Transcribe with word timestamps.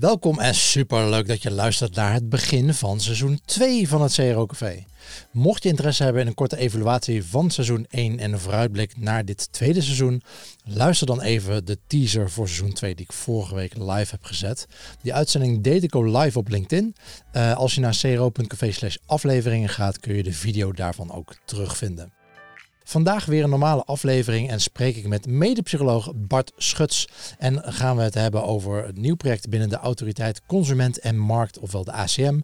Welkom 0.00 0.38
en 0.38 0.54
super 0.54 1.08
leuk 1.08 1.28
dat 1.28 1.42
je 1.42 1.50
luistert 1.50 1.94
naar 1.94 2.12
het 2.12 2.28
begin 2.28 2.74
van 2.74 3.00
seizoen 3.00 3.40
2 3.44 3.88
van 3.88 4.02
het 4.02 4.14
CRO 4.14 4.46
Café. 4.46 4.84
Mocht 5.30 5.62
je 5.62 5.68
interesse 5.68 6.02
hebben 6.02 6.22
in 6.22 6.28
een 6.28 6.34
korte 6.34 6.56
evaluatie 6.56 7.24
van 7.24 7.50
seizoen 7.50 7.86
1 7.90 8.18
en 8.18 8.32
een 8.32 8.38
vooruitblik 8.38 8.96
naar 8.96 9.24
dit 9.24 9.52
tweede 9.52 9.80
seizoen, 9.80 10.22
luister 10.64 11.06
dan 11.06 11.20
even 11.20 11.64
de 11.64 11.78
teaser 11.86 12.30
voor 12.30 12.48
seizoen 12.48 12.72
2 12.72 12.94
die 12.94 13.04
ik 13.04 13.12
vorige 13.12 13.54
week 13.54 13.76
live 13.76 14.10
heb 14.10 14.24
gezet. 14.24 14.66
Die 15.02 15.14
uitzending 15.14 15.62
deed 15.62 15.82
ik 15.82 15.94
ook 15.94 16.06
live 16.06 16.38
op 16.38 16.48
LinkedIn. 16.48 16.94
Uh, 17.32 17.56
als 17.56 17.74
je 17.74 17.80
naar 17.80 17.96
cro.café 17.96 18.72
slash 18.72 18.96
afleveringen 19.06 19.68
gaat, 19.68 20.00
kun 20.00 20.14
je 20.14 20.22
de 20.22 20.32
video 20.32 20.72
daarvan 20.72 21.12
ook 21.12 21.34
terugvinden. 21.44 22.12
Vandaag 22.86 23.24
weer 23.24 23.42
een 23.44 23.50
normale 23.50 23.84
aflevering 23.84 24.50
en 24.50 24.60
spreek 24.60 24.96
ik 24.96 25.06
met 25.08 25.26
medepsycholoog 25.26 26.12
Bart 26.14 26.52
Schuts. 26.56 27.08
En 27.38 27.62
gaan 27.64 27.96
we 27.96 28.02
het 28.02 28.14
hebben 28.14 28.44
over 28.44 28.86
het 28.86 28.96
nieuw 28.96 29.14
project 29.14 29.48
binnen 29.48 29.68
de 29.68 29.76
Autoriteit 29.76 30.42
Consument 30.46 30.98
en 30.98 31.18
Markt, 31.18 31.58
ofwel 31.58 31.84
de 31.84 31.92
ACM. 31.92 32.40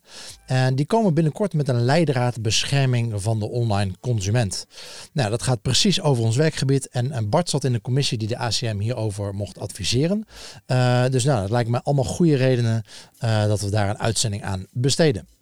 En 0.47 0.75
die 0.75 0.87
komen 0.87 1.15
binnenkort 1.15 1.53
met 1.53 1.69
een 1.69 1.85
leidraad 1.85 2.43
bescherming 2.43 3.23
van 3.23 3.39
de 3.39 3.49
online 3.49 3.93
consument. 4.01 4.66
Nou, 5.13 5.30
dat 5.30 5.43
gaat 5.43 5.63
precies 5.63 6.01
over 6.01 6.25
ons 6.25 6.37
werkgebied. 6.37 6.88
En, 6.88 7.29
Bart 7.29 7.51
zat 7.51 7.65
in 7.65 7.73
de 7.73 7.80
commissie 7.80 8.19
die 8.19 8.29
de 8.29 8.38
ACM 8.38 8.79
hierover 8.79 9.35
mocht 9.35 9.59
adviseren. 9.59 10.25
Uh, 10.66 11.07
dus 11.09 11.25
nou, 11.25 11.41
dat 11.41 11.51
lijkt 11.51 11.71
me 11.71 11.83
allemaal 11.83 12.05
goede 12.05 12.37
redenen 12.37 12.85
uh, 13.25 13.47
dat 13.47 13.61
we 13.61 13.71
daar 13.71 13.88
een 13.88 13.99
uitzending 13.99 14.45
aan 14.45 14.66
besteden. 14.73 15.40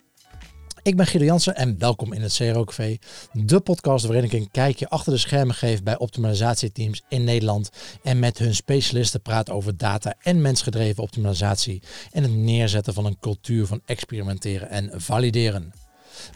Ik 0.88 0.97
ben 0.97 1.06
Guido 1.06 1.24
Jansen 1.24 1.56
en 1.56 1.78
welkom 1.78 2.12
in 2.12 2.23
het 2.23 2.34
CRO 2.34 2.65
Café, 2.65 2.98
de 3.33 3.60
podcast 3.60 4.05
waarin 4.05 4.24
ik 4.24 4.33
een 4.33 4.51
kijkje 4.51 4.88
achter 4.88 5.12
de 5.12 5.19
schermen 5.19 5.55
geef 5.55 5.83
bij 5.83 5.98
optimalisatieteams 5.98 7.02
in 7.09 7.24
Nederland 7.24 7.71
en 8.02 8.18
met 8.18 8.38
hun 8.38 8.54
specialisten 8.54 9.23
praat 9.23 9.51
over 9.51 9.77
data 9.77 10.15
en 10.23 10.40
mensgedreven 10.40 11.02
optimalisatie 11.02 11.82
en 12.10 12.23
het 12.23 12.35
neerzetten 12.35 12.95
van 12.95 13.04
een 13.04 13.18
cultuur 13.21 13.66
van 13.66 13.80
experimenteren 13.85 14.71
en 14.71 14.90
valideren. 15.01 15.73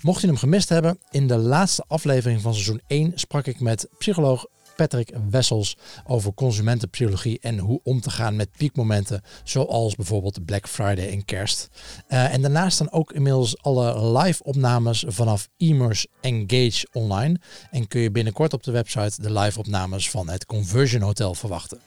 Mocht 0.02 0.20
je 0.20 0.26
hem 0.26 0.36
gemist 0.36 0.68
hebben, 0.68 0.98
in 1.10 1.26
de 1.26 1.36
laatste 1.36 1.84
aflevering 1.88 2.40
van 2.40 2.52
seizoen 2.52 2.80
1 2.86 3.12
sprak 3.14 3.46
ik 3.46 3.60
met 3.60 3.88
psycholoog 3.98 4.46
Patrick 4.76 5.12
Wessels 5.30 5.76
over 6.06 6.34
consumentenpsychologie 6.34 7.38
en 7.40 7.58
hoe 7.58 7.80
om 7.82 8.00
te 8.00 8.10
gaan 8.10 8.36
met 8.36 8.50
piekmomenten, 8.56 9.22
zoals 9.44 9.94
bijvoorbeeld 9.94 10.44
Black 10.44 10.68
Friday 10.68 11.10
en 11.10 11.24
Kerst. 11.24 11.68
Uh, 12.08 12.34
en 12.34 12.42
daarnaast 12.42 12.74
staan 12.74 12.92
ook 12.92 13.12
inmiddels 13.12 13.62
alle 13.62 14.18
live 14.18 14.42
opnames 14.42 15.04
vanaf 15.06 15.48
Immers 15.56 16.06
Engage 16.20 16.86
online 16.92 17.40
en 17.70 17.88
kun 17.88 18.00
je 18.00 18.10
binnenkort 18.10 18.52
op 18.52 18.62
de 18.62 18.72
website 18.72 19.22
de 19.22 19.32
live 19.32 19.58
opnames 19.58 20.10
van 20.10 20.28
het 20.28 20.46
Conversion 20.46 21.02
Hotel 21.02 21.34
verwachten. 21.34 21.80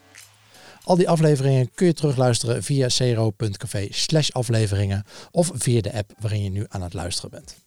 Al 0.84 0.96
die 0.96 1.10
afleveringen 1.10 1.72
kun 1.74 1.86
je 1.88 1.94
terugluisteren 1.94 2.64
via 2.64 2.88
cro.café 2.88 3.88
slash 3.90 4.30
afleveringen 4.30 5.04
of 5.32 5.52
via 5.54 5.82
de 5.82 5.94
app 5.94 6.14
waarin 6.20 6.44
je 6.44 6.50
nu 6.50 6.66
aan 6.68 6.82
het 6.82 6.94
luisteren 6.94 7.30
bent. 7.32 7.65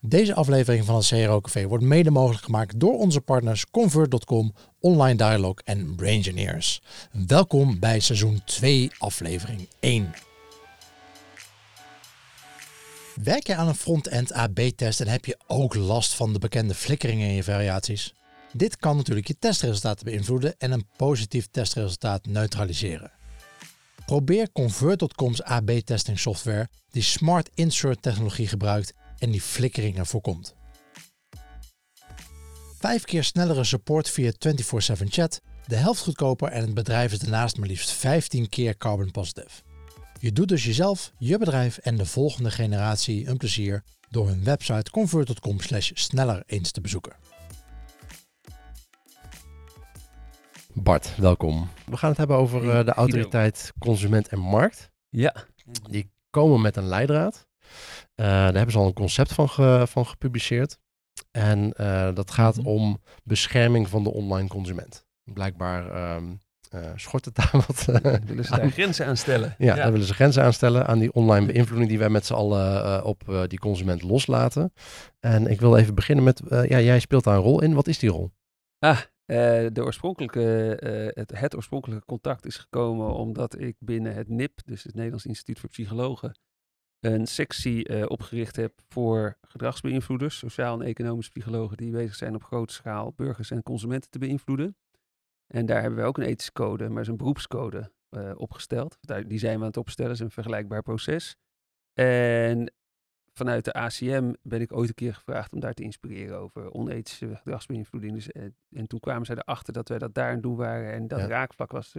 Deze 0.00 0.34
aflevering 0.34 0.84
van 0.84 0.96
het 0.96 1.06
CRO 1.06 1.40
Café 1.40 1.66
wordt 1.66 1.84
mede 1.84 2.10
mogelijk 2.10 2.44
gemaakt 2.44 2.80
door 2.80 2.98
onze 2.98 3.20
partners 3.20 3.70
Convert.com, 3.70 4.54
Online 4.80 5.16
Dialog 5.16 5.58
en 5.64 5.94
Braingineers. 5.94 6.82
Welkom 7.26 7.78
bij 7.78 8.00
seizoen 8.00 8.42
2, 8.44 8.90
aflevering 8.98 9.68
1. 9.80 10.12
Werk 13.22 13.46
je 13.46 13.54
aan 13.54 13.68
een 13.68 13.74
front-end 13.74 14.32
AB-test 14.32 15.00
en 15.00 15.08
heb 15.08 15.24
je 15.24 15.38
ook 15.46 15.74
last 15.74 16.14
van 16.14 16.32
de 16.32 16.38
bekende 16.38 16.74
flikkeringen 16.74 17.28
in 17.28 17.34
je 17.34 17.44
variaties? 17.44 18.14
Dit 18.52 18.76
kan 18.76 18.96
natuurlijk 18.96 19.26
je 19.26 19.38
testresultaten 19.38 20.04
beïnvloeden 20.04 20.54
en 20.58 20.72
een 20.72 20.86
positief 20.96 21.48
testresultaat 21.50 22.26
neutraliseren. 22.26 23.10
Probeer 24.06 24.52
Convert.com's 24.52 25.42
AB-testing 25.42 26.18
software 26.18 26.68
die 26.90 27.02
Smart 27.02 27.50
Insert 27.54 28.02
technologie 28.02 28.48
gebruikt 28.48 28.94
en 29.18 29.30
die 29.30 29.40
flikkeringen 29.40 30.06
voorkomt. 30.06 30.54
Vijf 32.78 33.04
keer 33.04 33.24
snellere 33.24 33.64
support 33.64 34.10
via 34.10 34.32
24/7 34.38 35.10
chat, 35.10 35.40
de 35.66 35.76
helft 35.76 36.02
goedkoper 36.02 36.48
en 36.48 36.62
het 36.62 36.74
bedrijf 36.74 37.12
is 37.12 37.18
daarnaast 37.18 37.56
maar 37.56 37.68
liefst 37.68 37.90
15 37.90 38.48
keer 38.48 38.76
carbon 38.76 39.10
positive. 39.10 39.62
Je 40.20 40.32
doet 40.32 40.48
dus 40.48 40.64
jezelf, 40.64 41.12
je 41.18 41.38
bedrijf 41.38 41.78
en 41.78 41.96
de 41.96 42.06
volgende 42.06 42.50
generatie 42.50 43.28
een 43.28 43.36
plezier 43.36 43.84
door 44.10 44.28
hun 44.28 44.44
website 44.44 44.90
convert.com 44.90 45.60
slash 45.60 45.90
sneller 45.94 46.42
eens 46.46 46.70
te 46.70 46.80
bezoeken. 46.80 47.16
Bart, 50.74 51.16
welkom. 51.16 51.68
We 51.86 51.96
gaan 51.96 52.08
het 52.08 52.18
hebben 52.18 52.36
over 52.36 52.70
eh, 52.70 52.84
de 52.84 52.92
autoriteit 52.92 53.72
consument 53.78 54.28
en 54.28 54.38
markt. 54.38 54.90
Ja. 55.08 55.34
Die 55.90 56.10
komen 56.30 56.60
met 56.60 56.76
een 56.76 56.86
leidraad. 56.86 57.47
Uh, 58.16 58.26
daar 58.26 58.54
hebben 58.54 58.72
ze 58.72 58.78
al 58.78 58.86
een 58.86 58.92
concept 58.92 59.32
van, 59.32 59.48
van 59.88 60.06
gepubliceerd. 60.06 60.78
En 61.30 61.74
uh, 61.80 62.14
dat 62.14 62.30
gaat 62.30 62.56
mhm. 62.56 62.66
om 62.66 63.02
bescherming 63.24 63.88
van 63.88 64.02
de 64.02 64.12
online 64.12 64.48
consument. 64.48 65.06
Blijkbaar 65.24 66.14
um, 66.16 66.40
uh, 66.74 66.80
schort 66.96 67.24
het 67.24 67.34
daar 67.34 67.50
wat. 67.66 67.84
willen 68.24 68.44
ze 68.44 68.56
daar 68.56 68.70
grenzen 68.70 69.06
aan 69.06 69.16
stellen? 69.16 69.54
Ja, 69.58 69.66
ja, 69.66 69.74
daar 69.74 69.92
willen 69.92 70.06
ze 70.06 70.14
grenzen 70.14 70.42
aan 70.42 70.52
stellen 70.52 70.86
aan 70.86 70.98
die 70.98 71.12
online 71.12 71.46
beïnvloeding 71.46 71.88
die 71.88 71.98
wij 71.98 72.08
met 72.08 72.26
z'n 72.26 72.34
allen 72.34 73.04
op 73.04 73.44
die 73.46 73.58
consument 73.58 74.02
loslaten. 74.02 74.72
En 75.20 75.46
ik 75.46 75.60
wil 75.60 75.76
even 75.76 75.94
beginnen 75.94 76.24
met, 76.24 76.42
ja, 76.48 76.80
jij 76.80 77.00
speelt 77.00 77.24
daar 77.24 77.36
een 77.36 77.42
rol 77.42 77.62
in. 77.62 77.74
Wat 77.74 77.86
is 77.86 77.98
die 77.98 78.10
rol? 78.10 78.30
Ah, 78.78 79.00
de 79.26 79.80
oorspronkelijke, 79.82 80.40
het, 81.14 81.38
het 81.38 81.56
oorspronkelijke 81.56 82.04
contact 82.04 82.46
is 82.46 82.56
gekomen 82.56 83.14
omdat 83.14 83.60
ik 83.60 83.76
binnen 83.78 84.14
het 84.14 84.28
NIP, 84.28 84.60
dus 84.64 84.82
het 84.82 84.94
Nederlands 84.94 85.26
Instituut 85.26 85.58
voor 85.58 85.68
Psychologen, 85.68 86.32
een 87.00 87.26
sectie 87.26 87.88
uh, 87.88 88.04
opgericht 88.06 88.56
heb 88.56 88.80
voor 88.88 89.38
gedragsbeïnvloeders, 89.40 90.38
sociaal 90.38 90.80
en 90.80 90.86
economische 90.86 91.30
psychologen 91.30 91.76
die 91.76 91.90
bezig 91.90 92.14
zijn 92.14 92.34
op 92.34 92.44
grote 92.44 92.72
schaal 92.72 93.12
burgers 93.16 93.50
en 93.50 93.62
consumenten 93.62 94.10
te 94.10 94.18
beïnvloeden. 94.18 94.76
En 95.46 95.66
daar 95.66 95.80
hebben 95.80 95.98
we 95.98 96.06
ook 96.06 96.18
een 96.18 96.24
ethische 96.24 96.52
code, 96.52 96.88
maar 96.88 97.02
is 97.02 97.08
een 97.08 97.16
beroepscode 97.16 97.92
uh, 98.10 98.32
opgesteld. 98.34 98.98
Die 99.26 99.38
zijn 99.38 99.54
we 99.54 99.60
aan 99.60 99.66
het 99.66 99.76
opstellen, 99.76 100.12
is 100.12 100.20
een 100.20 100.30
vergelijkbaar 100.30 100.82
proces. 100.82 101.36
En 101.92 102.72
vanuit 103.32 103.64
de 103.64 103.72
ACM 103.72 104.32
ben 104.42 104.60
ik 104.60 104.72
ooit 104.72 104.88
een 104.88 104.94
keer 104.94 105.14
gevraagd 105.14 105.52
om 105.52 105.60
daar 105.60 105.74
te 105.74 105.82
inspireren 105.82 106.38
over 106.38 106.72
onethische 106.72 107.36
gedragsbeïnvloeding. 107.36 108.14
Dus, 108.14 108.28
uh, 108.32 108.42
en 108.70 108.86
toen 108.86 109.00
kwamen 109.00 109.26
zij 109.26 109.36
erachter 109.36 109.72
dat 109.72 109.88
wij 109.88 109.98
dat 109.98 110.14
daar 110.14 110.32
aan 110.32 110.40
doen 110.40 110.56
waren 110.56 110.92
en 110.92 111.08
dat 111.08 111.18
ja. 111.18 111.26
raakvlak 111.26 111.72
was 111.72 111.94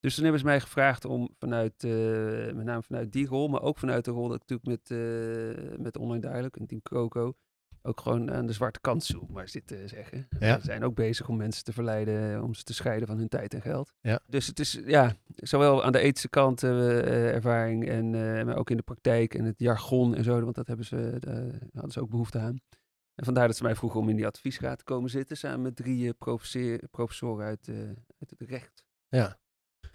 dus 0.00 0.14
toen 0.14 0.22
hebben 0.22 0.40
ze 0.40 0.46
mij 0.46 0.60
gevraagd 0.60 1.04
om 1.04 1.34
vanuit, 1.38 1.82
uh, 1.84 2.52
met 2.52 2.64
name 2.64 2.82
vanuit 2.82 3.12
die 3.12 3.26
rol, 3.26 3.48
maar 3.48 3.62
ook 3.62 3.78
vanuit 3.78 4.04
de 4.04 4.10
rol 4.10 4.28
dat 4.28 4.42
ik 4.42 4.48
natuurlijk 4.48 4.88
met, 4.88 4.98
uh, 4.98 5.78
met 5.78 5.96
Online 5.96 6.20
Duidelijk 6.20 6.56
en 6.56 6.66
Team 6.66 6.82
Coco 6.82 7.34
ook 7.82 8.00
gewoon 8.00 8.30
aan 8.30 8.46
de 8.46 8.52
zwarte 8.52 8.80
kant 8.80 9.04
zoek, 9.04 9.30
maar 9.30 9.48
zitten 9.48 9.88
zeggen. 9.88 10.28
Ja. 10.38 10.56
We 10.56 10.64
zijn 10.64 10.84
ook 10.84 10.94
bezig 10.94 11.28
om 11.28 11.36
mensen 11.36 11.64
te 11.64 11.72
verleiden, 11.72 12.42
om 12.42 12.54
ze 12.54 12.62
te 12.62 12.74
scheiden 12.74 13.08
van 13.08 13.18
hun 13.18 13.28
tijd 13.28 13.54
en 13.54 13.62
geld. 13.62 13.92
Ja. 14.00 14.20
Dus 14.26 14.46
het 14.46 14.58
is, 14.58 14.80
ja, 14.84 15.14
zowel 15.34 15.84
aan 15.84 15.92
de 15.92 15.98
ethische 15.98 16.28
kant 16.28 16.62
uh, 16.62 17.34
ervaring 17.34 17.88
en 17.88 18.10
maar 18.46 18.56
ook 18.56 18.70
in 18.70 18.76
de 18.76 18.82
praktijk 18.82 19.34
en 19.34 19.44
het 19.44 19.58
jargon 19.58 20.14
en 20.14 20.24
zo, 20.24 20.40
want 20.40 20.54
dat 20.54 20.66
hebben 20.66 20.86
ze, 20.86 21.18
hadden 21.72 21.92
ze 21.92 22.00
ook 22.00 22.10
behoefte 22.10 22.38
aan. 22.38 22.60
En 23.14 23.24
vandaar 23.24 23.46
dat 23.46 23.56
ze 23.56 23.62
mij 23.62 23.74
vroegen 23.74 24.00
om 24.00 24.08
in 24.08 24.16
die 24.16 24.26
adviesraad 24.26 24.78
te 24.78 24.84
komen 24.84 25.10
zitten, 25.10 25.36
samen 25.36 25.62
met 25.62 25.76
drie 25.76 26.14
professoren 26.90 27.46
uit, 27.46 27.68
uit 28.18 28.30
het 28.38 28.40
recht. 28.50 28.84
Ja. 29.08 29.38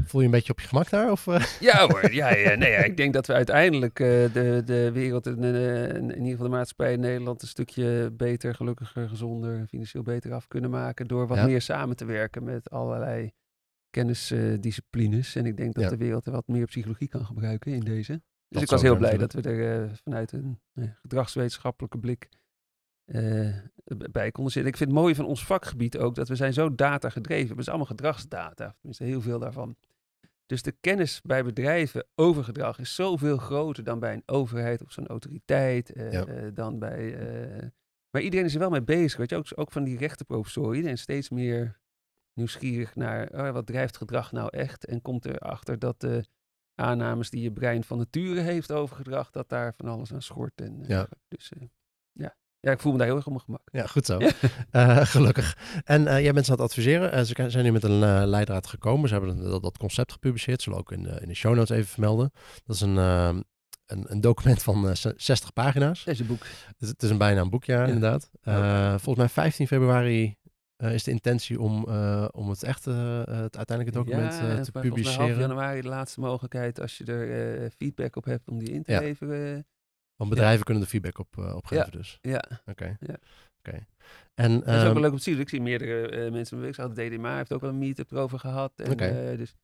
Voel 0.06 0.22
je 0.22 0.26
een 0.26 0.34
beetje 0.34 0.52
op 0.52 0.60
je 0.60 0.68
gemak 0.68 0.90
daar? 0.90 1.12
Of, 1.12 1.28
uh? 1.28 1.46
Ja 1.60 1.88
hoor, 1.88 2.14
ja, 2.14 2.36
ja, 2.36 2.56
nee, 2.56 2.72
ja, 2.72 2.78
ik 2.78 2.98
denk 2.98 3.14
dat 3.14 3.28
we 3.28 3.34
uiteindelijk 3.34 4.00
uh, 4.00 4.08
de, 4.08 4.62
de 4.66 4.92
wereld, 4.92 5.28
en 5.28 5.44
uh, 5.44 5.94
in 5.94 6.10
ieder 6.10 6.32
geval 6.32 6.46
de 6.46 6.56
maatschappij 6.56 6.94
in 6.94 7.00
Nederland, 7.00 7.42
een 7.42 7.48
stukje 7.48 8.12
beter, 8.12 8.56
gelukkiger, 8.56 9.10
gezonder, 9.10 9.66
financieel 9.68 10.04
beter 10.04 10.34
af 10.34 10.48
kunnen 10.48 10.70
maken 10.70 11.08
door 11.08 11.28
wat 11.28 11.38
ja. 11.38 11.46
meer 11.46 11.62
samen 11.62 11.96
te 11.96 12.06
werken 12.06 12.44
met 12.44 12.70
allerlei 12.70 13.32
kennisdisciplines. 13.90 15.36
en 15.36 15.46
ik 15.46 15.58
denk 15.58 15.74
dat 15.74 15.84
ja. 15.84 15.90
de 15.90 15.98
wereld 15.98 16.26
er 16.26 16.32
wat 16.32 16.48
meer 16.48 16.66
psychologie 16.66 17.08
kan 17.08 17.26
gebruiken 17.26 17.74
in 17.74 17.80
deze. 17.80 18.12
Dus 18.12 18.22
dat 18.48 18.62
ik 18.62 18.70
was 18.70 18.82
heel 18.82 18.98
blij 18.98 19.18
dat 19.18 19.34
we 19.34 19.42
er 19.42 20.00
vanuit 20.04 20.32
een 20.32 20.60
gedragswetenschappelijke 21.02 21.98
blik 21.98 22.30
bij 24.12 24.32
konden 24.32 24.54
zitten. 24.54 24.72
Ik 24.72 24.78
vind 24.78 24.90
het 24.90 25.00
mooie 25.00 25.16
van 25.16 25.26
ons 25.26 25.46
vakgebied 25.46 25.98
ook 25.98 26.16
dat 26.16 26.28
we 26.28 26.36
zijn 26.36 26.54
zo 26.54 26.76
data 26.76 27.10
gedreven. 27.10 27.56
We 27.56 27.64
zijn 27.64 27.76
allemaal 27.76 27.96
gedragsdata, 27.96 28.76
tenminste 28.78 29.04
heel 29.04 29.22
veel 29.22 29.40
daarvan. 29.40 29.76
Dus 30.46 30.62
de 30.62 30.72
kennis 30.72 31.22
bij 31.22 31.44
bedrijven 31.44 32.06
over 32.16 32.44
gedrag 32.44 32.80
is 32.80 32.96
zoveel 32.96 33.38
groter 33.38 33.84
dan 33.84 34.00
bij 34.00 34.14
een 34.14 34.24
overheid 34.26 34.84
of 34.84 34.92
zo'n 34.92 35.08
autoriteit. 35.08 35.96
Uh, 35.98 36.48
dan 36.54 36.80
bij, 36.80 37.00
uh, 37.00 37.70
maar 38.10 38.22
iedereen 38.22 38.46
is 38.46 38.54
er 38.54 38.60
wel 38.60 38.70
mee 38.70 38.84
bezig. 38.84 39.18
Weet 39.18 39.30
je, 39.30 39.36
ook, 39.36 39.48
ook 39.56 39.72
van 39.72 39.84
die 39.84 39.98
rechtenprofessoren. 39.98 40.74
Iedereen 40.74 40.96
is 40.96 41.02
steeds 41.02 41.30
meer 41.30 41.80
nieuwsgierig 42.34 42.96
naar 42.96 43.30
oh, 43.32 43.52
wat 43.52 43.66
drijft 43.66 43.98
gedrag 43.98 44.32
nou 44.32 44.50
echt. 44.52 44.86
En 44.86 45.02
komt 45.02 45.26
erachter 45.26 45.80
dat 45.80 46.02
de 46.02 46.26
aannames 46.76 47.30
die 47.30 47.42
je 47.42 47.52
brein 47.52 47.84
van 47.84 47.98
nature 47.98 48.40
heeft 48.40 48.72
over 48.72 48.96
gedrag, 48.96 49.32
dat 49.32 49.50
daar 49.50 49.74
van 49.74 49.88
alles 49.88 50.14
aan 50.14 50.22
schort. 50.22 50.62
En, 50.62 50.84
ja. 50.88 51.08
Dus 51.28 51.52
ja, 52.66 52.72
Ja, 52.72 52.72
ik 52.72 52.80
voel 52.80 52.92
me 52.92 52.98
daar 52.98 53.08
heel 53.08 53.16
erg 53.16 53.26
op 53.26 53.32
mijn 53.32 53.44
gemak. 53.46 53.62
Ja, 53.72 53.86
goed 53.86 54.06
zo. 54.06 54.20
Ja. 54.20 54.32
Eh, 54.72 55.06
gelukkig. 55.06 55.58
En 55.84 56.08
eh, 56.08 56.22
jij 56.24 56.34
bent 56.34 56.46
ze 56.46 56.52
aan 56.52 56.58
het 56.58 56.66
adviseren. 56.66 57.12
Eh, 57.12 57.24
ze 57.24 57.50
zijn 57.50 57.64
nu 57.64 57.72
met 57.72 57.84
een 57.84 58.00
leidraad 58.28 58.68
gekomen. 58.68 59.10
Ze 59.10 59.16
hebben 59.16 59.38
dat, 59.44 59.62
dat 59.64 59.78
concept 59.78 60.12
gepubliceerd. 60.12 60.62
Zullen 60.62 60.78
we 60.80 60.84
ook 60.86 60.92
in 60.98 61.04
de, 61.04 61.20
in 61.22 61.28
de 61.28 61.34
show 61.34 61.56
notes 61.56 61.78
even 61.78 61.90
vermelden. 61.90 62.32
Dat 62.66 62.76
is 62.76 62.82
een, 62.82 62.98
eh, 62.98 63.30
een, 63.86 64.06
een 64.08 64.22
document 64.22 64.64
van 64.64 64.90
eh, 64.90 64.96
60 65.16 65.54
pagina's. 65.54 66.04
Boek. 66.28 66.44
Het 66.68 66.76
is, 66.80 66.88
het 66.88 67.04
is 67.04 67.10
een 67.10 67.18
bijna 67.18 67.42
een 67.42 67.50
boek, 67.50 67.64
ja, 67.64 67.82
Ja. 67.82 67.86
inderdaad. 67.86 68.30
Volgens 69.02 69.16
mij 69.18 69.30
15 69.30 69.68
februari 69.68 70.36
is 70.78 71.04
de 71.04 71.12
intentie 71.12 71.60
om, 71.62 71.84
om 72.32 72.50
het 72.50 72.64
echte, 72.64 72.92
het 73.30 73.58
uiteindelijke 73.58 73.92
document 74.04 74.34
ja, 74.34 74.40
en 74.40 74.64
te 74.64 74.72
volgens 74.72 74.72
mij 74.72 74.82
half 74.84 74.94
publiceren. 74.94 75.40
januari 75.40 75.82
de 75.82 75.88
laatste 75.88 76.20
mogelijkheid 76.20 76.82
als 76.82 76.98
je 76.98 77.06
er 77.06 77.70
feedback 77.78 78.16
op 78.16 78.26
hebt 78.26 78.48
om 78.50 78.60
die 78.60 78.72
in 78.72 78.84
te 78.84 78.92
Ja. 78.92 79.00
leveren. 79.00 79.66
Want 80.16 80.30
bedrijven 80.30 80.66
kunnen 80.66 80.84
er 80.84 80.90
feedback 80.90 81.18
op, 81.20 81.38
op 81.38 81.66
geven 81.66 81.86
Ja. 81.86 81.92
dus. 81.98 82.18
Ja, 82.22 82.44
Oké. 82.66 82.98
Ja. 83.00 83.16
Oké. 83.60 83.86
En 84.34 84.60
dat 84.60 84.68
is 84.68 84.74
ook 84.74 84.84
ehm, 84.84 84.94
wel 84.94 85.02
leuk 85.02 85.12
om 85.12 85.18
te 85.18 85.24
zien. 85.24 85.40
Ik 85.40 85.50
zie 85.50 85.62
meerdere 85.62 86.08
eh, 86.08 86.32
mensen. 86.32 86.64
Ik 86.64 86.76
zag 86.76 86.92
DDMA 86.94 87.38
heeft 87.38 87.54
ook 87.54 87.62
wel 87.62 87.70
een 87.70 87.78
meetup 87.78 88.12
erover 88.12 88.40
gehad. 88.40 88.72
En, 88.76 88.92
Oké. 88.92 89.06
eh, 89.06 89.38
dus 89.38 89.56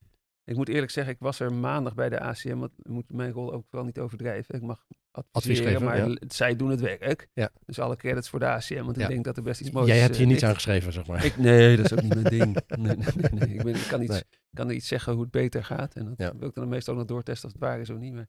ik 0.43 0.55
moet 0.55 0.69
eerlijk 0.69 0.91
zeggen, 0.91 1.13
ik 1.13 1.19
was 1.19 1.39
er 1.39 1.53
maandag 1.53 1.93
bij 1.95 2.09
de 2.09 2.19
ACM. 2.19 2.57
Want 2.57 2.71
ik 2.77 2.87
moet 2.87 3.11
mijn 3.13 3.31
rol 3.31 3.53
ook 3.53 3.65
wel 3.69 3.83
niet 3.83 3.99
overdrijven. 3.99 4.55
Ik 4.55 4.61
mag 4.61 4.85
adviseren, 5.31 5.71
geven, 5.71 5.85
maar 5.85 6.09
ja. 6.09 6.15
zij 6.27 6.55
doen 6.55 6.69
het 6.69 6.79
werk. 6.79 7.27
Ja. 7.33 7.49
Dus 7.65 7.79
alle 7.79 7.95
credits 7.95 8.29
voor 8.29 8.39
de 8.39 8.45
ACM, 8.45 8.83
want 8.83 8.95
Ja. 8.97 9.03
ik 9.03 9.09
denk 9.09 9.23
dat 9.23 9.37
er 9.37 9.43
best 9.43 9.61
iets 9.61 9.71
moois 9.71 9.87
jij 9.87 9.99
hebt 9.99 10.15
hier 10.15 10.27
niets 10.27 10.43
aan 10.43 10.53
geschreven, 10.53 10.93
zeg 10.93 11.07
maar. 11.07 11.25
Ik, 11.25 11.37
nee, 11.37 11.75
dat 11.77 11.85
is 11.85 11.93
ook 11.93 12.01
niet 12.01 12.13
mijn 12.13 12.25
ding. 12.39 12.57
Nee, 12.67 12.95
nee, 12.95 13.07
nee, 13.15 13.31
nee. 13.31 13.53
Ik, 13.55 13.63
ben, 13.63 13.75
ik 13.75 13.85
kan, 13.87 14.01
iets, 14.01 14.23
kan 14.53 14.67
er 14.69 14.75
iets 14.75 14.87
zeggen 14.87 15.13
hoe 15.13 15.21
het 15.21 15.31
beter 15.31 15.63
gaat. 15.63 15.93
En 15.95 16.15
dat 16.17 16.33
wil 16.37 16.47
ik 16.47 16.55
dan 16.55 16.67
meestal 16.69 16.93
ook 16.93 16.99
nog 16.99 17.09
doortesten 17.09 17.47
of 17.47 17.53
het 17.53 17.61
waar 17.63 17.79
is 17.79 17.89
of 17.89 17.97
niet. 17.97 18.13
Maar 18.13 18.21
eh, 18.21 18.27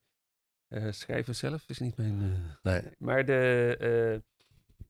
schrijven 0.90 1.34
zelf 1.34 1.64
is 1.66 1.78
niet 1.78 1.96
mijn... 1.96 2.20
eh, 2.22 2.72
Nee. 2.72 2.82
Maar 2.98 3.24
de, 3.24 4.22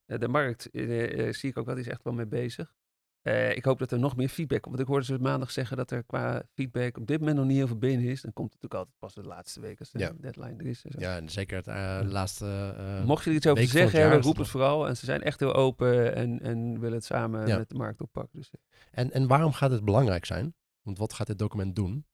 eh, 0.07 0.19
de 0.19 0.29
markt 0.29 0.71
eh, 0.71 1.27
eh, 1.29 1.35
zie 1.35 1.51
ik 1.51 1.59
ook 1.59 1.67
wel, 1.67 1.75
die 1.75 1.85
is 1.85 1.91
echt 1.91 2.03
wel 2.05 2.13
mee 2.13 2.27
bezig. 2.27 2.75
Eh, 3.23 3.57
ik 3.57 3.65
hoop 3.65 3.79
dat 3.79 3.93
er 3.93 3.99
nog 3.99 4.17
meer 4.17 4.29
feedback 4.29 4.61
komt. 4.63 4.75
Want 4.75 4.89
ik 4.89 4.93
hoorde 4.95 5.07
ze 5.07 5.19
maandag 5.19 5.51
zeggen 5.51 5.77
dat 5.77 5.91
er 5.91 6.03
qua 6.03 6.43
feedback 6.55 6.97
op 6.99 7.07
dit 7.07 7.19
moment 7.19 7.37
nog 7.37 7.47
niet 7.47 7.57
heel 7.57 7.67
veel 7.67 7.79
binnen 7.79 8.07
is. 8.07 8.21
Dan 8.23 8.33
komt 8.33 8.53
het 8.53 8.63
natuurlijk 8.63 8.81
altijd 8.81 8.99
pas 8.99 9.15
de 9.25 9.29
laatste 9.35 9.61
week 9.61 9.79
als 9.79 9.91
de 9.91 9.99
Ja. 9.99 10.13
deadline 10.21 10.55
er 10.59 10.67
is. 10.67 10.85
En 10.85 10.91
zo. 10.93 10.99
Ja, 11.01 11.17
en 11.17 11.29
zeker 11.29 11.57
het 11.57 11.67
eh, 11.67 12.01
laatste... 12.05 12.75
eh, 12.79 13.05
Mocht 13.05 13.25
je 13.25 13.31
er 13.31 13.37
iets 13.37 13.47
over 13.47 13.67
zeggen 13.67 14.01
hebben, 14.01 14.21
roep 14.21 14.37
het 14.37 14.49
vooral. 14.49 14.89
En 14.89 14.97
ze 14.97 15.05
zijn 15.05 15.23
echt 15.23 15.41
heel 15.41 15.55
open 15.55 16.15
en, 16.15 16.41
en 16.41 16.81
willen 16.81 16.97
het 16.97 17.05
samen 17.05 17.47
Ja. 17.47 17.59
met 17.59 17.69
de 17.69 17.75
markt 17.75 18.01
oppakken. 18.01 18.39
Dus, 18.39 18.51
eh, 18.51 18.61
en, 19.03 19.13
en 19.13 19.27
waarom 19.27 19.53
gaat 19.53 19.71
het 19.71 19.85
belangrijk 19.85 20.25
zijn? 20.25 20.55
Want 20.83 20.99
wat 20.99 21.13
gaat 21.13 21.27
dit 21.27 21.39
document 21.39 21.77
doen? 21.77 22.07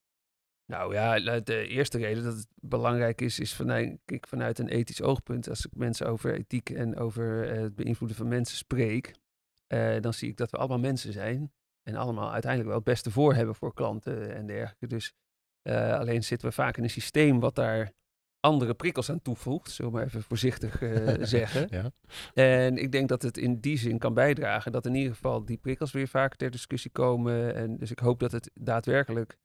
Nou 0.71 0.95
ja, 0.95 1.41
de 1.41 1.67
eerste 1.67 1.99
reden 1.99 2.25
dat 2.25 2.37
het 2.37 2.49
belangrijk 2.55 3.21
is, 3.21 3.39
is 3.39 3.55
vanuit, 3.55 3.99
ik 4.07 4.27
vanuit 4.27 4.59
een 4.59 4.69
ethisch 4.69 5.03
oogpunt. 5.03 5.49
Als 5.49 5.67
ik 5.67 5.71
mensen 5.75 6.07
over 6.07 6.35
ethiek 6.35 6.71
en 6.71 6.97
over 6.97 7.51
eh, 7.51 7.61
het 7.61 7.77
beïnvloeden 7.77 8.17
van 8.17 8.29
mensen 8.29 8.57
spreek, 8.57 9.15
eh, 9.67 10.01
dan 10.01 10.15
zie 10.15 10.29
ik 10.29 10.37
dat 10.37 10.51
we 10.51 10.57
allemaal 10.57 10.79
mensen 10.79 11.13
zijn. 11.13 11.53
En 11.83 11.97
allemaal 11.97 12.33
uiteindelijk 12.33 12.71
wel 12.71 12.81
het 12.81 12.89
beste 12.89 13.11
voor 13.11 13.35
hebben 13.35 13.55
voor 13.55 13.75
klanten 13.75 14.35
en 14.35 14.47
dergelijke. 14.47 14.87
Dus 14.87 15.13
eh, 15.63 15.99
alleen 15.99 16.25
zitten 16.25 16.49
we 16.49 16.55
vaak 16.55 16.77
in 16.77 16.83
een 16.83 16.91
systeem 16.91 17.41
wat 17.41 17.55
daar 17.55 17.93
andere 18.41 18.75
prikkels 18.75 19.11
aan 19.11 19.23
toevoegt, 19.23 19.71
zullen 19.71 19.91
we 19.91 19.97
maar 19.97 20.07
even 20.07 20.23
voorzichtig 20.23 20.83
zeggen. 21.37 21.67
Ja. 21.71 21.91
En 22.35 22.77
ik 22.77 22.93
denk 22.93 23.09
dat 23.09 23.23
het 23.23 23.39
in 23.39 23.61
die 23.61 23.79
zin 23.79 23.99
kan 23.99 24.15
bijdragen 24.15 24.73
dat 24.73 24.87
in 24.87 24.95
ieder 24.95 25.13
geval 25.13 25.45
die 25.45 25.57
prikkels 25.57 25.93
weer 25.93 26.09
vaker 26.09 26.37
ter 26.37 26.51
discussie 26.51 26.91
komen. 26.91 27.55
En 27.55 27.77
dus 27.77 27.91
ik 27.91 27.99
hoop 27.99 28.21
dat 28.21 28.33
het 28.33 28.51
daadwerkelijk 28.55 29.39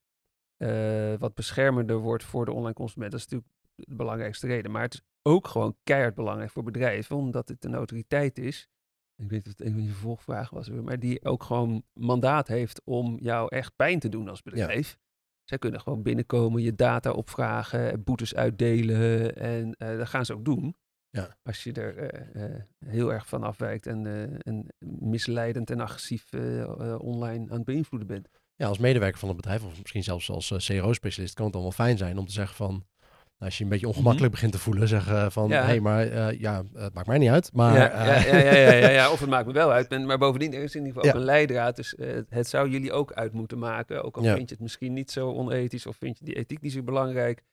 eh, 0.58 1.14
wat 1.20 1.34
beschermender 1.34 1.98
wordt 1.98 2.24
voor 2.24 2.46
de 2.46 2.52
online 2.52 2.74
consument. 2.74 3.12
Dat 3.12 3.20
is 3.20 3.28
natuurlijk 3.28 3.54
de 3.76 3.96
belangrijkste 3.96 4.48
reden. 4.48 4.72
Maar 4.72 4.82
het 4.82 4.94
is 4.94 5.02
ook 5.22 5.48
gewoon 5.48 5.78
keihard 5.84 6.16
belangrijk 6.16 6.52
voor 6.52 6.64
bedrijven, 6.64 7.16
omdat 7.16 7.48
het 7.48 7.66
een 7.66 7.76
autoriteit 7.76 8.38
is. 8.38 8.68
Ik 9.16 9.30
weet 9.30 9.46
dat 9.46 9.58
het 9.58 9.68
een 9.68 9.74
van 9.74 9.84
je 9.84 9.90
vervolgvragen 9.90 10.58
was, 10.58 10.70
maar 10.70 11.00
die 11.00 11.26
ook 11.26 11.44
gewoon 11.44 11.84
mandaat 11.94 12.48
heeft 12.48 12.82
om 12.84 13.18
jou 13.20 13.48
echt 13.56 13.76
pijn 13.76 14.00
te 14.00 14.10
doen 14.10 14.30
als 14.30 14.42
bedrijf. 14.42 14.98
Zij 15.44 15.58
kunnen 15.58 15.82
gewoon 15.82 16.02
binnenkomen, 16.02 16.62
je 16.62 16.76
data 16.76 17.12
opvragen, 17.12 18.04
boetes 18.04 18.36
uitdelen 18.36 19.36
en 19.36 19.74
eh, 19.74 19.98
dat 19.98 20.08
gaan 20.08 20.26
ze 20.26 20.34
ook 20.34 20.46
doen. 20.46 20.76
Ja. 21.10 21.38
Als 21.44 21.64
je 21.64 21.74
er 21.74 21.98
eh, 21.98 22.62
heel 22.86 23.14
erg 23.14 23.28
van 23.28 23.44
afwijkt 23.44 23.88
en, 23.88 24.06
en 24.42 24.68
misleidend 25.00 25.70
en 25.70 25.80
agressief 25.80 26.34
online 26.98 27.50
aan 27.50 27.58
het 27.58 27.66
beïnvloeden 27.66 28.08
bent. 28.08 28.30
Ja, 28.56 28.68
als 28.68 28.78
medewerker 28.78 29.20
van 29.20 29.28
het 29.28 29.38
bedrijf, 29.38 29.64
of 29.64 29.80
misschien 29.82 30.04
zelfs 30.04 30.30
als 30.30 30.52
eh, 30.52 30.58
CRO-specialist, 30.80 31.34
kan 31.34 31.44
het 31.46 31.54
dan 31.54 31.62
wel 31.62 31.72
fijn 31.72 31.98
zijn 31.98 32.18
om 32.18 32.26
te 32.26 32.32
zeggen 32.32 32.56
van... 32.56 32.72
nou, 32.72 32.86
als 33.38 33.58
je 33.58 33.64
een 33.64 33.70
beetje 33.70 33.88
ongemakkelijk 33.88 34.32
begint 34.32 34.52
te 34.52 34.60
voelen, 34.60 34.88
zeggen 34.88 35.32
van... 35.32 35.44
Mhm. 35.44 35.54
Ja. 35.54 35.60
hé, 35.60 35.66
hey, 35.66 35.80
maar 35.80 36.08
eh, 36.08 36.40
ja, 36.40 36.64
het 36.74 36.94
maakt 36.94 37.08
mij 37.08 37.18
niet 37.18 37.30
uit. 37.30 37.54
Maar 37.54 37.76
ja, 37.76 37.90
eh, 37.90 38.26
ja, 38.26 38.38
ja, 38.38 38.52
ja, 38.52 38.72
ja, 38.72 38.74
ja, 38.74 38.90
ja, 38.90 39.12
of 39.12 39.20
het 39.20 39.30
maakt 39.30 39.48
me 39.48 39.54
wel 39.54 39.72
uit. 39.72 40.06
Maar 40.06 40.18
bovendien, 40.18 40.54
er 40.54 40.64
is 40.64 40.76
in 40.76 40.86
ieder 40.86 40.94
geval 40.94 41.10
ook 41.10 41.20
een 41.20 41.26
leidraad. 41.26 41.76
Dus 41.76 41.96
eh, 41.96 42.20
het 42.30 42.48
zou 42.48 42.70
jullie 42.70 42.92
ook 42.92 43.14
uit 43.14 43.34
moeten 43.34 43.58
maken. 43.60 44.04
Ook 44.04 44.18
al 44.18 44.24
vind 44.24 44.50
je 44.50 44.56
het 44.56 44.64
misschien 44.64 44.94
niet 44.94 45.12
zo 45.12 45.32
onethisch 45.32 45.86
of 45.86 45.96
vind 45.98 46.20
je 46.20 46.26
die 46.26 46.36
ethiek 46.36 46.62
niet 46.62 46.72
zo 46.72 46.84
belangrijk. 46.84 47.44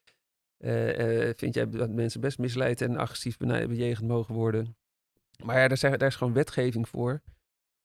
eh, 0.58 1.28
eh, 1.28 1.34
vind 1.36 1.54
jij 1.54 1.68
dat 1.70 1.90
mensen 1.90 2.20
best 2.20 2.38
misleid 2.38 2.80
en 2.80 2.96
agressief 2.96 3.36
bejegend 3.36 4.08
mogen 4.08 4.34
worden. 4.34 4.76
Maar 5.44 5.58
ja, 5.58 5.68
daar, 5.68 5.76
zijn, 5.76 5.98
daar 5.98 6.08
is 6.08 6.16
gewoon 6.16 6.32
wetgeving 6.32 6.88
voor. 6.88 7.22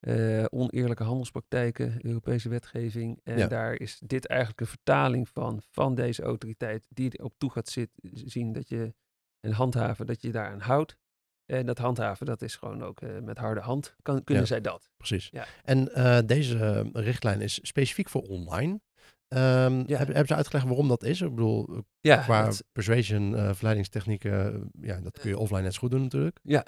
Eh, 0.06 0.46
oneerlijke 0.50 1.04
handelspraktijken, 1.04 1.98
Europese 2.06 2.50
wetgeving. 2.50 3.20
En 3.24 3.38
Ja. 3.38 3.48
daar 3.48 3.74
is 3.74 4.00
dit 4.06 4.28
eigenlijk 4.28 4.62
een 4.62 4.68
vertaling 4.68 5.30
van, 5.30 5.62
van 5.72 5.96
deze 5.96 6.24
autoriteit 6.24 6.84
die 6.90 7.10
erop 7.20 7.34
toe 7.38 7.52
gaat 7.52 7.70
zit, 7.70 7.90
zien 8.14 8.54
dat 8.54 8.70
je, 8.70 8.94
en 9.40 9.52
handhaven 9.52 10.06
dat 10.06 10.22
je 10.22 10.32
daaraan 10.32 10.60
houdt. 10.60 10.98
En 11.46 11.66
dat 11.66 11.78
handhaven, 11.78 12.26
dat 12.26 12.42
is 12.42 12.56
gewoon 12.56 12.84
ook 12.84 13.02
eh, 13.02 13.20
met 13.20 13.38
harde 13.38 13.62
hand, 13.62 13.96
kan, 14.02 14.24
kunnen 14.24 14.44
Ja. 14.44 14.50
zij 14.50 14.62
dat. 14.62 14.90
precies. 14.98 15.30
Ja. 15.32 15.46
En 15.64 15.94
eh, 15.94 16.20
deze 16.26 16.90
richtlijn 16.94 17.42
is 17.42 17.60
specifiek 17.62 18.10
voor 18.10 18.22
online. 18.22 18.80
Ehm, 19.28 19.44
Ja. 19.78 19.98
hebben, 19.98 19.98
hebben 19.98 20.28
ze 20.28 20.36
uitgelegd 20.36 20.68
waarom 20.68 20.88
dat 20.88 21.04
is? 21.04 21.22
Ik 21.22 21.30
bedoel, 21.30 21.84
Ja, 22.02 22.18
qua 22.18 22.44
dat- 22.46 22.64
persuasion, 22.72 23.36
eh 23.36 23.54
verleidingstechnieken, 23.54 24.70
ja, 24.82 25.00
dat 25.02 25.20
kun 25.20 25.30
je 25.30 25.38
offline 25.38 25.62
net 25.62 25.74
zo 25.74 25.80
goed 25.80 25.92
doen 25.92 26.02
natuurlijk. 26.02 26.40
ja. 26.44 26.66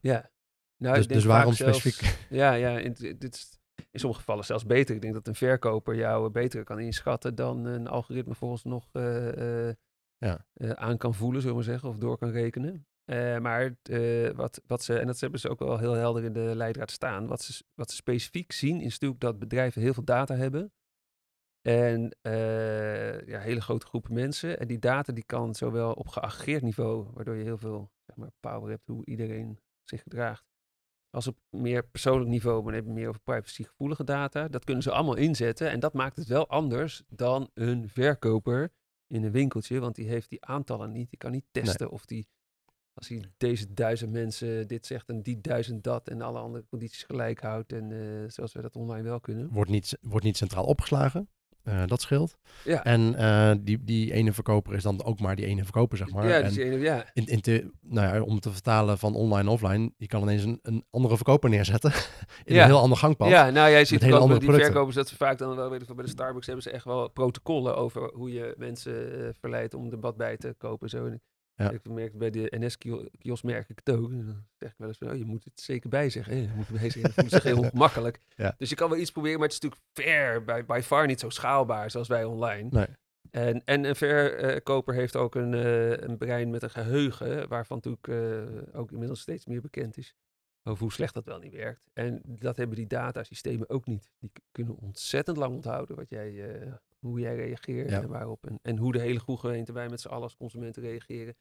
ja. 0.00 0.30
Nou, 0.80 0.94
dus 0.96 1.06
dus 1.06 1.24
waarom 1.24 1.52
zelfs- 1.52 1.78
specifiek? 1.78 2.26
Ja, 2.30 2.52
ja 2.52 2.78
in, 2.78 2.92
dit 3.18 3.34
is 3.34 3.58
in 3.90 4.00
sommige 4.00 4.20
gevallen 4.20 4.44
zelfs 4.44 4.66
beter. 4.66 4.94
Ik 4.94 5.00
denk 5.02 5.14
dat 5.14 5.26
een 5.26 5.34
verkoper 5.34 5.94
jou 5.94 6.30
beter 6.30 6.64
kan 6.64 6.78
inschatten 6.80 7.34
dan 7.34 7.64
een 7.64 7.86
algoritme 7.88 8.34
volgens 8.34 8.64
nog 8.64 8.88
eh, 8.92 9.68
eh, 9.68 9.74
Ja. 10.18 10.46
eh, 10.54 10.70
aan 10.70 10.96
kan 10.96 11.14
voelen, 11.14 11.40
zullen 11.42 11.56
we 11.56 11.62
zeggen, 11.62 11.88
of 11.88 11.96
door 11.96 12.18
kan 12.18 12.30
rekenen. 12.30 12.86
Eh, 13.04 13.38
maar 13.38 13.74
eh, 13.82 14.30
wat, 14.30 14.60
wat 14.66 14.82
ze, 14.82 14.98
en 14.98 15.06
dat 15.06 15.20
hebben 15.20 15.40
ze 15.40 15.48
ook 15.48 15.58
wel 15.58 15.78
heel 15.78 15.92
helder 15.92 16.24
in 16.24 16.32
de 16.32 16.52
leidraad 16.54 16.90
staan, 16.90 17.26
wat 17.26 17.42
ze, 17.42 17.64
wat 17.74 17.90
ze 17.90 17.96
specifiek 17.96 18.52
zien 18.52 18.80
is 18.80 18.92
natuurlijk 18.92 19.20
dat 19.20 19.38
bedrijven 19.38 19.82
heel 19.82 19.94
veel 19.94 20.04
data 20.04 20.34
hebben. 20.34 20.72
En 21.60 22.16
eh, 22.20 23.26
ja, 23.26 23.38
hele 23.40 23.60
grote 23.60 23.86
groepen 23.86 24.14
mensen. 24.14 24.58
En 24.58 24.66
die 24.66 24.78
data 24.78 25.12
die 25.12 25.24
kan 25.24 25.54
zowel 25.54 25.92
op 25.92 26.08
geaggregeerd 26.08 26.62
niveau, 26.62 27.06
waardoor 27.14 27.34
je 27.36 27.44
heel 27.44 27.58
veel 27.58 27.90
zeg 28.06 28.16
maar, 28.16 28.30
power 28.40 28.70
hebt 28.70 28.86
hoe 28.86 29.04
iedereen 29.06 29.58
zich 29.84 30.02
gedraagt, 30.02 30.44
als 31.10 31.26
op 31.26 31.36
meer 31.50 31.84
persoonlijk 31.84 32.30
niveau, 32.30 32.62
maar 32.62 32.72
dan 32.72 32.74
heb 32.74 32.84
je 32.84 33.00
meer 33.00 33.08
over 33.08 33.20
privacygevoelige 33.20 34.04
data. 34.04 34.48
Dat 34.48 34.64
kunnen 34.64 34.82
ze 34.82 34.90
allemaal 34.90 35.16
inzetten. 35.16 35.70
En 35.70 35.80
dat 35.80 35.92
maakt 35.92 36.16
het 36.16 36.26
wel 36.26 36.48
anders 36.48 37.02
dan 37.08 37.50
een 37.54 37.88
verkoper 37.88 38.72
in 39.06 39.24
een 39.24 39.32
winkeltje. 39.32 39.80
Want 39.80 39.94
die 39.94 40.08
heeft 40.08 40.30
die 40.30 40.44
aantallen 40.44 40.92
niet. 40.92 41.10
Die 41.10 41.18
kan 41.18 41.30
niet 41.30 41.44
testen 41.50 41.90
of 41.90 42.04
die, 42.06 42.28
als 42.92 43.08
hij 43.08 43.24
deze 43.36 43.72
duizend 43.72 44.12
mensen 44.12 44.68
dit 44.68 44.86
zegt 44.86 45.08
en 45.08 45.22
die 45.22 45.40
duizend 45.40 45.84
dat 45.84 46.08
en 46.08 46.20
alle 46.20 46.38
andere 46.38 46.64
condities 46.68 47.02
gelijk 47.02 47.40
houdt. 47.40 47.72
En 47.72 47.92
eh, 47.92 48.30
zoals 48.30 48.52
we 48.52 48.62
dat 48.62 48.76
online 48.76 49.02
wel 49.02 49.20
kunnen. 49.20 49.48
Wordt 49.48 49.70
niet, 49.70 49.98
wordt 50.00 50.24
niet 50.24 50.36
centraal 50.36 50.64
opgeslagen. 50.64 51.28
Eh, 51.62 51.82
dat 51.86 52.00
scheelt. 52.00 52.36
Ja, 52.64 52.84
En 52.84 53.14
eh, 53.14 53.52
die, 53.60 53.84
die 53.84 54.12
ene 54.12 54.32
verkoper 54.32 54.74
is 54.74 54.82
dan 54.82 55.04
ook 55.04 55.20
maar 55.20 55.36
die 55.36 55.46
ene 55.46 55.62
verkoper, 55.62 55.98
zeg 55.98 56.10
maar. 56.10 56.28
ja, 56.28 56.36
en 56.40 56.42
dus, 56.48 56.56
eh, 56.56 56.82
ja. 56.82 57.04
in, 57.12 57.26
in 57.26 57.40
te, 57.40 57.70
nou 57.80 58.14
ja, 58.14 58.22
om 58.22 58.32
het 58.32 58.42
te 58.42 58.50
vertalen 58.50 58.98
van 58.98 59.14
online 59.14 59.50
offline, 59.50 59.92
je 59.96 60.06
kan 60.06 60.22
ineens 60.22 60.44
een, 60.44 60.58
een 60.62 60.84
andere 60.90 61.16
verkoper 61.16 61.50
neerzetten 61.50 61.92
in 62.44 62.54
Ja. 62.54 62.62
een 62.62 62.68
heel 62.68 62.80
ander 62.80 62.98
gangpad. 62.98 63.28
Ja, 63.28 63.50
nou 63.50 63.70
jij 63.70 63.84
ziet 63.84 64.12
ook 64.12 64.40
die 64.40 64.52
verkopers 64.52 64.96
dat 64.96 65.08
ze 65.08 65.16
vaak 65.16 65.38
dan 65.38 65.56
wel, 65.56 65.70
weet 65.70 65.80
ik 65.80 65.86
veel, 65.86 65.94
bij 65.94 66.04
de 66.04 66.10
Starbucks 66.10 66.46
hebben 66.46 66.64
ze 66.64 66.70
echt 66.70 66.84
wel 66.84 67.08
protocollen 67.08 67.76
over 67.76 68.10
hoe 68.14 68.32
je 68.32 68.54
mensen 68.56 69.12
eh, 69.20 69.28
verleidt 69.40 69.74
om 69.74 69.88
de 69.90 69.96
bad 69.96 70.16
bij 70.16 70.36
te 70.36 70.54
kopen. 70.58 70.88
Zo. 70.88 71.06
En 71.06 71.22
Ja. 71.60 71.70
Ik 71.70 71.88
merk 71.88 72.18
bij 72.18 72.30
de 72.30 72.52
NS-kiosk 72.58 73.44
merk 73.44 73.68
ik 73.68 73.80
het 73.84 73.96
ook. 73.96 74.10
Dan 74.10 74.44
zeg 74.58 74.70
ik 74.70 74.78
wel 74.78 74.88
eens 74.88 74.98
van, 74.98 75.10
oh, 75.10 75.16
je 75.16 75.24
moet 75.24 75.44
het 75.44 75.60
zeker 75.60 75.88
bij 75.90 76.10
zeggen. 76.10 76.34
hè. 76.34 76.40
Je 76.40 76.48
moet 76.56 76.66
zeggen. 76.92 77.12
Dat 77.14 77.30
zich 77.30 77.42
heel 77.42 77.58
ongemakkelijk. 77.64 78.20
Ja. 78.36 78.54
Dus 78.58 78.68
je 78.68 78.74
kan 78.74 78.88
wel 78.90 78.98
iets 78.98 79.10
proberen, 79.12 79.38
maar 79.38 79.48
het 79.48 79.56
is 79.56 79.60
natuurlijk 79.62 79.90
ver, 79.92 80.44
by, 80.44 80.62
by 80.66 80.80
far 80.82 81.06
niet 81.06 81.20
zo 81.20 81.28
schaalbaar 81.28 81.90
zoals 81.90 82.08
wij 82.08 82.24
online. 82.24 82.68
Nee. 82.70 82.86
En, 83.30 83.62
en 83.64 83.84
een 83.84 83.96
verkoper 83.96 84.94
heeft 84.94 85.16
ook 85.16 85.34
een, 85.34 85.54
eh, 85.54 85.90
een 85.90 86.16
brein 86.18 86.50
met 86.50 86.62
een 86.62 86.70
geheugen, 86.70 87.48
waarvan 87.48 87.80
natuurlijk 87.84 88.08
eh, 88.08 88.78
ook 88.80 88.92
inmiddels 88.92 89.20
steeds 89.20 89.46
meer 89.46 89.60
bekend 89.60 89.96
is 89.96 90.14
over 90.62 90.82
hoe 90.82 90.92
slecht 90.92 91.14
dat 91.14 91.24
wel 91.24 91.38
niet 91.38 91.52
werkt. 91.54 91.88
En 91.92 92.20
dat 92.24 92.56
hebben 92.56 92.76
die 92.76 92.86
datasystemen 92.86 93.68
ook 93.70 93.86
niet. 93.86 94.10
Die 94.18 94.30
kunnen 94.52 94.76
ontzettend 94.76 95.36
lang 95.36 95.54
onthouden 95.54 95.96
wat 95.96 96.08
jij, 96.10 96.50
eh, 96.60 96.72
hoe 96.98 97.20
jij 97.20 97.36
reageert 97.36 97.90
Ja. 97.90 98.02
en 98.02 98.08
waarop. 98.08 98.46
En, 98.46 98.58
en 98.62 98.76
hoe 98.76 98.92
de 98.92 99.00
hele 99.00 99.18
goede 99.18 99.40
gemeente, 99.40 99.72
wij 99.72 99.88
met 99.88 100.00
z'n 100.00 100.08
allen 100.08 100.22
als 100.22 100.36
consumenten 100.36 100.82
reageren. 100.82 101.34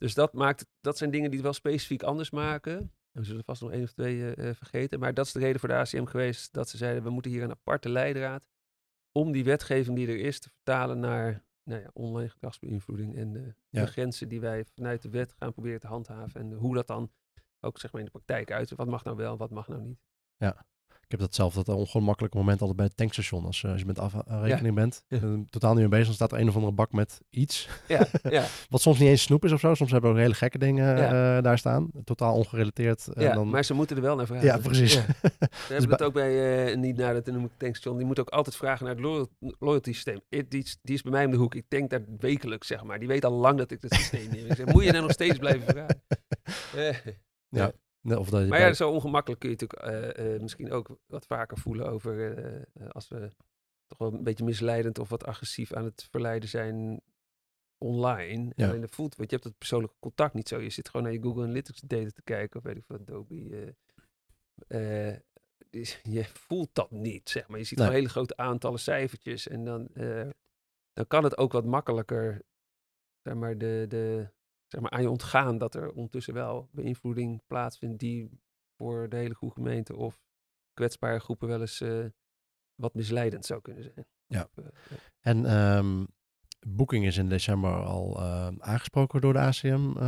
Dus 0.00 0.14
dat, 0.14 0.32
maakt, 0.32 0.66
dat 0.80 0.98
zijn 0.98 1.10
dingen 1.10 1.26
die 1.26 1.34
het 1.38 1.44
wel 1.44 1.52
specifiek 1.54 2.02
anders 2.02 2.30
maken. 2.30 2.92
we 3.10 3.24
zullen 3.24 3.44
vast 3.44 3.62
nog 3.62 3.70
één 3.70 3.82
of 3.82 3.92
twee 3.92 4.34
eh, 4.34 4.48
eh, 4.48 4.54
vergeten. 4.56 5.00
Maar 5.00 5.14
dat 5.14 5.26
is 5.26 5.32
de 5.32 5.38
reden 5.38 5.60
voor 5.60 5.68
de 5.68 5.74
ACM 5.74 6.04
geweest 6.04 6.52
dat 6.52 6.68
ze 6.68 6.76
zeiden, 6.76 7.02
we 7.02 7.10
moeten 7.10 7.30
hier 7.30 7.42
een 7.42 7.50
aparte 7.50 7.88
leidraad 7.88 8.48
om 9.12 9.32
die 9.32 9.44
wetgeving 9.44 9.96
die 9.96 10.08
er 10.08 10.18
is 10.18 10.40
te 10.40 10.48
vertalen 10.50 10.98
naar 11.00 11.44
nou 11.62 11.82
ja, 11.82 11.90
online 11.92 12.28
gedragsbeïnvloeding 12.28 13.16
en 13.16 13.32
de, 13.32 13.54
Ja. 13.68 13.80
de 13.84 13.86
grenzen 13.90 14.28
die 14.28 14.40
wij 14.40 14.64
vanuit 14.64 15.02
de 15.02 15.10
wet 15.10 15.34
gaan 15.38 15.52
proberen 15.52 15.80
te 15.80 15.86
handhaven. 15.86 16.40
En 16.40 16.52
hoe 16.52 16.74
dat 16.74 16.86
dan 16.86 17.10
ook 17.60 17.78
zeg 17.78 17.92
maar 17.92 18.00
in 18.00 18.06
de 18.06 18.12
praktijk 18.12 18.50
uit. 18.50 18.70
Wat 18.74 18.86
mag 18.88 19.04
nou 19.04 19.16
wel, 19.16 19.36
wat 19.36 19.50
mag 19.50 19.68
nou 19.68 19.82
niet. 19.82 20.00
Ik 21.10 21.18
heb 21.18 21.26
datzelfde 21.26 21.64
dat 21.64 21.76
ongemakkelijke 21.76 22.36
moment 22.36 22.58
altijd 22.60 22.76
bij 22.76 22.86
het 22.86 22.96
tankstation. 22.96 23.44
Als, 23.44 23.64
eh, 23.64 23.70
als 23.70 23.80
je 23.80 23.86
met 23.86 23.98
afrekening 23.98 24.74
bent, 24.74 25.04
Ja. 25.08 25.16
eh, 25.18 25.22
totaal 25.50 25.70
niet 25.70 25.80
mee 25.80 25.88
bezig, 25.88 26.06
dan 26.06 26.14
staat 26.14 26.32
er 26.32 26.38
een 26.38 26.48
of 26.48 26.54
andere 26.54 26.72
bak 26.72 26.92
met 26.92 27.20
iets. 27.30 27.68
Ja, 27.88 28.06
ja, 28.30 28.44
Wat 28.68 28.80
soms 28.80 28.98
niet 28.98 29.08
eens 29.08 29.22
snoep 29.22 29.44
is 29.44 29.52
of 29.52 29.60
zo. 29.60 29.74
Soms 29.74 29.90
hebben 29.90 30.10
we 30.10 30.16
ook 30.16 30.22
hele 30.22 30.34
gekke 30.34 30.58
dingen 30.58 30.96
eh, 30.96 31.42
daar 31.42 31.58
staan. 31.58 31.90
Totaal 32.04 32.34
ongerelateerd. 32.34 33.08
Ja 33.14 33.34
dan... 33.34 33.48
maar 33.50 33.64
ze 33.64 33.74
moeten 33.74 33.96
er 33.96 34.02
wel 34.02 34.16
naar 34.16 34.26
vragen. 34.26 34.44
ja, 34.46 34.58
precies. 34.58 34.94
We 35.04 35.04
hebben 35.68 35.88
bij- 35.88 35.88
het 35.90 36.02
ook 36.02 36.12
bij, 36.12 36.66
eh, 36.70 36.76
niet 36.76 36.96
naar 36.96 37.14
het 37.14 37.24
tankstation, 37.24 37.96
die 37.96 38.06
moet 38.06 38.20
ook 38.20 38.28
altijd 38.30 38.56
vragen 38.56 38.84
naar 38.86 38.94
het 38.94 39.04
loyal- 39.04 39.28
loyalty 39.58 39.92
systeem. 39.92 40.20
I- 40.30 40.48
Die, 40.48 40.62
is- 40.62 40.78
die 40.82 40.94
is 40.94 41.02
bij 41.02 41.12
mij 41.12 41.24
om 41.24 41.30
de 41.30 41.36
hoek. 41.36 41.54
Ik 41.54 41.64
denk 41.68 41.90
daar 41.90 42.04
wekelijks, 42.18 42.66
zeg 42.66 42.84
maar. 42.84 42.98
Die 42.98 43.08
weet 43.08 43.24
al 43.24 43.32
lang 43.32 43.58
dat 43.58 43.70
ik 43.70 43.78
het 43.82 43.94
systeem 43.94 44.30
heb. 44.30 44.50
Ik 44.50 44.56
zeg, 44.56 44.66
moet 44.66 44.84
je 44.84 44.92
daar 44.92 45.02
nog 45.02 45.10
steeds 45.12 45.38
blijven 45.38 45.62
vragen? 45.66 46.02
Ja. 47.50 47.72
Nee, 48.02 48.18
Of 48.18 48.30
dat 48.30 48.40
je 48.42 48.48
Maar 48.48 48.58
bij- 48.58 48.68
ja, 48.68 48.74
zo 48.74 48.90
ongemakkelijk 48.90 49.40
kun 49.40 49.50
je 49.50 49.56
natuurlijk 49.60 50.16
eh, 50.16 50.34
eh, 50.34 50.40
misschien 50.40 50.72
ook 50.72 50.98
wat 51.06 51.26
vaker 51.26 51.58
voelen 51.58 51.86
over 51.90 52.38
eh, 52.74 52.88
als 52.88 53.08
we 53.08 53.30
toch 53.86 53.98
wel 53.98 54.12
een 54.12 54.22
beetje 54.24 54.44
misleidend 54.44 54.98
of 54.98 55.08
wat 55.08 55.24
agressief 55.24 55.72
aan 55.72 55.84
het 55.84 56.06
verleiden 56.10 56.48
zijn 56.48 57.00
online. 57.78 58.52
Ja. 58.56 58.68
Alleen 58.68 58.80
dat 58.80 58.94
voelt, 58.94 59.16
want 59.16 59.30
je 59.30 59.36
hebt 59.36 59.48
het 59.48 59.58
persoonlijke 59.58 59.96
contact 60.00 60.34
niet 60.34 60.48
zo. 60.48 60.60
Je 60.60 60.70
zit 60.70 60.88
gewoon 60.88 61.02
naar 61.06 61.14
je 61.14 61.22
Google 61.22 61.42
Analytics 61.42 61.80
data 61.80 62.10
te 62.10 62.22
kijken 62.22 62.58
of 62.58 62.64
weet 62.66 62.76
ik 62.76 62.84
veel, 62.86 62.98
Adobe. 62.98 63.74
je 66.02 66.24
voelt 66.24 66.74
dat 66.74 66.90
niet, 66.90 67.28
zeg 67.28 67.48
maar. 67.48 67.58
Je 67.58 67.64
ziet 67.64 67.78
Nee. 67.78 67.86
gewoon 67.86 68.00
hele 68.02 68.12
grote 68.12 68.36
aantallen 68.36 68.78
cijfertjes 68.78 69.48
en 69.48 69.64
dan, 69.64 69.88
dan 70.92 71.06
kan 71.06 71.24
het 71.24 71.38
ook 71.38 71.52
wat 71.52 71.64
makkelijker, 71.64 72.42
zeg 73.22 73.34
maar, 73.34 73.58
de, 73.58 73.84
de, 73.88 74.28
zeg 74.70 74.80
maar, 74.80 74.90
aan 74.90 75.02
je 75.02 75.10
ontgaan 75.10 75.58
dat 75.58 75.74
er 75.74 75.92
ondertussen 75.92 76.34
wel 76.34 76.68
beïnvloeding 76.72 77.42
plaatsvindt 77.46 77.98
die 77.98 78.30
voor 78.76 79.08
de 79.08 79.16
hele 79.16 79.34
goede 79.34 79.54
gemeente 79.54 79.96
of 79.96 80.20
kwetsbare 80.72 81.18
groepen 81.18 81.48
wel 81.48 81.60
eens 81.60 81.80
eh, 81.80 82.04
wat 82.74 82.94
misleidend 82.94 83.46
zou 83.46 83.60
kunnen 83.60 83.82
zijn. 83.82 84.06
Ja. 84.26 84.42
Of, 84.42 84.64
eh, 84.64 84.70
ja. 84.90 84.96
En 85.20 85.46
ehm 85.46 86.04
Booking 86.66 87.06
is 87.06 87.16
in 87.16 87.28
december 87.28 87.84
al 87.84 88.16
eh, 88.16 88.48
aangesproken 88.58 89.20
door 89.20 89.32
de 89.32 89.38
ACM. 89.38 89.98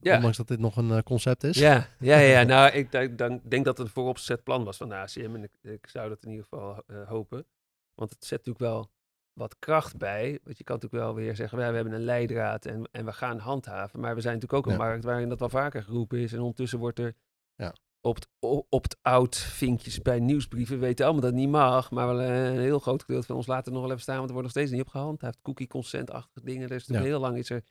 Ja. 0.00 0.14
Ondanks 0.14 0.36
dat 0.36 0.48
dit 0.48 0.58
nog 0.58 0.76
een 0.76 1.02
concept 1.02 1.44
is. 1.44 1.58
Ja, 1.58 1.88
ja, 1.98 2.18
ja. 2.18 2.42
nou, 2.54 2.72
ik 2.72 2.90
denk- 2.90 3.18
dan 3.18 3.40
denk 3.44 3.64
dat 3.64 3.78
het 3.78 3.86
een 3.86 3.92
vooropgezet 3.92 4.42
plan 4.42 4.64
was 4.64 4.76
van 4.76 4.88
de 4.88 4.94
ACM. 4.94 5.34
En 5.34 5.42
ik, 5.42 5.52
ik 5.62 5.86
zou 5.86 6.08
dat 6.08 6.24
in 6.24 6.30
ieder 6.30 6.44
geval 6.44 6.82
hopen. 7.06 7.46
Want 7.94 8.10
het 8.10 8.24
zet 8.24 8.46
natuurlijk 8.46 8.72
wel 8.72 8.90
wat 9.38 9.58
kracht 9.58 9.96
bij. 9.96 10.38
Want 10.44 10.58
je 10.58 10.64
kan 10.64 10.74
natuurlijk 10.74 11.02
wel 11.04 11.14
weer 11.14 11.36
zeggen, 11.36 11.58
ja, 11.58 11.68
we 11.68 11.74
hebben 11.74 11.92
een 11.94 12.04
leidraad 12.04 12.66
en, 12.66 12.88
en 12.92 13.04
we 13.04 13.12
gaan 13.12 13.38
handhaven. 13.38 14.00
Maar 14.00 14.14
we 14.14 14.20
zijn 14.20 14.34
natuurlijk 14.34 14.66
ook 14.66 14.72
een 14.72 14.78
Ja. 14.78 14.86
markt 14.86 15.04
waarin 15.04 15.28
dat 15.28 15.38
wel 15.38 15.48
vaker 15.48 15.82
geroepen 15.82 16.18
is. 16.18 16.32
En 16.32 16.40
ondertussen 16.40 16.78
wordt 16.78 16.98
er 16.98 17.14
Ja. 17.54 17.74
opt- 18.00 18.28
o- 18.40 18.66
opt-out 18.68 19.36
vinkjes 19.36 20.02
bij 20.02 20.20
nieuwsbrieven. 20.20 20.74
We 20.78 20.86
weten 20.86 21.04
allemaal 21.04 21.22
dat 21.22 21.32
het 21.32 21.40
niet 21.40 21.50
mag. 21.50 21.90
Maar 21.90 22.06
wel 22.06 22.20
eh, 22.20 22.44
een 22.54 22.58
heel 22.60 22.78
groot 22.78 23.02
gedeelte 23.02 23.26
van 23.26 23.36
ons 23.36 23.46
laat 23.46 23.64
het 23.64 23.72
nog 23.74 23.82
wel 23.82 23.90
even 23.90 24.02
staan. 24.02 24.16
Want 24.16 24.28
er 24.28 24.34
wordt 24.34 24.48
nog 24.48 24.56
steeds 24.56 24.70
niet 24.76 24.86
op 24.86 24.92
gehandhaafd. 24.92 25.38
Cookie 25.42 25.66
consent-achtige 25.66 26.44
dingen. 26.46 26.68
Dus 26.68 26.86
Ja. 26.86 27.00
heel 27.00 27.20
lang 27.20 27.36
is 27.38 27.50
er 27.50 27.62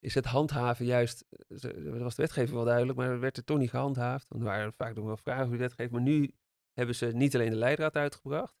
is 0.00 0.14
het 0.14 0.24
handhaven 0.24 0.84
juist, 0.84 1.24
eh, 1.48 1.64
er 1.86 2.02
was 2.02 2.14
de 2.14 2.22
wetgeving 2.22 2.54
wel 2.56 2.64
duidelijk, 2.64 2.98
maar 2.98 3.10
er 3.10 3.20
werd 3.20 3.36
er 3.36 3.44
toch 3.44 3.58
niet 3.58 3.70
gehandhaafd. 3.70 4.28
Want 4.28 4.42
er 4.42 4.48
waren 4.48 4.72
vaak 4.72 4.94
nog 4.94 5.04
wel 5.04 5.16
vragen 5.16 5.42
over 5.44 5.56
de 5.56 5.62
wetgeving. 5.62 5.92
Maar 5.92 6.02
nu 6.02 6.34
hebben 6.72 6.94
ze 6.94 7.06
niet 7.06 7.34
alleen 7.34 7.50
de 7.50 7.56
leidraad 7.56 7.96
uitgebracht. 7.96 8.54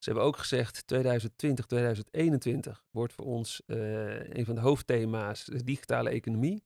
Ze 0.00 0.10
hebben 0.10 0.24
ook 0.28 0.36
gezegd 0.36 0.86
2020, 0.86 1.66
2021 1.66 2.84
wordt 2.90 3.12
voor 3.12 3.24
ons 3.26 3.62
eh, 3.66 4.28
een 4.28 4.44
van 4.44 4.54
de 4.54 4.60
hoofdthema's 4.60 5.44
de 5.44 5.64
digitale 5.64 6.10
economie. 6.10 6.64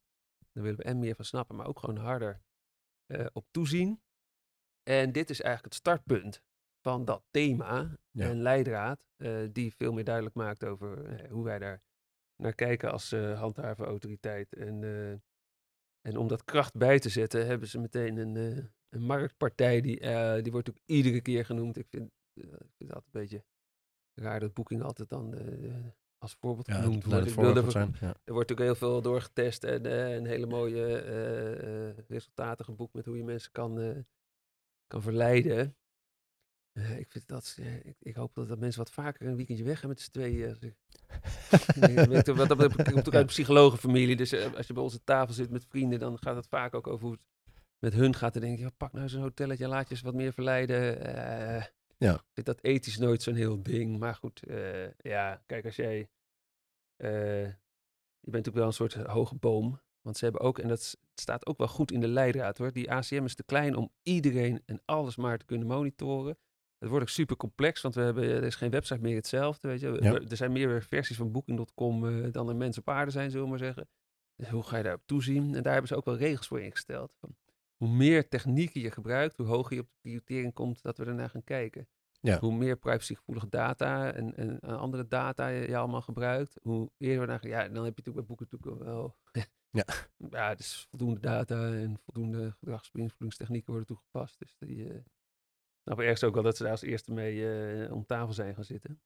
Daar 0.52 0.62
willen 0.62 0.78
we 0.78 0.84
en 0.84 0.98
meer 0.98 1.14
van 1.14 1.24
snappen, 1.24 1.56
maar 1.56 1.66
ook 1.66 1.78
gewoon 1.78 1.96
harder 1.96 2.42
eh, 3.06 3.26
op 3.32 3.46
toezien. 3.50 4.02
En 4.82 5.12
dit 5.12 5.30
is 5.30 5.40
eigenlijk 5.40 5.74
het 5.74 5.82
startpunt 5.82 6.42
van 6.80 7.04
dat 7.04 7.24
thema, 7.30 7.96
Ja. 8.10 8.30
een 8.30 8.42
leidraad, 8.42 9.04
eh, 9.16 9.48
die 9.52 9.74
veel 9.74 9.92
meer 9.92 10.04
duidelijk 10.04 10.34
maakt 10.34 10.64
over 10.64 11.20
hoe 11.30 11.44
wij 11.44 11.58
daar 11.58 11.82
naar 12.36 12.54
kijken 12.54 12.92
als 12.92 13.12
eh 13.12 13.40
handhaven 13.40 13.86
autoriteit. 13.86 14.52
En, 14.52 14.82
en 16.00 16.16
om 16.16 16.28
dat 16.28 16.44
kracht 16.44 16.76
bij 16.76 16.98
te 16.98 17.08
zetten, 17.08 17.46
hebben 17.46 17.68
ze 17.68 17.78
meteen 17.78 18.16
een, 18.16 18.36
een 18.88 19.02
marktpartij, 19.02 19.80
die, 19.80 20.00
die 20.42 20.52
wordt 20.52 20.70
ook 20.70 20.78
iedere 20.84 21.20
keer 21.20 21.44
genoemd. 21.44 21.76
Ik 21.78 21.86
vind, 21.88 22.10
ik 22.34 22.72
vind 22.76 22.90
het 22.90 22.92
altijd 22.94 23.14
een 23.14 23.20
beetje 23.20 23.44
raar 24.14 24.40
dat 24.40 24.54
Booking 24.54 24.82
altijd 24.82 25.08
dan 25.08 25.34
eh, 25.34 25.74
als 26.18 26.34
voorbeeld 26.34 26.66
Ja, 26.66 26.74
genoemd 26.74 27.02
dat 27.02 27.10
wordt. 27.34 27.50
Ik 27.50 27.56
even- 27.56 27.70
zijn. 27.70 27.96
Ja. 28.00 28.06
er 28.24 28.32
wordt 28.32 28.48
natuurlijk 28.48 28.78
heel 28.80 28.88
veel 28.88 29.02
doorgetest 29.02 29.64
en 29.64 29.86
eh, 29.86 30.14
een 30.14 30.26
hele 30.26 30.46
mooie 30.46 30.98
eh, 31.00 31.88
eh, 31.88 31.96
resultaten 32.08 32.64
geboekt 32.64 32.94
met 32.94 33.04
hoe 33.06 33.16
je 33.16 33.24
mensen 33.24 33.52
kan, 33.52 33.80
eh, 33.80 33.98
kan 34.86 35.02
verleiden. 35.02 35.76
Eh, 36.72 36.98
ik, 36.98 37.10
vind 37.10 37.28
dat, 37.28 37.56
eh, 37.60 37.84
ik, 37.86 37.96
ik 37.98 38.14
hoop 38.14 38.34
dat, 38.34 38.48
dat 38.48 38.58
mensen 38.58 38.80
wat 38.82 38.90
vaker 38.92 39.26
een 39.26 39.36
weekendje 39.36 39.64
weg 39.64 39.78
gaan 39.80 39.88
met 39.88 40.00
z'n 40.00 40.10
tweeën. 40.10 40.56
Ik, 40.60 40.74
dat 42.10 42.24
kom 42.24 42.36
natuurlijk 42.36 42.96
uit 42.96 43.14
een 43.14 43.26
psychologenfamilie, 43.26 44.16
dus 44.16 44.32
eh, 44.32 44.54
als 44.54 44.66
je 44.66 44.72
bij 44.72 44.82
aan 44.82 44.90
tafel 45.04 45.34
zit 45.34 45.50
met 45.50 45.64
vrienden, 45.68 45.98
dan 45.98 46.18
gaat 46.18 46.36
het 46.36 46.46
vaak 46.48 46.74
ook 46.74 46.86
over 46.86 47.04
hoe 47.04 47.12
het 47.14 47.22
met 47.78 47.92
hun 47.94 48.14
gaat. 48.14 48.32
Dan 48.32 48.42
denk 48.42 48.58
je, 48.58 48.64
ja, 48.64 48.70
pak 48.76 48.92
nou 48.92 49.08
zo'n 49.08 49.22
hotelletje, 49.22 49.68
laat 49.68 49.88
je 49.88 49.94
eens 49.94 50.02
wat 50.02 50.14
meer 50.14 50.32
verleiden. 50.32 50.98
Ja. 51.98 52.14
Ik 52.14 52.22
vind 52.32 52.46
dat 52.46 52.58
ethisch 52.62 52.98
nooit 52.98 53.22
zo'n 53.22 53.34
heel 53.34 53.62
ding. 53.62 53.98
Maar 53.98 54.14
goed, 54.14 54.42
eh, 54.46 54.90
ja, 54.98 55.42
kijk, 55.46 55.64
als 55.64 55.76
jij... 55.76 56.08
eh, 56.96 57.42
je 58.20 58.30
bent 58.30 58.44
natuurlijk 58.46 58.56
wel 58.56 58.66
een 58.66 58.72
soort 58.72 58.94
hoge 58.94 59.34
boom. 59.34 59.80
Want 60.00 60.16
ze 60.16 60.24
hebben 60.24 60.42
ook, 60.42 60.58
en 60.58 60.68
dat 60.68 60.96
staat 61.14 61.46
ook 61.46 61.58
wel 61.58 61.68
goed 61.68 61.92
in 61.92 62.00
de 62.00 62.08
leidraad 62.08 62.58
hoor. 62.58 62.72
Die 62.72 62.90
ACM 62.92 63.24
is 63.24 63.34
te 63.34 63.44
klein 63.44 63.76
om 63.76 63.90
iedereen 64.02 64.62
en 64.66 64.82
alles 64.84 65.16
maar 65.16 65.38
te 65.38 65.44
kunnen 65.44 65.66
monitoren. 65.66 66.38
Het 66.78 66.88
wordt 66.88 67.04
ook 67.04 67.10
super 67.14 67.36
complex, 67.36 67.80
want 67.80 67.94
we 67.94 68.00
hebben, 68.00 68.24
er 68.24 68.42
is 68.42 68.54
geen 68.54 68.70
website 68.70 69.00
meer 69.00 69.14
hetzelfde. 69.16 69.68
Weet 69.68 69.80
je. 69.80 69.96
Ja. 70.00 70.12
We- 70.12 70.26
Er 70.28 70.36
zijn 70.36 70.52
meer 70.52 70.82
versies 70.82 71.16
van 71.16 71.32
Booking.com 71.32 72.08
eh, 72.24 72.32
dan 72.32 72.48
er 72.48 72.56
mensen 72.56 72.82
op 72.82 72.88
aarde 72.88 73.10
zijn, 73.10 73.30
zullen 73.30 73.44
we 73.44 73.50
maar 73.50 73.58
zeggen. 73.58 73.88
Dus 74.36 74.48
hoe 74.48 74.62
ga 74.62 74.76
je 74.76 74.82
daarop 74.82 75.06
toezien? 75.06 75.54
En 75.54 75.62
daar 75.62 75.72
hebben 75.72 75.88
ze 75.90 75.96
ook 75.96 76.04
wel 76.04 76.16
regels 76.16 76.46
voor 76.46 76.60
ingesteld. 76.60 77.14
Van 77.20 77.36
hoe 77.76 77.88
meer 77.88 78.28
technieken 78.28 78.80
je 78.80 78.90
gebruikt, 78.90 79.36
hoe 79.36 79.46
hoger 79.46 79.74
je 79.74 79.80
op 79.80 79.88
de 79.88 79.96
prioritering 80.00 80.52
komt 80.52 80.82
dat 80.82 80.98
we 80.98 81.04
ernaar 81.04 81.30
gaan 81.30 81.44
kijken. 81.44 81.88
Ja. 82.20 82.38
Hoe 82.38 82.56
meer 82.56 82.76
privacygevoelige 82.76 83.48
data 83.48 84.12
en, 84.12 84.36
en 84.36 84.60
eh, 84.60 84.76
andere 84.78 85.06
data 85.06 85.48
je, 85.48 85.68
je 85.68 85.76
allemaal 85.76 86.02
gebruikt, 86.02 86.58
hoe 86.62 86.90
eerder 86.98 87.20
we 87.20 87.26
naar 87.26 87.38
gaan. 87.38 87.50
Ja, 87.50 87.68
dan 87.68 87.84
heb 87.84 87.96
je 87.96 88.02
natuurlijk 88.04 88.16
bij 88.16 88.36
boeken 88.36 88.48
natuurlijk 88.50 88.82
wel. 88.84 89.16
Ja. 89.70 89.84
ja, 90.30 90.54
dus 90.54 90.86
voldoende 90.90 91.20
data 91.20 91.72
en 91.72 91.98
voldoende 92.04 92.50
gedragsbeïnvloedingstechnieken 92.50 93.70
worden 93.70 93.86
toegepast. 93.86 94.38
Dus 94.38 94.56
die. 94.58 94.88
eh 94.88 94.98
nou, 95.84 96.02
ergens 96.02 96.24
ook 96.24 96.34
wel 96.34 96.42
dat 96.42 96.56
ze 96.56 96.62
daar 96.62 96.72
als 96.72 96.82
eerste 96.82 97.12
mee 97.12 97.52
eh, 97.84 97.92
om 97.92 98.06
tafel 98.06 98.32
zijn 98.32 98.54
gaan 98.54 98.64
zitten. 98.64 99.00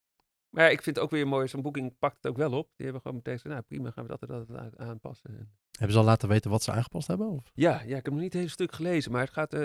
Maar 0.50 0.64
ja, 0.64 0.70
ik 0.70 0.82
vind 0.82 0.96
het 0.96 1.04
ook 1.04 1.10
weer 1.10 1.28
mooi, 1.28 1.48
zo'n 1.48 1.62
boeking 1.62 1.98
pakt 1.98 2.16
het 2.16 2.26
ook 2.26 2.36
wel 2.36 2.52
op. 2.52 2.66
Die 2.76 2.84
hebben 2.84 3.00
gewoon 3.02 3.16
meteen 3.16 3.34
gezegd, 3.34 3.54
nou 3.54 3.66
prima, 3.66 3.90
gaan 3.90 4.02
we 4.02 4.08
dat 4.08 4.22
en 4.22 4.28
dat 4.28 4.48
en 4.48 4.54
dat 4.54 4.76
aanpassen. 4.76 5.30
En 5.30 5.58
Hebben 5.70 5.92
ze 5.92 5.98
al 5.98 6.04
laten 6.04 6.28
weten 6.28 6.50
wat 6.50 6.62
ze 6.62 6.72
aangepast 6.72 7.06
hebben? 7.06 7.28
Of? 7.28 7.50
ja, 7.54 7.82
ja, 7.82 7.96
ik 7.96 8.04
heb 8.04 8.12
nog 8.12 8.14
niet 8.14 8.32
het 8.32 8.32
hele 8.32 8.48
stuk 8.48 8.72
gelezen, 8.72 9.12
maar 9.12 9.20
het 9.20 9.32
gaat 9.32 9.52
eh, 9.52 9.60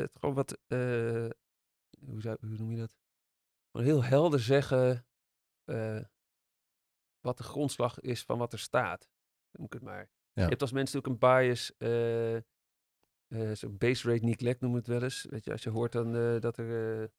het 0.00 0.16
gewoon 0.18 0.34
wat, 0.34 0.58
eh, 0.66 0.78
hoe, 2.06 2.20
zou, 2.20 2.36
hoe 2.40 2.56
noem 2.56 2.70
je 2.70 2.78
dat? 2.78 2.96
Gewoon 3.70 3.86
heel 3.86 4.04
helder 4.04 4.40
zeggen 4.40 5.06
eh, 5.64 6.00
wat 7.20 7.36
de 7.36 7.44
grondslag 7.44 8.00
is 8.00 8.22
van 8.22 8.38
wat 8.38 8.52
er 8.52 8.58
staat. 8.58 9.08
Noem 9.50 9.66
ik 9.66 9.72
het 9.72 9.82
maar. 9.82 10.10
Ja. 10.32 10.42
Je 10.42 10.48
hebt 10.48 10.62
als 10.62 10.72
mensen 10.72 10.96
natuurlijk 10.96 11.22
een 11.22 11.38
bias, 11.38 11.76
eh 11.76 12.36
eh 12.36 13.56
zo 13.56 13.70
base 13.70 14.10
rate 14.10 14.24
neglect 14.24 14.60
noemen 14.60 14.82
we 14.82 14.92
het 14.92 15.00
wel 15.00 15.08
eens. 15.08 15.26
Weet 15.30 15.44
je, 15.44 15.52
als 15.52 15.62
je 15.62 15.70
hoort 15.70 15.92
dan 15.92 16.40
dat 16.40 16.58
er 16.58 17.10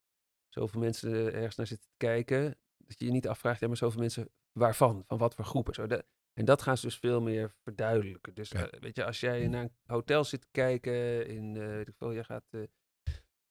zoveel 0.49 0.79
mensen 0.79 1.33
ergens 1.33 1.55
naar 1.55 1.67
zitten 1.67 1.87
te 1.87 1.97
kijken, 1.97 2.57
dat 2.87 2.99
je 2.99 3.05
je 3.05 3.11
niet 3.11 3.27
afvraagt, 3.27 3.59
ja, 3.59 3.67
maar 3.67 3.77
zoveel 3.77 3.99
mensen 3.99 4.29
waarvan? 4.51 5.03
Van 5.07 5.17
wat 5.17 5.35
voor 5.35 5.45
groepen? 5.45 5.73
Zo, 5.73 5.87
de- 5.87 6.05
en 6.33 6.45
dat 6.45 6.61
gaan 6.61 6.77
ze 6.77 6.85
dus 6.85 6.97
veel 6.97 7.21
meer 7.21 7.55
verduidelijken. 7.63 8.33
Dus 8.33 8.51
eh, 8.51 8.63
weet 8.79 8.95
je, 8.95 9.05
als 9.05 9.19
jij 9.19 9.47
naar 9.47 9.63
een 9.63 9.71
hotel 9.85 10.23
zit 10.23 10.41
te 10.41 10.47
kijken, 10.51 11.27
in 11.27 11.55
eh 11.57 11.67
weet 11.67 11.87
ik 11.87 11.95
veel, 11.97 12.13
jij 12.13 12.23
gaat 12.23 12.45
eh, 12.49 12.61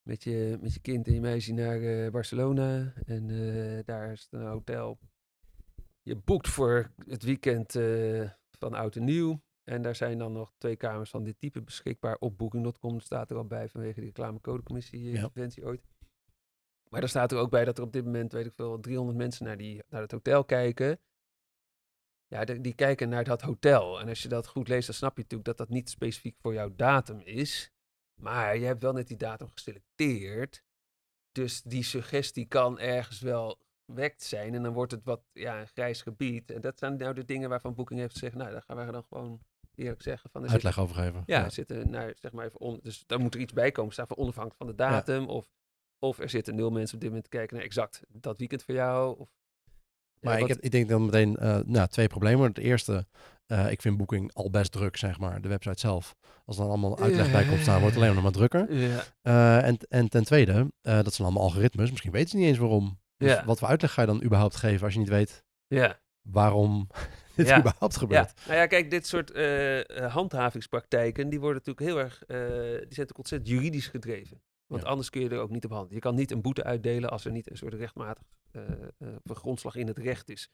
met, 0.03 0.23
je, 0.25 0.59
met 0.61 0.75
je 0.75 0.81
kind 0.81 1.07
en 1.07 1.13
je 1.15 1.21
meisje 1.21 1.53
naar 1.53 2.11
Barcelona 2.11 2.93
en 3.07 3.27
daar 3.85 4.13
is 4.13 4.23
het 4.23 4.33
een 4.41 4.47
hotel. 4.47 4.99
Je 6.03 6.17
boekt 6.17 6.49
voor 6.49 6.93
het 7.07 7.23
weekend 7.23 7.73
van 8.59 8.75
oud 8.75 8.97
en 8.97 9.05
nieuw. 9.05 9.41
En 9.65 9.83
daar 9.83 9.97
zijn 9.97 10.19
dan 10.19 10.33
nog 10.33 10.53
twee 10.59 10.77
kamers 10.77 11.11
van 11.11 11.25
dit 11.25 11.39
type 11.39 11.63
beschikbaar 11.63 12.17
op 12.19 12.39
booking.com. 12.39 13.01
Staat 13.01 13.31
er 13.31 13.37
al 13.37 13.45
bij 13.47 13.69
vanwege 13.69 14.01
de 14.01 14.07
reclamecodecommissie 14.07 15.11
Ja. 15.11 15.31
ooit. 15.63 15.83
Maar 16.89 17.01
daar 17.01 17.09
staat 17.09 17.33
er 17.33 17.39
ook 17.39 17.51
bij 17.51 17.65
dat 17.65 17.79
er 17.79 17.85
op 17.85 17.93
dit 17.93 18.05
moment, 18.05 18.33
weet 18.33 18.47
ik 18.47 18.55
veel, 18.55 18.81
300 18.81 19.19
mensen 19.19 19.45
naar, 19.47 19.57
die, 19.57 19.83
naar 19.89 20.01
het 20.01 20.11
hotel 20.11 20.45
kijken. 20.45 21.01
Ja, 22.27 22.45
de- 22.45 22.61
die 22.61 22.75
kijken 22.75 23.09
naar 23.09 23.25
dat 23.25 23.41
hotel. 23.43 24.01
En 24.01 24.09
als 24.09 24.23
je 24.23 24.29
dat 24.29 24.47
goed 24.47 24.69
leest, 24.69 24.87
dan 24.87 24.95
snap 24.95 25.17
je 25.17 25.23
natuurlijk 25.23 25.49
dat 25.49 25.57
dat 25.57 25.69
niet 25.69 25.91
specifiek 25.91 26.37
voor 26.39 26.55
jouw 26.55 26.75
datum 26.77 27.21
is. 27.21 27.71
Maar 28.21 28.57
je 28.57 28.65
hebt 28.65 28.83
wel 28.83 28.93
net 28.93 29.07
die 29.09 29.17
datum 29.17 29.49
geselecteerd. 29.55 30.63
Dus 31.33 31.63
die 31.63 31.83
suggestie 31.83 32.47
kan 32.47 32.79
ergens 32.79 33.21
wel 33.21 33.59
wekt 33.85 34.23
zijn. 34.23 34.55
En 34.55 34.63
dan 34.63 34.73
wordt 34.73 34.93
het 34.93 35.05
wat 35.05 35.23
ja, 35.33 35.61
een 35.61 35.67
grijs 35.69 36.03
gebied. 36.03 36.51
En 36.51 36.61
dat 36.61 36.79
zijn 36.79 36.97
nou 36.97 37.15
de 37.15 37.25
dingen 37.25 37.49
waarvan 37.49 37.75
Booking 37.75 38.01
heeft 38.01 38.13
gezegd, 38.13 38.35
nou, 38.35 38.51
daar 38.51 38.63
gaan 38.63 38.77
wij 38.77 38.91
dan 38.91 39.05
gewoon 39.09 39.41
eerlijk 39.75 40.03
zeggen. 40.03 40.31
Van, 40.31 40.41
er 40.43 40.47
zit- 40.51 40.55
Uitleg 40.65 40.79
over 40.85 40.97
geven. 40.97 41.23
ja, 41.27 41.45
er 41.45 41.51
zitten 41.51 41.91
naar, 41.91 42.13
zeg 42.21 42.33
maar 42.33 42.45
even 42.47 42.61
on, 42.61 42.81
dus 42.83 43.07
daar 43.07 43.21
moet 43.21 43.35
er 43.35 43.41
iets 43.41 43.53
bij 43.53 43.71
komen 43.73 43.93
staan 43.93 44.07
van 44.07 44.17
onafhankelijk 44.17 44.59
van 44.59 44.67
de 44.67 44.75
datum. 44.75 45.29
Of, 45.29 45.49
of 45.99 46.19
er 46.19 46.29
zitten 46.31 46.55
nul 46.55 46.71
mensen 46.71 46.95
op 46.95 47.01
dit 47.01 47.09
moment 47.11 47.31
te 47.31 47.37
kijken 47.37 47.57
naar 47.57 47.65
exact 47.65 48.01
dat 48.09 48.39
weekend 48.39 48.63
voor 48.63 48.75
jou. 48.75 49.19
Of, 49.19 49.29
Ja, 50.21 50.29
Maar 50.33 50.35
ik, 50.35 50.41
wat- 50.41 50.49
heb- 50.51 50.61
ik 50.65 50.71
denk 50.71 50.89
dan 50.89 51.05
meteen 51.05 51.37
eh, 51.37 51.59
nou, 51.65 51.89
twee 51.89 52.07
problemen. 52.07 52.49
Het 52.49 52.59
eerste, 52.59 53.07
eh, 53.47 53.71
ik 53.71 53.81
vind 53.81 53.97
Booking 53.97 54.33
al 54.35 54.51
best 54.51 54.73
druk, 54.73 54.97
zeg 54.97 55.19
maar. 55.19 55.41
De 55.41 55.49
website 55.49 55.81
zelf. 55.81 56.15
Als 56.45 56.57
er 56.57 56.63
dan 56.63 56.71
allemaal 56.71 56.99
uitleg 56.99 57.31
bij 57.33 57.45
komt 57.47 57.61
staan, 57.61 57.81
wordt 57.81 57.95
het 57.95 58.03
alleen 58.05 58.15
nog 58.15 58.23
maar 58.23 58.33
drukker. 58.33 58.73
ja, 58.75 59.05
Eh, 59.23 59.65
en, 59.69 59.79
en 59.89 60.09
ten 60.09 60.25
tweede, 60.25 60.73
dat 60.83 61.15
zijn 61.15 61.29
allemaal 61.29 61.43
algoritmes. 61.43 61.91
Misschien 61.91 62.13
weten 62.13 62.29
ze 62.29 62.37
niet 62.37 62.47
eens 62.47 62.59
waarom. 62.59 63.01
Dus 63.17 63.29
Ja. 63.31 63.45
wat 63.45 63.59
voor 63.59 63.69
uitleg 63.69 63.93
ga 63.93 64.01
je 64.01 64.07
dan 64.07 64.23
überhaupt 64.23 64.57
geven 64.57 64.85
als 64.85 64.93
je 64.93 64.99
niet 64.99 65.09
weet 65.09 65.45
ja. 65.67 65.99
waarom 66.23 66.89
dit 67.37 67.47
Ja. 67.49 67.59
überhaupt 67.59 67.97
gebeurt? 67.97 68.33
Ja, 68.37 68.47
nou 68.47 68.59
ja, 68.59 68.67
kijk, 68.67 68.91
dit 68.91 69.07
soort 69.07 69.33
handhavingspraktijken, 70.13 71.29
die 71.29 71.41
worden 71.41 71.63
natuurlijk 71.65 71.87
heel 71.87 71.99
erg, 72.05 72.19
die 72.19 72.37
zijn 72.37 72.81
natuurlijk 72.81 73.19
ontzettend 73.19 73.51
juridisch 73.51 73.87
gedreven. 73.87 74.43
Want 74.67 74.83
Ja. 74.83 74.89
anders 74.89 75.11
kun 75.11 75.21
je 75.21 75.29
er 75.29 75.39
ook 75.41 75.51
niet 75.51 75.65
op 75.65 75.71
handelen. 75.71 75.95
Je 75.95 76.01
kan 76.01 76.15
niet 76.15 76.31
een 76.31 76.43
boete 76.43 76.65
uitdelen 76.65 77.11
als 77.11 77.25
er 77.25 77.33
niet 77.33 77.51
een 77.51 77.57
soort 77.57 77.75
rechtmatig 77.75 78.25
eh 78.51 78.83
eh, 78.99 79.17
grondslag 79.25 79.75
in 79.77 79.87
het 79.87 79.99
recht 79.99 80.29
is. 80.29 80.51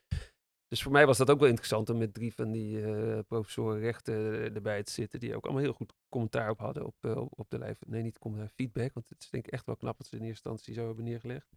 Dus 0.69 0.83
voor 0.83 0.92
mij 0.92 1.07
was 1.07 1.19
dat 1.19 1.31
ook 1.31 1.38
wel 1.38 1.49
interessant 1.49 1.90
om 1.90 1.99
met 1.99 2.14
drie 2.14 2.35
van 2.35 2.50
die 2.50 2.83
eh, 2.85 3.19
professoren 3.26 3.78
rechten 3.81 4.14
erbij 4.54 4.83
te 4.83 4.92
zitten, 4.92 5.21
die 5.21 5.37
ook 5.37 5.45
allemaal 5.45 5.62
heel 5.62 5.73
goed 5.73 5.92
commentaar 6.09 6.50
op 6.50 6.59
hadden 6.59 6.85
op, 6.87 7.28
op 7.37 7.50
de 7.50 7.59
lijf. 7.59 7.78
Nee, 7.87 8.02
niet 8.02 8.19
commentaar, 8.19 8.49
feedback, 8.49 8.92
want 8.92 9.09
het 9.09 9.23
is 9.23 9.31
denk 9.31 9.47
ik 9.47 9.52
echt 9.52 9.66
wel 9.66 9.76
knap 9.76 9.99
dat 9.99 10.07
ze 10.07 10.16
in 10.16 10.23
eerste 10.25 10.49
instantie 10.49 10.75
zo 10.75 10.87
hebben 10.87 11.04
neergelegd. 11.04 11.49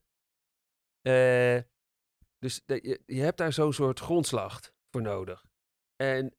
Dus 2.40 2.62
de- 2.66 2.80
je, 2.84 3.02
je 3.06 3.22
hebt 3.22 3.38
daar 3.38 3.54
zo'n 3.54 3.74
soort 3.74 4.00
grondslag 4.00 4.72
voor 4.92 5.02
nodig. 5.02 5.46
En 5.96 6.36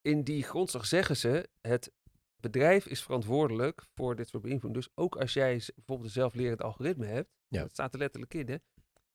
in 0.00 0.22
die 0.24 0.42
grondslag 0.42 0.86
zeggen 0.86 1.16
ze, 1.16 1.48
het 1.60 1.92
bedrijf 2.40 2.86
is 2.86 3.02
verantwoordelijk 3.02 3.86
voor 3.94 4.16
dit 4.16 4.28
soort 4.28 4.42
beïnvloeding. 4.42 4.84
Dus 4.84 4.92
ook 4.94 5.16
als 5.16 5.32
jij 5.32 5.62
bijvoorbeeld 5.74 6.08
een 6.08 6.14
zelflerend 6.14 6.62
algoritme 6.62 7.06
hebt, 7.06 7.28
Ja. 7.48 7.62
dat 7.62 7.70
staat 7.70 7.92
er 7.92 7.98
letterlijk 7.98 8.34
in, 8.34 8.48
hè, 8.48 8.56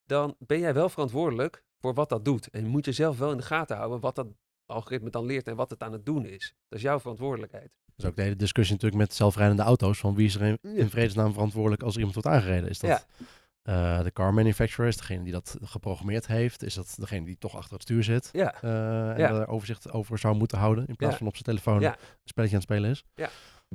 dan 0.05 0.35
ben 0.39 0.59
jij 0.59 0.73
wel 0.73 0.89
verantwoordelijk 0.89 1.63
voor 1.79 1.93
wat 1.93 2.09
dat 2.09 2.25
doet. 2.25 2.49
En 2.49 2.65
moet 2.67 2.85
je 2.85 2.91
zelf 2.91 3.17
wel 3.17 3.31
in 3.31 3.37
de 3.37 3.43
gaten 3.43 3.77
houden 3.77 3.99
wat 3.99 4.15
dat 4.15 4.27
algoritme 4.65 5.09
dan 5.09 5.25
leert 5.25 5.47
en 5.47 5.55
wat 5.55 5.69
het 5.69 5.83
aan 5.83 5.91
het 5.91 6.05
doen 6.05 6.25
is. 6.25 6.53
Dat 6.67 6.77
is 6.79 6.85
jouw 6.85 6.99
verantwoordelijkheid. 6.99 7.71
Dat 7.85 7.95
is 7.97 8.05
ook 8.05 8.15
de 8.15 8.21
hele 8.21 8.35
discussie 8.35 8.73
natuurlijk 8.75 9.01
met 9.01 9.13
zelfrijdende 9.13 9.63
auto's. 9.63 9.99
Van 9.99 10.15
wie 10.15 10.25
is 10.25 10.35
er 10.35 10.57
in 10.61 10.89
vredesnaam 10.89 11.33
verantwoordelijk 11.33 11.83
als 11.83 11.93
er 11.93 11.99
iemand 11.99 12.23
wordt 12.23 12.37
aangereden? 12.37 12.69
Is 12.69 12.79
dat 12.79 12.89
Ja. 12.89 13.25
Eh, 13.61 14.03
de 14.03 14.11
car 14.11 14.33
manufacturer? 14.33 14.87
Is 14.89 14.97
degene 14.97 15.23
die 15.23 15.31
dat 15.33 15.57
geprogrammeerd 15.61 16.27
heeft? 16.27 16.63
Is 16.63 16.73
dat 16.73 16.95
degene 16.97 17.25
die 17.25 17.37
toch 17.37 17.55
achter 17.55 17.73
het 17.73 17.81
stuur 17.81 18.03
zit? 18.03 18.29
Ja, 18.31 18.61
eh, 18.61 19.09
en 19.11 19.17
Ja. 19.17 19.31
daar 19.31 19.47
overzicht 19.47 19.91
over 19.91 20.17
zou 20.17 20.35
moeten 20.35 20.57
houden. 20.57 20.87
In 20.87 20.95
plaats 20.95 21.13
Ja. 21.13 21.17
van 21.19 21.27
op 21.27 21.33
zijn 21.33 21.45
telefoon 21.45 21.79
Ja. 21.81 21.93
een 21.99 22.07
spelletje 22.23 22.55
aan 22.55 22.61
het 22.61 22.71
spelen 22.71 22.89
is. 22.89 23.03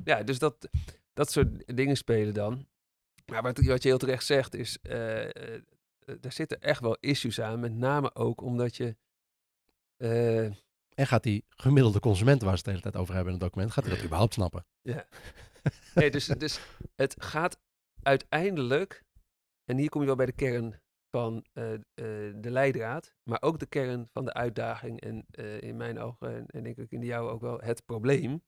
ja 0.05 0.23
dus 0.23 0.39
dat, 0.39 0.69
dat 1.13 1.31
soort 1.33 1.77
dingen 1.77 1.97
spelen 1.97 2.35
dan. 2.35 2.67
Maar 3.27 3.43
wat, 3.43 3.59
wat 3.65 3.83
je 3.83 3.89
heel 3.89 3.99
terecht 3.99 4.25
zegt 4.25 4.55
is, 4.55 4.79
eh, 4.83 5.25
eh, 5.25 5.61
er 6.21 6.33
zitten 6.33 6.61
echt 6.61 6.81
wel 6.81 6.97
issues 7.01 7.41
aan. 7.41 7.61
Met 7.61 7.73
name 7.75 8.15
ook 8.15 8.41
omdat 8.41 8.77
je... 8.77 8.97
En 10.95 11.07
gaat 11.07 11.23
die 11.23 11.45
gemiddelde 11.49 12.01
consument 12.01 12.43
waar 12.43 12.51
ze 12.51 12.57
het 12.57 12.65
de 12.65 12.71
hele 12.71 12.83
tijd 12.83 12.97
over 12.97 13.15
hebben 13.15 13.33
in 13.33 13.39
het 13.39 13.49
document, 13.49 13.73
gaat 13.73 13.85
hij 13.85 13.95
dat 13.95 14.05
überhaupt 14.05 14.35
snappen? 14.35 14.67
Ja. 14.83 15.07
Nee, 15.95 16.11
dus, 16.11 16.27
dus 16.27 16.61
het 16.97 17.15
gaat 17.19 17.59
uiteindelijk, 18.03 19.05
en 19.71 19.77
hier 19.77 19.89
kom 19.89 20.01
je 20.01 20.07
wel 20.07 20.17
bij 20.17 20.27
de 20.27 20.33
kern 20.33 20.81
van 21.11 21.45
eh, 21.53 21.75
eh, 21.75 21.81
de 22.41 22.51
leidraad, 22.51 23.15
maar 23.23 23.43
ook 23.43 23.59
de 23.59 23.67
kern 23.67 24.09
van 24.13 24.25
de 24.25 24.33
uitdaging 24.33 25.01
en 25.01 25.27
eh, 25.31 25.61
in 25.61 25.77
mijn 25.77 25.99
ogen, 25.99 26.35
en, 26.35 26.47
en 26.47 26.63
denk 26.63 26.77
ik 26.77 26.91
in 26.91 27.01
de 27.01 27.07
jouwe 27.07 27.31
ook 27.31 27.41
wel, 27.41 27.61
het 27.61 27.85
probleem. 27.85 28.45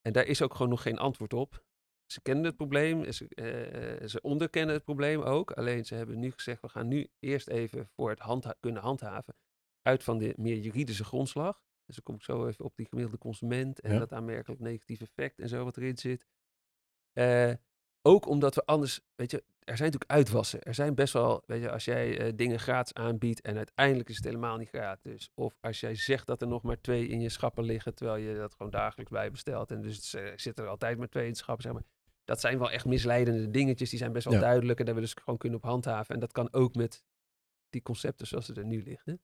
En 0.00 0.12
daar 0.12 0.26
is 0.26 0.42
ook 0.42 0.52
gewoon 0.54 0.68
nog 0.68 0.82
geen 0.82 0.98
antwoord 0.98 1.32
op. 1.32 1.64
Ze 2.06 2.20
kennen 2.22 2.44
het 2.44 2.56
probleem, 2.56 3.12
ze, 3.12 3.26
ze 4.06 4.20
onderkennen 4.20 4.74
het 4.74 4.84
probleem 4.84 5.20
ook, 5.22 5.50
alleen 5.52 5.84
ze 5.86 5.94
hebben 5.94 6.18
nu 6.18 6.30
gezegd, 6.30 6.60
we 6.60 6.68
gaan 6.68 6.88
nu 6.88 7.08
eerst 7.18 7.48
even 7.48 7.88
voor 7.88 8.10
het 8.10 8.18
handha- 8.18 8.56
kunnen 8.60 8.82
handhaven 8.82 9.34
uit 9.82 10.04
van 10.04 10.18
de 10.18 10.34
meer 10.36 10.56
juridische 10.56 11.04
grondslag. 11.04 11.62
Dus 11.84 11.94
dan 11.94 12.04
kom 12.04 12.14
ik 12.14 12.22
zo 12.22 12.46
even 12.46 12.64
op 12.64 12.76
die 12.76 12.86
gemiddelde 12.86 13.18
consument 13.18 13.80
en 13.80 13.92
Ja. 13.92 13.98
dat 13.98 14.12
aanmerkelijk 14.12 14.60
negatief 14.60 15.00
effect 15.00 15.38
en 15.38 15.48
zo 15.48 15.64
wat 15.64 15.76
erin 15.76 15.98
zit. 15.98 16.26
Ook 18.02 18.26
omdat 18.26 18.54
we 18.54 18.64
anders, 18.64 19.00
weet 19.14 19.30
je, 19.30 19.44
er 19.68 19.76
zijn 19.76 19.90
natuurlijk 19.92 20.10
uitwassen. 20.18 20.62
Er 20.62 20.74
zijn 20.74 20.94
best 20.94 21.12
wel, 21.12 21.42
weet 21.46 21.62
je, 21.62 21.70
als 21.70 21.84
jij 21.84 22.18
eh, 22.18 22.32
dingen 22.36 22.58
gratis 22.58 22.94
aanbiedt 22.94 23.40
en 23.40 23.56
uiteindelijk 23.56 24.08
is 24.08 24.16
het 24.16 24.24
helemaal 24.24 24.56
niet 24.56 24.68
gratis. 24.68 25.30
Of 25.34 25.54
als 25.60 25.80
jij 25.80 25.94
zegt 25.94 26.26
dat 26.26 26.42
er 26.42 26.48
nog 26.48 26.62
maar 26.62 26.80
twee 26.80 27.08
in 27.08 27.20
je 27.20 27.28
schappen 27.28 27.64
liggen, 27.64 27.94
terwijl 27.94 28.16
je 28.28 28.34
dat 28.36 28.54
gewoon 28.54 28.72
dagelijks 28.72 29.10
bij 29.12 29.30
bestelt. 29.30 29.70
En 29.70 29.80
dus 29.80 29.96
het, 29.96 30.22
eh, 30.24 30.32
zitten 30.36 30.64
er 30.64 30.70
altijd 30.70 30.98
maar 30.98 31.08
twee 31.08 31.24
in 31.26 31.30
de 31.32 31.36
schappen, 31.36 31.62
zeg 31.64 31.72
maar. 31.72 31.82
Dat 32.24 32.40
zijn 32.40 32.58
wel 32.58 32.70
echt 32.70 32.84
misleidende 32.84 33.50
dingetjes, 33.50 33.90
die 33.90 33.98
zijn 33.98 34.12
best 34.12 34.24
wel 34.24 34.34
Ja. 34.34 34.40
duidelijk 34.40 34.78
en 34.78 34.84
daar 34.84 34.94
willen 34.94 35.08
ze 35.08 35.16
gewoon 35.22 35.38
kunnen 35.38 35.58
op 35.58 35.64
handhaven. 35.64 36.14
En 36.14 36.20
dat 36.20 36.32
kan 36.32 36.52
ook 36.52 36.74
met 36.74 37.04
die 37.70 37.82
concepten 37.82 38.26
zoals 38.26 38.46
ze 38.46 38.54
er 38.54 38.64
nu 38.64 38.82
liggen. 38.82 39.20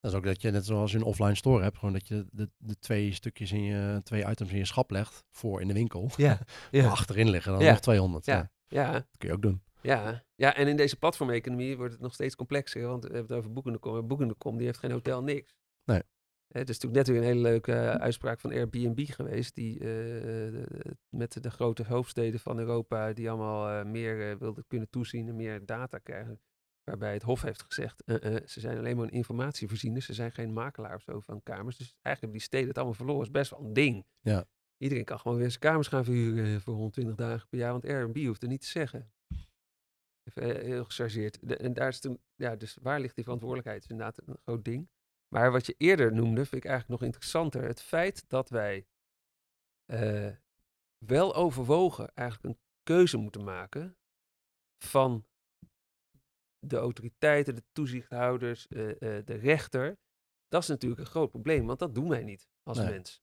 Dat 0.00 0.10
is 0.10 0.16
ook 0.16 0.24
dat 0.24 0.42
je, 0.42 0.50
net 0.50 0.66
zoals 0.66 0.90
je 0.92 0.96
een 0.98 1.02
offline 1.04 1.34
store 1.34 1.62
hebt, 1.62 1.78
gewoon 1.78 1.92
dat 1.94 2.08
je 2.08 2.26
de, 2.30 2.50
de 2.56 2.78
twee 2.78 3.12
stukjes 3.12 3.52
in 3.52 3.62
je, 3.62 4.00
twee 4.02 4.24
items 4.30 4.50
in 4.50 4.56
je 4.58 4.64
schap 4.64 4.90
legt 4.90 5.24
voor 5.30 5.60
in 5.60 5.68
de 5.68 5.74
winkel. 5.74 6.10
Ja, 6.16 6.38
Maar 6.72 6.86
achterin 6.86 7.30
liggen 7.30 7.52
dan 7.52 7.62
Ja. 7.62 7.70
nog 7.70 7.80
200. 7.80 8.24
Ja. 8.26 8.34
Ja. 8.36 8.50
Ja. 8.72 8.92
Dat 8.92 9.06
kun 9.18 9.28
je 9.28 9.34
ook 9.34 9.42
doen. 9.42 9.62
Ja, 9.82 10.24
ja, 10.34 10.54
en 10.56 10.68
in 10.68 10.76
deze 10.76 10.96
platformeconomie 10.98 11.76
wordt 11.76 11.92
het 11.92 12.02
nog 12.02 12.14
steeds 12.14 12.36
complexer. 12.36 12.86
Want 12.86 13.02
we 13.04 13.12
hebben 13.12 13.28
het 13.28 13.38
over 13.38 13.52
Booking.com. 13.52 14.06
Booking.com 14.08 14.56
die 14.56 14.66
heeft 14.66 14.78
geen 14.78 14.90
hotel, 14.90 15.22
niks. 15.22 15.54
Nee. 15.84 16.02
Het 16.48 16.68
is 16.68 16.78
natuurlijk 16.78 16.94
net 16.94 17.06
weer 17.06 17.16
een 17.16 17.32
hele 17.36 17.48
leuke 17.48 17.72
eh, 17.72 17.90
uitspraak 17.94 18.40
van 18.40 18.50
Airbnb 18.50 19.00
geweest. 19.10 19.54
Die 19.54 19.78
eh, 19.78 19.86
de- 19.86 20.96
met 21.08 21.42
de 21.42 21.50
grote 21.50 21.84
hoofdsteden 21.84 22.40
van 22.40 22.58
Europa, 22.58 23.12
die 23.12 23.30
allemaal 23.30 23.68
eh, 23.80 23.90
meer 23.90 24.38
wilden 24.38 24.64
kunnen 24.66 24.90
toezien 24.90 25.28
en 25.28 25.36
meer 25.36 25.66
data 25.66 25.98
krijgen. 25.98 26.40
Waarbij 26.84 27.12
het 27.12 27.22
Hof 27.22 27.42
heeft 27.42 27.62
gezegd, 27.62 28.02
ze 28.46 28.60
zijn 28.60 28.78
alleen 28.78 28.96
maar 28.96 29.04
een 29.04 29.10
informatievoorziener. 29.12 30.02
Ze 30.02 30.12
zijn 30.14 30.32
geen 30.32 30.52
makelaar 30.52 30.94
of 30.94 31.02
zo 31.02 31.20
van 31.20 31.42
kamers. 31.42 31.76
Dus 31.76 31.86
eigenlijk 32.02 32.20
hebben 32.20 32.38
die 32.38 32.40
steden 32.40 32.68
het 32.68 32.76
allemaal 32.76 32.94
verloren. 32.94 33.22
is 33.22 33.30
best 33.30 33.50
wel 33.50 33.60
een 33.60 33.72
ding. 33.72 34.06
Ja. 34.20 34.44
Iedereen 34.82 35.04
kan 35.04 35.18
gewoon 35.18 35.38
weer 35.38 35.48
zijn 35.48 35.60
kamers 35.60 35.88
gaan 35.88 36.04
verhuren 36.04 36.60
voor 36.60 36.74
120 36.74 37.14
dagen 37.14 37.48
per 37.48 37.58
jaar. 37.58 37.70
Want 37.72 37.84
Airbnb 37.84 38.26
hoeft 38.26 38.42
er 38.42 38.48
niet 38.48 38.60
te 38.60 38.66
zeggen. 38.66 39.12
Even 40.22 40.56
eh, 40.56 40.62
heel 40.62 40.84
gechargeerd. 40.84 41.48
De- 41.48 41.56
en 41.56 41.72
daar 41.72 41.88
is 41.88 42.00
toen, 42.00 42.20
ja, 42.34 42.56
dus 42.56 42.76
waar 42.82 43.00
ligt 43.00 43.14
die 43.14 43.24
verantwoordelijkheid? 43.24 43.82
is 43.84 43.90
inderdaad 43.90 44.26
een 44.26 44.36
groot 44.42 44.64
ding. 44.64 44.88
Maar 45.34 45.52
wat 45.52 45.66
je 45.66 45.74
eerder 45.78 46.12
noemde, 46.12 46.40
vind 46.46 46.64
ik 46.64 46.70
eigenlijk 46.70 47.00
nog 47.00 47.08
interessanter. 47.08 47.62
Het 47.62 47.82
feit 47.82 48.24
dat 48.28 48.48
wij 48.48 48.86
eh, 49.84 50.36
wel 51.06 51.34
overwogen 51.34 52.14
eigenlijk 52.14 52.48
een 52.54 52.60
keuze 52.82 53.16
moeten 53.16 53.44
maken 53.44 53.96
van 54.84 55.26
de 56.58 56.76
autoriteiten, 56.76 57.54
de 57.54 57.64
toezichthouders, 57.72 58.66
eh, 58.68 58.90
eh, 58.90 59.24
de 59.26 59.34
rechter. 59.34 59.98
Dat 60.48 60.62
is 60.62 60.68
natuurlijk 60.68 61.00
een 61.00 61.06
groot 61.06 61.30
probleem, 61.30 61.66
want 61.66 61.78
dat 61.78 61.94
doen 61.94 62.08
wij 62.08 62.22
niet 62.24 62.48
als 62.62 62.78
Nee. 62.78 62.88
mens. 62.90 63.21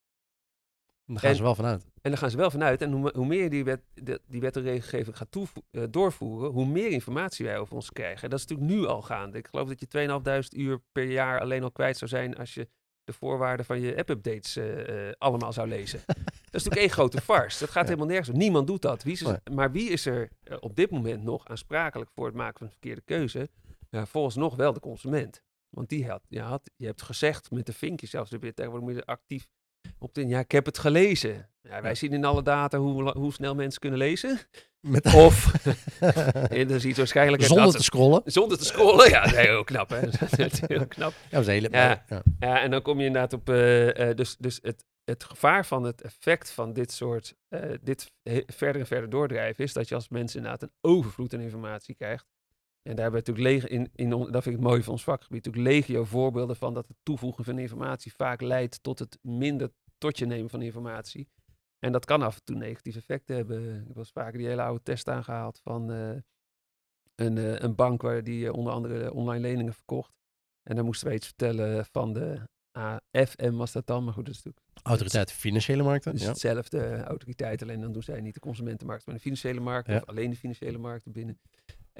En 1.09 1.15
daar 1.15 1.23
gaan 1.23 1.29
En- 1.31 1.37
ze 1.37 1.43
wel 1.43 1.55
vanuit. 1.55 1.83
En 2.01 2.09
daar 2.09 2.17
gaan 2.19 2.29
ze 2.29 2.37
wel 2.37 2.51
vanuit. 2.51 2.81
En 2.81 2.91
hoe, 2.91 3.11
hoe 3.15 3.25
meer 3.25 3.43
je 3.43 3.49
die 3.49 3.63
wet, 3.63 3.81
de, 3.93 4.21
die 4.27 4.41
wet 4.41 4.55
en 4.55 4.61
regelgeving 4.61 5.17
gaat 5.17 5.35
eh, 5.71 5.83
doorvoeren, 5.89 6.51
hoe 6.51 6.65
meer 6.65 6.89
informatie 6.89 7.45
wij 7.45 7.57
over 7.57 7.75
ons 7.75 7.91
krijgen. 7.91 8.29
Dat 8.29 8.39
is 8.39 8.45
natuurlijk 8.45 8.77
nu 8.79 8.85
al 8.85 9.01
gaande. 9.01 9.37
Ik 9.37 9.47
geloof 9.47 9.67
dat 9.67 9.79
je 9.79 9.87
2500 9.87 10.53
uur 10.67 10.81
per 10.91 11.11
jaar 11.11 11.39
alleen 11.39 11.63
al 11.63 11.71
kwijt 11.71 11.97
zou 11.97 12.09
zijn 12.09 12.37
als 12.37 12.53
je 12.53 12.67
de 13.03 13.13
voorwaarden 13.13 13.65
van 13.65 13.81
je 13.81 13.97
app-updates 13.97 14.55
eh, 14.55 15.07
eh, 15.07 15.13
allemaal 15.17 15.53
zou 15.53 15.67
lezen. 15.67 15.99
dat 16.05 16.15
is 16.15 16.51
natuurlijk 16.51 16.75
één 16.81 16.89
grote 16.89 17.21
farce. 17.21 17.59
Dat 17.59 17.69
gaat 17.69 17.83
Ja. 17.83 17.89
helemaal 17.89 18.13
nergens. 18.13 18.37
Niemand 18.37 18.67
doet 18.67 18.81
dat. 18.81 19.03
Wie 19.03 19.13
is 19.13 19.21
Nee. 19.21 19.37
Maar 19.51 19.71
wie 19.71 19.89
is 19.89 20.05
er 20.05 20.29
op 20.59 20.75
dit 20.75 20.91
moment 20.91 21.23
nog 21.23 21.47
aansprakelijk 21.47 22.09
voor 22.15 22.25
het 22.25 22.35
maken 22.35 22.57
van 22.57 22.65
een 22.65 22.71
verkeerde 22.71 23.01
keuze? 23.01 23.49
Ja, 23.89 24.05
volgens 24.05 24.35
nog 24.35 24.55
wel 24.55 24.73
de 24.73 24.79
consument. 24.79 25.43
Want 25.69 25.89
die 25.89 26.09
had, 26.09 26.21
je, 26.27 26.41
had, 26.41 26.69
je 26.75 26.85
hebt 26.85 27.01
gezegd 27.01 27.51
met 27.51 27.65
de 27.65 27.73
vinkjes 27.73 28.09
zelfs, 28.09 28.31
er 28.31 28.39
weer 28.39 28.53
tegenwoordig 28.53 28.87
moet 28.89 28.97
je 28.97 29.05
actief 29.05 29.47
op 29.97 30.13
de, 30.13 30.27
ja, 30.27 30.39
ik 30.39 30.51
heb 30.51 30.65
het 30.65 30.77
gelezen. 30.77 31.49
Ja, 31.61 31.81
wij 31.81 31.95
zien 31.95 32.13
in 32.13 32.25
alle 32.25 32.43
data 32.43 32.77
hoe, 32.77 33.11
hoe 33.11 33.33
snel 33.33 33.55
mensen 33.55 33.79
kunnen 33.79 33.99
lezen. 33.99 34.39
Met, 34.79 35.13
Of, 35.13 35.53
en 36.49 36.67
dan 36.67 36.79
je 36.79 36.93
waarschijnlijk... 36.95 37.43
zonder 37.43 37.65
dat- 37.65 37.75
te 37.75 37.83
scrollen. 37.83 38.21
zonder 38.25 38.57
te 38.57 38.65
scrollen. 38.65 39.09
Ja, 39.09 39.25
nee, 39.31 39.45
heel 39.47 39.63
knap, 39.63 39.89
hè. 39.89 40.01
Dat 40.37 40.39
is 40.53 40.61
heel 40.67 40.87
knap. 40.87 41.11
Ja, 41.11 41.29
dat 41.29 41.41
is 41.41 41.47
hele... 41.47 41.67
Ja. 41.71 42.03
ja. 42.07 42.23
Ja, 42.39 42.61
en 42.61 42.71
dan 42.71 42.81
kom 42.81 42.99
je 42.99 43.05
inderdaad 43.05 43.33
op... 43.33 43.49
eh, 43.49 44.09
eh, 44.09 44.15
dus 44.15 44.35
dus 44.37 44.59
het, 44.61 44.85
het 45.03 45.23
gevaar 45.23 45.65
van 45.65 45.83
het 45.83 46.01
effect 46.01 46.51
van 46.51 46.73
dit 46.73 46.91
soort... 46.91 47.35
eh, 47.47 47.61
dit 47.81 48.11
verder 48.45 48.81
en 48.81 48.87
verder 48.87 49.09
doordrijven... 49.09 49.63
is 49.63 49.73
dat 49.73 49.87
je 49.87 49.95
als 49.95 50.09
mens 50.09 50.35
inderdaad 50.35 50.61
een 50.61 50.71
overvloed 50.81 51.33
aan 51.33 51.41
informatie 51.41 51.95
krijgt. 51.95 52.25
En 52.89 52.95
daar 52.95 53.03
hebben 53.03 53.23
we 53.23 53.31
natuurlijk 53.31 53.63
legio, 53.63 53.77
in, 53.77 53.91
in, 53.95 54.09
dat 54.09 54.43
vind 54.43 54.45
ik 54.45 54.51
het 54.51 54.61
mooi 54.61 54.83
van 54.83 54.93
ons 54.93 55.03
vakgebied, 55.03 55.45
natuurlijk 55.45 55.73
legio 55.73 56.03
voorbeelden 56.03 56.55
van 56.55 56.73
dat 56.73 56.87
het 56.87 56.97
toevoegen 57.03 57.43
van 57.43 57.57
informatie 57.57 58.13
vaak 58.13 58.41
leidt 58.41 58.83
tot 58.83 58.99
het 58.99 59.17
minder 59.21 59.71
tot 59.97 60.17
je 60.17 60.25
nemen 60.25 60.49
van 60.49 60.61
informatie. 60.61 61.29
En 61.79 61.91
dat 61.91 62.05
kan 62.05 62.21
af 62.21 62.35
en 62.35 62.43
toe 62.43 62.55
negatieve 62.55 62.99
effecten 62.99 63.35
hebben. 63.35 63.85
Ik 63.89 63.95
was 63.95 64.11
vaker 64.11 64.37
die 64.37 64.47
hele 64.47 64.61
oude 64.61 64.83
test 64.83 65.09
aangehaald 65.09 65.59
van 65.59 65.91
eh, 65.91 66.09
een, 67.15 67.37
eh, 67.37 67.59
een 67.59 67.75
bank 67.75 68.01
waar 68.01 68.23
die 68.23 68.47
eh, 68.47 68.53
onder 68.53 68.73
andere 68.73 69.13
online 69.13 69.47
leningen 69.47 69.73
verkocht. 69.73 70.13
En 70.63 70.75
dan 70.75 70.85
moesten 70.85 71.07
we 71.07 71.13
iets 71.13 71.25
vertellen 71.25 71.85
van 71.85 72.13
de 72.13 72.41
AFM 72.71 73.53
was 73.53 73.71
dat 73.71 73.87
dan, 73.87 74.03
maar 74.03 74.13
goed, 74.13 74.25
dat 74.25 74.35
is 74.35 74.43
natuurlijk 74.43 74.65
Autoriteit 74.83 75.31
Financiële 75.31 75.83
Markten. 75.83 76.11
dus 76.11 76.21
ja. 76.21 76.27
hetzelfde 76.27 77.03
autoriteit, 77.03 77.61
alleen 77.61 77.81
dan 77.81 77.91
doen 77.91 78.03
zij 78.03 78.21
niet 78.21 78.33
de 78.33 78.39
consumentenmarkt, 78.39 79.05
maar 79.05 79.15
de 79.15 79.21
financiële 79.21 79.59
markt, 79.59 79.87
Ja. 79.87 79.95
of 79.95 80.05
alleen 80.05 80.29
de 80.29 80.35
financiële 80.35 80.77
markten 80.77 81.11
binnen. 81.11 81.39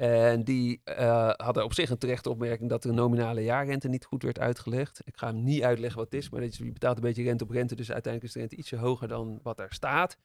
En 0.00 0.44
die 0.44 0.80
eh, 0.84 1.30
hadden 1.36 1.64
op 1.64 1.74
zich 1.74 1.90
een 1.90 1.98
terechte 1.98 2.30
opmerking 2.30 2.70
dat 2.70 2.82
de 2.82 2.92
nominale 2.92 3.42
jaarrente 3.42 3.88
niet 3.88 4.04
goed 4.04 4.22
werd 4.22 4.38
uitgelegd. 4.38 5.00
Ik 5.04 5.16
ga 5.16 5.26
hem 5.26 5.42
niet 5.44 5.62
uitleggen 5.62 5.98
wat 5.98 6.12
het 6.12 6.22
is, 6.22 6.30
maar 6.30 6.42
je, 6.42 6.72
betaalt 6.72 6.96
een 6.96 7.02
beetje 7.02 7.22
rente 7.22 7.44
op 7.44 7.50
rente, 7.50 7.74
dus 7.74 7.92
uiteindelijk 7.92 8.24
is 8.24 8.32
de 8.32 8.38
rente 8.38 8.56
ietsje 8.56 8.76
hoger 8.76 9.08
dan 9.08 9.40
wat 9.42 9.56
daar 9.56 9.72
staat. 9.72 10.18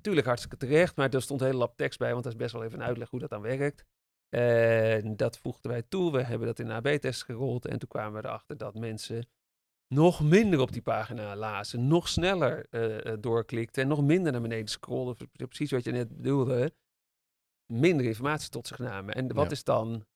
Tuurlijk 0.00 0.26
hartstikke 0.26 0.56
terecht, 0.56 0.96
maar 0.96 1.10
er 1.10 1.22
stond 1.22 1.40
een 1.40 1.46
hele 1.46 1.58
lap 1.58 1.76
tekst 1.76 1.98
bij, 1.98 2.12
want 2.12 2.24
dat 2.24 2.32
is 2.32 2.38
best 2.38 2.52
wel 2.52 2.64
even 2.64 2.80
een 2.80 2.86
uitleg 2.86 3.10
hoe 3.10 3.20
dat 3.20 3.30
dan 3.30 3.42
werkt. 3.42 3.84
En 4.28 5.16
dat 5.16 5.38
voegden 5.38 5.70
wij 5.70 5.82
toe. 5.82 6.12
We 6.12 6.22
hebben 6.22 6.46
dat 6.46 6.58
in 6.58 6.70
AB-test 6.70 7.24
gerold 7.24 7.66
en 7.66 7.78
toen 7.78 7.88
kwamen 7.88 8.20
we 8.20 8.28
erachter 8.28 8.56
dat 8.56 8.74
mensen 8.74 9.28
nog 9.88 10.22
minder 10.22 10.60
op 10.60 10.72
die 10.72 10.82
pagina 10.82 11.36
lazen, 11.36 11.88
nog 11.88 12.08
sneller 12.08 12.66
eh, 12.70 13.12
doorklikten 13.20 13.82
en 13.82 13.88
nog 13.88 14.02
minder 14.02 14.32
naar 14.32 14.40
beneden 14.40 14.68
scrollen. 14.68 15.16
Precies 15.32 15.70
wat 15.70 15.84
je 15.84 15.92
net 15.92 16.16
bedoelde. 16.16 16.72
Minder 17.70 18.06
informatie 18.06 18.48
tot 18.50 18.66
zich 18.66 18.78
namen. 18.78 19.14
En 19.14 19.34
wat 19.34 19.44
Ja. 19.44 19.50
is 19.50 19.64
dan, 19.64 20.06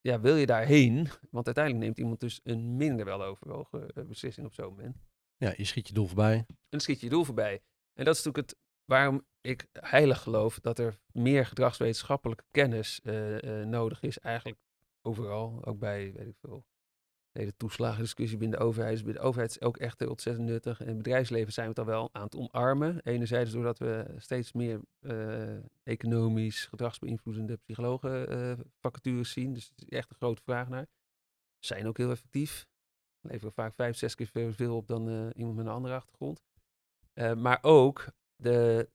ja, 0.00 0.20
wil 0.20 0.36
je 0.36 0.46
daarheen? 0.46 1.08
Want 1.30 1.46
uiteindelijk 1.46 1.84
neemt 1.84 1.98
iemand 1.98 2.20
dus 2.20 2.40
een 2.42 2.76
minder 2.76 3.04
weloverwogen 3.04 3.90
eh, 3.90 4.04
beslissing 4.04 4.46
op 4.46 4.54
zo'n 4.54 4.68
moment. 4.68 4.96
ja, 5.36 5.54
je 5.56 5.64
schiet 5.64 5.88
je 5.88 5.94
doel 5.94 6.06
voorbij. 6.06 6.36
En 6.36 6.56
dan 6.68 6.80
schiet 6.80 7.00
je 7.00 7.06
je 7.06 7.12
doel 7.12 7.24
voorbij. 7.24 7.62
En 7.94 8.04
dat 8.04 8.16
is 8.16 8.22
natuurlijk 8.22 8.50
het 8.52 8.58
waarom 8.84 9.26
ik 9.40 9.66
heilig 9.72 10.22
geloof 10.22 10.60
dat 10.60 10.78
er 10.78 10.98
meer 11.12 11.46
gedragswetenschappelijke 11.46 12.44
kennis 12.50 13.00
eh, 13.00 13.60
eh, 13.60 13.66
nodig 13.66 14.02
is. 14.02 14.18
Eigenlijk 14.18 14.60
overal, 15.02 15.64
ook 15.64 15.78
bij, 15.78 16.12
weet 16.12 16.26
ik 16.26 16.36
veel, 16.40 16.64
de 17.32 17.38
hele 17.38 17.56
toeslagendiscussie 17.56 18.38
binnen 18.38 18.58
de 18.58 18.64
overheid. 18.64 18.96
Binnen 18.96 19.22
de 19.22 19.28
overheid 19.28 19.50
is 19.50 19.60
ook 19.60 19.76
echt 19.76 20.06
ontzettend 20.06 20.46
nuttig. 20.46 20.80
En 20.80 20.86
het 20.86 20.96
bedrijfsleven 20.96 21.52
zijn 21.52 21.66
we 21.66 21.72
het 21.72 21.80
al 21.80 21.94
wel 21.94 22.08
aan 22.12 22.22
het 22.22 22.36
omarmen. 22.36 23.00
Enerzijds 23.02 23.52
doordat 23.52 23.78
we 23.78 24.14
steeds 24.18 24.52
meer 24.52 24.80
eh, 25.00 25.56
economisch 25.82 26.66
gedragsbeïnvloedende 26.66 27.56
psychologen 27.56 28.28
eh, 28.28 28.64
vacatures 28.80 29.32
zien. 29.32 29.54
Dus 29.54 29.68
het 29.68 29.82
is 29.82 29.88
echt 29.88 30.10
een 30.10 30.16
grote 30.16 30.42
vraag 30.42 30.68
naar. 30.68 30.86
Zijn 31.58 31.86
ook 31.86 31.96
heel 31.96 32.10
effectief. 32.10 32.66
Leveren 33.20 33.52
vaak 33.52 33.74
vijf, 33.74 33.96
zes 33.96 34.14
keer 34.14 34.30
zoveel 34.32 34.76
op 34.76 34.86
dan 34.86 35.08
eh, 35.08 35.28
iemand 35.34 35.56
met 35.56 35.66
een 35.66 35.72
andere 35.72 35.94
achtergrond. 35.94 36.42
Maar 37.36 37.58
ook 37.62 38.06
de, 38.36 38.90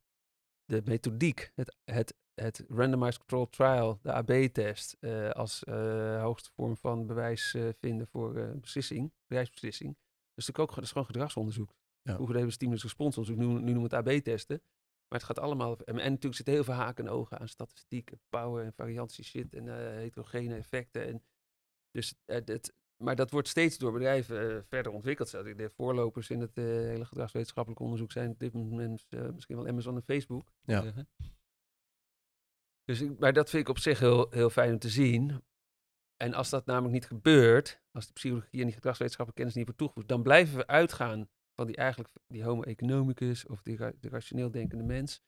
de 0.65 0.81
methodiek, 0.85 1.51
het, 1.55 1.75
het, 1.83 2.13
het 2.35 2.63
randomized 2.67 3.17
control 3.17 3.49
trial, 3.49 3.99
de 4.01 4.13
AB-test, 4.13 4.97
eh, 4.99 5.29
als 5.29 5.63
eh, 5.63 6.21
hoogste 6.21 6.49
vorm 6.55 6.77
van 6.77 7.07
bewijs 7.07 7.53
eh, 7.53 7.69
vinden 7.79 8.07
voor 8.07 8.57
beslissing, 8.61 9.11
bedrijfsbeslissing. 9.27 9.89
Dat 9.89 10.43
is 10.43 10.47
natuurlijk 10.47 10.69
ook 10.69 10.75
dat 10.75 10.83
is 10.83 10.91
gewoon 10.91 11.05
gedragsonderzoek. 11.05 11.75
Ja. 12.01 12.13
Vroeger 12.13 12.33
deden 12.33 12.49
we 12.49 12.53
stimulus-responsonderzoek, 12.53 13.41
nu, 13.41 13.47
nu 13.47 13.71
noemen 13.71 13.89
we 13.89 13.95
het 13.95 14.07
AB-testen. 14.07 14.61
Maar 15.07 15.19
het 15.19 15.27
gaat 15.27 15.39
allemaal, 15.39 15.77
en, 15.77 15.99
en 15.99 16.09
natuurlijk 16.09 16.35
zitten 16.35 16.53
heel 16.53 16.63
veel 16.63 16.73
haken 16.73 17.05
en 17.05 17.11
ogen 17.11 17.39
aan 17.39 17.47
statistiek, 17.47 18.11
en 18.11 18.19
power 18.29 18.65
en 18.65 18.73
variantie 18.73 19.23
shit 19.23 19.53
en 19.53 19.95
heterogene 19.97 20.55
effecten. 20.55 21.07
En 21.07 21.23
dus 21.91 22.15
het, 22.25 22.73
maar 23.03 23.15
dat 23.15 23.31
wordt 23.31 23.47
steeds 23.47 23.77
door 23.77 23.91
bedrijven 23.91 24.65
verder 24.65 24.91
ontwikkeld. 24.91 25.31
De 25.31 25.71
voorlopers 25.75 26.29
in 26.29 26.39
het 26.39 26.55
hele 26.55 27.05
gedragswetenschappelijk 27.05 27.81
onderzoek 27.81 28.11
zijn 28.11 28.29
op 28.29 28.39
dit 28.39 28.53
moment 28.53 29.05
misschien 29.33 29.55
wel 29.55 29.67
Amazon 29.67 29.95
en 29.95 30.03
Facebook. 30.03 30.51
Ja. 30.63 30.93
Dus 32.85 33.01
ik, 33.01 33.19
maar 33.19 33.33
dat 33.33 33.49
vind 33.49 33.61
ik 33.63 33.69
op 33.69 33.77
zich 33.79 33.99
heel, 33.99 34.27
heel 34.29 34.49
fijn 34.49 34.71
om 34.71 34.79
te 34.79 34.89
zien. 34.89 35.43
En 36.17 36.33
als 36.33 36.49
dat 36.49 36.65
namelijk 36.65 36.93
niet 36.93 37.05
gebeurt, 37.05 37.81
als 37.91 38.07
de 38.07 38.13
psychologie 38.13 38.59
en 38.59 38.65
die 38.65 38.75
gedragswetenschappelijke 38.75 39.33
kennis 39.33 39.53
niet 39.55 39.63
wordt 39.65 39.79
toegevoegd, 39.79 40.07
dan 40.07 40.23
blijven 40.23 40.57
we 40.57 40.67
uitgaan 40.67 41.29
van 41.55 41.67
die 41.67 41.75
eigenlijk 41.75 42.13
die 42.27 42.43
homo 42.43 42.61
economicus 42.61 43.45
of 43.45 43.61
die, 43.61 43.77
ra- 43.77 43.93
de 43.99 44.09
rationeel 44.09 44.51
denkende 44.51 44.83
mens. 44.83 45.21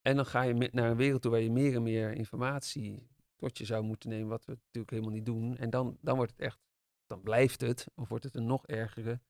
En 0.00 0.16
dan 0.16 0.26
ga 0.26 0.42
je 0.42 0.68
naar 0.72 0.90
een 0.90 0.96
wereld 0.96 1.22
toe 1.22 1.30
waar 1.30 1.40
je 1.40 1.50
meer 1.50 1.74
en 1.74 1.82
meer 1.82 2.12
informatie 2.12 3.08
tot 3.36 3.58
je 3.58 3.64
zou 3.64 3.82
moeten 3.82 4.08
nemen, 4.08 4.28
wat 4.28 4.44
we 4.44 4.52
natuurlijk 4.52 4.90
helemaal 4.90 5.12
niet 5.14 5.26
doen. 5.26 5.56
En 5.56 5.70
dan, 5.70 5.98
dan 6.00 6.16
wordt 6.16 6.30
het 6.30 6.40
echt, 6.40 6.60
dan 7.06 7.22
blijft 7.22 7.60
het, 7.60 7.86
of 7.94 8.08
wordt 8.08 8.24
het 8.24 8.34
een 8.36 8.46
nog 8.46 8.66
ergere, 8.66 9.20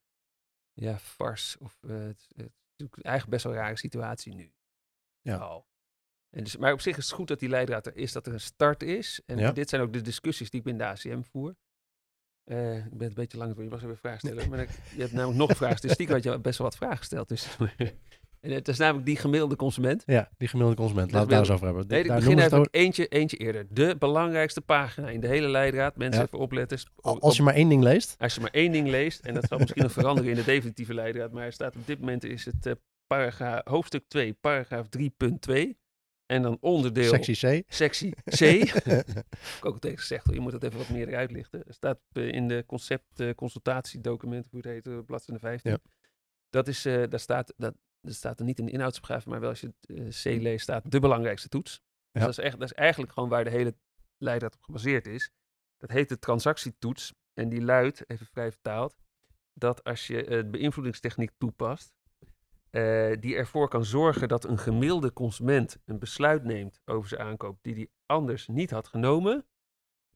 ja, 0.73 0.99
farce. 0.99 1.59
Of 1.59 1.83
eh, 1.83 1.91
het, 1.91 2.27
het 2.29 2.47
is 2.47 2.77
natuurlijk 2.77 3.03
eigenlijk 3.03 3.29
best 3.29 3.45
wel 3.45 3.53
een 3.53 3.59
rare 3.59 3.77
situatie 3.77 4.35
nu. 4.35 4.53
Ja. 5.21 5.65
En 6.37 6.45
dus, 6.45 6.57
maar 6.57 6.73
op 6.73 6.81
zich 6.81 6.97
is 6.97 7.05
het 7.05 7.15
goed 7.15 7.29
dat 7.29 7.41
die 7.41 7.49
leidraad 7.49 7.87
er 7.87 7.97
is, 7.97 8.13
dat 8.13 8.27
er 8.27 8.33
een 8.33 8.41
start 8.41 8.83
is. 8.83 9.21
En 9.27 9.39
Ja. 9.39 9.53
dit 9.53 9.69
zijn 9.69 9.83
ook 9.83 9.93
de 9.93 10.01
discussies 10.01 10.51
die 10.51 10.59
ik 10.59 10.65
binnen 10.65 10.87
de 10.87 10.93
ACM 10.93 11.23
voer. 11.31 11.55
Eh, 12.45 12.77
ik 12.77 12.99
ben 12.99 13.09
een 13.09 13.15
beetje 13.15 13.39
lang 13.39 13.55
je 13.57 13.69
was 13.69 13.83
even 13.83 13.97
vragen 13.97 14.19
stellen. 14.19 14.49
Maar 14.49 14.59
ik- 14.61 14.69
je 14.95 15.01
hebt 15.01 15.13
namelijk 15.13 15.39
nog 15.39 15.57
vraag. 15.57 15.81
Dus 15.81 15.93
stiekem 15.93 16.15
had 16.15 16.25
je 16.25 16.39
best 16.41 16.59
wel 16.59 16.67
wat 16.67 16.77
vragen 16.77 16.97
gesteld. 16.97 17.29
Dus. 17.29 17.57
en 18.41 18.51
het 18.51 18.69
is 18.69 18.79
namelijk 18.79 19.07
die 19.07 19.17
gemiddelde 19.17 19.57
consument. 19.57 20.03
Ja, 20.07 20.31
die 20.37 20.49
gemiddelde 20.49 20.81
consument. 20.81 21.11
Laten 21.13 21.27
we 21.29 21.33
daar 21.35 21.43
eens 21.43 21.51
over 21.53 21.67
hebben. 21.67 21.87
Nee, 21.87 22.01
ik 22.01 22.07
Daar 22.07 22.17
begin 22.19 22.39
even 22.39 22.69
eentje, 22.71 23.07
eentje 23.07 23.37
eerder. 23.37 23.67
De 23.71 23.97
belangrijkste 23.99 24.61
pagina 24.61 25.09
in 25.11 25.21
de 25.21 25.27
hele 25.27 25.49
leidraad. 25.49 25.97
Mensen 25.97 26.21
Ja. 26.21 26.27
even 26.27 26.39
opletten. 26.39 26.79
Op- 27.01 27.21
Als 27.21 27.37
je 27.37 27.43
maar 27.43 27.55
één 27.55 27.69
ding 27.69 27.83
leest. 27.83 28.15
als 28.19 28.35
je 28.35 28.41
maar 28.41 28.51
één 28.51 28.73
ding 28.73 28.89
leest, 28.89 29.21
en 29.21 29.35
dat 29.35 29.45
zal 29.49 29.59
misschien 29.59 29.83
nog 29.83 29.93
veranderen 29.93 30.31
in 30.31 30.37
de 30.37 30.45
definitieve 30.45 30.95
leidraad, 30.95 31.33
maar 31.33 31.45
er 31.45 31.53
staat 31.53 31.77
op 31.77 31.87
dit 31.87 32.01
moment 32.01 32.25
is 32.25 32.45
het 32.45 32.67
eh, 32.67 32.73
paragraaf, 33.07 33.61
hoofdstuk 33.65 34.05
2, 34.09 34.33
paragraaf 34.33 34.87
3.2. 34.89 35.81
En 36.33 36.43
dan 36.43 36.57
onderdeel 36.61 37.09
Sectie 37.09 37.63
C. 37.63 37.73
sectie 37.73 38.15
C. 38.25 38.41
ik 38.41 39.65
ook 39.67 39.81
tegen 39.81 39.99
gezegd, 39.99 40.33
je 40.33 40.41
moet 40.41 40.53
het 40.53 40.63
even 40.63 40.79
wat 40.79 40.89
meer 40.89 41.17
uitlichten. 41.17 41.67
Er 41.67 41.75
staat 41.75 42.01
eh, 42.13 42.29
in 42.29 42.49
de 42.49 42.65
concept 42.67 43.21
eh, 43.21 43.35
consultatiedocument, 43.35 44.49
hoe 44.51 44.61
het 44.61 44.69
heet, 44.69 44.87
eh, 44.87 44.99
bladzijde 45.07 45.41
15. 45.41 45.71
Ja. 45.71 45.79
Dat 46.51 46.69
is, 46.69 46.83
daar 46.83 47.21
staat, 47.21 47.55
dat, 47.57 47.75
dat 48.01 48.15
staat 48.15 48.39
er 48.39 48.45
niet 48.45 48.59
in 48.59 48.65
de 48.65 48.73
inhoudsopgave, 48.73 49.29
maar 49.29 49.41
wel 49.41 49.49
als 49.49 49.61
je 49.61 49.73
C 50.09 50.25
leest, 50.25 50.63
staat 50.63 50.91
de 50.91 51.01
belangrijkste 51.01 51.49
toets. 51.49 51.81
Dus 52.13 52.23
dat, 52.23 52.31
is 52.31 52.39
echt, 52.39 52.59
dat 52.59 52.71
is 52.71 52.77
eigenlijk 52.77 53.13
gewoon 53.13 53.29
waar 53.29 53.45
de 53.45 53.51
hele 53.51 53.75
leidraad 54.19 54.55
op 54.55 54.63
gebaseerd 54.63 55.07
is. 55.07 55.31
Dat 55.77 55.91
heet 55.91 56.09
de 56.09 56.19
transactietoets. 56.19 57.13
En 57.35 57.49
die 57.49 57.63
luidt, 57.63 58.11
even 58.11 58.27
vrij 58.27 58.51
vertaald, 58.51 58.97
dat 59.55 59.85
als 59.85 60.07
je 60.07 60.25
eh, 60.25 60.51
beïnvloedingstechniek 60.51 61.31
toepast, 61.39 61.93
eh, 62.73 63.21
die 63.21 63.37
ervoor 63.37 63.69
kan 63.69 63.85
zorgen 63.85 64.29
dat 64.29 64.45
een 64.45 64.59
gemiddelde 64.59 65.13
consument 65.13 65.79
een 65.85 65.99
besluit 65.99 66.45
neemt 66.45 66.81
over 66.85 67.09
zijn 67.09 67.21
aankoop 67.21 67.59
die 67.63 67.75
hij 67.75 67.89
anders 68.07 68.49
niet 68.49 68.71
had 68.71 68.89
genomen, 68.89 69.47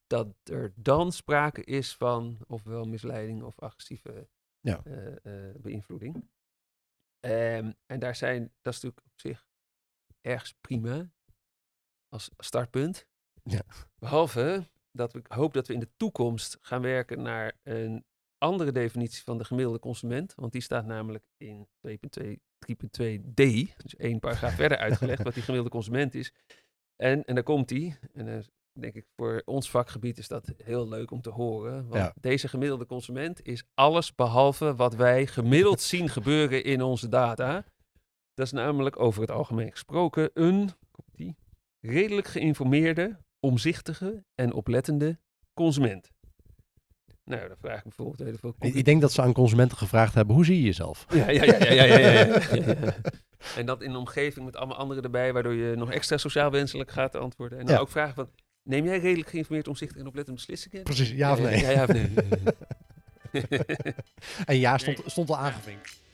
dat 0.07 0.35
er 0.45 0.73
dan 0.75 1.13
sprake 1.13 1.65
is 1.65 1.97
van 1.97 2.39
ofwel 2.47 2.85
misleiding 2.85 3.43
of 3.43 3.59
agressieve 3.61 4.29
Ja. 4.61 4.81
eh, 4.85 5.49
eh, 5.49 5.55
beïnvloeding. 5.57 6.29
Ehm, 7.21 7.73
en 7.87 7.99
daar 7.99 8.17
zijn, 8.17 8.43
dat 8.63 8.75
is 8.75 8.81
natuurlijk 8.81 9.07
op 9.13 9.21
zich 9.21 9.47
ergens 10.21 10.53
prima 10.61 11.11
als 12.09 12.31
startpunt. 12.37 13.07
Ja. 13.43 13.63
Behalve 13.99 14.69
dat 14.91 15.15
ik 15.15 15.27
hoop 15.27 15.53
dat 15.55 15.67
we 15.67 15.73
in 15.75 15.81
de 15.81 15.97
toekomst 15.97 16.59
gaan 16.61 16.83
werken 16.83 17.23
naar 17.23 17.59
een 17.63 18.05
andere 18.39 18.73
definitie 18.73 19.23
van 19.23 19.39
de 19.39 19.45
gemiddelde 19.45 19.79
consument. 19.79 20.35
Want 20.35 20.53
die 20.53 20.61
staat 20.61 20.87
namelijk 20.87 21.25
in 21.37 21.69
2.2 21.89 21.97
3.2d, 22.73 23.35
dus 23.83 23.97
één 23.97 24.19
paragraaf 24.19 24.55
verder 24.63 24.79
uitgelegd 24.79 25.23
wat 25.23 25.35
die 25.35 25.43
gemiddelde 25.43 25.75
consument 25.77 26.15
is. 26.15 26.33
En, 26.97 27.25
en 27.25 27.35
daar 27.35 27.45
komt 27.45 27.69
die. 27.69 27.97
En 28.13 28.45
denk 28.73 28.95
ik 28.95 29.07
voor 29.17 29.43
ons 29.45 29.71
vakgebied 29.71 30.19
is 30.19 30.29
dat 30.29 30.53
heel 30.65 30.89
leuk 30.89 31.11
om 31.11 31.21
te 31.21 31.31
horen. 31.31 31.89
Want 31.89 31.95
Ja. 31.95 32.15
deze 32.21 32.49
gemiddelde 32.49 32.87
consument 32.87 33.47
is 33.47 33.65
alles 33.75 34.15
behalve 34.15 34.75
wat 34.75 34.95
wij 34.95 35.27
gemiddeld 35.27 35.81
zien 35.93 36.09
gebeuren 36.09 36.65
in 36.65 36.83
onze 36.83 37.09
data. 37.09 37.65
Dat 38.35 38.47
is 38.47 38.53
namelijk 38.53 38.99
over 39.01 39.21
het 39.21 39.31
algemeen 39.31 39.71
gesproken 39.71 40.31
een 40.35 40.71
die, 41.13 41.37
redelijk 41.81 42.27
geïnformeerde, 42.27 43.19
omzichtige 43.41 44.25
en 44.35 44.53
oplettende 44.53 45.19
consument. 45.55 46.11
Nou, 47.27 47.49
dat 47.49 47.57
vraag 47.61 47.77
ik 47.77 47.83
bijvoorbeeld 47.83 48.21
even... 48.21 48.55
Ik, 48.61 48.75
ik 48.75 48.85
denk 48.85 49.01
dat 49.01 49.13
ze 49.13 49.23
aan 49.23 49.33
consumenten 49.33 49.77
gevraagd 49.77 50.15
hebben, 50.15 50.35
hoe 50.35 50.45
zie 50.45 50.57
je 50.57 50.63
jezelf? 50.63 51.07
Ja, 51.09 51.31
ja, 51.31 51.45
ja, 51.45 51.73
ja, 51.73 51.85
ja, 51.85 51.99
ja, 51.99 52.09
ja. 52.09 52.95
En 53.57 53.67
dat 53.67 53.83
in 53.83 53.91
een 53.91 53.97
omgeving 53.97 54.45
met 54.45 54.57
allemaal 54.57 54.77
anderen 54.77 55.03
erbij, 55.03 55.33
waardoor 55.33 55.55
je 55.55 55.77
nog 55.77 55.91
extra 55.91 56.17
sociaal 56.17 56.51
wenselijk 56.51 56.91
gaat 56.91 57.15
antwoorden. 57.15 57.59
En 57.59 57.67
dan 57.67 57.77
ook 57.77 57.89
vragen, 57.89 58.15
van, 58.15 58.29
neem 58.63 58.85
jij 58.85 58.99
redelijk 58.99 59.29
geïnformeerd, 59.29 59.69
omzichtig 59.69 60.01
en 60.01 60.07
oplettend 60.07 60.37
beslissingen? 60.37 60.83
Precies, 60.83 61.11
ja 61.11 61.33
of 61.33 61.39
eh, 61.39 61.45
nee? 61.45 61.61
Ja, 61.61 61.83
of 61.83 61.89
nee. 61.89 62.15
en 64.45 64.59
ja 64.59 64.79
stond, 64.79 65.01
stond 65.07 65.29
al 65.29 65.37
aangevinkt. 65.37 66.05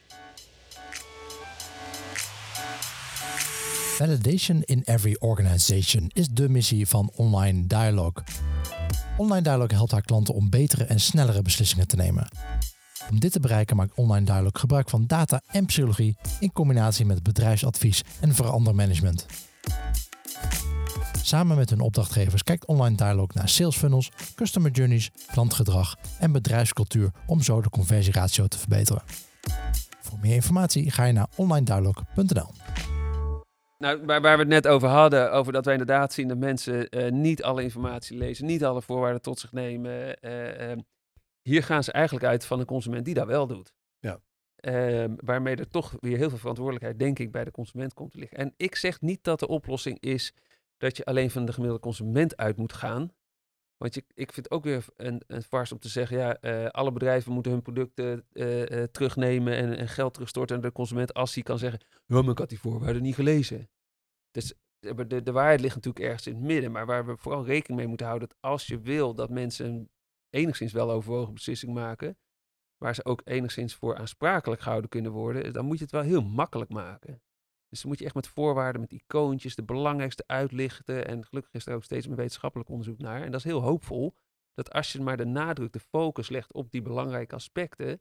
Validation 3.96 4.62
in 4.62 4.82
every 4.84 5.16
organization 5.18 6.10
is 6.12 6.28
de 6.28 6.48
missie 6.48 6.86
van 6.86 7.10
Online 7.14 7.66
Dialogue. 7.66 8.24
Online 9.22 9.42
Dialogue 9.42 9.76
helpt 9.76 9.92
haar 9.92 10.02
klanten 10.02 10.34
om 10.34 10.50
betere 10.50 10.84
en 10.84 11.00
snellere 11.00 11.42
beslissingen 11.42 11.88
te 11.88 11.96
nemen. 11.96 12.28
Om 13.10 13.20
dit 13.20 13.32
te 13.32 13.40
bereiken 13.40 13.76
maakt 13.76 13.94
Online 13.94 14.26
Dialog 14.26 14.50
gebruik 14.52 14.90
van 14.90 15.06
data 15.06 15.40
en 15.46 15.66
psychologie 15.66 16.16
in 16.40 16.52
combinatie 16.52 17.06
met 17.06 17.22
bedrijfsadvies 17.22 18.02
en 18.20 18.34
verandermanagement. 18.34 19.26
Samen 21.22 21.56
met 21.56 21.70
hun 21.70 21.80
opdrachtgevers 21.80 22.42
kijkt 22.42 22.66
Online 22.66 22.96
Dialog 22.96 23.34
naar 23.34 23.48
sales 23.48 23.76
funnels, 23.76 24.10
customer 24.34 24.70
journeys, 24.70 25.10
klantgedrag 25.32 25.96
en 26.18 26.32
bedrijfscultuur 26.32 27.10
om 27.26 27.42
zo 27.42 27.60
de 27.60 27.70
conversieratio 27.70 28.46
te 28.46 28.58
verbeteren. 28.58 29.02
Voor 30.00 30.18
meer 30.20 30.34
informatie 30.34 30.90
ga 30.90 31.04
je 31.04 31.12
naar 31.12 31.28
onlinedialog.nl. 31.36 32.50
Nou, 33.82 34.04
waar, 34.04 34.20
waar, 34.20 34.36
we 34.36 34.42
het 34.42 34.52
net 34.52 34.66
over 34.66 34.88
hadden, 34.88 35.32
over 35.32 35.52
dat 35.52 35.64
wij 35.64 35.74
inderdaad 35.74 36.12
zien 36.12 36.28
dat 36.28 36.38
mensen 36.38 36.96
uh, 36.96 37.10
niet 37.10 37.42
alle 37.42 37.62
informatie 37.62 38.16
lezen, 38.16 38.46
niet 38.46 38.64
alle 38.64 38.82
voorwaarden 38.82 39.22
tot 39.22 39.38
zich 39.38 39.52
nemen. 39.52 40.16
Uh, 40.20 40.70
uh, 40.70 40.76
hier 41.42 41.62
gaan 41.62 41.84
ze 41.84 41.92
eigenlijk 41.92 42.26
uit 42.26 42.44
van 42.44 42.60
een 42.60 42.66
consument 42.66 43.04
die 43.04 43.14
dat 43.14 43.26
wel 43.26 43.46
doet. 43.46 43.72
Ja. 43.98 44.20
Ehm, 44.56 45.14
waarmee 45.16 45.56
er 45.56 45.68
toch 45.68 45.96
weer 46.00 46.16
heel 46.16 46.28
veel 46.28 46.38
verantwoordelijkheid, 46.38 46.98
denk 46.98 47.18
ik, 47.18 47.32
bij 47.32 47.44
de 47.44 47.50
consument 47.50 47.94
komt 47.94 48.10
te 48.10 48.18
liggen. 48.18 48.38
En 48.38 48.54
ik 48.56 48.74
zeg 48.74 49.00
niet 49.00 49.24
dat 49.24 49.38
de 49.38 49.48
oplossing 49.48 50.00
is 50.00 50.34
dat 50.76 50.96
je 50.96 51.04
alleen 51.04 51.30
van 51.30 51.44
de 51.44 51.52
gemiddelde 51.52 51.82
consument 51.82 52.36
uit 52.36 52.56
moet 52.56 52.72
gaan. 52.72 53.12
Want 53.76 53.94
je, 53.94 54.04
ik 54.14 54.32
vind 54.32 54.50
ook 54.50 54.64
weer 54.64 54.84
een, 54.96 55.22
een 55.26 55.42
farce 55.42 55.74
om 55.74 55.80
te 55.80 55.88
zeggen, 55.88 56.16
ja, 56.16 56.36
uh, 56.40 56.66
alle 56.66 56.92
bedrijven 56.92 57.32
moeten 57.32 57.52
hun 57.52 57.62
producten 57.62 58.24
uh, 58.32 58.58
uh, 58.58 58.82
terugnemen 58.82 59.56
en, 59.56 59.76
en, 59.76 59.88
geld 59.88 60.14
terugstorten 60.14 60.56
aan 60.56 60.62
de 60.62 60.72
consument 60.72 61.14
als 61.14 61.34
hij 61.34 61.42
kan 61.42 61.58
zeggen, 61.58 61.80
ja, 62.06 62.22
maar 62.22 62.30
ik 62.30 62.38
had 62.38 62.48
die 62.48 62.60
voorwaarden 62.60 63.02
niet 63.02 63.14
gelezen. 63.14 63.68
Dus 64.32 64.54
de, 64.78 65.06
de, 65.06 65.22
de, 65.22 65.32
waarheid 65.32 65.60
ligt 65.60 65.74
natuurlijk 65.74 66.04
ergens 66.04 66.26
in 66.26 66.34
het 66.34 66.42
midden, 66.42 66.72
maar 66.72 66.86
waar 66.86 67.06
we 67.06 67.16
vooral 67.16 67.44
rekening 67.44 67.78
mee 67.78 67.88
moeten 67.88 68.06
houden, 68.06 68.28
dat 68.28 68.38
als 68.40 68.66
je 68.66 68.80
wil 68.80 69.14
dat 69.14 69.30
mensen 69.30 69.66
een 69.66 69.90
enigszins 70.30 70.72
wel 70.72 70.90
overwogen 70.90 71.34
beslissing 71.34 71.74
maken, 71.74 72.16
waar 72.76 72.94
ze 72.94 73.04
ook 73.04 73.20
enigszins 73.24 73.74
voor 73.74 73.96
aansprakelijk 73.96 74.60
gehouden 74.60 74.90
kunnen 74.90 75.12
worden, 75.12 75.52
dan 75.52 75.64
moet 75.64 75.78
je 75.78 75.84
het 75.84 75.92
wel 75.92 76.02
heel 76.02 76.22
makkelijk 76.22 76.70
maken. 76.70 77.22
Dus 77.68 77.80
dan 77.80 77.90
moet 77.90 77.98
je 77.98 78.04
echt 78.04 78.14
met 78.14 78.28
voorwaarden, 78.28 78.80
met 78.80 78.92
icoontjes, 78.92 79.54
de 79.54 79.64
belangrijkste 79.64 80.24
uitlichten. 80.26 81.06
En 81.06 81.24
gelukkig 81.24 81.52
is 81.52 81.66
er 81.66 81.74
ook 81.74 81.84
steeds 81.84 82.06
meer 82.06 82.16
wetenschappelijk 82.16 82.70
onderzoek 82.70 82.98
naar. 82.98 83.22
En 83.22 83.30
dat 83.30 83.40
is 83.40 83.46
heel 83.46 83.60
hoopvol. 83.60 84.14
Dat 84.54 84.72
als 84.72 84.92
je 84.92 85.00
maar 85.00 85.16
de 85.16 85.24
nadruk, 85.24 85.72
de 85.72 85.80
focus 85.80 86.28
legt 86.28 86.52
op 86.52 86.70
die 86.70 86.82
belangrijke 86.82 87.34
aspecten. 87.34 88.00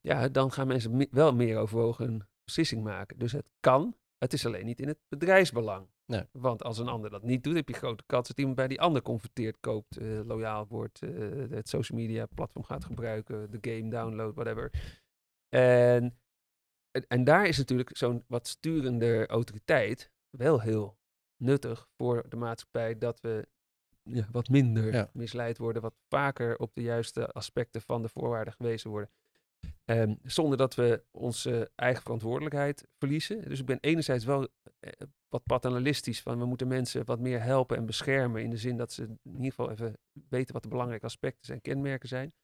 Ja, 0.00 0.28
dan 0.28 0.52
gaan 0.52 0.66
mensen 0.66 1.08
wel 1.10 1.34
meer 1.34 1.58
overwogen 1.58 2.28
beslissing 2.44 2.82
maken. 2.82 3.18
Dus 3.18 3.32
het 3.32 3.50
kan. 3.60 3.96
Het 4.18 4.32
is 4.32 4.46
alleen 4.46 4.66
niet 4.66 4.80
in 4.80 4.88
het 4.88 4.98
bedrijfsbelang. 5.08 5.88
Nee. 6.06 6.24
Want 6.32 6.62
als 6.62 6.78
een 6.78 6.88
ander 6.88 7.10
dat 7.10 7.22
niet 7.22 7.44
doet, 7.44 7.54
heb 7.54 7.68
je 7.68 7.74
grote 7.74 8.04
kans 8.06 8.28
dat 8.28 8.38
iemand 8.38 8.56
bij 8.56 8.68
die 8.68 8.80
ander 8.80 9.02
converteert, 9.02 9.60
koopt, 9.60 10.00
uh, 10.00 10.20
loyaal 10.24 10.66
wordt, 10.66 11.02
uh, 11.02 11.50
het 11.50 11.68
social 11.68 11.98
media 11.98 12.26
platform 12.26 12.64
gaat 12.64 12.84
gebruiken, 12.84 13.50
de 13.50 13.70
game 13.70 13.90
download, 13.90 14.34
whatever. 14.34 14.70
En 15.48 16.18
en 17.08 17.24
daar 17.24 17.46
is 17.46 17.56
natuurlijk 17.56 17.96
zo'n 17.96 18.24
wat 18.26 18.46
sturende 18.46 19.26
autoriteit 19.26 20.10
wel 20.30 20.60
heel 20.60 20.98
nuttig 21.36 21.88
voor 21.96 22.28
de 22.28 22.36
maatschappij 22.36 22.98
dat 22.98 23.20
we 23.20 23.48
ja, 24.02 24.28
wat 24.30 24.48
minder 24.48 24.92
ja. 24.92 25.10
misleid 25.12 25.58
worden, 25.58 25.82
wat 25.82 25.94
vaker 26.08 26.58
op 26.58 26.74
de 26.74 26.82
juiste 26.82 27.28
aspecten 27.32 27.80
van 27.80 28.02
de 28.02 28.08
voorwaarden 28.08 28.54
gewezen 28.54 28.90
worden. 28.90 29.10
Um, 29.90 30.18
zonder 30.22 30.58
dat 30.58 30.74
we 30.74 31.04
onze 31.10 31.70
eigen 31.74 32.02
verantwoordelijkheid 32.02 32.86
verliezen. 32.98 33.48
Dus 33.48 33.60
ik 33.60 33.66
ben 33.66 33.78
enerzijds 33.80 34.24
wel 34.24 34.48
eh, 34.80 34.90
wat 35.28 35.44
paternalistisch 35.44 36.22
van 36.22 36.38
we 36.38 36.44
moeten 36.44 36.68
mensen 36.68 37.04
wat 37.04 37.20
meer 37.20 37.42
helpen 37.42 37.76
en 37.76 37.86
beschermen 37.86 38.42
in 38.42 38.50
de 38.50 38.56
zin 38.56 38.76
dat 38.76 38.92
ze 38.92 39.02
in 39.02 39.18
ieder 39.22 39.50
geval 39.50 39.70
even 39.70 39.98
weten 40.28 40.52
wat 40.52 40.62
de 40.62 40.68
belangrijke 40.68 41.04
aspecten 41.04 41.46
zijn, 41.46 41.60
kenmerken 41.60 42.08
zijn. 42.08 42.34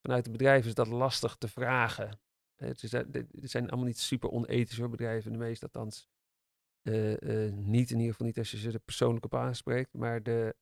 Vanuit 0.00 0.24
de 0.24 0.30
bedrijven 0.30 0.68
is 0.68 0.74
dat 0.74 0.86
lastig 0.86 1.36
te 1.36 1.48
vragen. 1.48 2.20
Het, 2.56 2.82
is, 2.82 2.92
het 2.92 3.26
zijn 3.40 3.68
allemaal 3.68 3.86
niet 3.86 3.98
super 3.98 4.30
onethische 4.30 4.80
hoor, 4.80 4.90
bedrijven, 4.90 5.32
de 5.32 5.38
meeste 5.38 5.64
althans. 5.64 6.08
Uh, 6.82 7.52
niet 7.52 7.90
in 7.90 7.96
ieder 7.96 8.10
geval 8.10 8.26
niet 8.26 8.38
als 8.38 8.50
je 8.50 8.56
ze 8.56 8.72
er 8.72 8.78
persoonlijk 8.78 9.24
op 9.24 9.34
aanspreekt, 9.34 9.92
maar 9.92 10.22
de, 10.22 10.56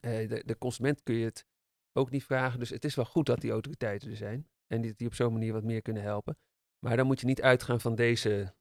de, 0.00 0.42
de, 0.46 0.58
consument 0.58 1.02
kun 1.02 1.14
je 1.14 1.24
het 1.24 1.46
ook 1.92 2.10
niet 2.10 2.24
vragen. 2.24 2.58
Dus 2.58 2.70
het 2.70 2.84
is 2.84 2.94
wel 2.94 3.04
goed 3.04 3.26
dat 3.26 3.40
die 3.40 3.50
autoriteiten 3.50 4.10
er 4.10 4.16
zijn 4.16 4.50
en 4.72 4.80
die, 4.80 4.94
die 4.96 5.06
op 5.06 5.14
zo'n 5.14 5.32
manier 5.32 5.52
wat 5.52 5.64
meer 5.64 5.82
kunnen 5.82 6.02
helpen. 6.02 6.38
Maar 6.78 6.96
dan 6.96 7.06
moet 7.06 7.20
je 7.20 7.26
niet 7.26 7.42
uitgaan 7.42 7.80
van 7.80 7.94
deze 7.94 8.54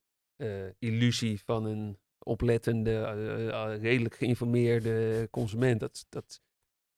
illusie 0.79 1.43
van 1.43 1.65
een 1.65 1.99
oplettende, 2.25 3.03
redelijk 3.79 4.15
geïnformeerde 4.15 5.27
consument. 5.31 5.79
Dat, 5.79 6.05
dat, 6.09 6.41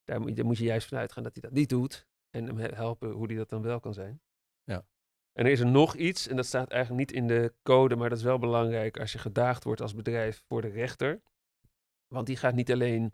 daar, 0.04 0.22
moet, 0.22 0.36
daar 0.36 0.46
moet 0.46 0.58
je 0.58 0.64
juist 0.64 0.88
van 0.88 0.98
uitgaan 0.98 1.24
dat 1.24 1.34
hij 1.34 1.42
dat 1.42 1.52
niet 1.52 1.70
doet 1.70 2.08
en 2.30 2.46
hem 2.46 2.58
helpen 2.58 3.12
hoe 3.12 3.26
hij 3.26 3.36
dat 3.36 3.50
dan 3.50 3.62
wel 3.62 3.80
kan 3.80 3.94
zijn. 3.94 4.22
Ja. 4.64 4.86
En 5.34 5.46
er 5.46 5.52
is 5.52 5.60
er 5.60 5.72
nog 5.72 5.96
iets, 5.96 6.28
en 6.28 6.36
dat 6.36 6.46
staat 6.46 6.72
eigenlijk 6.72 7.10
niet 7.10 7.22
in 7.22 7.28
de 7.28 7.54
code, 7.64 7.96
maar 7.96 8.10
dat 8.10 8.18
is 8.18 8.24
wel 8.24 8.40
belangrijk 8.40 9.00
als 9.00 9.12
je 9.12 9.18
gedaagd 9.18 9.64
wordt 9.64 9.82
als 9.82 9.96
bedrijf 9.96 10.44
voor 10.48 10.62
de 10.62 10.68
rechter. 10.68 11.22
Want 12.08 12.28
die 12.28 12.38
gaat 12.38 12.56
niet 12.56 12.72
alleen 12.72 13.14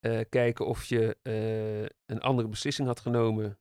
uh, 0.00 0.20
kijken 0.28 0.66
of 0.66 0.84
je 0.84 1.16
uh, 1.22 1.88
een 2.06 2.20
andere 2.20 2.48
beslissing 2.48 2.88
had 2.88 3.00
genomen 3.00 3.58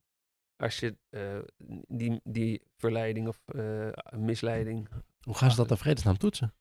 als 0.57 0.79
je 0.79 0.97
uh, 1.09 1.39
die, 1.87 2.21
die 2.23 2.61
verleiding 2.77 3.27
of 3.27 3.41
misleiding. 4.15 4.89
Hoe 5.21 5.35
gaan 5.35 5.51
ze 5.51 5.55
dat 5.57 5.67
dan 5.67 5.77
vredesnaam 5.77 6.17
toetsen? 6.17 6.53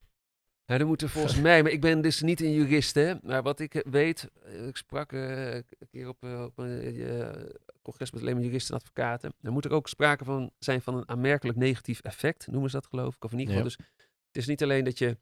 Ja, 0.66 0.78
dan 0.78 0.87
moeten 0.87 1.09
volgens 1.09 1.40
mij, 1.48 1.62
maar 1.62 1.72
ik 1.72 1.80
ben 1.80 2.00
dus 2.00 2.20
niet 2.20 2.40
een 2.40 2.52
jurist, 2.52 2.94
hè. 2.94 3.14
Maar 3.22 3.42
wat 3.42 3.61
ik 3.61 3.85
weet, 3.90 4.30
ik 4.44 4.76
sprak 4.76 5.12
uh, 5.12 5.54
een 5.54 5.88
keer 5.90 6.09
op, 6.09 6.22
op 6.22 6.59
een 6.59 7.52
congres 7.83 8.11
met 8.11 8.20
alleen 8.20 8.35
maar 8.35 8.44
juristen 8.44 8.74
en 8.74 8.80
advocaten. 8.80 9.35
Dan 9.40 9.52
moet 9.52 9.64
er 9.64 9.72
ook 9.72 9.88
sprake 9.88 10.24
van 10.24 10.52
zijn 10.59 10.83
van 10.83 10.96
een 10.96 11.09
aanmerkelijk 11.09 11.59
negatief 11.59 12.00
effect, 12.00 12.46
noemen 12.46 12.70
ze 12.70 12.76
dat 12.76 12.87
geloof 12.87 13.14
ik. 13.14 13.24
Of 13.24 13.33
in 13.33 13.38
ieder 13.38 13.54
geval, 13.54 13.70
ja. 13.70 13.76
dus 13.76 13.87
het 14.26 14.37
is 14.37 14.46
niet 14.46 14.62
alleen 14.62 14.85
dat 14.85 14.98
je 14.98 15.18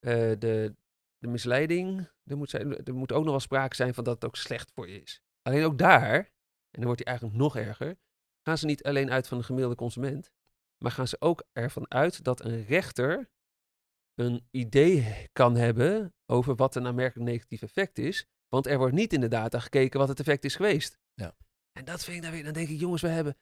de, 0.00 0.74
de 1.18 1.28
misleiding, 1.28 2.08
er 2.24 2.36
moet, 2.36 2.50
zijn, 2.50 2.84
er 2.84 2.94
moet 2.94 3.12
ook 3.12 3.22
nog 3.22 3.30
wel 3.30 3.40
sprake 3.40 3.74
zijn 3.74 3.94
van 3.94 4.04
dat 4.04 4.14
het 4.14 4.24
ook 4.24 4.36
slecht 4.36 4.70
voor 4.74 4.88
je 4.88 5.02
is. 5.02 5.22
Alleen 5.42 5.64
ook 5.64 5.78
daar, 5.78 6.16
en 6.16 6.78
dan 6.78 6.84
wordt 6.84 7.04
hij 7.04 7.08
eigenlijk 7.08 7.38
nog 7.38 7.56
erger, 7.56 7.96
gaan 8.42 8.58
ze 8.58 8.66
niet 8.66 8.82
alleen 8.82 9.10
uit 9.10 9.28
van 9.28 9.38
de 9.38 9.44
gemiddelde 9.44 9.76
consument, 9.76 10.30
maar 10.78 10.92
gaan 10.92 11.08
ze 11.08 11.20
ook 11.20 11.44
ervan 11.52 11.90
uit 11.90 12.24
dat 12.24 12.44
een 12.44 12.64
rechter 12.64 13.30
een 14.14 14.46
idee 14.50 15.28
kan 15.32 15.56
hebben 15.56 16.14
over 16.26 16.54
wat 16.54 16.76
een 16.76 16.86
aanmerkelijk 16.86 17.30
negatief 17.30 17.62
effect 17.62 17.98
is. 17.98 18.26
Want 18.48 18.66
er 18.66 18.78
wordt 18.78 18.94
niet 18.94 19.12
in 19.12 19.20
de 19.20 19.28
data 19.28 19.58
gekeken 19.58 19.98
wat 19.98 20.08
het 20.08 20.20
effect 20.20 20.44
is 20.44 20.56
geweest. 20.56 20.98
Ja. 21.14 21.34
En 21.72 21.84
dat 21.84 22.04
vind 22.04 22.16
ik 22.16 22.22
dan 22.22 22.32
weer, 22.32 22.44
dan 22.44 22.52
denk 22.52 22.68
ik, 22.68 22.80
jongens, 22.80 23.02
we 23.02 23.08
hebben 23.08 23.36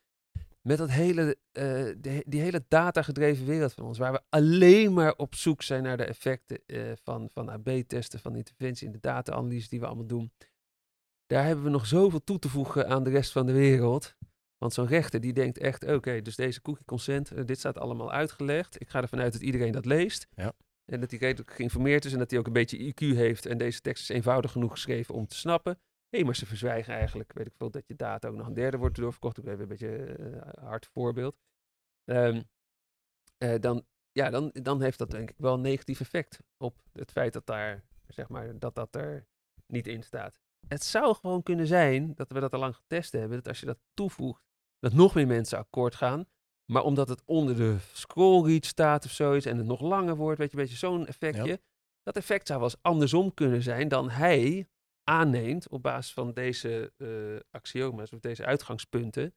met 0.61 0.78
dat 0.78 0.90
hele, 0.90 1.37
uh, 1.52 1.62
de, 1.98 2.22
die 2.26 2.40
hele 2.40 2.64
datagedreven 2.68 3.46
wereld 3.46 3.72
van 3.72 3.84
ons, 3.84 3.98
waar 3.98 4.12
we 4.12 4.22
alleen 4.28 4.92
maar 4.92 5.14
op 5.16 5.34
zoek 5.34 5.62
zijn 5.62 5.82
naar 5.82 5.96
de 5.96 6.04
effecten 6.04 6.61
uh, 6.66 6.92
van, 7.02 7.28
van 7.32 7.48
AB-testen, 7.48 8.20
van 8.20 8.37
interventie 8.37 8.87
in 8.87 8.92
de 8.92 9.00
data-analyse 9.00 9.68
die 9.68 9.80
we 9.80 9.87
allemaal 9.87 10.06
doen. 10.06 10.32
Daar 11.26 11.44
hebben 11.44 11.64
we 11.64 11.70
nog 11.70 11.87
zoveel 11.87 12.24
toe 12.24 12.38
te 12.38 12.48
voegen 12.48 12.88
aan 12.88 13.04
de 13.04 13.11
rest 13.11 13.32
van 13.32 13.46
de 13.46 13.52
wereld. 13.52 14.16
Want 14.59 14.73
zo'n 14.73 14.87
rechter 14.87 15.21
die 15.21 15.33
denkt 15.33 15.59
echt, 15.59 15.83
oké, 15.83 15.94
okay, 15.94 16.23
dus 16.23 16.37
deze 16.37 16.62
cookie 16.62 16.85
consent, 16.85 17.33
uh, 17.33 17.44
dit 17.44 17.59
staat 17.59 17.79
allemaal 17.79 18.12
uitgelegd. 18.12 18.81
Ik 18.81 18.88
ga 18.88 19.03
ervan 19.03 19.21
uit 19.21 19.33
dat 19.33 19.42
iedereen 19.42 19.73
dat 19.73 19.85
leest. 19.85 20.27
Ja. 20.35 20.53
En 20.85 21.01
dat 21.01 21.11
hij 21.11 21.18
redelijk 21.18 21.53
geïnformeerd 21.53 22.05
is 22.05 22.12
en 22.12 22.18
dat 22.18 22.31
hij 22.31 22.38
ook 22.38 22.47
een 22.47 22.53
beetje 22.53 22.92
IQ 22.92 23.16
heeft. 23.16 23.47
En 23.47 23.59
deze 23.59 23.81
tekst 23.81 24.03
is 24.03 24.16
eenvoudig 24.16 24.53
genoeg 24.53 24.71
geschreven 24.71 25.14
om 25.14 25.27
te 25.27 25.37
snappen. 25.37 25.73
Hé, 26.09 26.18
hey, 26.18 26.25
maar 26.25 26.37
ze 26.37 26.47
verzwijgen 26.47 26.94
eigenlijk, 26.94 27.33
weet 27.33 27.47
ik 27.47 27.55
veel, 27.57 27.71
dat 27.71 27.87
je 27.87 27.97
data 27.97 28.29
ook 28.29 28.37
nog 28.37 28.47
een 28.47 28.55
derde 28.55 28.77
wordt 28.77 28.97
doorverkocht. 28.97 29.38
Ik 29.38 29.47
even 29.47 29.61
een 29.61 29.68
beetje 29.68 30.18
een 30.18 30.35
uh, 30.35 30.40
hard 30.61 30.87
voorbeeld. 30.87 31.37
Um, 32.05 32.49
uh, 33.38 33.55
dan, 33.61 33.87
ja, 34.12 34.31
dan, 34.31 34.51
dan 34.53 34.83
heeft 34.83 34.99
dat 34.99 35.11
denk 35.11 35.31
ik 35.31 35.38
wel 35.38 35.55
een 35.55 35.61
negatief 35.61 36.01
effect 36.01 36.38
op 36.57 36.83
het 36.92 37.11
feit 37.11 37.33
dat 37.33 37.47
daar, 37.47 37.85
zeg 38.07 38.29
maar, 38.29 38.59
dat 38.59 38.75
dat 38.75 38.94
er 38.94 39.27
niet 39.66 39.87
in 39.87 40.03
staat. 40.03 40.40
Het 40.68 40.85
zou 40.85 41.14
gewoon 41.14 41.42
kunnen 41.42 41.66
zijn, 41.66 42.14
dat 42.14 42.33
we 42.33 42.40
dat 42.40 42.53
al 42.53 42.61
lang 42.61 42.77
getest 42.77 43.12
hebben, 43.12 43.37
dat 43.37 43.49
als 43.49 43.61
je 43.61 43.66
dat 43.66 43.79
toevoegt, 43.94 44.47
dat 44.78 44.92
nog 44.92 45.14
meer 45.14 45.26
mensen 45.26 45.58
akkoord 45.58 45.94
gaan. 45.94 46.26
Maar 46.72 46.82
omdat 46.82 47.08
het 47.08 47.22
onder 47.24 47.56
de 47.56 47.76
scroll 47.92 48.46
reach 48.46 48.64
staat 48.64 49.04
of 49.04 49.10
zoiets 49.10 49.46
en 49.46 49.56
het 49.56 49.66
nog 49.66 49.80
langer 49.80 50.16
wordt, 50.16 50.38
weet 50.38 50.50
je, 50.50 50.56
een 50.56 50.62
beetje 50.62 50.78
zo'n 50.78 51.06
effectje. 51.06 51.46
Ja. 51.46 51.58
Dat 52.02 52.16
effect 52.16 52.46
zou 52.46 52.60
wel 52.60 52.68
eens 52.68 52.82
andersom 52.82 53.34
kunnen 53.34 53.62
zijn 53.62 53.88
dan 53.88 54.10
hij 54.10 54.68
aanneemt 55.04 55.68
op 55.68 55.82
basis 55.82 56.12
van 56.12 56.32
deze 56.32 56.92
uh, 56.96 57.40
axioma's 57.50 58.12
of 58.12 58.20
deze 58.20 58.44
uitgangspunten. 58.44 59.34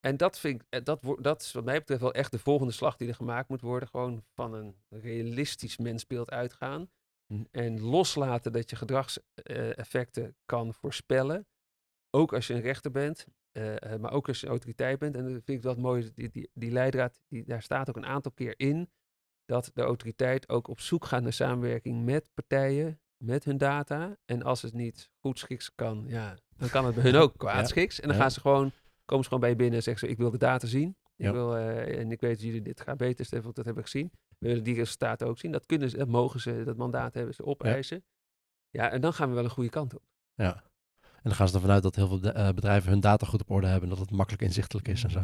En 0.00 0.16
dat, 0.16 0.38
vind 0.38 0.62
ik, 0.68 0.84
dat, 0.84 1.00
dat 1.20 1.42
is 1.42 1.52
wat 1.52 1.64
mij 1.64 1.78
betreft 1.78 2.00
wel 2.00 2.14
echt 2.14 2.30
de 2.30 2.38
volgende 2.38 2.72
slag 2.72 2.96
die 2.96 3.08
er 3.08 3.14
gemaakt 3.14 3.48
moet 3.48 3.60
worden. 3.60 3.88
Gewoon 3.88 4.24
van 4.34 4.54
een 4.54 4.76
realistisch 4.88 5.76
mensbeeld 5.76 6.30
uitgaan. 6.30 6.90
Hm. 7.26 7.44
En 7.50 7.80
loslaten 7.80 8.52
dat 8.52 8.70
je 8.70 8.76
gedragseffecten 8.76 10.24
uh, 10.24 10.30
kan 10.44 10.74
voorspellen. 10.74 11.46
Ook 12.10 12.32
als 12.32 12.46
je 12.46 12.54
een 12.54 12.60
rechter 12.60 12.90
bent. 12.90 13.26
Uh, 13.56 13.96
maar 14.00 14.12
ook 14.12 14.28
als 14.28 14.40
je 14.40 14.46
autoriteit 14.46 14.98
bent. 14.98 15.16
En 15.16 15.22
dat 15.22 15.30
vind 15.32 15.48
ik 15.48 15.62
dat 15.62 15.76
mooi, 15.78 16.10
die, 16.14 16.30
die, 16.30 16.50
die 16.54 16.70
leidraad, 16.70 17.20
die, 17.28 17.44
daar 17.44 17.62
staat 17.62 17.88
ook 17.88 17.96
een 17.96 18.06
aantal 18.06 18.32
keer 18.32 18.54
in. 18.56 18.90
Dat 19.44 19.70
de 19.74 19.82
autoriteit 19.82 20.48
ook 20.48 20.68
op 20.68 20.80
zoek 20.80 21.04
gaat 21.04 21.22
naar 21.22 21.32
samenwerking 21.32 22.04
met 22.04 22.30
partijen, 22.34 23.00
met 23.16 23.44
hun 23.44 23.58
data. 23.58 24.16
En 24.24 24.42
als 24.42 24.62
het 24.62 24.72
niet 24.72 25.10
goed 25.20 25.38
schiks 25.38 25.74
kan, 25.74 26.04
ja, 26.08 26.36
dan 26.56 26.68
kan 26.68 26.84
het 26.84 26.94
bij 26.94 27.04
hun 27.04 27.16
ook 27.22 27.36
kwaadschiks. 27.36 28.00
En 28.00 28.06
dan 28.08 28.16
Ja. 28.16 28.22
gaan 28.22 28.30
ze 28.30 28.40
gewoon 28.40 28.72
komen 29.04 29.24
ze 29.24 29.30
gewoon 29.30 29.40
bij 29.40 29.50
je 29.50 29.56
binnen 29.56 29.76
en 29.76 29.82
zeggen 29.82 30.06
ze, 30.06 30.12
ik 30.12 30.18
wil 30.18 30.30
de 30.30 30.38
data 30.38 30.66
zien. 30.66 30.96
Ik 31.16 31.30
wil, 31.30 31.56
eh, 31.56 31.98
en 31.98 32.12
ik 32.12 32.20
weet 32.20 32.30
dat 32.34 32.42
jullie 32.42 32.62
dit 32.62 32.80
gaan 32.80 32.96
beter 32.96 33.24
stellen, 33.24 33.44
want 33.44 33.56
dat 33.56 33.64
hebben 33.64 33.84
we 33.84 33.90
gezien. 33.90 34.10
We 34.38 34.48
willen 34.48 34.64
die 34.64 34.74
resultaten 34.74 35.26
ook 35.26 35.38
zien. 35.38 35.52
Dat 35.52 35.66
kunnen 35.66 35.90
ze, 35.90 35.96
dat 35.96 36.08
mogen 36.08 36.40
ze, 36.40 36.62
dat 36.64 36.76
mandaat 36.76 37.14
hebben 37.14 37.34
ze 37.34 37.44
opeisen. 37.44 38.04
Ja. 38.70 38.90
en 38.90 39.00
dan 39.00 39.12
gaan 39.12 39.28
we 39.28 39.34
wel 39.34 39.44
een 39.44 39.50
goede 39.50 39.70
kant 39.70 39.94
op. 39.94 40.02
Ja. 40.34 40.64
En 41.26 41.32
dan 41.32 41.40
gaan 41.40 41.48
ze 41.48 41.54
ervan 41.54 41.70
uit 41.70 41.82
dat 41.82 41.94
heel 41.96 42.08
veel 42.08 42.20
eh, 42.32 42.48
bedrijven 42.48 42.90
hun 42.90 43.00
data 43.00 43.26
goed 43.26 43.40
op 43.40 43.50
orde 43.50 43.66
hebben. 43.66 43.88
En 43.88 43.94
dat 43.96 44.04
het 44.04 44.16
makkelijk 44.16 44.42
inzichtelijk 44.42 44.88
is 44.88 45.04
en 45.04 45.10
zo. 45.10 45.20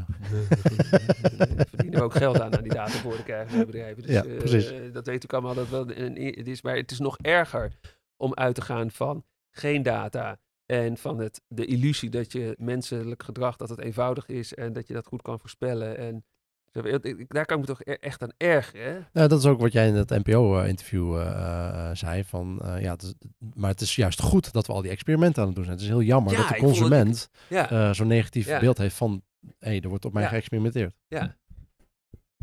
Verdienen 1.68 1.98
we 1.98 2.02
ook 2.02 2.14
geld 2.14 2.40
aan, 2.40 2.56
aan 2.56 2.62
die 2.62 2.72
data 2.72 2.92
voor 2.98 3.16
te 3.16 3.22
krijgen 3.22 3.56
bij 3.56 3.66
bedrijven. 3.66 4.02
Dus, 4.02 4.12
Ja, 4.12 4.24
eh, 4.24 4.36
precies. 4.36 4.70
eh, 4.70 4.92
dat 4.92 5.06
weet 5.06 5.24
ik 5.24 5.32
allemaal 5.32 5.54
dat 5.54 5.68
wel 5.68 5.90
een, 5.96 6.16
het 6.24 6.48
is. 6.48 6.62
Maar 6.62 6.76
het 6.76 6.90
is 6.90 6.98
nog 6.98 7.18
erger 7.18 7.72
om 8.16 8.34
uit 8.34 8.54
te 8.54 8.60
gaan 8.62 8.90
van 8.90 9.24
geen 9.50 9.82
data 9.82 10.38
en 10.66 10.96
van 10.96 11.18
het, 11.18 11.42
de 11.48 11.64
illusie 11.64 12.10
dat 12.10 12.32
je 12.32 12.54
menselijk 12.58 13.22
gedrag, 13.22 13.56
dat 13.56 13.68
het 13.68 13.80
eenvoudig 13.80 14.28
is 14.28 14.54
en 14.54 14.72
dat 14.72 14.86
je 14.86 14.94
dat 14.94 15.06
goed 15.06 15.22
kan 15.22 15.40
voorspellen. 15.40 15.98
En 15.98 16.24
daar 16.72 17.44
kan 17.46 17.56
ik 17.60 17.60
me 17.60 17.66
toch 17.66 17.80
e- 17.84 17.92
echt 17.92 18.22
aan 18.22 18.32
ergeren. 18.36 18.92
Hè? 18.92 19.00
Nou, 19.12 19.28
dat 19.28 19.38
is 19.38 19.46
ook 19.46 19.60
wat 19.60 19.72
jij 19.72 19.88
in 19.88 19.94
het 19.94 20.10
NPO-interview 20.10 21.18
eh, 21.20 21.90
zei. 21.92 22.24
Van, 22.24 22.60
eh, 22.62 22.80
ja, 22.80 22.92
het 22.92 23.02
is, 23.02 23.14
maar 23.54 23.70
het 23.70 23.80
is 23.80 23.96
juist 23.96 24.20
goed 24.20 24.52
dat 24.52 24.66
we 24.66 24.72
al 24.72 24.82
die 24.82 24.90
experimenten 24.90 25.40
aan 25.40 25.46
het 25.46 25.56
doen 25.56 25.64
zijn. 25.64 25.76
Het 25.76 25.86
is 25.86 25.92
heel 25.92 26.02
jammer 26.02 26.32
Ja, 26.32 26.38
dat 26.38 26.48
de 26.48 26.56
consument 26.56 27.28
Ja. 27.48 27.70
eh, 27.70 27.92
zo'n 27.92 28.06
negatief 28.06 28.46
Ja. 28.46 28.60
beeld 28.60 28.78
heeft 28.78 28.96
van... 28.96 29.22
hé, 29.40 29.68
hey, 29.68 29.80
er 29.80 29.88
wordt 29.88 30.04
op 30.04 30.12
mij 30.12 30.28
geëxperimenteerd. 30.28 30.94
Ja. 31.08 31.36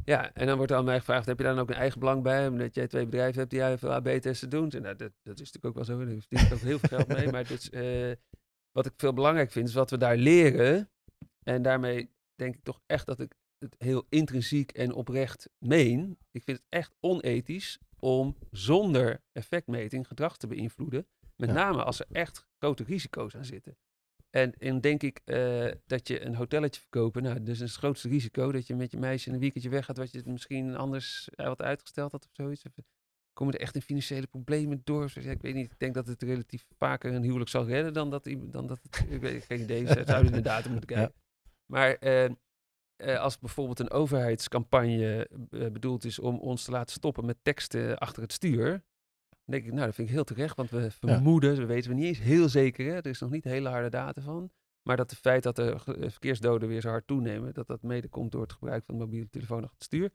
Ja, 0.03 0.33
en 0.33 0.47
dan 0.47 0.57
wordt 0.57 0.71
er 0.71 0.77
aan 0.77 0.85
mij 0.85 0.97
gevraagd, 0.97 1.25
heb 1.25 1.37
je 1.37 1.43
daar 1.43 1.53
dan 1.53 1.61
ook 1.63 1.69
een 1.69 1.75
eigen 1.75 1.99
belang 1.99 2.23
bij? 2.23 2.47
Omdat 2.47 2.75
jij 2.75 2.87
twee 2.87 3.05
bedrijven 3.05 3.37
hebt 3.39 3.49
die 3.49 3.59
jij 3.59 3.77
veel 3.77 3.93
AB-testen 3.93 4.49
doen. 4.49 4.69
En 4.69 4.81
nou, 4.81 4.95
dat, 4.95 5.11
dat 5.23 5.39
is 5.39 5.51
natuurlijk 5.51 5.65
ook 5.65 5.75
wel 5.75 5.83
zo. 5.83 5.97
Daar 6.05 6.15
verdien 6.19 6.47
ik 6.47 6.53
ook 6.53 6.59
heel 6.59 6.79
veel 6.79 6.97
geld 6.97 7.07
mee. 7.07 7.31
Maar 7.31 7.45
eh, 7.71 8.15
wat 8.71 8.85
ik 8.85 8.93
veel 8.97 9.13
belangrijk 9.13 9.51
vind, 9.51 9.67
is 9.67 9.73
wat 9.73 9.89
we 9.89 9.97
daar 9.97 10.17
leren. 10.17 10.89
En 11.43 11.61
daarmee 11.61 12.09
denk 12.35 12.55
ik 12.55 12.63
toch 12.63 12.81
echt 12.85 13.05
dat 13.05 13.19
ik 13.19 13.33
het 13.59 13.75
heel 13.77 14.05
intrinsiek 14.09 14.71
en 14.71 14.93
oprecht 14.93 15.49
meen. 15.57 16.17
Ik 16.31 16.43
vind 16.43 16.57
het 16.57 16.65
echt 16.69 16.95
onethisch 16.99 17.79
om 17.99 18.37
zonder 18.51 19.21
effectmeting 19.31 20.07
gedrag 20.07 20.37
te 20.37 20.47
beïnvloeden. 20.47 21.07
Met 21.35 21.49
Ja. 21.49 21.55
name 21.55 21.83
als 21.83 21.99
er 21.99 22.05
echt 22.11 22.47
grote 22.57 22.83
risico's 22.83 23.35
aan 23.35 23.45
zitten. 23.45 23.77
En, 24.29 24.53
en 24.57 24.81
denk 24.81 25.03
ik 25.03 25.21
eh, 25.25 25.71
dat 25.85 26.07
je 26.07 26.25
een 26.25 26.35
hotelletje 26.35 26.81
verkopen, 26.81 27.23
nou, 27.23 27.43
dus 27.43 27.59
is 27.59 27.69
het 27.69 27.79
grootste 27.79 28.07
risico 28.07 28.51
dat 28.51 28.67
je 28.67 28.75
met 28.75 28.91
je 28.91 28.97
meisje 28.97 29.31
een 29.31 29.39
weekendje 29.39 29.69
weggaat, 29.69 29.97
wat 29.97 30.11
je 30.11 30.17
het 30.17 30.27
misschien 30.27 30.75
anders 30.75 31.29
eh, 31.29 31.45
wat 31.47 31.61
uitgesteld 31.61 32.11
had 32.11 32.23
of 32.25 32.29
zoiets. 32.33 32.63
Of, 32.65 32.71
Komen 33.33 33.53
er 33.53 33.59
echt 33.59 33.75
in 33.75 33.81
financiële 33.81 34.27
problemen 34.27 34.81
door? 34.83 35.11
Ja, 35.21 35.31
ik 35.31 35.41
weet 35.41 35.53
niet, 35.53 35.71
ik 35.71 35.79
denk 35.79 35.93
dat 35.93 36.07
het 36.07 36.21
relatief 36.23 36.65
vaker 36.77 37.13
een 37.13 37.23
huwelijk 37.23 37.49
zal 37.49 37.65
redden 37.65 37.93
dan 37.93 38.09
dat, 38.09 38.25
iemand- 38.27 38.53
dan 38.53 38.67
dat 38.67 38.79
het, 38.81 39.05
ik 39.09 39.21
weet 39.21 39.43
geen 39.45 39.59
idee, 39.61 39.87
zouden 39.87 40.25
inderdaad 40.25 40.69
moeten 40.69 40.87
kijken. 40.87 41.13
Maar 41.65 41.93
eh, 41.95 42.29
eh, 42.99 43.19
als 43.19 43.39
bijvoorbeeld 43.39 43.79
een 43.79 43.91
overheidscampagne 43.91 45.29
eh, 45.49 45.71
bedoeld 45.71 46.05
is 46.05 46.19
om 46.19 46.39
ons 46.39 46.63
te 46.63 46.71
laten 46.71 46.93
stoppen 46.93 47.25
met 47.25 47.37
teksten 47.41 47.97
achter 47.97 48.21
het 48.21 48.33
stuur, 48.33 48.69
dan 48.69 48.81
denk 49.45 49.65
ik, 49.65 49.71
nou, 49.71 49.85
dat 49.85 49.95
vind 49.95 50.07
ik 50.07 50.13
heel 50.13 50.23
terecht, 50.23 50.55
want 50.55 50.69
we 50.69 50.91
vermoeden, 50.91 51.55
we 51.55 51.65
weten 51.65 51.89
we 51.89 51.95
niet 51.95 52.05
eens 52.05 52.19
heel 52.19 52.49
zeker, 52.49 52.85
hè, 52.85 52.95
er 52.95 53.05
is 53.05 53.19
nog 53.19 53.29
niet 53.29 53.43
hele 53.43 53.69
harde 53.69 53.89
data 53.89 54.21
van, 54.21 54.51
maar 54.87 54.97
dat 54.97 55.09
het 55.09 55.19
feit 55.19 55.43
dat 55.43 55.55
de 55.55 55.71
eh, 55.71 56.09
verkeersdoden 56.09 56.69
weer 56.69 56.81
zo 56.81 56.89
hard 56.89 57.07
toenemen, 57.07 57.53
dat 57.53 57.67
dat 57.67 57.81
mede 57.81 58.07
komt 58.07 58.31
door 58.31 58.41
het 58.41 58.53
gebruik 58.53 58.85
van 58.85 58.97
de 58.97 59.03
mobiele 59.03 59.29
telefoon 59.29 59.63
achter 59.63 59.73
het 59.73 59.83
stuur. 59.83 60.09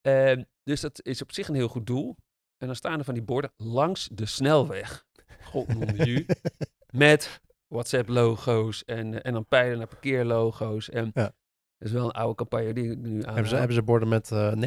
Ehm, 0.00 0.42
dus 0.62 0.80
dat 0.80 1.04
is 1.04 1.22
op 1.22 1.32
zich 1.32 1.48
een 1.48 1.54
heel 1.54 1.68
goed 1.68 1.86
doel. 1.86 2.16
En 2.58 2.66
dan 2.66 2.76
staan 2.76 2.98
er 2.98 3.04
van 3.04 3.14
die 3.14 3.22
borden 3.22 3.52
langs 3.56 4.08
de 4.12 4.26
snelweg. 4.26 5.06
God 5.44 5.66
je. 5.96 6.26
Met 6.90 7.40
WhatsApp-logo's 7.66 8.84
en, 8.84 9.22
en 9.22 9.32
dan 9.32 9.46
pijlen 9.46 9.78
naar 9.78 9.86
parkeerlogo's. 9.86 10.90
En 10.90 11.10
Ja. 11.14 11.34
Dat 11.82 11.90
is 11.90 11.96
wel 11.96 12.06
een 12.06 12.12
oude 12.12 12.34
campagne 12.34 12.72
die 12.72 12.90
ik 12.90 12.98
nu 12.98 13.22
aan. 13.24 13.32
Hebben 13.34 13.48
ze, 13.50 13.56
hebben 13.56 13.74
ze 13.76 13.82
borden 13.82 14.08
met 14.08 14.30
eh 14.30 14.52
90% 14.52 14.58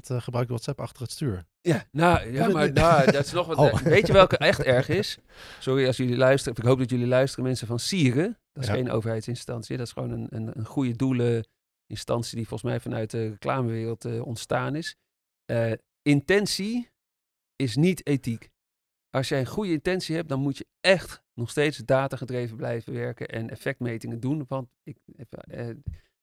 eh, 0.00 0.20
gebruikt 0.20 0.48
WhatsApp 0.48 0.80
achter 0.80 1.02
het 1.02 1.10
stuur? 1.10 1.44
Ja, 1.60 1.84
nou, 1.90 2.32
ja, 2.32 2.48
maar 2.48 2.72
nou, 2.72 3.10
dat 3.10 3.24
is 3.24 3.32
nog 3.40 3.46
wat. 3.46 3.56
Oh. 3.56 3.74
Weet 3.80 4.06
je 4.06 4.12
welke 4.12 4.36
echt 4.36 4.62
erg 4.62 4.88
is? 4.88 5.18
Sorry 5.58 5.86
als 5.86 5.96
jullie 5.96 6.16
luisteren. 6.16 6.58
Ik 6.58 6.64
hoop 6.64 6.78
dat 6.78 6.90
jullie 6.90 7.06
luisteren, 7.06 7.44
mensen 7.44 7.66
van 7.66 7.78
Sieren. 7.78 8.38
Dat 8.52 8.62
is 8.62 8.68
Ja. 8.68 8.74
geen 8.74 8.90
overheidsinstantie. 8.90 9.76
Dat 9.76 9.86
is 9.86 9.92
gewoon 9.92 10.10
een, 10.10 10.26
een, 10.30 10.50
een 10.58 10.64
goede 10.66 10.96
doeleninstantie 10.96 12.36
die 12.36 12.48
volgens 12.48 12.70
mij 12.70 12.80
vanuit 12.80 13.10
de 13.10 13.28
reclamewereld 13.28 14.04
eh, 14.04 14.26
ontstaan 14.26 14.74
is. 14.74 14.96
Eh, 15.44 15.72
intentie 16.02 16.88
is 17.56 17.76
niet 17.76 18.06
ethiek. 18.06 18.50
Als 19.10 19.28
jij 19.28 19.40
een 19.40 19.46
goede 19.46 19.72
intentie 19.72 20.16
hebt, 20.16 20.28
dan 20.28 20.40
moet 20.40 20.58
je 20.58 20.66
echt 20.80 21.22
nog 21.34 21.50
steeds 21.50 21.78
datagedreven 21.78 22.56
blijven 22.56 22.92
werken 22.92 23.28
en 23.28 23.50
effectmetingen 23.50 24.20
doen. 24.20 24.44
Want 24.48 24.68
ik, 24.82 24.96
even, 25.16 25.38
eh, 25.38 25.74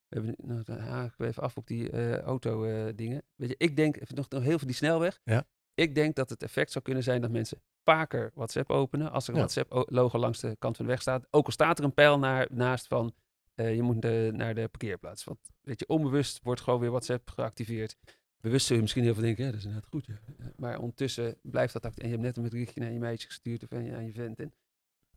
we 0.09 0.15
hebben, 0.15 0.35
nou, 0.37 0.63
dan 0.63 0.77
haak 0.77 1.13
ik 1.13 1.25
even 1.25 1.43
af 1.43 1.57
op 1.57 1.67
die 1.67 1.89
eh, 1.89 2.17
auto-dingen. 2.17 3.21
Weet 3.35 3.49
je, 3.49 3.55
ik 3.57 3.75
denk, 3.75 4.11
nog, 4.15 4.29
nog 4.29 4.43
heel 4.43 4.57
veel 4.57 4.67
die 4.67 4.75
snelweg. 4.75 5.19
Ja. 5.23 5.47
Ik 5.73 5.95
denk 5.95 6.15
dat 6.15 6.29
het 6.29 6.43
effect 6.43 6.71
zou 6.71 6.83
kunnen 6.83 7.03
zijn 7.03 7.21
dat 7.21 7.31
mensen 7.31 7.61
vaker 7.83 8.31
WhatsApp 8.33 8.69
openen. 8.69 9.11
Als 9.11 9.23
er 9.27 9.29
een 9.33 9.39
Ja. 9.39 9.45
WhatsApp-logo 9.45 10.17
langs 10.19 10.39
de 10.39 10.55
kant 10.59 10.75
van 10.75 10.85
de 10.85 10.91
weg 10.91 11.01
staat. 11.01 11.27
Ook 11.29 11.45
al 11.45 11.51
staat 11.51 11.79
er 11.79 11.85
een 11.85 11.93
pijl 11.93 12.19
naar, 12.19 12.47
naast 12.51 12.87
van 12.87 13.13
eh, 13.55 13.75
je 13.75 13.81
moet 13.81 14.01
de- 14.01 14.31
naar 14.33 14.55
de 14.55 14.67
parkeerplaats. 14.67 15.23
Want 15.23 15.39
weet 15.61 15.79
je, 15.79 15.87
onbewust 15.87 16.39
wordt 16.43 16.61
gewoon 16.61 16.79
weer 16.79 16.89
WhatsApp 16.89 17.29
geactiveerd. 17.29 17.95
Bewust 18.41 18.65
zul 18.65 18.75
je 18.75 18.81
misschien 18.81 19.03
heel 19.03 19.13
veel 19.13 19.23
denken, 19.23 19.43
ja, 19.45 19.49
dat 19.49 19.59
is 19.59 19.65
inderdaad 19.65 19.89
goed. 19.89 20.05
Ja. 20.05 20.13
Eh, 20.39 20.45
Maar 20.55 20.79
ondertussen 20.79 21.37
blijft 21.41 21.73
dat 21.73 21.85
actief. 21.85 21.99
En 22.03 22.09
je 22.09 22.13
hebt 22.13 22.25
net 22.25 22.37
een 22.37 22.49
berichtje 22.49 22.79
naar 22.81 22.91
je 22.91 22.99
meisje 22.99 23.27
gestuurd 23.27 23.63
of 23.63 23.71
aan 23.71 23.83
je, 23.83 23.95
aan 23.95 24.05
je 24.05 24.13
vent. 24.13 24.39
En, 24.39 24.53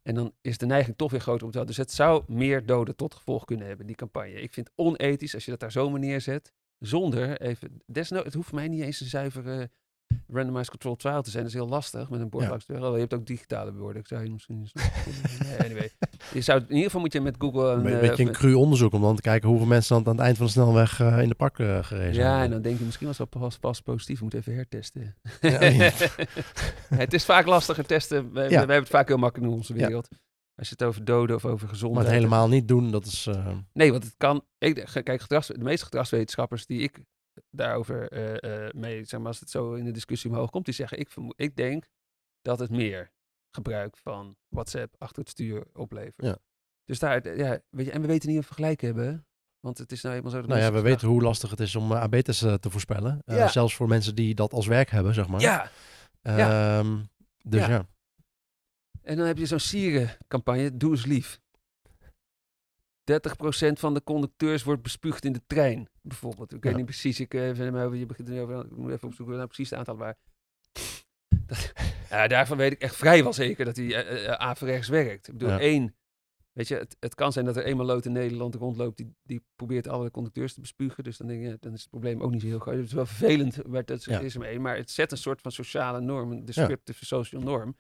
en 0.03 0.15
dan 0.15 0.33
is 0.41 0.59
de 0.59 0.67
neiging 0.67 0.97
toch 0.97 1.11
weer 1.11 1.21
groter 1.21 1.47
om 1.47 1.53
te. 1.53 1.65
Dus 1.65 1.77
het 1.77 1.93
zou 1.93 2.25
meer 2.27 2.67
doden 2.67 2.97
tot 2.97 3.15
gevolg 3.15 3.45
kunnen 3.45 3.67
hebben, 3.67 3.87
die 3.87 3.97
campagne. 3.97 4.41
Ik 4.41 4.53
vind 4.53 4.69
het 4.69 4.77
onethisch 4.77 5.35
als 5.35 5.45
je 5.45 5.51
dat 5.51 5.61
daar 5.61 5.73
zomaar 5.73 6.01
neerzet. 6.01 6.53
Zonder 6.79 7.41
even, 7.41 7.83
desnoods, 7.87 8.25
het 8.25 8.35
hoeft 8.35 8.53
mij 8.53 8.69
niet 8.69 8.83
eens 8.83 9.01
een 9.01 9.07
zuivere 9.07 9.71
randomized 10.33 10.71
control 10.71 10.97
trial 10.97 11.23
te 11.23 11.31
zijn. 11.31 11.43
Dat 11.43 11.53
is 11.53 11.59
heel 11.59 11.69
lastig 11.69 12.11
met 12.11 12.21
een 12.21 12.29
Ja. 12.39 12.59
Oh, 12.69 12.93
je 12.95 13.01
hebt 13.01 13.15
ook 13.15 13.27
digitale 13.27 13.73
borden. 13.73 14.03
Ik 14.03 14.09
zou 14.09 14.25
je 14.25 14.31
misschien 14.31 14.59
eens 14.59 14.73
nee, 15.47 15.59
anyway. 15.59 15.91
Je 16.33 16.41
zou, 16.41 16.61
in 16.61 16.69
ieder 16.69 16.85
geval 16.85 17.01
moet 17.01 17.13
je 17.13 17.21
met 17.21 17.35
Google... 17.39 17.71
Een 17.71 17.87
Een, 17.87 17.93
eh, 17.93 18.01
beetje 18.01 18.25
een 18.25 18.33
cru 18.33 18.55
onderzoek 18.55 18.93
om 18.93 19.01
dan 19.01 19.17
te 19.17 19.23
kijken 19.23 19.49
hoeveel 19.49 19.67
mensen 19.67 19.95
dan 19.95 20.07
aan 20.07 20.17
het 20.17 20.25
eind 20.25 20.37
van 20.37 20.47
de 20.47 20.53
snelweg 20.53 21.01
eh, 21.01 21.23
in 21.23 21.29
de 21.29 21.35
pak 21.35 21.59
eh, 21.59 21.85
gereden 21.85 22.15
zijn. 22.15 22.27
Ja, 22.27 22.43
en 22.43 22.51
dan 22.51 22.63
denk 22.63 22.79
je 22.79 22.85
misschien 22.85 23.07
was 23.07 23.17
dat 23.17 23.29
pas, 23.29 23.59
pas 23.59 23.81
positief. 23.81 24.17
We 24.17 24.23
moeten 24.23 24.39
even 24.41 24.55
hertesten. 24.55 25.17
Ja, 25.41 25.65
ja. 25.65 25.91
het 26.95 27.13
is 27.13 27.25
vaak 27.25 27.47
lastiger 27.47 27.87
testen. 27.87 28.33
We, 28.33 28.41
hebben 28.41 28.77
het 28.77 28.89
vaak 28.89 29.09
heel 29.09 29.17
makkelijk 29.17 29.51
in 29.51 29.57
onze 29.57 29.75
wereld. 29.75 30.09
Als 30.55 30.69
je 30.69 30.75
het 30.79 30.89
over 30.89 31.05
doden 31.05 31.37
of 31.37 31.45
over 31.45 31.67
Maar 31.67 31.75
gezondheid... 31.75 32.07
het 32.07 32.15
helemaal 32.15 32.49
niet 32.49 32.69
doen, 32.69 32.91
dat 32.91 33.07
is... 33.07 33.27
eh, 33.27 33.47
Nee, 33.73 33.91
want 33.91 34.05
het 34.05 34.15
kan... 34.17 34.45
Ik, 34.59 34.89
kijk, 35.05 35.21
gedrags, 35.21 35.47
de 35.47 35.59
meeste 35.59 35.85
gedragswetenschappers 35.85 36.67
die 36.67 36.81
ik 36.81 37.01
daarover 37.51 38.09
eh, 38.09 38.67
eh, 38.67 38.73
mee... 38.75 39.05
Zeg 39.05 39.21
maar, 39.21 39.29
als 39.29 39.41
het 39.41 39.51
zo 39.51 39.73
in 39.75 39.85
de 39.85 39.91
discussie 39.91 40.31
omhoog 40.31 40.51
komt, 40.51 40.65
die 40.65 40.75
zeggen... 40.75 40.99
Ik, 40.99 41.09
ik 41.37 41.57
denk 41.57 41.85
dat 42.43 42.59
het 42.59 42.71
meer 42.71 43.13
gebruik 43.51 43.97
van 43.97 44.37
WhatsApp 44.49 44.95
achter 44.99 45.19
het 45.19 45.31
stuur 45.31 45.67
oplevert. 45.73 46.15
Ja. 46.25 46.39
Dus 46.85 46.99
daar... 46.99 47.37
Ja, 47.37 47.61
weet 47.71 47.87
je, 47.87 47.93
en 47.93 48.01
we 48.01 48.07
weten 48.07 48.29
niet 48.29 48.39
of 48.39 48.49
we 48.49 48.55
gelijk 48.55 48.81
hebben. 48.81 49.27
Want 49.61 49.79
het 49.79 49.93
is 49.93 50.03
nou 50.03 50.17
eenmaal 50.17 50.31
zo... 50.31 50.41
dat 50.41 50.49
nou 50.49 50.61
ja, 50.61 50.73
we 50.73 50.81
weten 50.81 51.09
hoe 51.09 51.23
lastig 51.23 51.51
het 51.51 51.61
is 51.61 51.77
om 51.77 51.93
uh, 51.93 52.01
AB-tests 52.01 52.43
uh, 52.43 52.55
te 52.55 52.71
voorspellen. 52.71 53.23
Ja. 53.25 53.49
Zelfs 53.49 53.75
voor 53.75 53.89
mensen 53.89 54.15
die 54.15 54.35
dat 54.35 54.53
als 54.53 54.67
werk 54.67 54.91
hebben, 54.91 55.15
zeg 55.15 55.29
maar. 55.29 55.41
Ja, 55.41 55.71
Ehm, 56.23 56.99
dus 57.43 57.61
Ja. 57.61 57.69
ja. 57.69 57.87
En 59.03 59.17
dan 59.17 59.27
heb 59.27 59.39
je 59.39 59.47
zo'n 59.47 59.59
sierencampagne, 59.59 60.77
doe 60.77 60.91
eens 60.91 61.07
lief. 61.07 61.41
30% 63.11 63.73
van 63.79 63.95
de 63.95 64.03
conducteurs 64.03 64.63
wordt 64.63 64.83
bespuugd 64.83 65.25
in 65.25 65.33
de 65.33 65.43
trein, 65.47 65.89
bijvoorbeeld. 66.03 66.53
Ik 66.55 66.63
weet 66.63 66.73
Ja. 66.73 66.77
niet 66.79 66.87
precies, 66.87 67.21
ik, 67.21 67.35
eh, 67.35 67.57
je 67.99 68.07
begint 68.07 68.29
er 68.29 68.35
nu 68.35 68.41
over, 68.41 68.65
ik 68.65 68.77
moet 68.77 68.91
even 68.93 69.09
opzoeken 69.09 69.37
naar 69.37 69.47
precies 69.47 69.71
het 69.71 69.79
aantal, 69.79 69.97
maar... 69.97 70.17
Dat, 71.47 71.73
ja, 72.11 72.27
daarvan 72.29 72.57
weet 72.57 72.73
ik 72.73 72.81
echt 72.81 72.97
vrijwel 72.97 73.33
zeker 73.33 73.65
dat 73.65 73.79
eh, 73.79 74.25
eh, 74.27 74.33
averechts 74.33 74.89
werkt. 74.89 75.27
Ik 75.29 75.33
bedoel, 75.33 75.49
Ja. 75.49 75.59
één, 75.61 75.95
weet 76.53 76.69
je, 76.69 76.75
het, 76.77 76.97
het 77.01 77.15
kan 77.15 77.33
zijn 77.33 77.45
dat 77.45 77.57
er 77.57 77.65
eenmaal 77.65 77.87
lood 77.87 78.05
in 78.05 78.13
Nederland 78.13 78.55
rondloopt 78.55 78.97
die, 78.97 79.15
die 79.23 79.45
probeert 79.57 79.89
alle 79.89 80.11
conducteurs 80.11 80.55
te 80.55 80.61
bespugen. 80.61 81.05
Dus 81.05 81.17
dan 81.17 81.27
denk 81.27 81.43
je, 81.43 81.57
dan 81.61 81.73
is 81.73 81.81
het 81.81 81.91
probleem 81.91 82.21
ook 82.23 82.31
niet 82.31 82.41
zo 82.41 82.47
heel 82.47 82.59
groot. 82.59 82.75
Het 82.77 82.85
is 82.87 82.93
wel 82.93 83.07
vervelend, 83.07 83.67
maar 83.67 83.85
dat 83.85 84.05
Ja. 84.05 84.21
is 84.21 84.37
maar 84.37 84.49
één. 84.49 84.61
Maar 84.61 84.77
het 84.77 84.91
zet 84.91 85.13
een 85.13 85.19
soort 85.19 85.41
van 85.41 85.53
sociale 85.53 86.01
norm, 86.01 86.31
een 86.33 86.45
descriptive 86.45 87.07
social 87.07 87.43
norm 87.43 87.77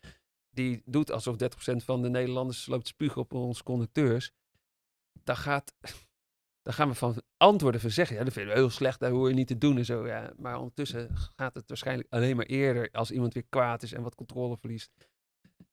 die 0.51 0.83
doet 0.85 1.11
alsof 1.11 1.37
30% 1.37 1.85
van 1.85 2.03
de 2.03 2.09
Nederlanders 2.09 2.67
loopt 2.67 2.87
spugen 2.89 3.21
op 3.21 3.33
onze 3.33 3.63
conducteurs. 3.63 4.33
Dan, 5.25 5.37
gaat, 5.37 5.75
dan 6.67 6.75
gaan 6.75 6.89
we 6.89 6.95
van 6.95 7.23
antwoorden 7.37 7.81
van 7.81 7.91
zeggen. 7.91 8.17
Ja, 8.17 8.25
dat 8.25 8.33
vinden 8.33 8.55
we 8.55 8.61
heel 8.61 8.71
slecht, 8.71 9.01
daar 9.01 9.11
hoor 9.11 9.29
je 9.29 9.35
niet 9.35 9.47
te 9.47 9.59
doen 9.59 9.77
en 9.77 9.85
zo. 9.85 10.07
Ja. 10.07 10.33
Maar 10.37 10.59
ondertussen 10.59 11.09
gaat 11.37 11.55
het 11.55 11.69
waarschijnlijk 11.69 12.09
alleen 12.13 12.37
maar 12.37 12.47
eerder 12.47 12.89
als 12.93 13.11
iemand 13.11 13.35
weer 13.35 13.45
kwaad 13.49 13.83
is 13.83 13.93
en 13.93 14.03
wat 14.03 14.15
controle 14.15 14.57
verliest. 14.61 14.91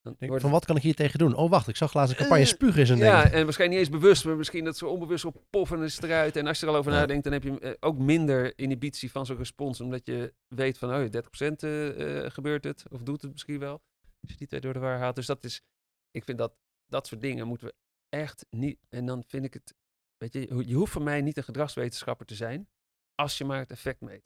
Dan 0.02 0.14
Denk, 0.18 0.30
wordt 0.30 0.42
van 0.42 0.52
wat 0.52 0.64
kan 0.64 0.76
ik 0.76 0.82
hier 0.82 0.94
tegen 0.94 1.18
doen? 1.18 1.34
Oh, 1.34 1.50
wacht, 1.50 1.68
ik 1.68 1.76
zag 1.76 1.94
laatst 1.94 2.12
een 2.12 2.18
campagne 2.18 2.42
Eh, 2.42 2.48
spugen 2.48 2.82
is 2.82 2.88
een 2.90 2.96
ja, 2.98 3.22
ding. 3.22 3.34
en 3.34 3.44
waarschijnlijk 3.44 3.80
niet 3.80 3.88
eens 3.88 4.00
bewust, 4.02 4.24
maar 4.24 4.36
misschien 4.36 4.64
dat 4.64 4.76
ze 4.76 4.86
onbewust 4.86 5.24
op 5.24 5.42
poffen 5.50 5.82
is 5.82 6.00
eruit. 6.00 6.36
En 6.36 6.46
als 6.46 6.60
je 6.60 6.66
er 6.66 6.72
al 6.72 6.78
over 6.78 6.92
Ja. 6.92 6.98
nadenkt, 6.98 7.24
dan 7.24 7.32
heb 7.32 7.42
je 7.42 7.58
eh, 7.60 7.72
ook 7.80 7.98
minder 7.98 8.58
inhibitie 8.58 9.10
van 9.10 9.26
zo'n 9.26 9.36
respons. 9.36 9.80
Omdat 9.80 10.06
je 10.06 10.34
weet 10.48 10.78
van, 10.78 10.94
oh, 10.94 11.10
30% 11.10 11.62
eh, 11.62 12.24
eh, 12.24 12.30
gebeurt 12.32 12.64
het, 12.64 12.84
of 12.90 13.02
doet 13.02 13.22
het 13.22 13.30
misschien 13.32 13.58
wel. 13.58 13.82
Als 14.20 14.30
je 14.30 14.36
die 14.36 14.46
twee 14.46 14.60
door 14.60 14.72
de 14.72 14.78
war 14.78 14.98
haalt. 14.98 15.14
Dus 15.14 15.26
dat 15.26 15.44
is, 15.44 15.62
ik 16.10 16.24
vind 16.24 16.38
dat, 16.38 16.52
dat 16.86 17.06
soort 17.06 17.20
dingen 17.20 17.46
moeten 17.46 17.66
we 17.66 17.74
echt 18.08 18.46
niet. 18.50 18.86
En 18.88 19.06
dan 19.06 19.24
vind 19.26 19.44
ik 19.44 19.54
het 19.54 19.74
weet 20.18 20.32
je, 20.32 20.66
je 20.66 20.74
hoeft 20.74 20.92
van 20.92 21.02
mij 21.02 21.20
niet 21.20 21.36
een 21.36 21.42
gedragswetenschapper 21.42 22.26
te 22.26 22.34
zijn 22.34 22.68
als 23.14 23.38
je 23.38 23.44
maar 23.44 23.58
het 23.58 23.70
effect 23.70 24.00
meet. 24.00 24.22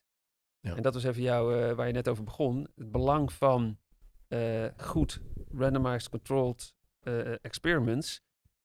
Ja. 0.60 0.76
En 0.76 0.82
dat 0.82 0.94
was 0.94 1.04
even 1.04 1.22
jou, 1.22 1.60
eh, 1.60 1.74
waar 1.74 1.86
je 1.86 1.92
net 1.92 2.08
over 2.08 2.24
begon. 2.24 2.68
Het 2.74 2.90
belang 2.90 3.32
van 3.32 3.78
eh, 4.28 4.66
goed 4.76 5.20
randomized 5.48 6.08
controlled 6.08 6.74
eh, 7.00 7.44
experiments 7.44 8.22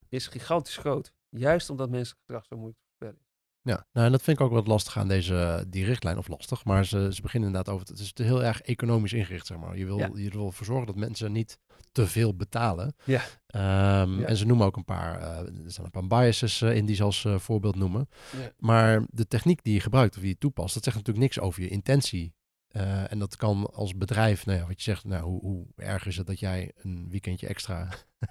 is 0.10 0.28
gigantisch 0.28 0.78
groot. 0.78 1.14
Juist 1.30 1.70
omdat 1.70 1.90
mensen 1.90 2.18
gedrag 2.18 2.46
zo 2.46 2.56
moeilijk 2.56 2.80
te 2.80 2.86
voorspellen 2.86 3.22
is. 3.22 3.28
Ja, 3.68 3.86
nou, 3.94 4.06
en 4.06 4.12
dat 4.12 4.22
vind 4.22 4.40
ik 4.40 4.46
ook 4.46 4.52
wat 4.52 4.68
lastig 4.68 4.98
aan 4.98 5.08
deze, 5.08 5.66
die 5.68 5.86
richtlijn, 5.86 6.18
of 6.18 6.28
lastig, 6.28 6.66
maar 6.66 6.86
ze, 6.86 7.10
ze 7.14 7.22
beginnen 7.22 7.50
inderdaad 7.50 7.74
over, 7.74 7.88
het 7.88 8.00
is 8.00 8.12
heel 8.16 8.44
erg 8.44 8.62
economisch 8.62 9.14
ingericht, 9.14 9.46
zeg 9.48 9.58
maar. 9.58 9.78
Je 9.78 9.86
wil, 9.86 9.98
Ja. 9.98 10.10
je 10.14 10.30
wil 10.30 10.46
ervoor 10.46 10.66
zorgen 10.66 10.86
dat 10.86 10.96
mensen 10.96 11.32
niet 11.32 11.60
te 11.92 12.08
veel 12.08 12.36
betalen. 12.36 12.96
Ja. 13.04 13.22
Ehm, 13.48 14.20
Ja. 14.20 14.26
En 14.26 14.38
ze 14.38 14.46
noemen 14.46 14.66
ook 14.66 14.76
een 14.78 14.86
paar, 14.86 15.20
eh, 15.22 15.38
er 15.38 15.72
staan 15.72 15.86
een 15.86 15.92
paar 15.92 16.08
biases 16.08 16.62
eh, 16.62 16.76
in 16.76 16.86
die 16.86 16.96
ze 16.96 17.04
als 17.04 17.26
eh, 17.26 17.38
voorbeeld 17.40 17.76
noemen. 17.76 18.10
Ja. 18.42 18.52
Maar 18.58 19.04
de 19.10 19.28
techniek 19.28 19.64
die 19.64 19.74
je 19.74 19.80
gebruikt 19.80 20.16
of 20.16 20.22
die 20.22 20.30
je 20.32 20.38
toepast, 20.38 20.74
dat 20.74 20.84
zegt 20.84 20.96
natuurlijk 20.96 21.26
niks 21.26 21.40
over 21.40 21.62
je 21.62 21.68
intentie. 21.70 22.34
Eh, 22.68 23.12
en 23.12 23.20
dat 23.20 23.36
kan 23.36 23.70
als 23.74 23.96
bedrijf, 23.98 24.46
nou 24.46 24.60
ja, 24.60 24.66
wat 24.68 24.76
je 24.78 24.92
zegt, 24.92 25.04
nou, 25.04 25.24
hoe, 25.24 25.42
hoe 25.42 25.66
erg 25.76 26.06
is 26.06 26.18
het 26.18 26.28
dat 26.28 26.40
jij 26.40 26.72
een 26.76 27.08
weekendje 27.10 27.48
extra 27.48 27.88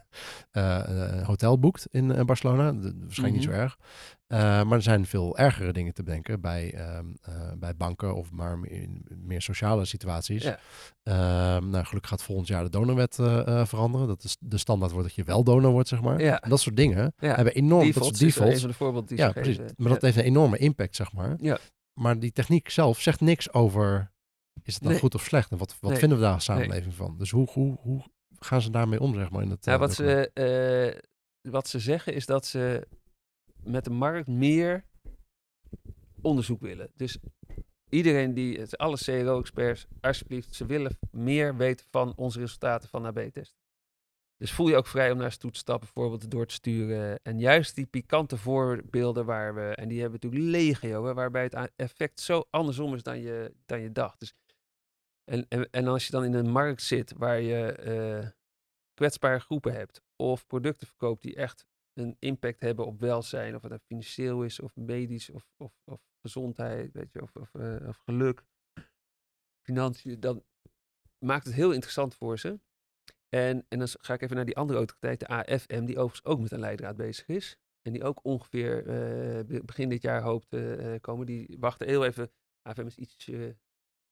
eh, 0.51 0.83
een 0.87 1.25
hotel 1.25 1.59
boekt 1.59 1.87
in 1.91 2.11
eh, 2.13 2.25
Barcelona? 2.25 2.73
Dat- 2.73 2.95
Waarschijnlijk 3.01 3.39
niet 3.39 3.49
zo 3.49 3.61
erg. 3.61 3.79
Eh, 4.27 4.39
maar 4.39 4.73
er 4.73 4.83
zijn 4.83 5.07
veel 5.07 5.39
ergere 5.39 5.73
dingen 5.73 5.95
te 5.95 6.03
bedenken 6.03 6.41
bij, 6.41 6.75
ehm, 6.75 7.07
eh, 7.23 7.53
bij 7.59 7.77
banken 7.77 8.15
of 8.15 8.31
maar 8.31 8.59
in 8.67 9.05
meer 9.25 9.43
sociale 9.43 9.85
situaties. 9.85 10.43
Ja. 10.43 10.59
Ehm, 11.03 11.69
nou, 11.71 11.85
gelukkig 11.85 12.11
gaat 12.11 12.23
volgend 12.23 12.49
jaar 12.49 12.63
de 12.65 12.71
donorwet 12.71 13.15
veranderen. 13.69 14.07
Dat 14.07 14.25
is 14.25 14.37
de 14.41 14.59
standaard 14.59 14.93
wordt 14.93 15.07
dat 15.07 15.17
je 15.17 15.25
wel 15.25 15.45
donor 15.45 15.71
wordt, 15.73 15.89
zeg 15.89 16.01
maar. 16.01 16.21
Ja. 16.21 16.41
En 16.41 16.51
dat 16.51 16.61
soort 16.61 16.77
dingen 16.77 17.13
Ja. 17.19 17.35
hebben 17.35 17.55
enorm, 17.55 17.85
dat 17.85 17.95
Defaults 17.95 18.19
soort 18.19 18.31
is 18.31 18.35
defaults. 18.35 18.77
voorbeelden 18.77 19.09
die 19.09 19.19
Ja, 19.19 19.33
precies. 19.33 19.59
Maar 19.77 19.89
dat 19.93 20.03
heeft 20.03 20.17
een 20.17 20.23
enorme 20.25 20.59
impact, 20.59 20.97
zeg 20.97 21.13
maar. 21.13 21.35
Ja. 21.41 21.59
Maar 22.01 22.19
die 22.19 22.33
techniek 22.33 22.69
zelf 22.71 23.01
zegt 23.01 23.21
niks 23.21 23.53
over, 23.53 24.13
is 24.63 24.75
het 24.75 24.83
Nee. 24.83 24.99
goed 24.99 25.15
of 25.15 25.25
slecht? 25.25 25.51
En 25.51 25.59
wat, 25.59 25.77
wat 25.81 25.91
Nee. 25.91 25.99
vinden 26.01 26.19
we 26.19 26.25
daar 26.25 26.33
als 26.35 26.45
samenleving 26.45 26.95
van? 26.95 27.19
Dus 27.19 27.31
hoe, 27.31 27.49
hoe, 27.51 27.77
hoe 27.81 28.03
gaan 28.39 28.61
ze 28.63 28.71
daarmee 28.71 29.01
om, 29.01 29.15
zeg 29.15 29.31
maar? 29.31 29.43
In 29.43 29.51
het, 29.51 29.65
Nou, 29.65 29.81
eh, 29.81 29.87
wat, 29.87 29.97
document? 29.97 30.31
ze, 30.35 31.01
eh, 31.43 31.51
wat 31.53 31.69
ze 31.69 31.79
zeggen 31.79 32.15
is 32.15 32.27
dat 32.27 32.47
ze 32.47 32.87
met 33.63 33.85
de 33.85 33.91
markt 33.91 34.27
meer 34.29 34.85
onderzoek 36.23 36.61
willen. 36.61 36.91
Dus 36.95 37.19
iedereen 37.89 38.35
die, 38.35 38.59
het- 38.61 38.79
alle 38.79 38.97
CRO-experts, 38.97 39.87
alsjeblieft, 40.01 40.55
ze 40.55 40.67
willen 40.67 40.99
meer 41.11 41.57
weten 41.57 41.87
van 41.91 42.13
onze 42.17 42.39
resultaten 42.39 42.89
van 42.89 43.07
AB-testen. 43.07 43.59
Dus 44.39 44.53
voel 44.53 44.69
je 44.69 44.77
ook 44.77 44.87
vrij 44.87 45.11
om 45.11 45.19
naar 45.19 45.33
ze 45.33 45.39
toe 45.39 45.51
te 45.51 45.59
stappen, 45.59 45.89
bijvoorbeeld 45.95 46.31
door 46.31 46.47
te 46.47 46.55
sturen. 46.55 47.19
En 47.23 47.39
juist 47.39 47.75
die 47.75 47.87
pikante 47.87 48.37
voorbeelden 48.37 49.25
waar 49.25 49.55
we, 49.55 49.61
en 49.75 49.89
die 49.89 50.01
hebben 50.01 50.21
we 50.21 50.27
natuurlijk 50.27 50.53
legio, 50.57 51.05
hè, 51.07 51.15
waarbij 51.15 51.43
het 51.43 51.71
effect 51.77 52.21
zo 52.21 52.45
andersom 52.51 52.95
is 52.95 53.03
dan 53.03 53.21
je, 53.21 53.55
dan 53.67 53.81
je 53.81 53.93
dacht. 53.93 54.21
Dus, 54.21 54.35
en, 55.27 55.71
en, 55.71 55.87
als 55.87 56.07
je 56.07 56.13
dan 56.13 56.25
in 56.25 56.35
een 56.35 56.51
markt 56.51 56.83
zit 56.83 57.13
waar 57.13 57.41
je 57.41 57.73
eh, 57.73 58.29
kwetsbare 58.95 59.39
groepen 59.39 59.73
hebt, 59.73 60.03
of 60.17 60.47
producten 60.47 60.87
verkoopt 60.87 61.23
die 61.23 61.35
echt 61.35 61.67
een 61.93 62.17
impact 62.19 62.61
hebben 62.61 62.87
op 62.87 63.01
welzijn, 63.01 63.55
of 63.55 63.63
het 63.63 63.71
nou 63.71 63.83
financieel 63.85 64.45
is, 64.45 64.61
of 64.61 64.77
medisch, 64.77 65.31
of, 65.31 65.49
of, 65.57 65.73
of 65.85 66.01
gezondheid, 66.21 66.93
weet 66.93 67.13
je, 67.13 67.23
of, 67.23 67.37
of, 67.37 67.55
eh, 67.55 67.89
of 67.89 67.97
geluk, 67.97 68.45
financiën, 69.67 70.21
dan 70.21 70.45
maakt 71.25 71.45
het 71.45 71.55
heel 71.55 71.73
interessant 71.73 72.15
voor 72.15 72.39
ze. 72.39 72.61
En, 73.29 73.67
en 73.69 73.79
dan 73.79 73.89
ga 73.89 74.15
ik 74.15 74.23
even 74.23 74.37
naar 74.37 74.45
die 74.45 74.57
andere 74.57 74.79
autoriteit, 74.79 75.21
de 75.21 75.27
AFM, 75.27 75.85
die 75.85 75.99
overigens 75.99 76.25
ook 76.25 76.41
met 76.41 76.53
een 76.53 76.61
leidraad 76.61 76.97
bezig 76.97 77.27
is. 77.27 77.59
En 77.83 77.93
die 77.93 78.05
ook 78.05 78.25
ongeveer 78.25 78.79
eh, 78.79 79.45
be- 79.45 79.65
begin 79.65 79.89
dit 79.89 80.03
jaar 80.03 80.23
hoopt 80.23 80.49
te 80.49 80.99
komen. 81.01 81.27
Die 81.27 81.57
wachten 81.61 81.87
heel 81.87 82.05
even. 82.05 82.33
AFM 82.63 82.87
is 82.87 82.97
iets, 82.97 83.31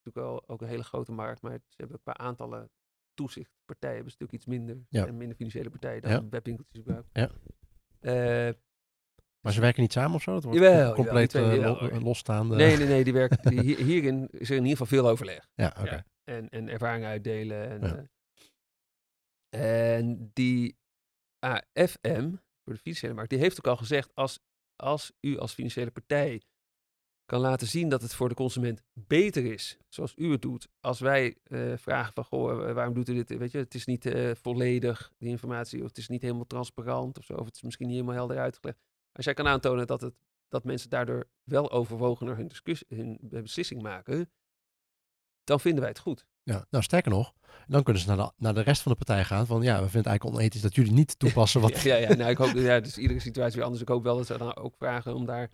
natuurlijk 0.05 0.25
wel 0.33 0.47
ook 0.47 0.61
een 0.61 0.67
hele 0.67 0.83
grote 0.83 1.11
markt, 1.11 1.41
maar 1.41 1.51
ze 1.69 1.75
hebben 1.77 1.99
qua 2.01 2.17
aantallen 2.17 2.69
toezichtpartijen 3.13 3.95
hebben 3.95 4.11
ze 4.13 4.17
natuurlijk 4.19 4.31
iets 4.33 4.45
minder. 4.57 4.85
Ja. 4.89 5.07
En 5.07 5.17
minder 5.17 5.35
financiële 5.35 5.69
partijen 5.69 6.01
dan 6.01 6.11
Ja. 6.11 6.29
webwinkeltjes 6.29 6.79
überhaupt. 6.79 7.09
Ja. 7.13 7.29
Eh, 7.99 8.53
Maar 9.41 9.53
ze 9.53 9.61
werken 9.61 9.81
niet 9.81 9.91
samen 9.91 10.15
of 10.15 10.21
zo? 10.21 10.33
Dat 10.33 10.43
wordt 10.43 10.59
Jawel, 10.59 10.71
com- 10.73 10.81
jawel, 10.87 11.03
compleet 11.03 11.29
twee- 11.29 11.59
eh, 11.59 11.65
lo- 11.65 11.77
hoor. 11.89 12.01
losstaande. 12.01 12.55
nee, 12.55 12.77
nee, 12.77 12.87
nee, 12.87 13.03
die 13.03 13.13
werken, 13.13 13.49
die, 13.55 13.75
hierin 13.91 14.27
is 14.31 14.49
er 14.49 14.55
in 14.55 14.61
ieder 14.65 14.77
geval 14.77 14.97
veel 14.99 15.09
overleg. 15.09 15.47
Ja, 15.55 15.75
oké. 15.79 16.03
En, 16.23 16.49
en 16.49 16.69
ervaring 16.69 17.05
uitdelen. 17.05 17.69
En, 17.69 17.81
Ja. 17.81 18.07
eh, 19.49 19.95
en 19.97 20.29
die 20.33 20.77
AFM, 21.39 22.29
voor 22.63 22.73
de 22.73 22.79
financiële 22.79 23.13
markt, 23.13 23.29
die 23.29 23.39
heeft 23.39 23.57
ook 23.57 23.67
al 23.67 23.77
gezegd, 23.77 24.15
als, 24.15 24.39
als 24.75 25.11
u 25.19 25.37
als 25.37 25.53
financiële 25.53 25.91
partij 25.91 26.41
kan 27.25 27.39
laten 27.39 27.67
zien 27.67 27.89
dat 27.89 28.01
het 28.01 28.13
voor 28.13 28.29
de 28.29 28.35
consument 28.35 28.81
beter 28.93 29.45
is, 29.45 29.77
zoals 29.89 30.13
u 30.17 30.31
het 30.31 30.41
doet, 30.41 30.67
als 30.79 30.99
wij 30.99 31.37
eh, 31.43 31.73
vragen 31.77 32.13
van, 32.13 32.23
goh, 32.23 32.69
eh, 32.69 32.73
waarom 32.73 32.93
doet 32.93 33.09
u 33.09 33.13
dit? 33.13 33.37
Weet 33.37 33.51
je, 33.51 33.57
het 33.57 33.73
is 33.73 33.85
niet 33.85 34.05
eh, 34.05 34.31
volledig, 34.41 35.11
die 35.17 35.29
informatie, 35.29 35.81
of 35.81 35.87
het 35.87 35.97
is 35.97 36.07
niet 36.07 36.21
helemaal 36.21 36.47
transparant 36.47 37.17
of 37.17 37.25
zo, 37.25 37.33
of 37.33 37.45
het 37.45 37.55
is 37.55 37.61
misschien 37.61 37.87
niet 37.87 37.95
helemaal 37.95 38.17
helder 38.17 38.37
uitgelegd. 38.37 38.79
Als 39.11 39.25
jij 39.25 39.33
kan 39.33 39.47
aantonen 39.47 39.87
dat, 39.87 40.01
het, 40.01 40.13
dat 40.47 40.63
mensen 40.63 40.89
daardoor 40.89 41.27
wel 41.43 41.71
overwogener 41.71 42.35
hun, 42.35 42.47
discussie, 42.47 42.87
hun 42.89 43.17
beslissing 43.21 43.81
maken, 43.81 44.31
dan 45.43 45.59
vinden 45.59 45.81
wij 45.81 45.89
het 45.89 45.99
goed. 45.99 46.25
Ja, 46.43 46.65
nou 46.69 46.83
sterker 46.83 47.11
nog, 47.11 47.33
dan 47.67 47.83
kunnen 47.83 48.01
ze 48.01 48.07
naar 48.07 48.17
de, 48.17 48.31
naar 48.37 48.53
de 48.53 48.61
rest 48.61 48.81
van 48.81 48.91
de 48.91 48.97
partij 48.97 49.25
gaan 49.25 49.45
van 49.45 49.61
ja, 49.61 49.73
we 49.73 49.89
vinden 49.89 49.97
het 49.97 50.07
eigenlijk 50.07 50.37
onethisch 50.37 50.61
dat 50.61 50.75
jullie 50.75 50.91
niet 50.91 51.19
toepassen 51.19 51.61
wat... 51.61 51.81
Ja, 51.81 51.95
ja, 51.95 52.09
ja, 52.09 52.15
nou, 52.15 52.29
ik 52.29 52.37
hoop, 52.37 52.53
ja, 52.53 52.79
dus 52.79 52.97
iedere 52.97 53.19
situatie 53.19 53.55
weer 53.55 53.63
anders. 53.63 53.81
Ik 53.81 53.87
hoop 53.87 54.03
wel 54.03 54.17
dat 54.17 54.25
ze 54.25 54.37
dan 54.37 54.55
ook 54.55 54.75
vragen 54.75 55.15
om 55.15 55.25
daar 55.25 55.49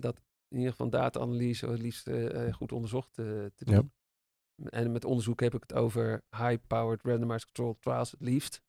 dat 0.00 0.20
in 0.54 0.60
ieder 0.60 0.70
geval 0.70 0.90
data-analyse 0.90 1.66
het 1.66 1.80
liefst 1.80 2.06
eh, 2.06 2.46
eh, 2.46 2.54
goed 2.54 2.72
onderzocht 2.72 3.18
eh, 3.18 3.24
te 3.24 3.52
Ja. 3.70 3.72
doen. 3.76 3.92
En 4.68 4.92
met 4.92 5.04
onderzoek 5.04 5.40
heb 5.40 5.54
ik 5.54 5.62
het 5.62 5.72
over 5.72 6.22
high-powered 6.30 7.02
randomized 7.02 7.44
controlled 7.44 7.80
trials 7.82 8.10
het 8.10 8.20
liefst. 8.20 8.62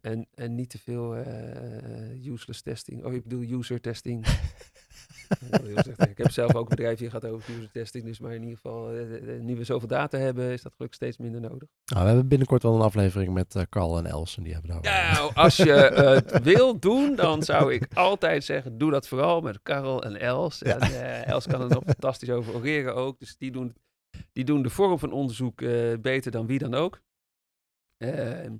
En, 0.00 0.28
en 0.30 0.54
niet 0.54 0.70
te 0.70 0.78
veel 0.78 1.16
useless 2.24 2.62
testing. 2.62 3.04
Oh, 3.04 3.12
ik 3.12 3.22
bedoel 3.22 3.42
user 3.58 3.80
testing. 3.80 4.26
Eh, 5.50 6.08
ik 6.08 6.18
heb 6.18 6.30
zelf 6.30 6.54
ook 6.54 6.70
een 6.70 6.76
bedrijf 6.76 6.98
hier 6.98 7.10
gehad 7.10 7.30
over 7.30 7.54
user 7.54 7.70
testing. 7.70 8.04
Dus 8.04 8.18
maar 8.18 8.34
in 8.34 8.42
ieder 8.42 8.56
geval, 8.56 8.90
eh, 8.90 9.34
eh, 9.34 9.40
nu 9.40 9.56
we 9.56 9.64
zoveel 9.64 9.88
data 9.88 10.18
hebben, 10.18 10.50
is 10.50 10.62
dat 10.62 10.72
gelukkig 10.72 10.96
steeds 10.96 11.16
minder 11.16 11.40
nodig. 11.40 11.68
Nou, 11.92 12.00
we 12.00 12.06
hebben 12.06 12.28
binnenkort 12.28 12.62
wel 12.62 12.74
een 12.74 12.80
aflevering 12.80 13.32
met 13.32 13.54
eh, 13.54 13.62
Carl 13.68 13.98
en 13.98 14.06
Els 14.06 14.36
en 14.36 14.42
die 14.42 14.52
hebben 14.52 14.70
daar... 14.70 15.12
Nou, 15.12 15.34
als 15.34 15.56
je 15.56 15.72
het 15.72 16.42
wil 16.42 16.78
doen, 16.78 17.16
dan 17.16 17.42
zou 17.42 17.74
ik 17.74 17.86
altijd 17.94 18.44
zeggen, 18.44 18.78
doe 18.78 18.90
dat 18.90 19.08
vooral 19.08 19.40
met 19.40 19.62
Karel 19.62 20.02
en 20.02 20.20
Els. 20.20 20.58
Ja. 20.58 20.78
En 20.78 20.80
eh, 20.80 21.26
Els 21.26 21.46
kan 21.46 21.60
er 21.60 21.68
nog 21.68 21.84
fantastisch 21.84 22.30
over 22.30 22.54
oreren 22.54 22.94
ook. 22.94 23.18
Dus 23.18 23.36
die 23.36 23.50
doen, 23.50 23.74
die 24.32 24.44
doen 24.44 24.62
de 24.62 24.70
vorm 24.70 24.98
van 24.98 25.12
onderzoek 25.12 25.60
eh, 25.60 25.98
beter 26.00 26.30
dan 26.30 26.46
wie 26.46 26.58
dan 26.58 26.74
ook. 26.74 27.00
Ehm, 27.98 28.56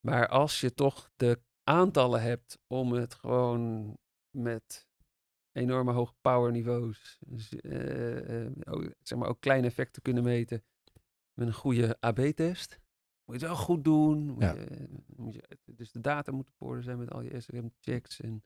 maar 0.00 0.28
als 0.28 0.60
je 0.60 0.74
toch 0.74 1.10
de 1.16 1.40
aantallen 1.64 2.22
hebt 2.22 2.58
om 2.66 2.92
het 2.92 3.14
gewoon 3.14 3.96
met 4.30 4.86
enorme 5.52 5.92
hoge 5.92 6.14
powerniveaus, 6.20 7.18
dus, 7.26 7.56
eh, 7.56 8.44
eh, 8.44 8.50
ook, 8.64 8.90
zeg 9.02 9.18
maar 9.18 9.28
ook 9.28 9.40
kleine 9.40 9.66
effecten 9.66 9.92
te 9.94 10.00
kunnen 10.00 10.22
meten 10.24 10.62
met 11.34 11.46
een 11.46 11.54
goede 11.54 11.96
AB-test, 12.00 12.80
moet 13.24 13.40
je 13.40 13.46
het 13.46 13.54
wel 13.56 13.64
goed 13.64 13.84
doen. 13.84 14.26
Moet 14.26 14.42
Ja. 14.42 14.52
je, 14.54 14.88
moet 15.16 15.34
je, 15.34 15.42
dus 15.64 15.92
de 15.92 16.00
data 16.00 16.32
moet 16.32 16.48
op 16.58 16.68
orde 16.68 16.82
zijn 16.82 16.98
met 16.98 17.10
al 17.10 17.22
je 17.22 17.40
SRM-checks 17.40 18.20
en 18.20 18.42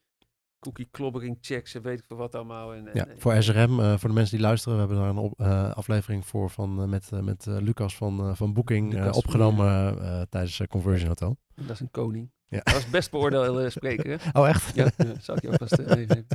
cookie-klobbering-checks 0.58 1.74
en 1.74 1.82
weet 1.82 1.98
ik 1.98 2.04
veel 2.04 2.16
wat 2.16 2.34
allemaal. 2.34 2.74
En, 2.74 2.86
en- 2.88 2.94
Ja, 2.94 3.16
voor 3.16 3.42
SRM, 3.42 3.80
eh, 3.80 3.98
voor 3.98 4.08
de 4.08 4.14
mensen 4.14 4.36
die 4.36 4.46
luisteren, 4.46 4.74
we 4.74 4.84
hebben 4.84 4.98
daar 4.98 5.10
een 5.10 5.18
op- 5.18 5.40
aflevering 5.76 6.26
voor 6.26 6.50
van, 6.50 6.88
met, 6.88 7.10
met 7.10 7.46
Lucas 7.46 7.96
van, 7.96 8.36
van 8.36 8.52
Booking 8.52 8.92
Lucas, 8.92 9.16
opgenomen 9.16 9.94
tijdens 10.28 10.62
Conversion 10.68 11.08
Hotel. 11.08 11.36
dat 11.54 11.70
is 11.70 11.80
een 11.80 11.90
koning. 11.90 12.30
Ja. 12.48 12.60
Dat 12.62 12.72
was 12.74 12.90
best 12.90 13.10
beoordeelde 13.10 13.70
spreker. 13.70 14.10
hè? 14.20 14.30
Oh, 14.40 14.48
echt? 14.48 14.74
Ja, 14.74 14.90
ja, 14.96 15.14
zal 15.20 15.36
ik 15.36 15.42
je 15.42 15.48
ook 15.48 15.54
vast 15.58 15.72
eh, 15.72 15.96
even 15.96 16.26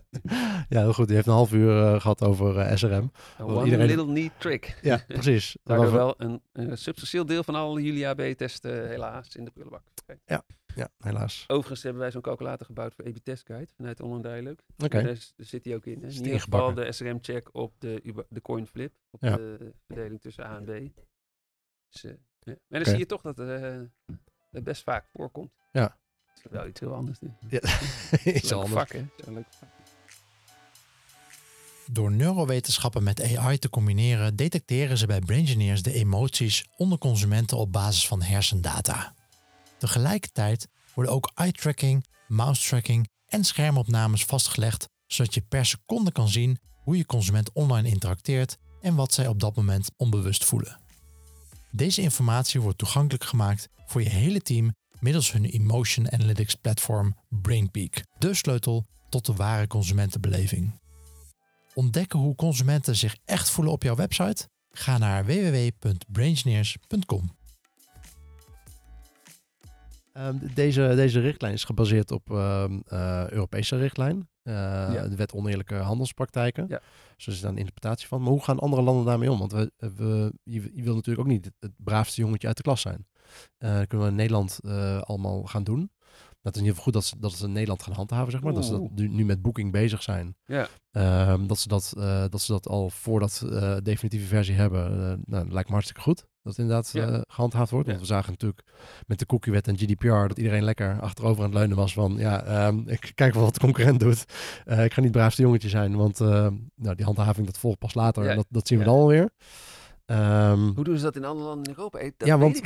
ja, 0.69 0.79
heel 0.79 0.93
goed. 0.93 1.05
Die 1.07 1.15
heeft 1.15 1.27
een 1.27 1.33
half 1.33 1.53
uur 1.53 1.77
eh, 1.83 2.01
gehad 2.01 2.21
over 2.23 2.57
eh, 2.57 2.75
SRM. 2.75 3.11
One 3.39 3.63
iedereen- 3.65 3.87
little 3.87 4.05
neat 4.05 4.31
trick. 4.37 4.77
Ja, 4.81 5.03
precies. 5.07 5.57
Daardoor 5.63 5.91
Waarvan- 5.91 6.15
wel 6.17 6.29
een, 6.31 6.41
een 6.69 6.77
substantieel 6.77 7.25
deel 7.25 7.43
van 7.43 7.55
alle 7.55 7.81
jullie 7.81 8.07
AB-testen 8.07 8.87
helaas 8.87 9.35
in 9.35 9.45
de 9.45 9.51
prullenbak. 9.51 9.83
Oké. 10.03 10.19
Ja, 10.75 10.89
helaas. 10.97 11.43
Overigens 11.47 11.83
hebben 11.83 12.01
wij 12.01 12.11
zo'n 12.11 12.21
calculator 12.21 12.65
gebouwd 12.65 12.93
voor 12.95 13.05
AB-test 13.05 13.45
guide 13.45 13.71
vanuit 13.75 14.01
Online 14.01 14.21
Dialog. 14.21 14.57
Oké. 14.83 15.03
Daar, 15.03 15.17
zit 15.37 15.63
die 15.63 15.75
ook 15.75 15.85
in. 15.85 16.01
Hè? 16.01 16.07
In 16.07 16.23
ieder 16.25 16.39
geval 16.41 16.73
de 16.73 16.91
SRM-check 16.91 17.49
op 17.51 17.73
de, 17.79 18.23
de 18.29 18.41
coin 18.41 18.67
flip. 18.67 18.93
Op 19.09 19.21
Ja. 19.23 19.35
de 19.35 19.71
verdeling 19.87 20.21
tussen 20.21 20.45
A 20.45 20.57
en 20.57 20.63
B. 20.63 20.91
Dus, 21.89 22.01
ja. 22.01 22.55
Maar 22.67 22.79
dan 22.79 22.85
zie 22.85 22.97
je 22.97 23.05
toch 23.05 23.21
dat 23.21 23.37
het 24.51 24.63
best 24.63 24.83
vaak 24.83 25.05
voorkomt. 25.13 25.51
Ja. 25.71 25.97
Het 26.33 26.45
is 26.45 26.51
wel 26.51 26.67
iets 26.67 26.79
heel 26.79 26.93
anders. 26.93 27.19
Dit. 27.19 27.31
Ja, 27.49 27.59
Het 27.69 28.25
is 28.25 28.33
iets 28.33 28.49
een 28.49 28.57
anders. 28.57 28.73
vak, 28.73 28.91
hè? 28.91 29.05
Leuk 29.31 29.45
vak. 29.49 29.69
Door 31.85 32.11
neurowetenschappen 32.11 33.03
met 33.03 33.37
AI 33.37 33.59
te 33.59 33.69
combineren, 33.69 34.35
detecteren 34.35 34.97
ze 34.97 35.05
bij 35.05 35.19
Braingineers 35.19 35.81
de 35.81 35.93
emoties 35.93 36.65
onder 36.77 36.97
consumenten 36.97 37.57
op 37.57 37.71
basis 37.71 38.07
van 38.07 38.21
hersendata. 38.21 39.13
Tegelijkertijd 39.77 40.67
worden 40.93 41.13
ook 41.13 41.31
eye-tracking, 41.35 42.05
mouse-tracking 42.27 43.09
en 43.27 43.43
schermopnames 43.43 44.25
vastgelegd, 44.25 44.89
zodat 45.07 45.33
je 45.33 45.41
per 45.41 45.65
seconde 45.65 46.11
kan 46.11 46.29
zien 46.29 46.59
hoe 46.83 46.97
je 46.97 47.05
consument 47.05 47.51
online 47.53 47.87
interacteert 47.89 48.57
en 48.81 48.95
wat 48.95 49.13
zij 49.13 49.27
op 49.27 49.39
dat 49.39 49.55
moment 49.55 49.89
onbewust 49.97 50.45
voelen. 50.45 50.80
Deze 51.71 52.01
informatie 52.01 52.61
wordt 52.61 52.77
toegankelijk 52.77 53.23
gemaakt 53.23 53.69
voor 53.85 54.01
je 54.01 54.09
hele 54.09 54.41
team 54.41 54.75
middels 54.99 55.31
hun 55.31 55.45
Emotion 55.45 56.11
Analytics 56.11 56.55
platform 56.55 57.15
BrainPeak, 57.29 58.03
de 58.17 58.33
sleutel 58.33 58.85
tot 59.09 59.25
de 59.25 59.33
ware 59.33 59.67
consumentenbeleving. 59.67 60.79
Ontdekken 61.73 62.19
hoe 62.19 62.35
consumenten 62.35 62.95
zich 62.95 63.17
echt 63.25 63.49
voelen 63.49 63.73
op 63.73 63.83
jouw 63.83 63.95
website? 63.95 64.49
Ga 64.71 64.97
naar 64.97 65.25
www.braingineers.com. 65.25 67.35
Ehm, 70.13 70.35
deze, 70.53 70.93
deze 70.95 71.19
richtlijn 71.19 71.53
is 71.53 71.63
gebaseerd 71.63 72.11
op 72.11 72.31
eh, 72.31 72.65
Europese 73.29 73.77
richtlijn. 73.77 74.29
Eh, 74.43 74.53
Ja. 74.93 75.07
De 75.07 75.15
wet 75.15 75.33
oneerlijke 75.33 75.75
handelspraktijken. 75.75 76.65
Ja. 76.69 76.81
Dus 77.15 77.25
er 77.25 77.31
is 77.33 77.41
daar 77.41 77.51
een 77.51 77.57
interpretatie 77.57 78.07
van. 78.07 78.21
Maar 78.21 78.31
hoe 78.31 78.43
gaan 78.43 78.59
andere 78.59 78.81
landen 78.81 79.05
daarmee 79.05 79.31
om? 79.31 79.39
Want 79.39 79.51
we, 79.51 79.71
we, 79.77 80.33
je, 80.43 80.71
je 80.73 80.83
wil 80.83 80.95
natuurlijk 80.95 81.27
ook 81.27 81.33
niet 81.33 81.45
het, 81.45 81.53
het 81.59 81.71
braafste 81.77 82.21
jongetje 82.21 82.47
uit 82.47 82.57
de 82.57 82.63
klas 82.63 82.81
zijn. 82.81 83.07
Eh, 83.57 83.77
dat 83.77 83.87
kunnen 83.87 84.05
we 84.07 84.11
in 84.11 84.17
Nederland 84.17 84.59
eh, 84.63 85.01
allemaal 85.01 85.43
gaan 85.43 85.63
doen. 85.63 85.91
Dat 86.41 86.55
is 86.55 86.59
in 86.61 86.65
ieder 86.67 86.77
geval 86.81 86.83
goed 86.83 86.93
dat 86.93 87.03
ze 87.03 87.19
dat 87.19 87.31
ze 87.33 87.45
in 87.45 87.51
Nederland 87.51 87.83
gaan 87.83 87.93
handhaven, 87.93 88.31
zeg 88.31 88.41
maar. 88.41 88.53
Dat 88.53 88.65
ze 88.65 88.71
dat 88.71 88.91
nu, 88.95 89.07
nu 89.07 89.25
met 89.25 89.41
boeking 89.41 89.71
bezig 89.71 90.03
zijn. 90.03 90.35
Ja. 90.45 90.67
Ehm, 90.91 91.47
dat, 91.47 91.59
ze 91.59 91.67
dat, 91.67 91.93
eh, 91.97 92.25
dat 92.29 92.41
ze 92.41 92.51
dat 92.51 92.67
al 92.67 92.89
voordat 92.89 93.41
eh 93.51 93.77
definitieve 93.83 94.25
versie 94.27 94.55
hebben. 94.55 94.83
eh, 94.91 94.97
nou, 95.25 95.43
dat 95.43 95.51
lijkt 95.53 95.67
me 95.67 95.73
hartstikke 95.73 96.01
goed. 96.01 96.25
Dat 96.43 96.55
het 96.55 96.61
inderdaad 96.61 96.89
Ja. 96.93 97.07
eh, 97.07 97.21
gehandhaafd 97.27 97.71
wordt. 97.71 97.85
Ja. 97.87 97.93
Want 97.93 98.07
we 98.07 98.13
zagen 98.13 98.31
natuurlijk 98.31 98.63
met 99.07 99.19
de 99.19 99.25
cookiewet 99.25 99.67
en 99.67 99.77
GDPR 99.77 100.07
dat 100.27 100.37
iedereen 100.37 100.63
lekker 100.63 100.99
achterover 101.01 101.43
aan 101.43 101.49
het 101.49 101.59
leunen 101.59 101.77
was 101.77 101.93
van 101.93 102.15
ja, 102.17 102.43
ehm, 102.43 102.77
ik 102.85 103.11
kijk 103.15 103.33
wel 103.33 103.43
wat 103.43 103.53
de 103.53 103.59
concurrent 103.59 103.99
doet. 103.99 104.25
Eh, 104.65 104.83
ik 104.83 104.93
ga 104.93 104.99
niet 105.01 105.09
het 105.09 105.17
braafste 105.17 105.41
jongetje 105.41 105.69
zijn, 105.69 105.95
want 105.95 106.19
eh, 106.21 106.47
nou, 106.75 106.95
die 106.95 107.05
handhaving 107.05 107.45
dat 107.45 107.57
volgt 107.57 107.79
pas 107.79 107.93
later. 107.93 108.23
Ja. 108.23 108.29
En 108.29 108.35
dat, 108.35 108.45
dat 108.49 108.67
zien 108.67 108.77
we 108.77 108.83
Ja. 108.85 108.89
dan 108.91 108.99
alweer. 108.99 109.29
Ehm, 110.05 110.59
Hoe 110.75 110.83
doen 110.83 110.97
ze 110.97 111.03
dat 111.03 111.15
in 111.15 111.25
andere 111.25 111.47
landen 111.47 111.65
in 111.65 111.73
Europa? 111.77 111.99
Dat 111.99 112.27
ja, 112.27 112.33
weet 112.37 112.43
want, 112.43 112.57
ik 112.57 112.65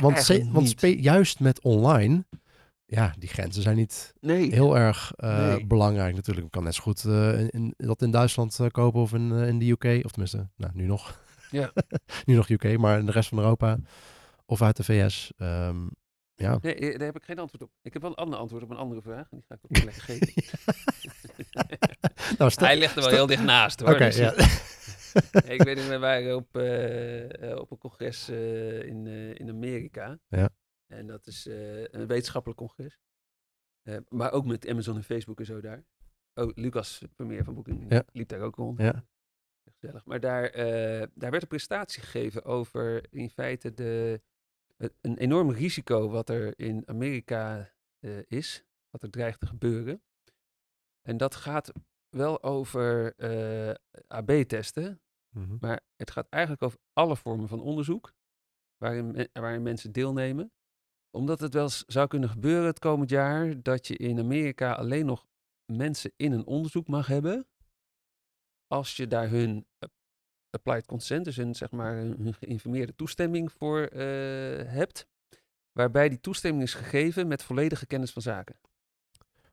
want, 0.52 1.00
juist 1.02 1.40
met 1.40 1.62
online, 1.62 2.24
ja, 2.86 3.14
die 3.18 3.28
grenzen 3.28 3.62
zijn 3.62 3.76
niet 3.76 4.14
Nee. 4.20 4.52
heel 4.54 4.76
erg 4.78 5.12
eh, 5.16 5.46
Nee. 5.46 5.66
belangrijk 5.66 6.14
natuurlijk. 6.14 6.46
Ik 6.46 6.52
kan 6.52 6.64
net 6.64 6.74
zo 6.74 6.82
goed 6.82 7.04
eh, 7.04 7.38
in, 7.40 7.50
in- 7.50 7.74
dat 7.76 8.02
in 8.02 8.10
Duitsland 8.10 8.58
kopen 8.72 9.00
of 9.00 9.12
in, 9.12 9.32
in 9.32 9.58
de 9.58 9.70
UK. 9.70 10.04
Of 10.04 10.10
tenminste, 10.10 10.48
nou, 10.56 10.72
nu 10.74 10.86
nog. 10.86 11.24
Ja. 11.50 11.72
nu 12.26 12.34
nog 12.34 12.48
UK, 12.48 12.78
maar 12.78 12.98
in 12.98 13.06
de 13.06 13.12
rest 13.12 13.28
van 13.28 13.38
Europa. 13.38 13.78
Of 14.46 14.62
uit 14.62 14.76
de 14.76 14.84
VS. 14.84 15.32
ehm, 15.36 15.86
ja. 16.34 16.58
Nee, 16.60 16.74
eh, 16.74 16.90
daar 16.98 17.06
heb 17.06 17.16
ik 17.16 17.24
geen 17.24 17.38
antwoord 17.38 17.62
op. 17.62 17.70
Ik 17.82 17.92
heb 17.92 18.02
wel 18.02 18.10
een 18.10 18.16
ander 18.16 18.38
antwoord 18.38 18.62
op 18.62 18.70
een 18.70 18.76
andere 18.76 19.02
vraag. 19.02 19.28
Die 19.28 19.44
ga 19.48 19.54
ik 19.54 19.60
ook 19.64 19.84
lekker 19.84 20.02
geven. 20.02 20.32
nou, 22.38 22.50
stel- 22.50 22.66
Hij 22.66 22.76
ligt 22.78 22.88
er 22.90 22.94
wel 23.00 23.04
stel- 23.04 23.16
heel 23.16 23.26
dicht 23.26 23.42
naast 23.42 23.80
hoor. 23.80 23.88
Oké, 23.94 24.04
Dus, 24.04 24.16
ja. 24.16 24.32
eh, 24.34 25.50
ik 25.54 25.62
weet 25.62 25.76
niet, 25.76 25.86
we 25.88 25.98
waren 25.98 26.36
op, 26.36 26.56
eh, 26.56 27.56
op 27.58 27.70
een 27.70 27.78
congres 27.78 28.28
in, 28.28 29.06
in 29.36 29.48
Amerika. 29.48 30.18
Ja. 30.28 30.48
En 30.86 31.06
dat 31.06 31.26
is 31.26 31.44
een 31.90 32.06
wetenschappelijk 32.06 32.58
congres. 32.60 32.98
Maar 34.08 34.32
ook 34.32 34.44
met 34.46 34.68
Amazon 34.68 34.96
en 34.96 35.04
Facebook 35.04 35.38
en 35.38 35.46
zo 35.46 35.60
daar. 35.60 35.84
Oh, 36.34 36.50
Lucas 36.54 37.02
Vermeer 37.14 37.44
van 37.44 37.54
Booking 37.54 37.86
Ja. 37.88 38.04
liep 38.12 38.28
daar 38.28 38.40
ook 38.40 38.56
rond. 38.56 38.80
Ja. 38.80 39.04
Gezellig. 39.86 40.04
Maar 40.04 40.20
daar, 40.20 40.44
eh, 40.44 41.06
daar 41.14 41.30
werd 41.30 41.42
een 41.42 41.48
presentatie 41.48 42.02
gegeven 42.02 42.44
over 42.44 43.12
in 43.12 43.30
feite 43.30 43.74
de, 43.74 44.20
een 45.00 45.16
enorm 45.16 45.50
risico 45.50 46.08
wat 46.08 46.28
er 46.28 46.58
in 46.58 46.82
Amerika 46.86 47.72
eh, 47.98 48.18
is. 48.26 48.64
Wat 48.90 49.02
er 49.02 49.10
dreigt 49.10 49.40
te 49.40 49.46
gebeuren. 49.46 50.02
En 51.02 51.16
dat 51.16 51.34
gaat 51.34 51.72
wel 52.08 52.42
over 52.42 53.14
eh, 53.14 53.74
AB-testen. 54.06 55.00
Mhm. 55.28 55.56
Maar 55.60 55.80
het 55.96 56.10
gaat 56.10 56.28
eigenlijk 56.28 56.62
over 56.62 56.78
alle 56.92 57.16
vormen 57.16 57.48
van 57.48 57.60
onderzoek 57.60 58.12
waarin, 58.76 59.28
waarin 59.32 59.62
mensen 59.62 59.92
deelnemen. 59.92 60.52
Omdat 61.10 61.40
het 61.40 61.54
wel 61.54 61.62
eens 61.62 61.84
zou 61.86 62.06
kunnen 62.06 62.28
gebeuren 62.28 62.66
het 62.66 62.78
komend 62.78 63.10
jaar 63.10 63.62
dat 63.62 63.86
je 63.86 63.96
in 63.96 64.18
Amerika 64.18 64.72
alleen 64.72 65.06
nog 65.06 65.26
mensen 65.72 66.12
in 66.16 66.32
een 66.32 66.46
onderzoek 66.46 66.88
mag 66.88 67.06
hebben. 67.06 67.46
Als 68.66 68.96
je 68.96 69.06
daar 69.06 69.28
hun 69.28 69.66
eh, 69.78 69.88
applied 70.50 70.86
consent, 70.86 71.24
dus 71.24 71.36
hun, 71.36 71.54
zeg 71.54 71.70
maar, 71.70 71.96
hun 71.96 72.34
geïnformeerde 72.34 72.94
toestemming 72.94 73.52
voor 73.52 73.80
eh, 73.80 74.00
hebt. 74.72 75.06
Waarbij 75.72 76.08
die 76.08 76.20
toestemming 76.20 76.62
is 76.62 76.74
gegeven 76.74 77.28
met 77.28 77.42
volledige 77.42 77.86
kennis 77.86 78.10
van 78.10 78.22
zaken. 78.22 78.56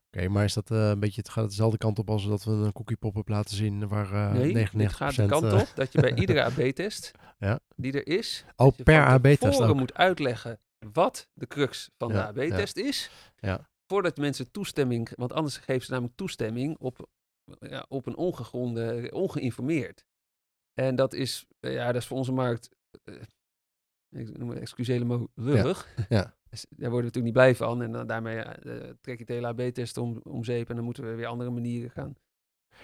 Oké, 0.07 0.27
maar 0.27 0.43
is 0.43 0.53
dat 0.53 0.71
eh, 0.71 0.89
een 0.89 0.99
beetje, 0.99 1.21
het 1.21 1.29
gaat 1.29 1.49
dezelfde 1.49 1.77
kant 1.77 1.99
op 1.99 2.09
als 2.09 2.27
dat 2.27 2.43
we 2.43 2.51
een 2.51 2.73
cookie 2.73 2.97
pop-up 2.97 3.27
laten 3.27 3.55
zien 3.55 3.87
waar 3.87 4.13
eh 4.13 4.31
nee, 4.31 4.67
99% 4.67 4.71
het 4.71 4.93
gaat 4.93 5.15
de 5.15 5.25
kant 5.25 5.53
op 5.53 5.71
dat 5.75 5.93
je 5.93 6.01
bij 6.01 6.15
iedere 6.21 6.43
AB-test 6.43 7.11
Ja. 7.39 7.59
die 7.75 7.91
er 7.91 8.07
is, 8.07 8.45
Oh, 8.55 8.75
per 8.83 9.05
AB-test 9.05 9.73
moet 9.73 9.93
uitleggen 9.93 10.59
wat 10.93 11.29
de 11.33 11.47
crux 11.47 11.89
van 11.97 12.11
Ja, 12.13 12.31
de 12.31 12.41
AB-test 12.41 12.77
is. 12.77 13.09
Ja. 13.39 13.69
Voordat 13.87 14.17
mensen 14.17 14.51
toestemming, 14.51 15.09
want 15.15 15.33
anders 15.33 15.57
geven 15.57 15.85
ze 15.85 15.91
namelijk 15.91 16.15
toestemming 16.15 16.77
op, 16.79 17.09
ja, 17.59 17.85
op 17.89 18.05
een 18.05 18.15
ongegronde, 18.17 19.09
ongeïnformeerd. 19.13 20.05
En 20.73 20.95
dat 20.95 21.13
is, 21.13 21.45
eh, 21.59 21.73
ja, 21.73 21.85
dat 21.91 22.01
is 22.01 22.07
voor 22.07 22.17
onze 22.17 22.31
markt, 22.31 22.69
eh, 23.03 23.15
ik 24.09 24.37
noem 24.37 24.49
het 24.49 24.59
excusele 24.59 25.05
mo, 25.05 25.27
lullig. 25.35 25.95
ja. 26.09 26.33
Dus 26.53 26.65
Daar 26.69 26.89
worden 26.89 27.11
we 27.11 27.17
natuurlijk 27.19 27.23
niet 27.23 27.33
blij 27.33 27.55
van. 27.55 27.81
En 27.81 27.91
dan 27.91 28.07
daarmee 28.07 28.37
eh, 28.39 28.89
trek 29.01 29.17
je 29.17 29.23
het 29.23 29.27
hele 29.27 29.47
AB-test 29.47 29.97
om, 29.97 30.19
om 30.23 30.43
zeep 30.43 30.69
en 30.69 30.75
dan 30.75 30.83
moeten 30.85 31.03
we 31.03 31.15
weer 31.15 31.25
andere 31.27 31.49
manieren 31.49 31.89
gaan. 31.89 32.15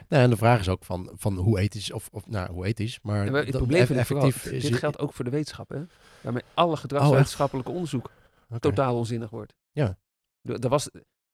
Nee, 0.08 0.22
en 0.22 0.30
de 0.30 0.38
vraag 0.38 0.60
is 0.60 0.70
ook 0.70 0.86
van, 0.86 1.12
van 1.14 1.36
hoe 1.38 1.60
ethisch, 1.60 1.92
of, 1.92 2.10
of 2.12 2.28
nou, 2.28 2.52
hoe 2.52 2.66
ethisch, 2.66 3.00
maar, 3.02 3.26
het 3.26 3.50
probleem 3.50 3.82
effectief 3.82 4.38
vooral, 4.42 4.58
is- 4.58 4.64
dit 4.64 4.76
geldt 4.76 5.00
ook 5.00 5.14
voor 5.14 5.26
de 5.26 5.32
wetenschap, 5.32 5.70
hè? 5.70 5.84
Waarmee 6.22 6.44
alle 6.54 6.72
Oh, 6.72 6.78
gedragswetenschappelijke 6.78 7.72
onderzoek 7.72 8.12
Oké. 8.50 8.60
totaal 8.60 8.96
onzinnig 8.98 9.30
wordt. 9.30 9.54
Ja. 9.72 9.98
De, 10.42 10.60
dat 10.60 10.72
was, 10.72 10.90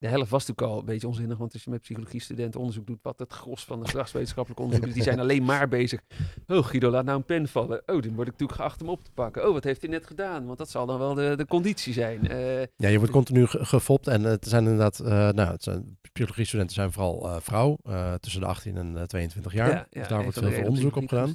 de 0.06 0.12
helft 0.12 0.30
was 0.30 0.46
natuurlijk 0.48 0.74
al 0.76 0.80
een 0.80 0.86
beetje 0.86 1.08
onzinnig, 1.08 1.38
want 1.38 1.54
als 1.54 1.64
je 1.64 1.70
met 1.70 1.82
psychologie-studenten 1.82 2.60
onderzoek 2.60 2.88
doet, 2.88 3.00
wat 3.02 3.20
het 3.20 3.34
gros 3.34 3.66
van 3.66 3.80
de 3.80 3.86
gedragswetenschappelijke 3.86 4.64
onderzoek 4.64 4.88
is, 4.88 4.94
die 4.94 5.04
zijn 5.04 5.20
alleen 5.20 5.44
maar 5.44 5.68
bezig. 5.68 6.02
Oh, 6.48 6.66
Guido, 6.66 6.90
laat 6.90 7.06
nou 7.06 7.18
een 7.18 7.24
pen 7.24 7.48
vallen. 7.48 7.78
Oh, 7.86 8.02
dan 8.02 8.16
word 8.16 8.28
ik 8.28 8.32
natuurlijk 8.34 8.60
geacht 8.60 8.80
hem 8.80 8.90
op 8.90 9.04
te 9.04 9.12
pakken. 9.14 9.48
Oh, 9.48 9.54
wat 9.54 9.64
heeft 9.64 9.82
hij 9.82 9.90
net 9.90 10.06
gedaan? 10.08 10.46
Want 10.46 10.58
dat 10.58 10.70
zal 10.70 10.86
dan 10.86 11.00
wel 11.00 11.14
de, 11.14 11.34
de 11.38 11.46
conditie 11.48 11.94
zijn. 11.94 12.28
Eh, 12.28 12.62
Ja, 12.76 12.88
je 12.90 12.98
wordt 12.98 13.12
continu 13.14 13.48
ge- 13.48 13.66
gefopt 13.66 14.08
en 14.08 14.24
het 14.24 14.46
zijn 14.48 14.64
inderdaad, 14.64 15.00
eh 15.00 15.08
nou, 15.30 15.52
het 15.52 15.64
zijn, 15.64 15.98
psychologie-studenten 16.12 16.76
zijn 16.76 16.92
vooral 16.92 17.28
eh, 17.30 17.36
vrouw, 17.40 17.78
tussen 18.20 18.42
de 18.42 18.48
18 18.48 18.78
en 18.78 18.98
eh, 18.98 19.04
22 19.04 19.54
jaar. 19.54 19.88
dus 19.90 20.08
daar 20.08 20.24
wordt 20.24 20.40
de 20.40 20.52
veel, 20.52 20.66
onderzoek 20.68 20.96
op 20.96 21.08
gedaan. 21.08 21.34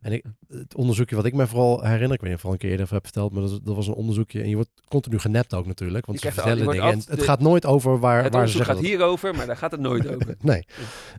En 0.00 0.12
ik, 0.12 0.24
het 0.48 0.74
onderzoekje 0.74 1.16
wat 1.16 1.24
ik 1.24 1.34
me 1.34 1.46
vooral 1.46 1.82
herinner, 1.84 2.12
ik 2.12 2.20
weet 2.20 2.30
niet 2.30 2.32
of 2.34 2.38
ik 2.40 2.44
al 2.46 2.52
een 2.52 2.58
keer 2.58 2.70
eerder 2.70 2.90
heb 2.90 3.02
verteld, 3.04 3.32
maar 3.32 3.42
dat, 3.42 3.60
dat 3.64 3.74
was 3.76 3.86
een 3.86 3.94
onderzoekje 3.94 4.42
en 4.42 4.48
je 4.48 4.54
wordt 4.54 4.70
continu 4.88 5.18
genept 5.18 5.54
ook 5.54 5.66
natuurlijk, 5.66 6.06
want 6.06 6.22
Je 6.22 6.26
ze 6.28 6.34
vertellen 6.34 6.66
dingen. 6.70 6.82
En 6.90 6.98
het 6.98 7.06
de- 7.18 7.24
gaat 7.24 7.40
nooit 7.40 7.66
over 7.66 7.98
waar, 8.02 8.22
Het 8.24 8.32
waar 8.34 8.48
ze 8.48 8.56
zeggen 8.56 8.74
gaat 8.74 8.84
hierover, 8.84 9.34
maar 9.34 9.46
daar 9.46 9.56
gaat 9.56 9.70
het 9.70 9.80
nooit 9.80 10.14
over. 10.14 10.34
Nee. 10.40 10.64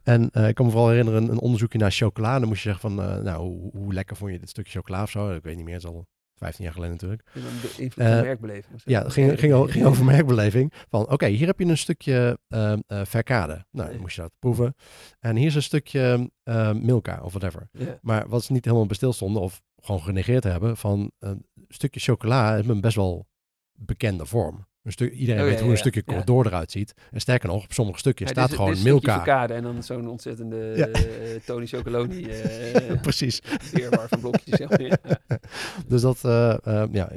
En 0.04 0.30
eh, 0.32 0.48
ik 0.48 0.56
kan 0.56 0.66
me 0.66 0.72
vooral 0.72 0.90
herinneren 0.90 1.24
een, 1.24 1.30
een 1.30 1.40
onderzoekje 1.40 1.78
naar 1.78 1.92
chocola. 1.92 2.40
Dan 2.40 2.48
moest 2.48 2.64
je 2.64 2.70
zeggen 2.70 2.90
van, 2.90 3.06
eh, 3.06 3.18
nou, 3.18 3.42
hoe, 3.42 3.72
hoe 3.72 3.94
lekker 3.94 4.16
vond 4.16 4.32
je 4.32 4.40
dit 4.40 4.50
stukje 4.50 4.72
chocola 4.80 5.02
of 5.04 5.10
zo? 5.10 5.34
Ik 5.34 5.44
weet 5.44 5.56
niet 5.56 5.66
meer, 5.66 5.74
het 5.74 5.84
is 5.84 5.90
al 5.90 6.08
15 6.36 6.64
jaar 6.64 6.74
geleden 6.74 6.96
natuurlijk. 6.96 7.24
De 7.34 7.90
Eh, 7.96 8.22
merkbeleving. 8.22 8.82
Ja, 8.86 9.04
het 9.04 9.14
ging, 9.14 9.40
ging, 9.40 9.72
ging 9.72 9.86
over 9.90 10.06
merkbeleving. 10.06 10.74
Van, 10.90 11.10
oké, 11.10 11.26
hier 11.28 11.48
heb 11.48 11.60
je 11.60 11.66
een 11.66 11.78
stukje 11.78 12.40
eh 12.48 12.74
eh 12.74 12.80
verkade. 13.06 13.66
Nou, 13.72 13.92
dan 13.92 14.00
moest 14.02 14.16
je 14.16 14.22
dat 14.22 14.32
proeven. 14.40 14.76
En 15.20 15.36
hier 15.36 15.48
is 15.48 15.56
een 15.56 15.64
stukje 15.64 16.32
eh, 16.44 16.74
Milka 16.74 17.20
of 17.24 17.34
whatever. 17.34 17.70
Maar 18.02 18.30
wat 18.30 18.44
ze 18.44 18.52
niet 18.52 18.66
helemaal 18.66 18.86
bij 18.86 18.96
stilstonden 18.96 19.42
of 19.42 19.62
gewoon 19.82 20.02
genegeerd 20.02 20.44
hebben, 20.44 20.78
van 20.78 21.12
een 21.20 21.46
stukje 21.68 22.00
chocola 22.00 22.56
is 22.56 22.68
een 22.68 22.82
best 22.82 22.96
wel 22.96 23.28
bekende 23.74 24.26
vorm. 24.26 24.68
Een 24.84 24.92
stuk, 24.92 25.14
iedereen 25.14 25.42
Oh, 25.42 25.46
ja, 25.48 25.52
weet 25.52 25.60
hoe 25.60 25.70
een 25.70 25.76
ja. 25.76 25.80
stukje 25.80 26.02
Ja. 26.06 26.14
Cordor 26.14 26.46
eruit 26.46 26.72
ziet. 26.72 26.94
En 27.12 27.22
sterker 27.22 27.48
nog, 27.50 27.64
op 27.64 27.74
sommige 27.74 28.00
stukjes 28.00 28.30
staat 28.30 28.50
dit 28.50 28.58
gewoon 28.58 28.74
dit 28.74 28.84
Milka. 28.84 29.48
en 29.50 29.64
dan 29.64 29.84
zo'n 29.84 30.08
ontzettende 30.08 30.72
eh, 30.74 31.40
Tony 31.46 31.66
Chocoloni 31.66 32.24
eh 32.30 33.02
Precies. 33.02 33.40
van 33.44 34.20
blokjes. 34.20 34.60
Dus 35.88 36.02
dat, 36.02 36.24
eh, 36.24 36.86
ja. 36.92 37.12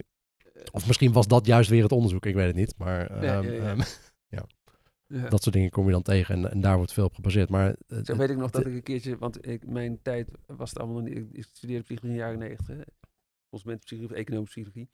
Of 0.73 0.87
misschien 0.87 1.13
was 1.13 1.27
dat 1.27 1.47
juist 1.47 1.71
weer 1.71 1.83
het 1.83 1.93
onderzoek, 1.93 2.27
ik 2.27 2.35
weet 2.35 2.47
het 2.47 2.57
niet. 2.57 2.75
Maar 2.79 3.25
Ja, 3.25 3.39
ehm, 3.43 3.53
ja, 3.53 3.71
ehm, 3.71 3.81
Ja. 5.09 5.29
dat 5.29 5.43
soort 5.43 5.55
dingen 5.55 5.71
kom 5.71 5.87
je 5.87 5.93
dan 5.93 6.03
tegen 6.03 6.35
en, 6.35 6.51
en 6.51 6.61
daar 6.61 6.77
wordt 6.77 6.93
veel 6.93 7.05
op 7.05 7.15
gebaseerd. 7.15 7.49
Maar 7.51 7.77
Zo 8.05 8.17
weet 8.17 8.31
ik 8.31 8.37
nog 8.37 8.51
dat 8.51 8.67
ik 8.67 8.73
een 8.75 8.83
keertje, 8.83 9.19
want 9.19 9.47
ik, 9.47 9.67
mijn 9.67 9.99
tijd 10.03 10.29
was 10.47 10.69
het 10.71 10.79
allemaal 10.79 11.03
nog 11.03 11.09
niet, 11.09 11.29
ik- 11.33 11.45
studeerde 11.55 11.83
psychologie 11.85 12.09
in 12.11 12.17
de 12.17 12.23
jaren 12.23 12.39
negentig, 12.39 12.77
consumentenpsychologie 13.49 14.17
economische 14.17 14.55
psychologie. 14.61 14.91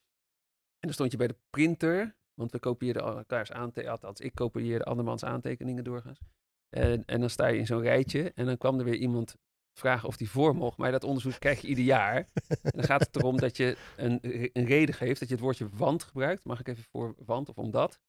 En 0.79 0.89
dan 0.89 0.93
stond 0.93 1.11
je 1.11 1.17
bij 1.17 1.27
de 1.27 1.37
printer, 1.51 2.17
want 2.35 2.53
we 2.53 2.59
kopieerden 2.59 3.03
al 3.03 3.17
elkaars 3.17 3.53
aantekeningen, 3.53 3.93
althans 3.93 4.21
ik 4.21 4.35
kopieerde 4.35 4.85
andermans 4.85 5.25
aantekeningen 5.25 5.85
doorgaans. 5.85 6.21
En, 6.69 7.05
en 7.05 7.21
dan 7.21 7.31
sta 7.31 7.47
je 7.47 7.59
in 7.59 7.67
zo'n 7.67 7.81
rijtje 7.81 8.33
en 8.35 8.47
dan 8.47 8.57
kwam 8.59 8.79
er 8.79 8.85
weer 8.85 8.95
iemand 8.95 9.37
vragen 9.79 10.09
of 10.09 10.17
die 10.17 10.31
voor 10.31 10.55
mocht. 10.55 10.79
Maar 10.79 10.91
dat 10.91 11.05
onderzoek 11.05 11.39
krijg 11.39 11.61
je 11.61 11.69
ieder 11.69 11.85
jaar. 11.85 12.17
En 12.49 12.71
dan 12.71 12.85
gaat 12.85 13.01
het 13.01 13.17
erom 13.17 13.39
dat 13.39 13.57
je 13.57 13.77
een, 13.97 14.19
een 14.53 14.65
reden 14.65 14.95
geeft, 14.95 15.21
dat 15.21 15.29
je 15.29 15.35
het 15.35 15.45
woordje 15.45 15.69
want 15.73 16.03
gebruikt. 16.03 16.45
Mag 16.45 16.61
ik 16.61 16.69
even 16.69 16.85
voor 16.85 17.15
want 17.17 17.49
of 17.49 17.59
omdat? 17.59 18.01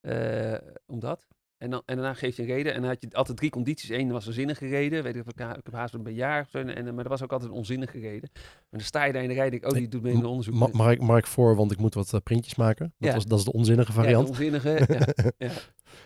Eh, 0.00 0.58
omdat. 0.86 1.26
En, 1.58 1.70
dan, 1.70 1.82
en 1.86 1.96
daarna 1.96 2.14
geef 2.14 2.36
je 2.36 2.42
een 2.42 2.48
reden. 2.48 2.74
En 2.74 2.80
dan 2.80 2.90
had 2.90 3.00
je 3.00 3.08
altijd 3.12 3.36
drie 3.36 3.50
condities. 3.50 3.88
Eén 3.90 4.10
was 4.12 4.26
een 4.26 4.32
zinnige 4.32 4.66
reden. 4.66 5.02
Weet 5.02 5.16
ik, 5.16 5.20
ik, 5.26 5.40
ik 5.40 5.64
heb 5.64 5.72
haast 5.72 5.94
een 5.94 6.14
jaar. 6.14 6.40
Of 6.42 6.48
zo, 6.50 6.58
en, 6.58 6.76
en, 6.76 6.94
maar 6.94 7.04
er 7.04 7.10
was 7.10 7.22
ook 7.22 7.32
altijd 7.32 7.50
een 7.50 7.56
onzinnige 7.56 7.98
reden. 7.98 8.30
Maar 8.32 8.42
dan 8.70 8.80
sta 8.80 9.04
je 9.04 9.12
daar 9.12 9.22
in 9.22 9.28
de 9.28 9.34
rij. 9.34 9.50
Denk, 9.50 9.62
ik, 9.64 9.70
oh, 9.70 9.76
die 9.76 9.88
doet 9.88 10.02
mee 10.02 10.12
in 10.12 10.18
een 10.18 10.24
onderzoek. 10.24 10.54
Ma 10.54 10.68
mag, 10.72 10.90
ik, 10.90 11.00
mag 11.00 11.18
ik 11.18 11.26
voor, 11.26 11.56
want 11.56 11.72
ik 11.72 11.78
moet 11.78 11.94
wat 11.94 12.12
uh, 12.12 12.20
printjes 12.24 12.54
maken. 12.54 12.92
Dat, 12.98 13.08
Ja. 13.08 13.14
was, 13.14 13.24
dat 13.26 13.38
is 13.38 13.44
de 13.44 13.52
onzinnige 13.52 13.92
Ja, 13.92 13.96
variant. 13.98 14.24
de 14.26 14.30
onzinnige. 14.32 14.86
ja. 14.88 15.06
ja. 15.48 15.52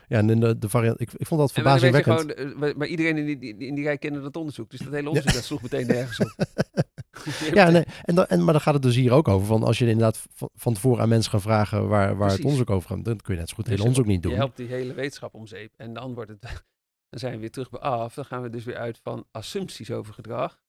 Ja, 0.08 0.18
en 0.18 0.40
de, 0.40 0.58
de 0.58 0.68
variant, 0.68 1.00
ik, 1.00 1.12
ik 1.16 1.26
vond 1.26 1.40
dat 1.40 1.48
En 1.48 1.54
verbazingwekkend. 1.54 2.34
eh, 2.34 2.54
maar- 2.54 2.76
maar 2.76 2.86
iedereen 2.86 3.16
in 3.16 3.26
die, 3.26 3.38
die- 3.38 3.56
in 3.66 3.74
die 3.74 3.84
rij 3.84 3.98
kende 3.98 4.20
dat 4.20 4.36
onderzoek. 4.36 4.70
Dus 4.70 4.80
dat 4.80 4.92
hele 4.92 5.08
onderzoek 5.08 5.32
dat 5.32 5.44
sloeg 5.44 5.62
meteen 5.62 5.86
nergens 5.86 6.18
op. 6.18 6.34
Je 7.24 7.50
Ja, 7.54 7.70
nee, 7.70 7.84
en 8.02 8.14
dan, 8.14 8.26
en, 8.26 8.44
maar 8.44 8.52
dan 8.52 8.62
gaat 8.62 8.74
het 8.74 8.82
dus 8.82 8.94
hier 8.94 9.12
ook 9.12 9.28
over. 9.28 9.46
Van 9.46 9.62
als 9.62 9.78
je 9.78 9.86
inderdaad 9.86 10.26
van, 10.32 10.50
van 10.54 10.74
tevoren 10.74 11.02
aan 11.02 11.08
mensen 11.08 11.30
gaat 11.30 11.42
vragen 11.42 11.88
waar, 11.88 12.16
waar 12.16 12.30
het 12.30 12.42
onderzoek 12.42 12.70
over 12.70 12.88
gaat, 12.88 13.04
dan 13.04 13.16
kun 13.16 13.34
je 13.34 13.40
net 13.40 13.48
zo 13.48 13.54
goed 13.54 13.66
het 13.66 13.76
Dus 13.76 13.84
hele 13.84 13.88
onderzoek 13.88 14.06
niet 14.06 14.22
Je 14.22 14.28
doen. 14.28 14.38
helpt 14.38 14.56
die 14.56 14.66
hele 14.66 14.94
wetenschap 14.94 15.34
om 15.34 15.46
zeep. 15.46 15.74
En 15.76 15.92
dan 15.92 16.14
wordt 16.14 16.30
het. 16.30 16.42
Dan 17.10 17.20
zijn 17.20 17.32
we 17.32 17.40
weer 17.40 17.50
terug 17.50 17.70
bij 17.70 17.80
af. 17.80 18.14
Dan 18.14 18.24
gaan 18.24 18.42
we 18.42 18.50
dus 18.50 18.64
weer 18.64 18.76
uit 18.76 18.98
van 18.98 19.26
assumpties 19.30 19.90
over 19.90 20.14
gedrag. 20.14 20.62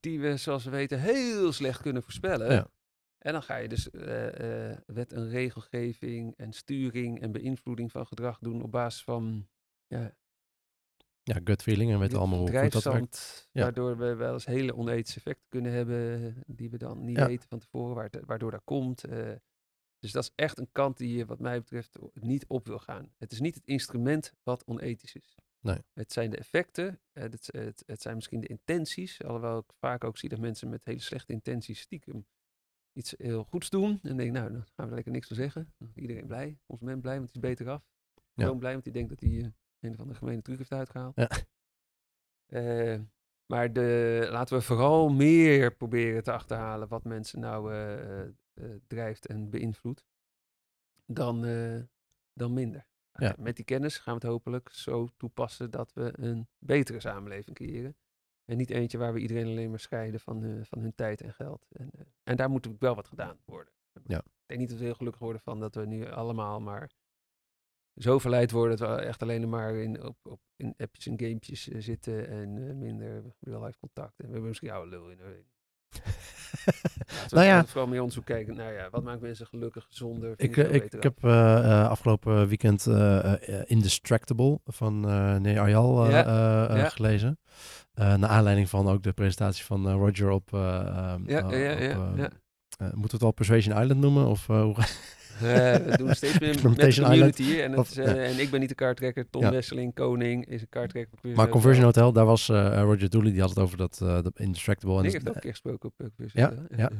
Die 0.00 0.20
we, 0.20 0.36
zoals 0.36 0.64
we 0.64 0.70
weten, 0.70 1.00
heel 1.00 1.52
slecht 1.52 1.80
kunnen 1.80 2.02
voorspellen. 2.02 2.52
Ja. 2.52 2.66
En 3.18 3.32
dan 3.32 3.42
ga 3.42 3.56
je 3.56 3.68
dus 3.68 3.90
eh, 3.90 4.70
eh, 4.70 4.78
wet 4.86 5.12
en 5.12 5.28
regelgeving 5.28 6.34
en 6.36 6.52
sturing 6.52 7.20
en 7.20 7.32
beïnvloeding 7.32 7.90
van 7.90 8.06
gedrag 8.06 8.38
doen 8.38 8.62
op 8.62 8.70
basis 8.70 9.02
van 9.02 9.48
ja, 9.86 10.12
Ja, 11.28 11.40
gut 11.44 11.62
feeling 11.62 11.92
en 11.92 11.98
weten 11.98 12.18
allemaal 12.18 12.38
hoe 12.38 12.46
goed 12.46 12.72
dat 12.72 12.82
werkt. 12.82 12.82
drijfzand. 12.84 13.48
Ja. 13.52 13.62
Waardoor 13.62 13.96
we 13.98 14.14
wel 14.14 14.32
eens 14.32 14.44
hele 14.46 14.74
onethische 14.76 15.18
effecten 15.18 15.48
kunnen 15.48 15.72
hebben 15.72 16.34
die 16.46 16.70
we 16.70 16.78
dan 16.78 17.04
niet 17.04 17.16
Ja. 17.16 17.26
weten 17.26 17.48
van 17.48 17.58
tevoren, 17.58 17.94
waar 17.94 18.08
het- 18.10 18.24
waardoor 18.26 18.50
dat 18.50 18.64
komt. 18.64 19.04
eh. 19.04 19.32
dus 19.98 20.12
dat 20.12 20.22
is 20.22 20.32
echt 20.34 20.58
een 20.58 20.68
kant 20.72 20.96
die 20.96 21.16
je 21.16 21.24
wat 21.26 21.38
mij 21.40 21.58
betreft 21.58 21.96
niet 22.14 22.46
op 22.46 22.66
wil 22.66 22.78
gaan. 22.78 23.12
Het 23.18 23.32
is 23.32 23.40
niet 23.40 23.54
het 23.54 23.66
instrument 23.66 24.32
wat 24.42 24.64
onethisch 24.66 25.14
is. 25.14 25.34
Nee. 25.60 25.78
Het 25.92 26.12
zijn 26.12 26.30
de 26.30 26.36
effecten, 26.36 27.00
eh, 27.12 27.22
het, 27.22 27.48
het, 27.52 27.82
het 27.86 28.02
zijn 28.02 28.14
misschien 28.14 28.40
de 28.40 28.46
intenties, 28.46 29.22
alhoewel 29.24 29.58
ik 29.58 29.72
vaak 29.78 30.04
ook 30.04 30.18
zie 30.18 30.28
dat 30.28 30.38
mensen 30.38 30.68
met 30.68 30.84
hele 30.84 31.00
slechte 31.00 31.32
intenties 31.32 31.80
stiekem 31.80 32.26
iets 32.92 33.14
heel 33.18 33.44
goeds 33.44 33.70
doen. 33.70 33.98
En 34.02 34.16
denk, 34.16 34.32
nou, 34.32 34.52
dan 34.52 34.62
gaan 34.62 34.72
we 34.76 34.82
er 34.82 34.94
lekker 34.94 35.12
niks 35.12 35.26
van 35.26 35.36
zeggen. 35.36 35.74
Iedereen 35.94 36.26
blij, 36.26 36.58
consument 36.66 37.00
blij, 37.02 37.16
want 37.18 37.32
die 37.32 37.42
is 37.42 37.48
beter 37.48 37.68
af. 37.68 37.82
Ja. 38.34 38.44
Gewoon 38.44 38.58
blij, 38.58 38.72
want 38.72 38.84
die 38.84 38.92
denkt 38.92 39.08
dat 39.08 39.20
hij 39.20 39.38
eh, 39.40 39.46
een 39.86 39.92
of 39.92 40.00
andere 40.00 40.18
gemene 40.18 40.42
truc 40.42 40.58
heeft 40.58 40.72
uitgehaald. 40.72 41.16
Ja. 41.16 41.28
Eh, 42.46 43.00
maar 43.46 43.72
de, 43.72 44.26
laten 44.30 44.56
we 44.56 44.62
vooral 44.62 45.08
meer 45.08 45.74
proberen 45.74 46.22
te 46.22 46.32
achterhalen 46.32 46.88
wat 46.88 47.04
mensen 47.04 47.40
nou 47.40 47.72
eh, 47.72 48.22
eh, 48.22 48.30
drijft 48.86 49.26
en 49.26 49.50
beïnvloedt, 49.50 50.04
dan, 51.06 51.40
dan 52.32 52.52
minder. 52.52 52.86
Ja. 53.18 53.32
Eh, 53.32 53.38
met 53.38 53.56
die 53.56 53.64
kennis 53.64 53.98
gaan 53.98 54.14
we 54.14 54.20
het 54.20 54.30
hopelijk 54.30 54.68
zo 54.72 55.08
toepassen 55.16 55.70
dat 55.70 55.92
we 55.92 56.12
een 56.18 56.48
betere 56.58 57.00
samenleving 57.00 57.56
creëren. 57.56 57.96
En 58.44 58.56
niet 58.56 58.70
eentje 58.70 58.98
waar 58.98 59.12
we 59.12 59.20
iedereen 59.20 59.46
alleen 59.46 59.70
maar 59.70 59.80
scheiden 59.80 60.20
van, 60.20 60.64
van 60.64 60.78
hun 60.78 60.94
tijd 60.94 61.20
en 61.20 61.32
geld. 61.32 61.66
En, 61.70 61.90
en 62.22 62.36
daar 62.36 62.50
moet 62.50 62.68
ook 62.68 62.80
wel 62.80 62.94
wat 62.94 63.08
gedaan 63.08 63.38
worden. 63.44 63.72
Ja. 64.06 64.18
Ik 64.18 64.46
denk 64.46 64.60
niet 64.60 64.68
dat 64.68 64.78
we 64.78 64.84
heel 64.84 64.94
gelukkig 64.94 65.20
worden 65.20 65.42
van 65.42 65.60
dat 65.60 65.74
we 65.74 65.86
nu 65.86 66.10
allemaal 66.10 66.60
maar 66.60 66.90
zo 67.96 68.18
verleid 68.18 68.50
worden 68.50 68.76
dat 68.76 68.88
we 68.88 68.94
echt 69.04 69.22
alleen 69.22 69.48
maar 69.48 69.74
in, 69.74 70.02
op, 70.04 70.16
op, 70.22 70.40
in 70.56 70.74
appjes 70.78 71.06
en 71.06 71.18
gamepjes 71.20 71.68
eh, 71.68 71.80
zitten 71.80 72.28
en 72.28 72.68
eh, 72.68 72.74
minder 72.74 73.22
real 73.40 73.64
life 73.64 73.78
contact. 73.78 74.18
En 74.18 74.26
we 74.26 74.30
hebben 74.32 74.48
misschien 74.48 74.70
oude 74.70 74.90
lul 74.90 75.10
in. 75.10 75.18
Nou 77.30 77.44
ja. 77.46 77.64
vooral 77.64 77.86
meer 77.86 77.98
onderzoek 78.00 78.24
kijken. 78.24 78.56
Nou 78.56 78.72
ja, 78.72 78.90
wat 78.90 79.02
maakt 79.02 79.20
mensen 79.20 79.46
gelukkig, 79.46 79.84
gezonder? 79.84 80.32
Ik, 80.36 80.56
eh, 80.56 80.74
ik, 80.74 81.02
heb 81.02 81.24
afgelopen 81.24 82.48
weekend 82.48 82.86
eh, 82.86 83.32
Indistractable 83.64 84.60
van 84.64 85.08
eh 85.08 85.36
Nee 85.36 85.60
Ayal 85.60 86.10
Ja, 86.10 86.18
ja. 86.76 86.88
gelezen. 86.88 87.38
Naar 87.94 88.26
aanleiding 88.26 88.68
van 88.68 88.88
ook 88.88 89.02
de 89.02 89.12
presentatie 89.12 89.64
van 89.64 89.90
Roger 89.90 90.30
op... 90.30 90.52
eh, 90.52 90.78
ehm, 90.86 91.28
Ja, 91.30 91.50
ja, 91.50 91.56
ja, 91.56 91.76
eh, 91.76 91.88
ja. 92.16 92.30
eh, 92.78 92.78
moeten 92.78 92.94
we 93.02 93.10
het 93.10 93.20
wel 93.20 93.32
Persuasion 93.32 93.82
Island 93.82 94.00
noemen? 94.00 94.26
Of, 94.26 94.46
hoe- 94.46 94.74
we 95.40 95.94
doen 95.96 96.14
steeds 96.20 96.38
meer 96.38 96.48
met 96.62 96.76
de 96.80 97.02
community. 97.02 97.60
En, 97.60 97.78
Of- 97.78 97.96
eh, 97.96 98.30
en 98.30 98.40
ik 98.40 98.50
ben 98.50 98.60
niet 98.60 98.68
de 98.68 98.74
kaarttrekker. 98.74 99.30
Tom. 99.30 99.50
Wesseling, 99.50 99.94
koning, 99.94 100.46
is 100.46 100.60
een 100.60 100.68
kaarttrekker. 100.68 101.18
maar. 101.34 101.48
Conversion 101.48 101.84
Hotel, 101.84 102.12
daar 102.12 102.24
was 102.24 102.48
eh, 102.48 102.80
Roger 102.82 103.10
Dooley, 103.10 103.30
die 103.32 103.40
had 103.40 103.48
het 103.50 103.58
over 103.58 103.76
dat, 103.76 103.98
eh 104.02 104.22
dat 104.22 104.38
Indistractable. 104.38 104.96
En 104.96 105.02
Nick 105.02 105.12
dat- 105.12 105.22
heeft 105.22 105.28
ook 105.28 105.34
een 105.34 105.40
keer 105.40 105.50
gesproken 105.50 105.88
op 105.88 106.00
uh, 106.16 106.26
Ja, 106.32 106.52
ja. 106.76 106.90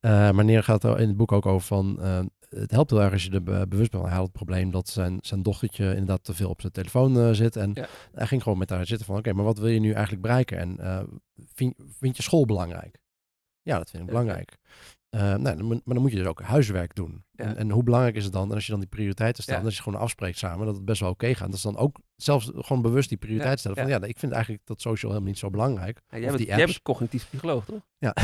Eh, 0.00 0.34
maar 0.34 0.44
Neer 0.44 0.62
gaat 0.62 0.84
er 0.84 1.00
in 1.00 1.08
het 1.08 1.16
boek 1.16 1.32
ook 1.32 1.46
over 1.46 1.66
van... 1.66 2.00
eh, 2.00 2.20
het 2.48 2.70
helpt 2.70 2.90
heel 2.90 3.02
erg 3.02 3.12
als 3.12 3.24
je 3.24 3.30
er 3.30 3.42
be- 3.42 3.66
bewust 3.68 3.90
bent. 3.90 4.02
Hij 4.04 4.12
had 4.12 4.22
het 4.22 4.32
probleem 4.32 4.70
dat 4.70 4.88
zijn, 4.88 5.18
zijn 5.20 5.42
dochtertje 5.42 5.88
inderdaad 5.90 6.24
te 6.24 6.34
veel 6.34 6.48
op 6.48 6.60
zijn 6.60 6.72
telefoon 6.72 7.18
eh, 7.18 7.30
zit. 7.30 7.56
En 7.56 7.70
Ja. 7.74 7.86
hij 8.14 8.26
ging 8.26 8.42
gewoon 8.42 8.58
met 8.58 8.70
haar 8.70 8.86
zitten 8.86 9.06
van... 9.06 9.16
Oké, 9.16 9.32
maar 9.32 9.44
wat 9.44 9.58
wil 9.58 9.68
je 9.68 9.80
nu 9.80 9.90
eigenlijk 9.92 10.22
bereiken? 10.22 10.58
En 10.58 10.78
eh, 10.80 11.00
vind, 11.54 11.74
vind 11.98 12.16
je 12.16 12.22
school 12.22 12.44
belangrijk? 12.44 12.98
Ja, 13.62 13.76
dat 13.78 13.90
vind 13.90 14.02
ik 14.02 14.08
ja. 14.08 14.14
belangrijk. 14.18 14.56
Eh, 15.08 15.20
nou, 15.34 15.62
maar 15.64 15.80
dan 15.84 16.00
moet 16.00 16.10
je 16.10 16.16
dus 16.16 16.26
ook 16.26 16.42
huiswerk 16.42 16.94
doen. 16.94 17.24
Ja. 17.30 17.44
En, 17.44 17.56
en 17.56 17.70
hoe 17.70 17.82
belangrijk 17.82 18.16
is 18.16 18.24
het 18.24 18.32
dan? 18.32 18.48
En 18.48 18.54
als 18.54 18.64
je 18.64 18.70
dan 18.70 18.80
die 18.80 18.88
prioriteiten 18.88 19.42
stelt, 19.42 19.58
Ja. 19.58 19.64
als 19.64 19.76
je 19.76 19.82
gewoon 19.82 20.00
afspreekt 20.00 20.38
samen, 20.38 20.66
dat 20.66 20.74
het 20.74 20.84
best 20.84 21.00
wel 21.00 21.10
oké 21.10 21.34
gaat. 21.34 21.46
Dat 21.46 21.56
is 21.56 21.62
dan 21.62 21.76
ook 21.76 21.96
zelfs 22.16 22.50
gewoon 22.54 22.82
bewust 22.82 23.08
die 23.08 23.18
prioriteit 23.18 23.52
Ja, 23.52 23.58
stellen. 23.58 23.76
Van 23.78 23.86
ja. 23.88 23.98
ja, 24.00 24.06
ik 24.06 24.18
vind 24.18 24.32
eigenlijk 24.32 24.62
dat 24.66 24.80
social 24.80 25.10
helemaal 25.12 25.30
niet 25.32 25.40
zo 25.40 25.50
belangrijk. 25.50 26.00
Ja, 26.08 26.18
jij, 26.18 26.26
bent, 26.26 26.38
die 26.38 26.46
jij 26.46 26.56
apps. 26.56 26.72
bent 26.72 26.82
cognitief 26.82 27.28
psycholoog, 27.28 27.64
toch? 27.64 27.80
Ja. 27.98 28.14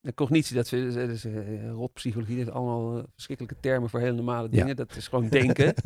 De 0.00 0.14
cognitie, 0.14 0.56
dat 0.56 0.72
is, 0.72 0.94
dat 0.94 1.08
is 1.08 1.24
rotpsychologie. 1.70 2.36
Dat 2.38 2.46
is 2.46 2.52
allemaal 2.52 2.98
eh, 2.98 3.04
verschrikkelijke 3.14 3.60
termen 3.60 3.90
voor 3.90 4.00
hele 4.00 4.12
normale 4.12 4.48
dingen. 4.48 4.76
Dat 4.76 4.96
is 4.96 5.08
gewoon 5.08 5.28
denken. 5.28 5.74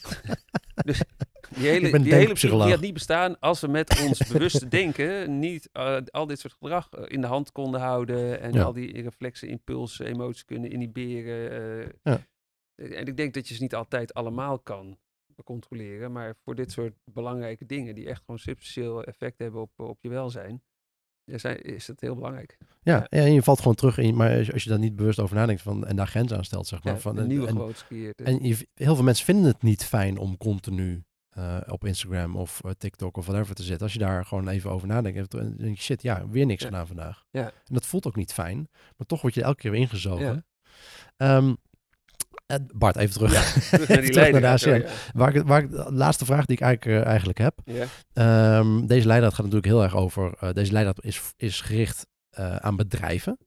dus 0.84 1.02
die 1.58 1.68
hele, 1.68 1.98
die 2.00 2.14
hele 2.14 2.32
psychologie 2.32 2.72
had 2.72 2.80
niet 2.80 2.92
bestaan 2.92 3.38
als 3.40 3.60
we 3.60 3.68
met 3.68 4.00
ons 4.06 4.26
bewuste 4.32 4.68
denken 4.78 5.38
niet 5.38 5.68
eh, 5.72 5.96
al 6.10 6.26
dit 6.26 6.38
soort 6.38 6.52
gedrag 6.60 6.88
eh, 6.90 7.02
in 7.06 7.20
de 7.20 7.26
hand 7.26 7.52
konden 7.52 7.80
houden. 7.80 8.40
En 8.40 8.52
Ja. 8.52 8.62
al 8.62 8.72
die 8.72 9.02
reflexen, 9.02 9.48
impulsen, 9.48 10.06
emoties 10.06 10.44
kunnen 10.44 10.70
inhiberen. 10.70 11.50
eh. 11.82 11.88
Ja. 12.02 12.26
En 12.74 13.06
ik 13.06 13.16
denk 13.16 13.34
dat 13.34 13.48
je 13.48 13.54
ze 13.54 13.62
niet 13.62 13.74
altijd 13.74 14.14
allemaal 14.14 14.58
kan 14.58 14.98
controleren. 15.44 16.12
Maar 16.12 16.34
voor 16.44 16.54
dit 16.54 16.72
soort 16.72 16.94
belangrijke 17.12 17.66
dingen, 17.66 17.94
die 17.94 18.06
echt 18.08 18.20
gewoon 18.20 18.38
substantieel 18.38 19.04
effect 19.04 19.38
hebben 19.38 19.60
op, 19.60 19.70
op 19.76 19.98
je 20.00 20.08
welzijn, 20.08 20.62
zijn, 21.24 21.62
is 21.62 21.86
het 21.86 22.00
heel 22.00 22.14
belangrijk. 22.14 22.56
Ja, 22.82 23.06
Ja. 23.10 23.18
en 23.24 23.32
je 23.32 23.42
valt 23.42 23.58
gewoon 23.58 23.74
terug 23.74 23.98
in, 23.98 24.16
maar 24.16 24.36
als- 24.38 24.52
als 24.52 24.62
je 24.64 24.70
daar 24.70 24.78
niet 24.78 24.96
bewust 24.96 25.18
over 25.18 25.36
nadenkt 25.36 25.62
van, 25.62 25.86
en 25.86 25.96
daar 25.96 26.06
grens 26.06 26.32
aan 26.32 26.44
stelt, 26.44 26.66
zeg 26.66 26.82
maar. 26.84 26.92
Ja, 26.94 26.98
van, 27.00 27.16
een 27.16 27.22
en, 27.22 27.28
nieuwe 27.28 27.46
en, 27.46 28.24
en 28.24 28.42
je- 28.48 28.68
heel 28.74 28.94
veel 28.94 29.04
mensen 29.04 29.24
vinden 29.24 29.44
het 29.44 29.62
niet 29.62 29.84
fijn 29.84 30.18
om 30.18 30.36
continu 30.36 31.02
eh, 31.38 31.56
op 31.66 31.84
Instagram 31.84 32.36
of 32.36 32.60
eh, 32.64 32.70
TikTok 32.78 33.16
of 33.16 33.26
whatever 33.26 33.54
te 33.54 33.62
zitten. 33.62 33.82
Als 33.82 33.92
je 33.92 33.98
daar 33.98 34.24
gewoon 34.24 34.48
even 34.48 34.70
over 34.70 34.88
nadenkt, 34.88 35.30
dan 35.30 35.54
denk 35.56 35.76
je, 35.76 35.82
shit, 35.82 36.02
ja, 36.02 36.28
weer 36.28 36.46
niks 36.46 36.62
Ja. 36.62 36.68
gedaan 36.68 36.86
vandaag. 36.86 37.24
Ja. 37.30 37.44
En 37.44 37.74
dat 37.74 37.86
voelt 37.86 38.06
ook 38.06 38.16
niet 38.16 38.32
fijn, 38.32 38.56
maar 38.96 39.06
toch 39.06 39.20
word 39.22 39.34
je 39.34 39.42
elke 39.42 39.56
keer 39.60 39.70
weer 39.70 39.80
ingezogen. 39.80 40.24
Ja. 40.26 40.42
Ehm, 41.16 41.54
eh, 42.46 42.56
Bart, 42.74 42.96
even 42.96 43.14
terug. 43.14 43.52
Terug 43.70 43.88
naar 43.88 44.00
die 44.00 44.10
terug 44.10 44.30
naar 44.30 44.40
de 44.40 44.46
ACM. 44.48 44.86
Waar 45.12 45.34
ik, 45.34 45.46
waar 45.46 45.62
ik, 45.62 45.70
de 45.70 45.92
laatste 45.92 46.24
vraag 46.24 46.44
die 46.46 46.56
ik 46.56 46.62
eigenlijk, 46.62 47.06
eigenlijk 47.06 47.38
heb. 47.38 47.58
Ja. 47.64 47.84
Ehm, 48.12 48.86
deze 48.86 49.06
leidraad 49.06 49.30
gaat 49.34 49.44
natuurlijk 49.44 49.72
heel 49.72 49.82
erg 49.82 49.96
over. 49.96 50.54
deze 50.54 50.72
leidraad 50.72 51.04
is, 51.04 51.22
is 51.36 51.60
gericht 51.60 52.06
aan 52.60 52.76
bedrijven. 52.76 53.38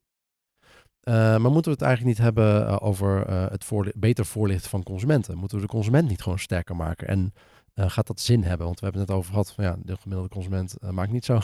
Maar 1.04 1.42
moeten 1.52 1.64
we 1.64 1.78
het 1.78 1.82
eigenlijk 1.82 2.18
niet 2.18 2.26
hebben 2.26 2.80
over 2.82 3.28
het 3.52 3.64
voorli- 3.64 3.92
beter 3.96 4.26
voorlichten 4.26 4.70
van 4.70 4.84
consumenten? 4.84 5.38
Moeten 5.38 5.58
we 5.58 5.64
de 5.64 5.70
consument 5.72 6.10
niet 6.10 6.22
gewoon 6.22 6.40
sterker 6.40 6.76
maken? 6.76 7.08
En 7.08 7.34
eh, 7.74 7.90
gaat 7.90 8.08
dat 8.08 8.20
zin 8.20 8.44
hebben? 8.44 8.66
Want 8.66 8.80
we 8.80 8.86
hebben 8.86 9.02
het 9.02 9.10
net 9.10 9.20
over 9.20 9.32
gehad 9.32 9.52
van 9.52 9.64
ja, 9.64 9.76
de 9.84 9.98
gemiddelde 9.98 10.30
consument 10.30 10.78
eh, 10.78 10.90
maakt 10.90 11.12
niet 11.12 11.26
zo 11.26 11.40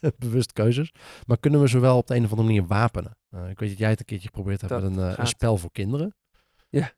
bewust 0.18 0.52
keuzes. 0.52 0.92
Maar 1.26 1.38
kunnen 1.38 1.60
we 1.60 1.66
zowel 1.66 1.96
op 1.96 2.06
de 2.06 2.14
een 2.14 2.24
of 2.24 2.30
andere 2.30 2.48
manier 2.48 2.66
wapenen? 2.66 3.16
Eh, 3.30 3.50
ik 3.50 3.58
weet 3.58 3.68
dat 3.68 3.78
jij 3.78 3.90
het 3.90 3.98
een 4.00 4.04
keertje 4.04 4.26
geprobeerd 4.26 4.60
hebt 4.60 4.72
Dat 4.72 4.92
met 4.92 5.18
een, 5.18 5.26
spel 5.26 5.56
voor 5.56 5.72
kinderen. 5.72 6.14
Ja. 6.68 6.92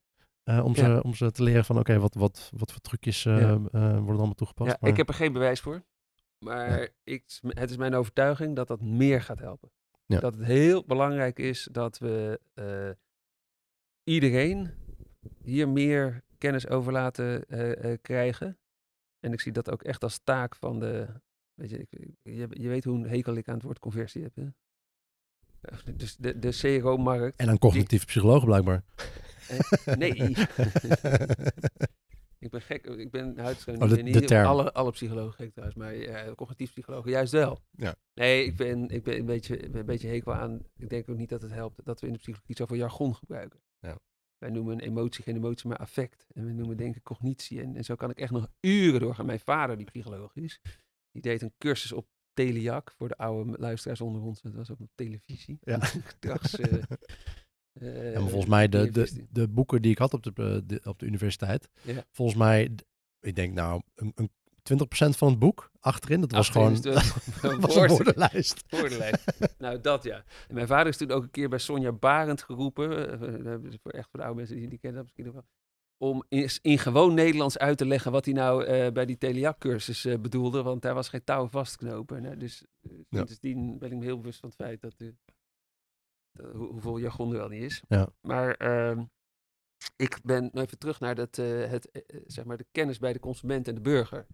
Om, 0.63 0.75
ze, 0.75 1.01
om 1.03 1.15
ze 1.15 1.31
te 1.31 1.43
leren 1.43 1.65
van 1.65 1.79
oké, 1.79 1.99
wat, 1.99 2.15
wat, 2.15 2.51
wat 2.57 2.73
voor 2.73 2.81
trucjes 2.81 3.23
Ja. 3.23 3.59
worden 3.59 4.07
allemaal 4.07 4.35
toegepast. 4.35 4.71
Ja, 4.71 4.77
Maar- 4.81 4.91
ik 4.91 4.97
heb 4.97 5.09
er 5.09 5.15
geen 5.15 5.33
bewijs 5.33 5.61
voor. 5.61 5.83
Maar 6.39 6.89
ik, 7.05 7.25
het 7.49 7.71
is 7.71 7.77
mijn 7.77 7.95
overtuiging 7.95 8.57
dat 8.57 8.69
dat 8.69 8.81
meer 8.81 9.23
gaat 9.23 9.39
helpen. 9.39 9.71
Dat 10.07 10.35
het 10.35 10.45
heel 10.45 10.85
belangrijk 10.87 11.39
is 11.39 11.69
dat 11.73 11.99
we 11.99 12.41
iedereen 14.05 14.71
hier 15.43 15.69
meer 15.69 16.23
kennis 16.39 16.69
over 16.69 16.93
laten 16.93 17.45
krijgen. 18.03 18.60
En 19.21 19.33
ik 19.33 19.41
zie 19.41 19.53
dat 19.53 19.71
ook 19.71 19.83
echt 19.83 20.03
als 20.03 20.21
taak 20.25 20.57
van 20.57 20.79
de. 20.81 21.07
Weet 21.55 21.71
je, 21.71 21.79
ik, 21.79 21.89
je, 22.23 22.47
je 22.51 22.69
weet 22.69 22.85
hoe 22.85 22.97
een 22.97 23.09
hekel 23.09 23.35
ik 23.35 23.49
aan 23.49 23.55
het 23.55 23.63
woord 23.63 23.79
conversie 23.79 24.23
heb. 24.23 24.35
Hè? 24.35 24.47
Dus 25.95 26.17
de, 26.17 26.39
de 26.39 26.79
CRO-markt. 26.79 27.39
En 27.39 27.49
een 27.49 27.59
cognitief 27.59 28.07
psycholoog 28.07 28.45
blijkbaar. 28.45 28.85
Nee. 29.97 30.35
Ik 32.39 32.51
ben 32.51 32.63
gek, 32.63 32.87
ik 32.87 33.11
ben 33.11 33.39
huidschoon. 33.39 33.83
Oh, 33.83 33.89
de- 33.89 33.97
de 33.97 34.03
niet 34.03 34.27
term. 34.27 34.47
alle, 34.47 34.73
alle 34.73 34.91
psychologen 34.91 35.33
gek 35.35 35.51
trouwens, 35.51 35.79
maar 35.79 35.95
ja, 35.95 36.35
cognitief 36.35 36.71
psychologen 36.73 37.11
juist 37.11 37.33
wel. 37.33 37.59
Ja. 37.71 37.95
Nee, 38.15 38.45
ik 38.45 38.57
ben, 38.57 38.89
ik 38.89 39.03
ben 39.03 39.19
een, 39.19 39.25
beetje, 39.27 39.75
een 39.75 39.87
beetje 39.87 40.09
hekel 40.09 40.35
aan. 40.35 40.61
Ik 40.77 40.89
denk 40.89 41.09
ook 41.09 41.17
niet 41.17 41.29
dat 41.29 41.43
het 41.43 41.51
helpt 41.51 41.85
dat 41.85 42.01
we 42.01 42.07
in 42.07 42.13
de 42.13 42.19
psychologie 42.19 42.57
zoveel 42.57 42.77
jargon 42.77 43.15
gebruiken. 43.15 43.61
Ja. 43.81 43.99
Wij 44.41 44.51
noemen 44.51 44.81
emotie 44.81 45.23
geen 45.25 45.37
emotie, 45.37 45.69
maar 45.69 45.79
affect. 45.79 46.27
En 46.35 46.47
we 46.47 46.53
noemen 46.53 46.77
denken 46.77 47.03
cognitie. 47.03 47.61
En, 47.61 47.77
en 47.77 47.85
zo 47.85 47.95
kan 47.95 48.11
ik 48.11 48.19
echt 48.19 48.33
nog 48.33 48.49
uren 48.61 49.01
doorgaan. 49.01 49.27
Mijn 49.27 49.41
vader, 49.41 49.77
die 49.77 49.87
psycholoog 49.87 50.37
is, 50.37 50.61
die 51.13 51.23
deed 51.23 51.43
een 51.43 51.55
cursus 51.59 51.93
op 51.93 52.07
Teliac. 52.33 52.93
Voor 52.97 53.09
de 53.09 53.17
oude 53.17 53.59
luisteraars 53.59 54.01
onder 54.01 54.23
ons, 54.23 54.43
dat 54.43 54.55
was 54.55 54.71
ook 54.71 54.81
op 54.81 54.91
televisie. 54.95 55.59
Ja. 55.61 55.79
Gedrags... 56.13 56.59
eh, 56.59 56.83
Ja, 57.73 58.21
maar 58.21 58.29
volgens 58.29 58.51
mij 58.51 58.69
de, 58.69 58.91
de, 58.91 59.27
de 59.31 59.49
boeken 59.49 59.83
die 59.83 59.91
ik 59.91 59.99
had 59.99 60.15
op 60.15 60.23
de, 60.23 60.33
eh, 60.35 60.59
de- 60.67 60.81
op 60.85 60.99
de 60.99 61.07
universiteit. 61.07 61.69
Ja. 61.83 62.05
Volgens 62.11 62.39
mij, 62.39 62.71
ik 63.21 63.35
denk 63.35 63.55
nou, 63.55 63.83
een, 63.95 64.13
een 64.15 64.31
20% 64.61 65.17
van 65.17 65.29
het 65.31 65.39
boek 65.39 65.71
achterin, 65.81 66.21
dat 66.21 66.31
was 66.31 66.47
Achterin 66.47 66.77
gewoon 66.77 66.95
de- 66.95 67.01
dat 67.49 67.61
was 67.61 67.75
een 67.75 67.87
woord- 67.87 67.91
woordenlijst. 67.91 68.63
woordenlijst. 68.69 69.25
nou, 69.59 69.81
dat 69.81 70.03
ja. 70.03 70.25
En 70.49 70.55
mijn 70.55 70.67
vader 70.67 70.87
is 70.87 70.97
toen 70.97 71.11
ook 71.11 71.23
een 71.23 71.31
keer 71.31 71.49
bij 71.49 71.59
Sonja 71.59 71.93
Barend 71.93 72.43
geroepen. 72.43 73.21
eh, 73.21 73.53
eh, 73.55 73.63
echt 73.85 74.09
voor 74.11 74.21
de 74.21 74.23
oude 74.23 74.37
mensen 74.37 74.57
die 74.57 74.69
die 74.69 74.79
kennen 74.79 74.95
dat 74.99 75.03
misschien 75.05 75.25
nog 75.25 75.35
wel. 75.35 75.45
Om 76.03 76.25
in, 76.29 76.49
in 76.63 76.79
gewoon 76.79 77.15
Nederlands 77.15 77.59
uit 77.59 77.79
te 77.79 77.87
leggen 77.87 78.13
wat 78.13 78.25
hij 78.25 78.35
nou 78.35 78.65
eh, 78.65 78.93
bij 78.93 79.07
die 79.07 79.19
Teliac-cursus 79.19 80.05
eh, 80.05 80.19
bedoelde. 80.19 80.63
Want 80.63 80.83
daar 80.83 80.95
was 80.95 81.09
geen 81.09 81.25
touw 81.25 81.47
vastknopen. 81.49 82.23
Nou, 82.23 82.37
dus 82.37 82.65
eh, 82.81 82.91
Ja. 83.09 83.19
sindsdien 83.27 83.79
ben 83.79 83.91
ik 83.93 83.99
me 83.99 84.05
heel 84.05 84.19
bewust 84.19 84.41
van 84.41 84.49
het 84.49 84.59
feit 84.59 84.81
dat... 84.81 84.95
eh, 84.99 85.09
dat- 86.33 86.53
hoe- 86.53 86.69
hoeveel 86.71 86.99
jargon 86.99 87.33
er 87.33 87.39
wel 87.39 87.49
niet 87.49 87.63
is. 87.63 87.83
Ja. 87.89 88.09
Maar 88.21 88.55
ehm, 88.55 89.05
ik 89.97 90.19
ben 90.23 90.51
even 90.59 90.79
terug 90.79 91.01
naar 91.01 91.15
dat, 91.15 91.39
eh, 91.39 91.67
het, 91.71 91.91
eh, 91.91 92.03
eh, 92.07 92.21
zeg 92.27 92.45
maar 92.45 92.57
de 92.57 92.67
kennis 92.71 92.99
bij 92.99 93.13
de 93.13 93.19
consument 93.21 93.69
en 93.69 93.75
de 93.75 93.81
burger. 93.81 94.27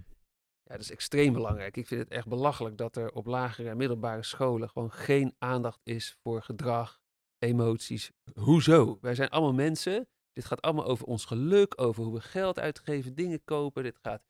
Ja, 0.68 0.72
dat 0.72 0.80
is 0.80 0.90
extreem 0.90 1.32
belangrijk. 1.32 1.76
Ik 1.76 1.86
vind 1.86 2.00
het 2.00 2.10
echt 2.10 2.28
belachelijk 2.28 2.76
dat 2.76 2.96
er 2.96 3.12
op 3.12 3.26
lagere 3.26 3.68
en 3.68 3.76
middelbare 3.76 4.22
scholen 4.22 4.68
gewoon 4.68 4.92
geen 4.92 5.34
aandacht 5.38 5.80
is 5.82 6.16
voor 6.22 6.42
gedrag, 6.42 7.00
emoties. 7.38 8.10
Hoezo? 8.34 8.98
Wij 9.00 9.14
zijn 9.14 9.28
allemaal 9.28 9.54
mensen. 9.54 10.08
Dit 10.32 10.44
gaat 10.44 10.62
allemaal 10.62 10.84
over 10.84 11.06
ons 11.06 11.24
geluk, 11.24 11.80
over 11.80 12.04
hoe 12.04 12.14
we 12.14 12.20
geld 12.20 12.58
uitgeven, 12.58 13.14
dingen 13.14 13.44
kopen. 13.44 13.82
Dit 13.82 13.98
gaat 14.02 14.22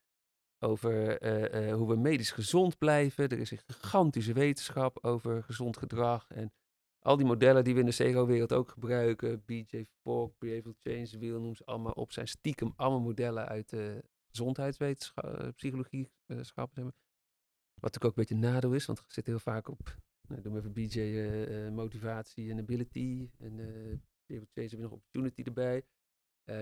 over 0.59 1.18
eh, 1.18 1.68
eh, 1.68 1.74
hoe 1.76 1.89
we 1.89 1.97
medisch 1.97 2.30
gezond 2.30 2.78
blijven. 2.78 3.28
Er 3.28 3.39
is 3.39 3.51
een 3.51 3.61
gigantische 3.66 4.32
wetenschap 4.32 5.05
over 5.05 5.43
gezond 5.43 5.76
gedrag. 5.76 6.26
En 6.28 6.53
al 6.99 7.16
die 7.16 7.26
modellen 7.26 7.64
die 7.64 7.74
we 7.74 7.80
in 7.80 7.87
de 7.87 8.12
CRO-wereld 8.12 8.53
ook 8.53 8.68
gebruiken, 8.68 9.43
BJ 9.45 9.84
Fogg, 10.03 10.39
Behavioral 10.39 10.74
Change, 10.82 11.18
Wheel, 11.18 11.41
noem 11.41 11.55
ze 11.55 11.64
allemaal 11.64 11.93
op, 11.93 12.12
zijn 12.12 12.28
stiekem 12.28 12.72
allemaal 12.76 13.01
modellen 13.01 13.49
uit 13.49 13.68
de 13.68 14.05
gezondheidswetenschap, 14.37 15.24
eh, 15.24 15.49
psychologie, 15.55 16.11
eh, 16.26 16.39
schap, 16.43 16.72
zeg 16.74 16.84
maar. 16.84 16.93
Wat 17.80 17.93
natuurlijk 17.93 18.05
ook 18.05 18.16
een 18.16 18.24
beetje 18.24 18.34
een 18.34 18.53
nadeel 18.53 18.72
is, 18.72 18.87
want 18.87 18.99
het 18.99 19.12
zit 19.12 19.26
heel 19.26 19.39
vaak 19.39 19.68
op, 19.68 19.97
nou, 20.28 20.43
doen 20.43 20.53
we 20.53 20.59
even 20.59 20.72
BJ, 20.72 21.01
eh, 21.01 21.70
motivatie 21.70 22.51
en 22.51 22.59
ability. 22.59 23.30
En 23.39 23.61
eh 23.61 23.99
Behavioral 24.26 24.55
Change 24.55 24.68
heb 24.68 24.78
je 24.78 24.82
nog 24.82 24.93
opportunity 24.93 25.43
erbij. 25.43 25.84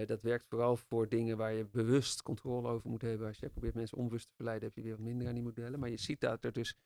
Dat 0.06 0.22
werkt 0.22 0.44
vooral 0.48 0.76
voor 0.76 1.08
dingen 1.08 1.36
waar 1.36 1.52
je 1.52 1.64
bewust 1.64 2.22
controle 2.22 2.68
over 2.68 2.90
moet 2.90 3.02
hebben. 3.02 3.26
Als 3.26 3.38
je 3.38 3.48
probeert 3.48 3.74
mensen 3.74 3.98
onbewust 3.98 4.26
te 4.26 4.34
verleiden, 4.34 4.68
heb 4.68 4.76
je 4.76 4.82
weer 4.82 4.96
wat 4.96 5.06
minder 5.06 5.28
aan 5.28 5.34
die 5.34 5.42
modellen. 5.42 5.80
Maar 5.80 5.88
je 5.88 5.96
ziet 5.96 6.20
dat 6.20 6.44
er 6.44 6.52
dus 6.52 6.76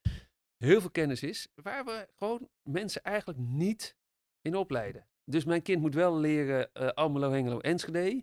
heel 0.57 0.81
veel 0.81 0.91
kennis 0.91 1.23
is, 1.23 1.49
waar 1.55 1.85
we 1.85 2.09
gewoon 2.15 2.49
mensen 2.63 3.03
eigenlijk 3.03 3.39
niet 3.39 3.97
in 4.41 4.57
opleiden. 4.57 5.07
Dus 5.25 5.45
mijn 5.45 5.63
kind 5.63 5.81
moet 5.81 5.95
wel 5.95 6.19
leren 6.19 6.73
eh 6.73 6.89
Almelo, 6.89 7.31
Hengelo, 7.31 7.59
Enschede. 7.59 8.23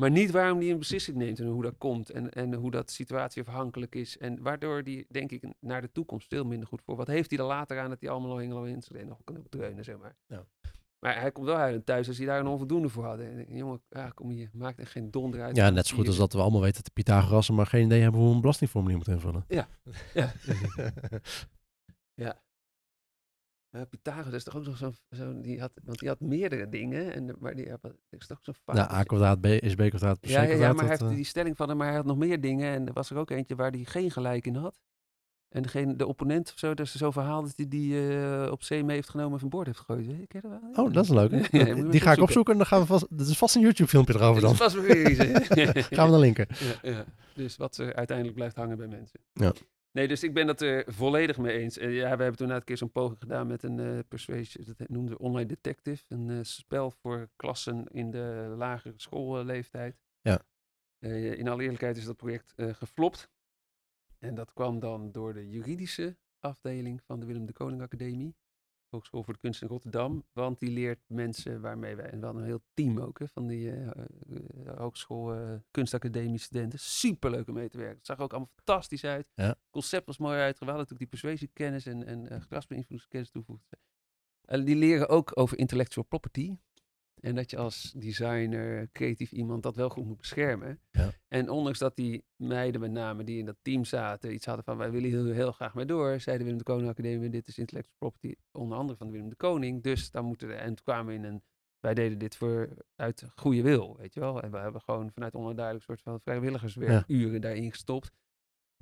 Maar 0.00 0.10
niet 0.10 0.30
waarom 0.30 0.58
die 0.58 0.72
een 0.72 0.78
beslissing 0.78 1.16
neemt 1.16 1.38
en 1.40 1.46
hoe 1.46 1.62
dat 1.62 1.74
komt. 1.78 2.10
En, 2.10 2.30
en 2.30 2.54
hoe 2.54 2.70
dat 2.70 2.90
situatieafhankelijk 2.90 3.94
is. 3.94 4.18
En 4.18 4.42
waardoor 4.42 4.84
die, 4.84 5.06
denk 5.08 5.30
ik, 5.30 5.44
naar 5.60 5.80
de 5.80 5.92
toekomst 5.92 6.28
veel 6.28 6.44
minder 6.44 6.68
goed 6.68 6.82
voor. 6.82 6.96
Wat 6.96 7.06
heeft 7.06 7.30
hij 7.30 7.38
er 7.38 7.44
later 7.44 7.80
aan 7.80 7.88
dat 7.88 8.00
hij 8.00 8.10
Almelo, 8.10 8.38
Hengelo, 8.38 8.64
Enschede 8.64 9.04
nog 9.04 9.18
kan 9.24 9.42
dreunen, 9.48 9.84
zeg 9.84 9.98
maar. 9.98 10.16
Ja. 10.26 10.44
Maar 10.98 11.20
hij 11.20 11.32
komt 11.32 11.46
wel 11.46 11.56
huilend 11.56 11.86
thuis 11.86 12.08
als 12.08 12.16
hij 12.16 12.26
daar 12.26 12.40
een 12.40 12.46
onvoldoende 12.46 12.88
voor 12.88 13.04
had. 13.04 13.18
En 13.18 13.46
jongen, 13.48 13.80
ja, 13.88 14.08
kom 14.08 14.30
hier, 14.30 14.50
maak 14.52 14.78
er 14.78 14.86
geen 14.86 15.10
donder 15.10 15.42
uit. 15.42 15.56
Ja, 15.56 15.70
net 15.70 15.86
zo 15.86 15.96
goed 15.96 16.06
als 16.06 16.16
dat 16.16 16.32
we 16.32 16.40
allemaal 16.40 16.60
weten 16.60 16.76
dat 16.76 16.84
de 16.84 17.02
Pythagorassen 17.02 17.54
maar 17.54 17.66
geen 17.66 17.84
idee 17.84 18.00
hebben 18.00 18.20
hoe 18.20 18.34
een 18.34 18.40
belastingformulier 18.40 18.96
moeten 18.96 19.14
invullen. 19.14 19.44
Ja. 19.48 19.68
Ja, 20.14 20.32
Pythagoras 23.90 24.32
is 24.32 24.44
toch 24.44 24.56
ook 24.56 24.64
nog 24.64 24.76
zo'n, 24.76 24.96
zo, 25.10 25.40
die 25.40 25.60
had, 25.60 25.70
want 25.84 25.98
die 25.98 26.08
had 26.08 26.20
meerdere 26.20 26.68
dingen, 26.68 27.12
en, 27.14 27.36
maar 27.38 27.54
die 27.54 27.70
had, 27.70 27.92
is 28.10 28.26
toch 28.26 28.38
zo'n 28.42 28.54
fout. 28.64 28.76
Nou, 28.76 28.92
a 28.92 29.02
kwadraat 29.02 29.40
b 29.40 29.46
is 29.46 29.74
b 29.74 29.78
kwadraat 29.88 30.20
plus 30.20 30.32
c 30.32 30.34
ja, 30.34 30.42
ja, 30.42 30.54
ja, 30.54 30.72
maar 30.72 30.80
hij 30.80 30.88
heeft 30.88 31.00
eh, 31.00 31.08
die 31.08 31.24
stelling 31.24 31.56
van 31.56 31.68
hem, 31.68 31.76
maar 31.76 31.86
hij 31.86 31.96
had 31.96 32.04
nog 32.04 32.16
meer 32.16 32.40
dingen. 32.40 32.72
En 32.72 32.86
er 32.86 32.92
was 32.92 33.10
er 33.10 33.16
ook 33.16 33.30
eentje 33.30 33.54
waar 33.54 33.70
hij 33.70 33.84
geen 33.84 34.10
gelijk 34.10 34.46
in 34.46 34.54
had. 34.54 34.80
En 35.48 35.62
degene, 35.62 35.96
de 35.96 36.06
opponent 36.06 36.52
of 36.52 36.58
zo, 36.58 36.74
dat 36.74 36.86
is 36.86 36.94
zo'n 36.94 37.12
verhaal 37.12 37.42
dat 37.42 37.52
hij 37.56 37.68
die 37.68 38.08
eh, 38.08 38.50
op 38.50 38.62
zee 38.62 38.84
mee 38.84 38.96
heeft 38.96 39.10
genomen 39.10 39.32
en 39.32 39.38
van 39.38 39.48
boord 39.48 39.66
heeft 39.66 39.78
gegooid. 39.78 40.06
Weet 40.06 40.42
wel? 40.42 40.84
Oh, 40.84 40.92
dat 40.92 41.04
is 41.04 41.10
leuk. 41.10 41.48
Ja, 41.50 41.74
die 41.74 42.00
ga 42.00 42.12
ik 42.12 42.20
opzoeken. 42.20 42.52
en 42.52 42.58
dan 42.58 42.66
gaan 42.66 42.80
we 42.80 42.86
vast... 42.86 43.06
Dat 43.10 43.26
is 43.26 43.38
vast 43.38 43.54
een 43.54 43.60
YouTube 43.60 43.88
filmpje 43.88 44.14
erover 44.14 44.42
dan. 44.46 44.50
Dat 44.50 44.58
was 44.58 44.74
weer 44.74 45.10
iets, 45.10 45.18
hè? 45.18 45.82
Gaan 45.96 46.06
we 46.06 46.10
dan 46.10 46.20
linken. 46.20 46.46
Ja, 46.82 46.90
ja. 46.90 47.04
Dus 47.34 47.56
wat 47.56 47.76
er 47.76 47.94
uiteindelijk 47.94 48.36
blijft 48.36 48.56
hangen 48.56 48.76
bij 48.76 48.86
mensen. 48.86 49.20
Ja. 49.32 49.52
Nee, 49.92 50.08
dus 50.08 50.22
ik 50.22 50.34
ben 50.34 50.48
het 50.48 50.60
er 50.60 50.92
volledig 50.92 51.38
mee 51.38 51.58
eens. 51.58 51.78
En 51.78 51.90
ja, 51.90 52.16
we 52.16 52.22
hebben 52.22 52.36
toen 52.36 52.50
een 52.50 52.64
keer 52.64 52.76
zo'n 52.76 52.90
poging 52.90 53.18
gedaan 53.18 53.46
met 53.46 53.62
een 53.62 53.78
eh 53.78 53.98
persuasion, 54.08 54.74
dat 54.76 54.88
noemden 54.88 55.14
we 55.14 55.20
Online 55.20 55.48
Detective. 55.48 56.04
Een 56.08 56.30
eh, 56.30 56.38
spel 56.42 56.90
voor 56.90 57.30
klassen 57.36 57.86
in 57.86 58.10
de 58.10 58.54
lagere 58.56 58.94
schoolleeftijd. 58.96 60.00
Ja. 60.20 60.42
Eh, 60.98 61.32
in 61.32 61.48
alle 61.48 61.62
eerlijkheid 61.62 61.96
is 61.96 62.04
dat 62.04 62.16
project 62.16 62.52
eh, 62.56 62.74
geflopt. 62.74 63.30
En 64.18 64.34
dat 64.34 64.52
kwam 64.52 64.80
dan 64.80 65.12
door 65.12 65.34
de 65.34 65.48
juridische 65.48 66.16
afdeling 66.38 67.02
van 67.02 67.20
de 67.20 67.26
Willem 67.26 67.46
de 67.46 67.52
Koning 67.52 67.82
Academie. 67.82 68.36
Hogeschool 68.90 69.22
voor 69.22 69.32
de 69.32 69.40
Kunst 69.40 69.62
in 69.62 69.68
Rotterdam. 69.68 70.24
Want 70.32 70.58
die 70.58 70.70
leert 70.70 71.00
mensen 71.06 71.60
waarmee 71.60 71.96
wij, 71.96 72.10
en 72.10 72.18
we 72.18 72.24
hadden 72.24 72.42
een 72.42 72.48
heel 72.48 72.62
team 72.74 72.98
ook 72.98 73.18
hè, 73.18 73.28
van 73.28 73.46
die 73.46 73.70
eh, 73.70 74.02
Hogeschool 74.76 75.34
eh, 75.34 75.54
Kunstacademie 75.70 76.38
studenten. 76.38 76.78
Superleuk 76.78 77.48
om 77.48 77.54
mee 77.54 77.68
te 77.68 77.76
werken. 77.76 77.96
Het 77.96 78.06
zag 78.06 78.18
ook 78.18 78.30
allemaal 78.30 78.50
fantastisch 78.54 79.04
uit. 79.04 79.26
Ja. 79.34 79.46
Het 79.46 79.58
concept 79.70 80.06
was 80.06 80.18
mooi 80.18 80.38
uit. 80.38 80.58
We 80.58 80.64
hadden 80.64 80.86
natuurlijk 80.88 81.10
die 81.10 81.20
persuasive 81.20 81.52
kennis 81.52 81.86
en, 81.86 82.06
en 82.06 82.32
uh, 82.32 83.22
toegevoegd. 83.22 83.66
En 84.44 84.64
die 84.64 84.76
leren 84.76 85.08
ook 85.08 85.30
over 85.34 85.58
intellectual 85.58 86.06
property. 86.06 86.56
En 87.20 87.34
dat 87.34 87.50
je 87.50 87.56
als 87.56 87.92
designer, 87.96 88.88
creatief 88.92 89.32
iemand 89.32 89.62
dat 89.62 89.76
wel 89.76 89.88
goed 89.88 90.06
moet 90.06 90.16
beschermen. 90.16 90.80
Ja. 90.90 91.12
En 91.28 91.50
ondanks 91.50 91.78
dat 91.78 91.96
die 91.96 92.24
meiden 92.36 92.80
met 92.80 92.90
name 92.90 93.24
die 93.24 93.38
in 93.38 93.44
dat 93.44 93.56
team 93.62 93.84
zaten, 93.84 94.32
iets 94.34 94.46
hadden 94.46 94.64
van 94.64 94.76
wij 94.76 94.90
willen 94.90 95.08
hier 95.08 95.34
heel 95.34 95.52
graag 95.52 95.74
mee 95.74 95.84
door, 95.84 96.20
zeiden 96.20 96.44
Willem 96.44 96.58
de 96.58 96.64
Koning 96.64 96.88
Academie, 96.88 97.30
dit 97.30 97.48
is 97.48 97.58
intellectual 97.58 97.96
property, 97.98 98.34
onder 98.52 98.78
andere 98.78 98.98
van 98.98 99.10
Willem 99.10 99.28
de 99.28 99.36
Koning. 99.36 99.82
Dus 99.82 100.10
dan 100.10 100.24
moeten 100.24 100.48
we, 100.48 100.54
en 100.54 100.74
toen 100.74 100.84
kwamen 100.84 101.06
we 101.06 101.18
in 101.18 101.24
een, 101.24 101.42
wij 101.80 101.94
deden 101.94 102.18
dit 102.18 102.36
voor, 102.36 102.68
uit 102.96 103.24
goede 103.34 103.62
wil, 103.62 103.96
weet 103.96 104.14
je 104.14 104.20
wel. 104.20 104.42
En 104.42 104.50
we 104.50 104.58
hebben 104.58 104.80
gewoon 104.80 105.12
vanuit 105.12 105.34
onduidelijk 105.34 105.84
soort 105.84 106.02
van 106.02 106.20
vrijwilligerswerk 106.20 107.04
uren 107.08 107.40
daarin 107.40 107.70
gestopt. 107.70 108.12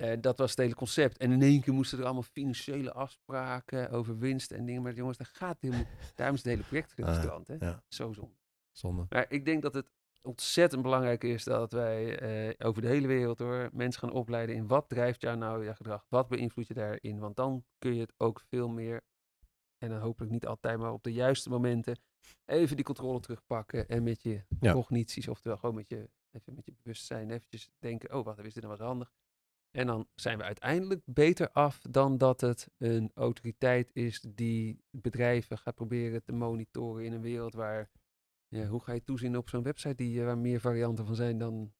Uh, 0.01 0.13
dat 0.21 0.37
was 0.37 0.49
het 0.49 0.59
hele 0.59 0.75
concept. 0.75 1.17
En 1.17 1.31
in 1.31 1.41
één 1.41 1.61
keer 1.61 1.73
moesten 1.73 1.97
er 1.99 2.03
allemaal 2.05 2.23
financiële 2.23 2.93
afspraken 2.93 3.89
over 3.91 4.17
winst 4.17 4.51
en 4.51 4.65
dingen. 4.65 4.81
Maar 4.81 4.93
jongens, 4.93 5.17
daar 5.17 5.31
gaat 5.33 5.57
helemaal... 5.61 5.85
Daarom 6.15 6.35
is 6.35 6.43
het 6.43 6.51
hele 6.51 6.63
project 6.63 6.93
gestrand, 6.95 7.47
hè? 7.47 7.55
Ja. 7.59 7.83
Zo 7.87 8.13
zonde. 8.13 8.35
Zonde. 8.71 9.05
Maar 9.09 9.25
ik 9.29 9.45
denk 9.45 9.61
dat 9.61 9.73
het 9.73 9.91
ontzettend 10.21 10.81
belangrijk 10.81 11.23
is 11.23 11.43
dat 11.43 11.71
wij 11.71 12.21
uh, 12.49 12.67
over 12.67 12.81
de 12.81 12.87
hele 12.87 13.07
wereld 13.07 13.39
hoor, 13.39 13.69
mensen 13.73 14.01
gaan 14.01 14.11
opleiden 14.11 14.55
in 14.55 14.67
wat 14.67 14.89
drijft 14.89 15.21
jou 15.21 15.37
nou 15.37 15.65
je 15.65 15.75
gedrag? 15.75 16.05
Wat 16.09 16.27
beïnvloedt 16.27 16.67
je 16.67 16.73
daarin? 16.73 17.19
Want 17.19 17.35
dan 17.35 17.63
kun 17.77 17.93
je 17.93 18.01
het 18.01 18.13
ook 18.17 18.41
veel 18.49 18.67
meer, 18.69 19.01
en 19.77 19.89
dan 19.89 19.99
hopelijk 19.99 20.31
niet 20.31 20.45
altijd, 20.45 20.77
maar 20.77 20.93
op 20.93 21.03
de 21.03 21.13
juiste 21.13 21.49
momenten, 21.49 21.99
even 22.45 22.75
die 22.75 22.85
controle 22.85 23.19
terugpakken 23.19 23.87
en 23.87 24.03
met 24.03 24.23
je 24.23 24.43
Ja. 24.59 24.73
cognities, 24.73 25.27
oftewel 25.27 25.57
gewoon 25.57 25.75
met 25.75 25.89
je, 25.89 26.09
even 26.31 26.53
met 26.53 26.65
je 26.65 26.73
bewustzijn, 26.83 27.31
eventjes 27.31 27.69
denken, 27.79 28.13
oh 28.17 28.25
wacht, 28.25 28.39
is 28.43 28.53
dit 28.53 28.63
nou 28.63 28.77
wat 28.77 28.87
handig? 28.87 29.11
En 29.71 29.87
dan 29.87 30.07
zijn 30.15 30.37
we 30.37 30.43
uiteindelijk 30.43 31.01
beter 31.05 31.49
af 31.51 31.81
dan 31.89 32.17
dat 32.17 32.41
het 32.41 32.67
een 32.77 33.11
autoriteit 33.13 33.89
is 33.93 34.25
die 34.27 34.83
bedrijven 34.91 35.57
gaat 35.57 35.75
proberen 35.75 36.23
te 36.23 36.31
monitoren 36.31 37.05
in 37.05 37.13
een 37.13 37.21
wereld 37.21 37.53
waar, 37.53 37.89
ja, 38.47 38.65
hoe 38.65 38.83
ga 38.83 38.93
je 38.93 39.03
toezien 39.03 39.37
op 39.37 39.49
zo'n 39.49 39.63
website 39.63 39.95
die, 39.95 40.23
waar 40.23 40.37
meer 40.37 40.59
varianten 40.59 41.05
van 41.05 41.15
zijn 41.15 41.37
dan 41.37 41.73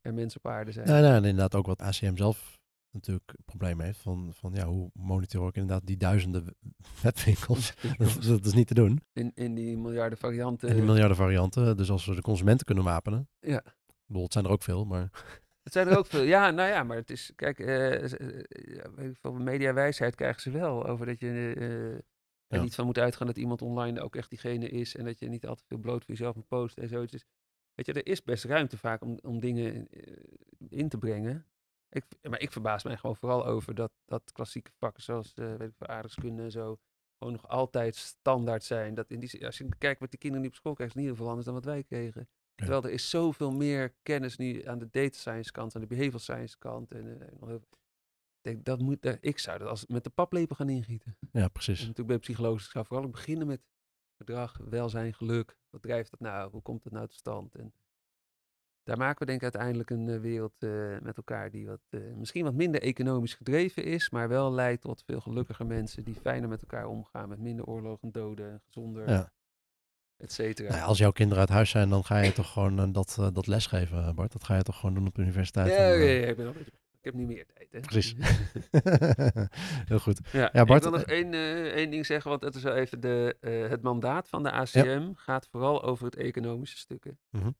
er 0.00 0.14
mensen 0.14 0.40
op 0.42 0.50
aarde 0.50 0.72
zijn? 0.72 0.86
Ja, 0.86 1.00
nou, 1.00 1.14
en 1.14 1.24
inderdaad 1.24 1.54
ook 1.54 1.66
wat 1.66 1.80
ACM 1.80 2.16
zelf 2.16 2.58
natuurlijk 2.92 3.32
een 3.36 3.44
probleem 3.44 3.80
heeft. 3.80 3.98
Van, 3.98 4.30
van 4.34 4.52
ja, 4.54 4.66
hoe 4.66 4.90
monitor 4.94 5.48
ik 5.48 5.54
inderdaad 5.54 5.86
die 5.86 5.96
duizenden 5.96 6.56
webwinkels? 7.02 7.74
dat, 8.28 8.46
is 8.46 8.54
niet 8.54 8.66
te 8.66 8.74
doen. 8.74 9.00
In, 9.12 9.30
in 9.34 9.54
die 9.54 9.76
miljarden 9.76 10.18
varianten. 10.18 10.68
En 10.68 10.74
die 10.74 10.84
miljarden 10.84 11.16
varianten. 11.16 11.76
Dus 11.76 11.90
als 11.90 12.06
we 12.06 12.14
de 12.14 12.20
consumenten 12.20 12.66
kunnen 12.66 12.84
wapenen. 12.84 13.28
Ja. 13.40 13.64
Ik 13.64 14.06
bedoel, 14.06 14.22
het 14.22 14.32
zijn 14.32 14.44
er 14.44 14.50
ook 14.50 14.62
veel, 14.62 14.84
maar... 14.84 15.10
Het 15.62 15.72
zijn 15.72 15.88
er 15.88 15.98
ook 15.98 16.06
veel. 16.06 16.22
Ja, 16.22 16.50
nou 16.50 16.68
ja, 16.68 16.82
maar 16.82 16.96
het 16.96 17.10
is, 17.10 17.32
kijk, 17.34 17.58
uh, 17.58 19.12
van 19.12 19.42
mediawijsheid 19.42 20.14
krijgen 20.14 20.42
ze 20.42 20.50
wel 20.50 20.86
over 20.86 21.06
dat 21.06 21.20
je 21.20 21.26
uh, 21.26 21.92
er 21.94 22.02
ja. 22.46 22.62
niet 22.62 22.74
van 22.74 22.86
moet 22.86 22.98
uitgaan 22.98 23.26
dat 23.26 23.36
iemand 23.36 23.62
online 23.62 24.00
ook 24.00 24.16
echt 24.16 24.30
diegene 24.30 24.68
is 24.68 24.96
en 24.96 25.04
dat 25.04 25.18
je 25.18 25.28
niet 25.28 25.46
altijd 25.46 25.66
veel 25.66 25.78
bloot 25.78 26.04
voor 26.04 26.14
jezelf 26.14 26.34
moet 26.34 26.48
posten 26.48 26.82
en 26.82 26.88
zoiets. 26.88 27.12
Dus, 27.12 27.24
weet 27.74 27.86
je, 27.86 27.92
er 27.92 28.06
is 28.06 28.22
best 28.22 28.44
ruimte 28.44 28.78
vaak 28.78 29.02
om, 29.02 29.18
om 29.22 29.40
dingen 29.40 29.88
in 30.68 30.88
te 30.88 30.98
brengen. 30.98 31.46
Ik, 31.90 32.04
maar 32.22 32.40
ik 32.40 32.52
verbaas 32.52 32.84
mij 32.84 32.96
gewoon 32.96 33.16
vooral 33.16 33.46
over 33.46 33.74
dat, 33.74 33.92
dat 34.04 34.32
klassieke 34.32 34.70
vakken 34.78 35.02
zoals 35.02 35.32
uh, 35.36 35.54
weet 35.54 35.68
ik, 35.68 35.88
aardrijkskunde 35.88 36.42
en 36.42 36.50
zo, 36.50 36.78
gewoon 37.18 37.32
nog 37.32 37.48
altijd 37.48 37.96
standaard 37.96 38.64
zijn. 38.64 38.94
Dat 38.94 39.10
in 39.10 39.20
die, 39.20 39.46
als 39.46 39.58
je 39.58 39.68
kijkt 39.78 40.00
wat 40.00 40.10
die 40.10 40.18
kinderen 40.18 40.44
nu 40.44 40.50
op 40.50 40.56
school 40.56 40.74
krijgen, 40.74 40.96
is 40.96 41.02
niet 41.02 41.10
heel 41.10 41.20
veel 41.22 41.28
anders 41.28 41.46
dan 41.46 41.54
wat 41.54 41.64
wij 41.64 41.82
kregen. 41.82 42.28
Terwijl 42.54 42.82
er 42.82 42.90
is 42.90 43.10
zoveel 43.10 43.50
meer 43.50 43.94
kennis 44.02 44.36
nu 44.36 44.64
aan 44.64 44.78
de 44.78 44.88
data 44.90 45.18
science 45.18 45.52
kant, 45.52 45.74
aan 45.74 45.80
de 45.80 45.86
behavioral 45.86 46.18
science 46.18 46.58
kant. 46.58 46.92
En, 46.92 47.06
heel, 47.46 47.54
ik 47.56 47.62
denk, 48.40 48.64
dat 48.64 48.80
moet, 48.80 49.06
uh, 49.06 49.12
ik 49.20 49.38
zou 49.38 49.58
dat 49.58 49.68
als 49.68 49.86
met 49.86 50.04
de 50.04 50.10
paplepel 50.10 50.56
gaan 50.56 50.68
ingieten. 50.68 51.16
Ja, 51.32 51.48
precies. 51.48 51.80
En 51.80 51.86
natuurlijk 51.86 52.06
ben 52.08 52.16
ik 52.16 52.22
psychologisch, 52.22 52.64
ik 52.64 52.70
zou 52.70 52.86
vooral 52.86 53.06
ook 53.06 53.12
beginnen 53.12 53.46
met 53.46 53.60
gedrag, 54.16 54.58
welzijn, 54.68 55.14
geluk. 55.14 55.56
Wat 55.70 55.82
drijft 55.82 56.10
dat 56.10 56.20
nou? 56.20 56.50
Hoe 56.50 56.62
komt 56.62 56.82
dat 56.82 56.92
nou 56.92 57.06
tot 57.06 57.16
stand? 57.16 57.54
En 57.54 57.72
daar 58.82 58.98
maken 58.98 59.18
we 59.18 59.24
denk 59.24 59.36
ik 59.36 59.42
uiteindelijk 59.42 59.90
een 59.90 60.08
uh, 60.08 60.20
wereld 60.20 60.62
uh, 60.62 60.98
met 61.00 61.16
elkaar 61.16 61.50
die 61.50 61.66
wat, 61.66 61.80
uh, 61.90 62.14
misschien 62.14 62.44
wat 62.44 62.54
minder 62.54 62.82
economisch 62.82 63.34
gedreven 63.34 63.84
is, 63.84 64.10
maar 64.10 64.28
wel 64.28 64.52
leidt 64.52 64.82
tot 64.82 65.02
veel 65.06 65.20
gelukkiger 65.20 65.66
mensen 65.66 66.04
die 66.04 66.14
fijner 66.14 66.48
met 66.48 66.60
elkaar 66.60 66.86
omgaan, 66.86 67.28
met 67.28 67.38
minder 67.38 67.64
oorlogen, 67.64 68.10
doden, 68.10 68.60
gezonder, 68.64 69.10
Ja. 69.10 69.32
Et 70.20 70.32
cetera. 70.32 70.68
Nou 70.68 70.80
ja, 70.80 70.86
als 70.86 70.98
jouw 70.98 71.10
kinderen 71.10 71.40
uit 71.40 71.48
huis 71.48 71.70
zijn, 71.70 71.88
dan 71.88 72.04
ga 72.04 72.18
je 72.18 72.32
toch 72.32 72.52
gewoon 72.52 72.78
eh, 72.78 72.86
dat, 72.92 73.16
eh, 73.20 73.28
dat 73.32 73.46
lesgeven, 73.46 74.14
Bart. 74.14 74.32
Dat 74.32 74.44
ga 74.44 74.56
je 74.56 74.62
toch 74.62 74.78
gewoon 74.78 74.94
doen 74.94 75.06
op 75.06 75.14
de 75.14 75.22
universiteit. 75.22 75.68
Ja, 75.68 75.76
en, 75.76 75.82
ja, 75.82 75.92
eh, 75.92 76.20
ja, 76.20 76.26
ik 76.26 76.36
ben 76.36 76.46
al 76.46 76.54
ik 77.00 77.06
heb 77.06 77.14
nu 77.14 77.26
meer 77.26 77.46
tijd. 77.46 77.72
Hè? 77.72 77.80
Precies. 77.80 78.14
Heel 79.90 79.98
goed. 79.98 80.20
Ja, 80.32 80.50
Ja, 80.52 80.64
Bart, 80.64 80.84
ik 80.84 80.90
wil 80.90 80.98
nog 80.98 81.08
eh, 81.08 81.16
één, 81.16 81.34
eh, 81.34 81.64
één 81.64 81.90
ding 81.90 82.06
zeggen, 82.06 82.30
want 82.30 82.42
het 82.42 82.54
is 82.54 82.62
wel 82.62 82.74
even 82.74 83.00
de, 83.00 83.36
eh, 83.40 83.68
het 83.68 83.82
mandaat 83.82 84.28
van 84.28 84.42
de 84.42 84.50
ACM 84.50 85.12
gaat 85.14 85.48
vooral 85.48 85.82
over 85.82 86.04
het 86.04 86.16
economische 86.16 86.76
stukken. 86.76 87.18
Mhm. 87.30 87.50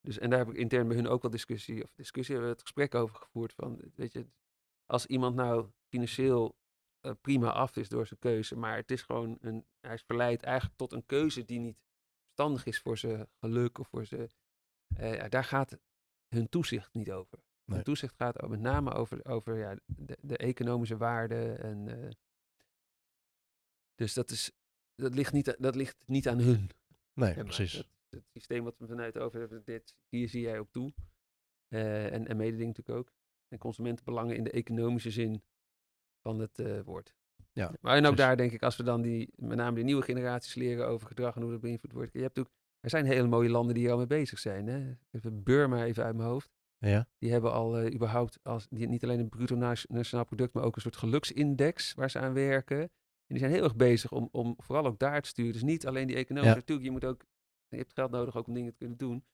Dus, 0.00 0.18
en 0.18 0.30
daar 0.30 0.38
heb 0.38 0.48
ik 0.48 0.56
intern 0.56 0.88
bij 0.88 0.96
hun 0.96 1.08
ook 1.08 1.22
wel 1.22 1.30
discussie, 1.30 1.82
of 1.82 1.90
discussie, 1.94 2.34
hebben 2.34 2.52
we 2.52 2.58
het 2.58 2.66
gesprek 2.66 2.94
over 2.94 3.16
gevoerd 3.16 3.52
van, 3.52 3.80
weet 3.94 4.12
je, 4.12 4.26
als 4.86 5.06
iemand 5.06 5.34
nou 5.34 5.66
financieel 5.88 6.56
eh, 7.00 7.12
prima 7.20 7.50
af 7.50 7.76
is 7.76 7.88
door 7.88 8.06
zijn 8.06 8.20
keuze, 8.20 8.56
maar 8.56 8.76
het 8.76 8.90
is 8.90 9.02
gewoon 9.02 9.38
een, 9.40 9.64
hij 9.80 9.94
is 9.94 10.02
verleid 10.06 10.42
eigenlijk 10.42 10.76
tot 10.76 10.92
een 10.92 11.06
keuze 11.06 11.44
die 11.44 11.60
niet 11.60 11.78
verstandig 12.36 12.66
is 12.66 12.80
voor 12.80 12.98
zijn 12.98 13.28
geluk 13.38 13.78
of 13.78 13.88
voor 13.88 14.06
zijn, 14.06 14.30
eh, 14.96 15.14
ja, 15.14 15.28
daar 15.28 15.44
gaat 15.44 15.78
hun 16.28 16.48
toezicht 16.48 16.94
niet 16.94 17.10
over. 17.10 17.38
Nee. 17.64 17.76
Hun 17.76 17.84
toezicht 17.84 18.14
gaat 18.16 18.48
met 18.48 18.60
name 18.60 18.92
over, 18.92 19.24
over 19.24 19.58
ja, 19.58 19.78
de, 19.86 20.18
de 20.20 20.36
economische 20.36 20.96
waarde 20.96 21.52
en 21.52 21.88
eh, 21.88 22.10
dus 23.94 24.14
dat 24.14 24.30
is, 24.30 24.52
dat 24.94 25.14
ligt 25.14 25.32
niet, 25.32 25.56
dat 25.58 25.74
ligt 25.74 26.02
niet 26.06 26.28
aan 26.28 26.38
hun. 26.38 26.70
Nee, 27.12 27.34
precies. 27.34 27.72
Het, 27.72 27.86
het 28.08 28.24
systeem 28.32 28.64
wat 28.64 28.78
we 28.78 28.86
vanuit 28.86 29.18
over 29.18 29.40
hebben, 29.40 29.64
dit, 29.64 29.94
hier 30.08 30.28
zie 30.28 30.40
jij 30.40 30.58
op 30.58 30.72
toe. 30.72 30.92
Eh, 31.68 32.12
en, 32.12 32.26
en 32.26 32.36
mededing 32.36 32.66
natuurlijk 32.66 32.98
ook. 32.98 33.12
En 33.48 33.58
consumentenbelangen 33.58 34.36
in 34.36 34.44
de 34.44 34.50
economische 34.50 35.10
zin 35.10 35.42
van 36.20 36.38
het 36.38 36.84
woord. 36.84 37.14
Ja, 37.56 37.72
maar 37.80 37.96
en 37.96 38.06
ook 38.06 38.16
daar 38.16 38.36
denk 38.36 38.52
ik, 38.52 38.62
als 38.62 38.76
we 38.76 38.82
dan 38.82 39.02
die, 39.02 39.32
met 39.36 39.56
name 39.56 39.76
de 39.76 39.82
nieuwe 39.82 40.02
generaties 40.02 40.54
leren 40.54 40.86
over 40.86 41.06
gedrag 41.06 41.36
en 41.36 41.42
hoe 41.42 41.50
dat 41.50 41.60
beïnvloed 41.60 41.92
wordt. 41.92 42.12
Je 42.12 42.20
hebt 42.20 42.36
natuurlijk, 42.36 42.64
er 42.80 42.90
zijn 42.90 43.04
hele 43.04 43.28
mooie 43.28 43.48
landen 43.48 43.74
die 43.74 43.82
hier 43.82 43.92
al 43.92 43.98
mee 43.98 44.06
bezig 44.06 44.38
zijn. 44.38 44.66
Hè? 44.66 44.96
Even 45.10 45.42
Burma 45.42 45.84
even 45.84 46.04
uit 46.04 46.16
mijn 46.16 46.28
hoofd. 46.28 46.50
Ja, 46.78 47.08
Die 47.18 47.32
hebben 47.32 47.52
al 47.52 47.78
eh, 47.78 47.94
überhaupt 47.94 48.38
als, 48.42 48.66
die, 48.70 48.88
niet 48.88 49.04
alleen 49.04 49.18
een 49.18 49.28
bruto 49.28 49.56
nationaal 49.88 50.24
product, 50.24 50.52
maar 50.52 50.62
ook 50.64 50.76
een 50.76 50.82
soort 50.82 50.96
geluksindex 50.96 51.94
waar 51.94 52.10
ze 52.10 52.18
aan 52.18 52.32
werken. 52.32 52.80
En 52.80 53.34
die 53.34 53.38
zijn 53.38 53.50
heel 53.50 53.62
erg 53.62 53.76
bezig 53.76 54.12
om, 54.12 54.28
om 54.32 54.54
vooral 54.58 54.86
ook 54.86 54.98
daar 54.98 55.22
te 55.22 55.28
sturen. 55.28 55.52
Dus 55.52 55.62
niet 55.62 55.86
alleen 55.86 56.06
die 56.06 56.16
economische. 56.16 56.54
Ja. 56.54 56.60
Natuurlijk, 56.60 56.86
je 56.86 56.92
moet 56.92 57.04
ook, 57.04 57.24
je 57.68 57.76
hebt 57.76 57.92
geld 57.92 58.10
nodig 58.10 58.36
ook 58.36 58.46
om 58.46 58.54
dingen 58.54 58.72
te 58.72 58.78
kunnen 58.78 58.96
doen. 58.96 59.24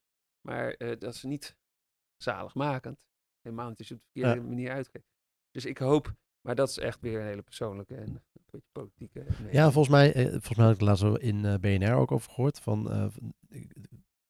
Maar 0.40 0.72
eh, 0.72 0.98
dat 0.98 1.14
is 1.14 1.22
niet 1.22 1.56
zaligmakend. 2.16 2.98
Helemaal 3.40 3.68
niet 3.68 3.78
als 3.78 3.88
je 3.88 3.94
op 3.94 4.00
de 4.00 4.20
verkeerde 4.20 4.48
manier 4.48 4.70
uitgeeft. 4.70 5.10
Dus 5.50 5.64
ik 5.64 5.78
hoop, 5.78 6.14
maar 6.42 6.54
dat 6.54 6.68
is 6.68 6.78
echt 6.78 7.00
weer 7.00 7.20
een 7.20 7.26
hele 7.26 7.42
persoonlijke 7.42 7.94
en 7.94 8.06
een 8.06 8.20
beetje 8.50 8.66
politieke. 8.72 9.24
mening. 9.38 9.52
ja 9.52 9.62
volgens, 9.70 9.88
mij, 9.94 10.12
eh, 10.12 10.24
volgens 10.30 10.56
mij 10.56 10.64
had 10.66 10.74
ik 10.74 10.80
het 10.80 10.88
laatst 10.88 11.22
in 11.22 11.44
eh, 11.44 11.54
BNR 11.60 11.94
ook 11.94 12.12
over 12.12 12.30
gehoord. 12.32 12.58
Van, 12.60 12.90
eh, 12.90 12.98
van- 13.10 13.34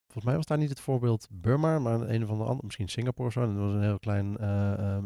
volgens 0.05 0.25
mij 0.25 0.37
was 0.37 0.47
daar 0.47 0.59
niet 0.59 0.69
het 0.69 0.81
voorbeeld 0.81 1.29
Burma, 1.31 1.79
maar 1.79 1.95
een 2.01 2.23
of 2.23 2.29
andere 2.31 2.49
andere, 2.49 2.65
misschien 2.67 2.89
Singapore 2.89 3.27
of 3.29 3.33
zo. 3.33 3.43
En 3.43 3.55
dat 3.55 3.65
was 3.65 3.73
een 3.73 3.83
heel 3.83 3.99
klein 3.99 4.37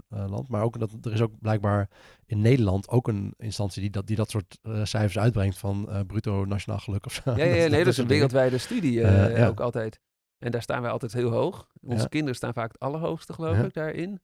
land. 0.09 0.49
Maar 0.49 0.63
ook 0.63 0.79
dat, 0.79 0.91
er 1.03 1.13
is 1.13 1.21
ook 1.21 1.39
blijkbaar 1.41 1.91
in 2.27 2.41
Nederland 2.41 2.89
ook 2.89 3.09
een 3.09 3.35
instantie 3.37 3.81
die 3.83 3.91
dat, 3.91 4.07
die 4.07 4.17
dat 4.17 4.31
soort 4.31 4.59
cijfers 4.63 5.19
uitbrengt 5.19 5.59
van 5.59 6.05
bruto 6.07 6.45
nationaal 6.45 6.79
geluk 6.81 7.07
of 7.07 7.13
zo. 7.13 7.23
Ja, 7.31 7.45
ja, 7.45 7.55
nee, 7.69 7.79
dat 7.79 7.87
is 7.87 7.97
een 7.99 8.07
wereldwijde 8.07 8.59
studie 8.59 8.93
ja. 8.93 9.47
ook 9.47 9.61
altijd. 9.61 10.01
En 10.39 10.51
daar 10.51 10.63
staan 10.63 10.83
wij 10.83 10.91
altijd 10.91 11.13
heel 11.13 11.31
hoog. 11.31 11.67
Onze 11.81 12.03
Ja. 12.03 12.09
kinderen 12.09 12.35
staan 12.37 12.53
vaak 12.53 12.73
het 12.73 12.81
allerhoogste, 12.81 13.33
geloof 13.33 13.57
Ja. 13.57 13.65
ik, 13.65 13.75
daarin. 13.75 14.21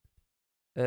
Eh, 0.73 0.83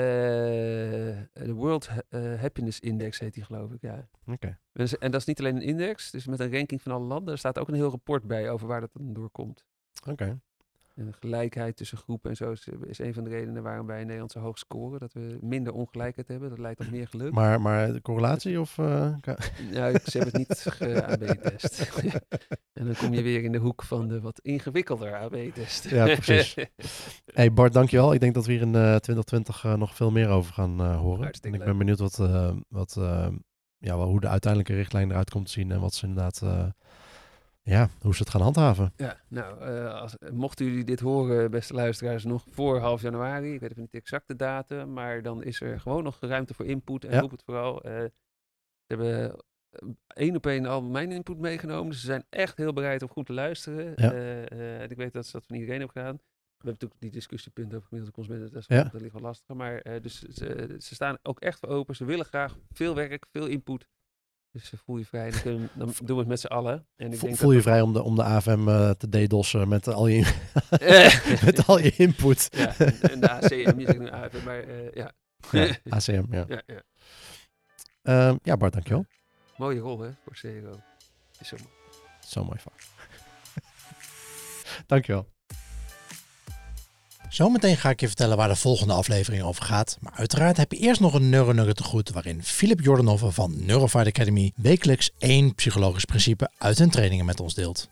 De 1.45 1.53
World 1.53 1.89
eh, 2.09 2.39
Happiness 2.41 2.79
Index 2.79 3.19
heet 3.19 3.33
die, 3.33 3.43
geloof 3.43 3.71
ik, 3.71 3.81
ja. 3.81 4.07
Oké. 4.25 4.57
En, 4.73 4.87
ze- 4.89 4.97
en 4.97 5.11
dat 5.11 5.19
is 5.21 5.27
niet 5.27 5.39
alleen 5.39 5.55
een 5.55 5.61
index, 5.61 6.11
dus 6.11 6.25
met 6.25 6.39
een 6.39 6.51
ranking 6.51 6.81
van 6.81 6.91
alle 6.91 7.05
landen. 7.05 7.33
Er 7.33 7.39
staat 7.39 7.59
ook 7.59 7.67
een 7.67 7.73
heel 7.73 7.89
rapport 7.89 8.23
bij 8.23 8.49
over 8.49 8.67
waar 8.67 8.79
dat 8.81 8.89
dan 8.93 9.13
doorkomt. 9.13 9.65
Oké. 10.09 10.39
En 10.95 11.13
gelijkheid 11.19 11.75
tussen 11.77 11.97
groepen 11.97 12.29
en 12.29 12.35
zo 12.35 12.51
is, 12.51 12.67
is 12.85 12.99
een 12.99 13.13
van 13.13 13.23
de 13.23 13.29
redenen 13.29 13.63
waarom 13.63 13.87
wij 13.87 13.97
in 13.99 14.03
Nederland 14.05 14.31
zo 14.31 14.39
hoog 14.39 14.57
scoren. 14.57 14.99
Dat 14.99 15.13
we 15.13 15.37
minder 15.41 15.73
ongelijkheid 15.73 16.27
hebben. 16.27 16.49
Dat 16.49 16.59
leidt 16.59 16.79
tot 16.79 16.91
meer 16.91 17.07
geluk. 17.07 17.31
Maar, 17.33 17.61
maar 17.61 17.93
de 17.93 18.01
correlatie 18.01 18.59
of... 18.59 18.77
eh, 18.77 19.13
ka- 19.21 19.37
Ja, 19.71 19.87
ik- 19.95 20.01
ze 20.05 20.17
hebben 20.17 20.39
het 20.39 20.49
niet 20.49 20.59
ge-AB-test. 20.73 21.79
en 22.73 22.85
dan 22.85 22.95
kom 22.95 23.13
je 23.13 23.21
weer 23.21 23.43
in 23.43 23.51
de 23.51 23.57
hoek 23.57 23.83
van 23.83 24.07
de 24.07 24.21
wat 24.21 24.39
ingewikkelder 24.39 25.15
AB-test. 25.15 25.89
Ja, 25.89 26.05
precies. 26.05 26.55
hey 27.33 27.53
Bart, 27.53 27.73
dankjewel. 27.73 28.13
Ik 28.13 28.19
denk 28.19 28.33
dat 28.33 28.45
we 28.45 28.51
hier 28.51 28.61
in 28.61 28.75
eh 28.75 28.81
2020 28.95 29.63
eh, 29.65 29.73
nog 29.75 29.95
veel 29.95 30.11
meer 30.11 30.29
over 30.29 30.53
gaan 30.53 30.79
eh, 30.79 30.97
horen. 30.97 31.23
Hartstikke 31.23 31.57
en 31.57 31.63
ik 31.63 31.69
ben 31.69 31.77
benieuwd 31.77 31.99
wat, 31.99 32.19
eh, 32.19 32.51
wat, 32.69 32.95
eh, 32.97 33.27
ja, 33.77 33.97
wel, 33.97 34.07
hoe 34.07 34.19
de 34.21 34.27
uiteindelijke 34.27 34.75
richtlijn 34.75 35.09
eruit 35.11 35.29
komt 35.29 35.45
te 35.45 35.51
zien 35.51 35.71
en 35.71 35.79
wat 35.79 35.93
ze 35.93 36.07
inderdaad, 36.07 36.41
eh, 36.41 36.65
ja, 37.65 37.89
hoe 38.01 38.13
ze 38.15 38.19
het 38.21 38.29
gaan 38.31 38.41
handhaven. 38.41 38.93
Ja, 38.95 39.19
nou, 39.27 39.59
eh, 39.61 39.93
als, 40.01 40.15
mochten 40.31 40.65
jullie 40.65 40.83
dit 40.83 40.99
horen, 40.99 41.51
beste 41.51 41.73
luisteraars, 41.73 42.23
nog 42.23 42.43
voor 42.49 42.79
half 42.79 43.01
januari, 43.01 43.53
ik 43.53 43.59
weet 43.59 43.69
even 43.69 43.81
niet 43.81 43.91
de 43.91 43.97
exacte 43.97 44.35
datum, 44.35 44.93
maar 44.93 45.21
dan 45.21 45.43
is 45.43 45.61
er 45.61 45.79
gewoon 45.79 46.03
nog 46.03 46.17
ruimte 46.19 46.53
voor 46.53 46.65
input 46.65 47.05
en 47.05 47.11
Ja. 47.13 47.19
roep 47.19 47.31
het 47.31 47.43
vooral. 47.43 47.83
eh, 47.83 47.91
ze 48.01 48.93
hebben 48.95 49.31
eh, 49.31 49.87
één 50.07 50.35
op 50.35 50.45
één 50.45 50.65
al 50.65 50.81
mijn 50.81 51.11
input 51.11 51.37
meegenomen, 51.39 51.89
dus 51.89 51.99
ze 51.99 52.05
zijn 52.05 52.25
echt 52.29 52.57
heel 52.57 52.73
bereid 52.73 53.01
om 53.01 53.09
goed 53.09 53.25
te 53.25 53.33
luisteren. 53.33 53.93
Ja. 53.95 54.13
En 54.13 54.89
ik 54.89 54.97
weet 54.97 55.13
dat 55.13 55.25
ze 55.25 55.31
dat 55.31 55.45
van 55.45 55.55
iedereen 55.55 55.79
hebben 55.79 55.97
gedaan. 55.97 56.15
We 56.15 56.71
hebben 56.71 56.73
natuurlijk 56.73 57.01
die 57.01 57.11
discussiepunten 57.11 57.75
over 57.77 57.87
gemiddelde 57.87 58.15
consumenten, 58.17 58.51
dat, 58.53 58.61
is, 58.69 58.75
Ja. 58.75 58.83
dat 58.83 59.01
ligt 59.01 59.13
wel 59.13 59.21
lastiger, 59.21 59.55
maar 59.55 60.01
dus 60.01 60.21
ze, 60.21 60.75
ze 60.79 60.93
staan 60.95 61.17
ook 61.23 61.39
echt 61.39 61.59
voor 61.59 61.69
open. 61.69 61.95
Ze 61.95 62.05
willen 62.05 62.25
graag 62.25 62.57
veel 62.71 62.95
werk, 62.95 63.25
veel 63.31 63.45
input. 63.47 63.87
Dus 64.55 64.73
eh, 64.73 64.79
voel 64.85 64.97
je 64.97 65.05
vrij, 65.05 65.31
dan, 65.31 65.41
kunnen 65.41 65.69
dan 65.73 65.93
doen 66.03 66.15
we 66.15 66.21
het 66.21 66.27
met 66.27 66.39
z'n 66.39 66.47
allen. 66.47 66.87
En 66.95 67.11
ik 67.11 67.17
Voel, 67.17 67.27
denk 67.27 67.39
voel 67.39 67.49
je 67.49 67.55
dat 67.55 67.65
vrij 67.65 67.81
om 67.81 67.93
de, 67.93 68.03
om 68.03 68.15
de 68.15 68.23
AFM 68.23 68.67
eh, 68.67 68.89
te 68.89 69.09
DDoS'en 69.09 69.67
met 69.67 69.87
al 69.87 70.07
je, 70.07 70.33
met 71.45 71.67
al 71.67 71.79
je 71.79 71.91
input. 71.95 72.47
Ja, 72.51 72.77
en 72.77 73.19
de 73.19 73.29
ACM, 73.29 73.79
je 73.79 73.85
zegt 73.85 73.99
nu 73.99 74.09
AFM, 74.09 74.43
maar 74.43 74.59
eh, 74.59 74.91
ja. 74.93 75.11
Ja, 75.51 75.75
ACM, 75.97 76.23
ja. 76.29 76.45
ja, 76.47 76.61
ja. 76.65 76.81
Ehm, 78.01 78.37
ja, 78.43 78.57
Bart, 78.57 78.73
dankjewel. 78.73 79.05
Mooie 79.57 79.79
rol 79.79 79.99
hè, 79.99 80.09
voor 80.23 80.33
CRO. 80.33 80.79
Is 81.39 81.47
zo 81.47 81.55
mooi. 81.57 81.69
Zo 82.19 82.43
mooi 82.43 82.59
vak. 82.59 82.73
dankjewel. 84.87 85.34
Zometeen 87.29 87.77
ga 87.77 87.89
ik 87.89 87.99
je 87.99 88.07
vertellen 88.07 88.37
waar 88.37 88.47
de 88.47 88.55
volgende 88.55 88.93
aflevering 88.93 89.43
over 89.43 89.63
gaat. 89.63 89.97
Maar 90.01 90.13
uiteraard 90.15 90.57
heb 90.57 90.71
je 90.71 90.77
eerst 90.77 91.01
nog 91.01 91.13
een 91.13 91.29
Neuronugget 91.29 91.75
te 91.75 91.83
goed 91.83 92.09
waarin 92.09 92.43
Philip 92.43 92.81
Jordanov 92.81 93.23
van 93.27 93.65
Neurofight 93.65 94.07
Academy 94.07 94.51
wekelijks 94.55 95.11
één 95.17 95.55
psychologisch 95.55 96.05
principe 96.05 96.49
uit 96.57 96.77
hun 96.77 96.89
trainingen 96.89 97.25
met 97.25 97.39
ons 97.39 97.53
deelt. 97.53 97.89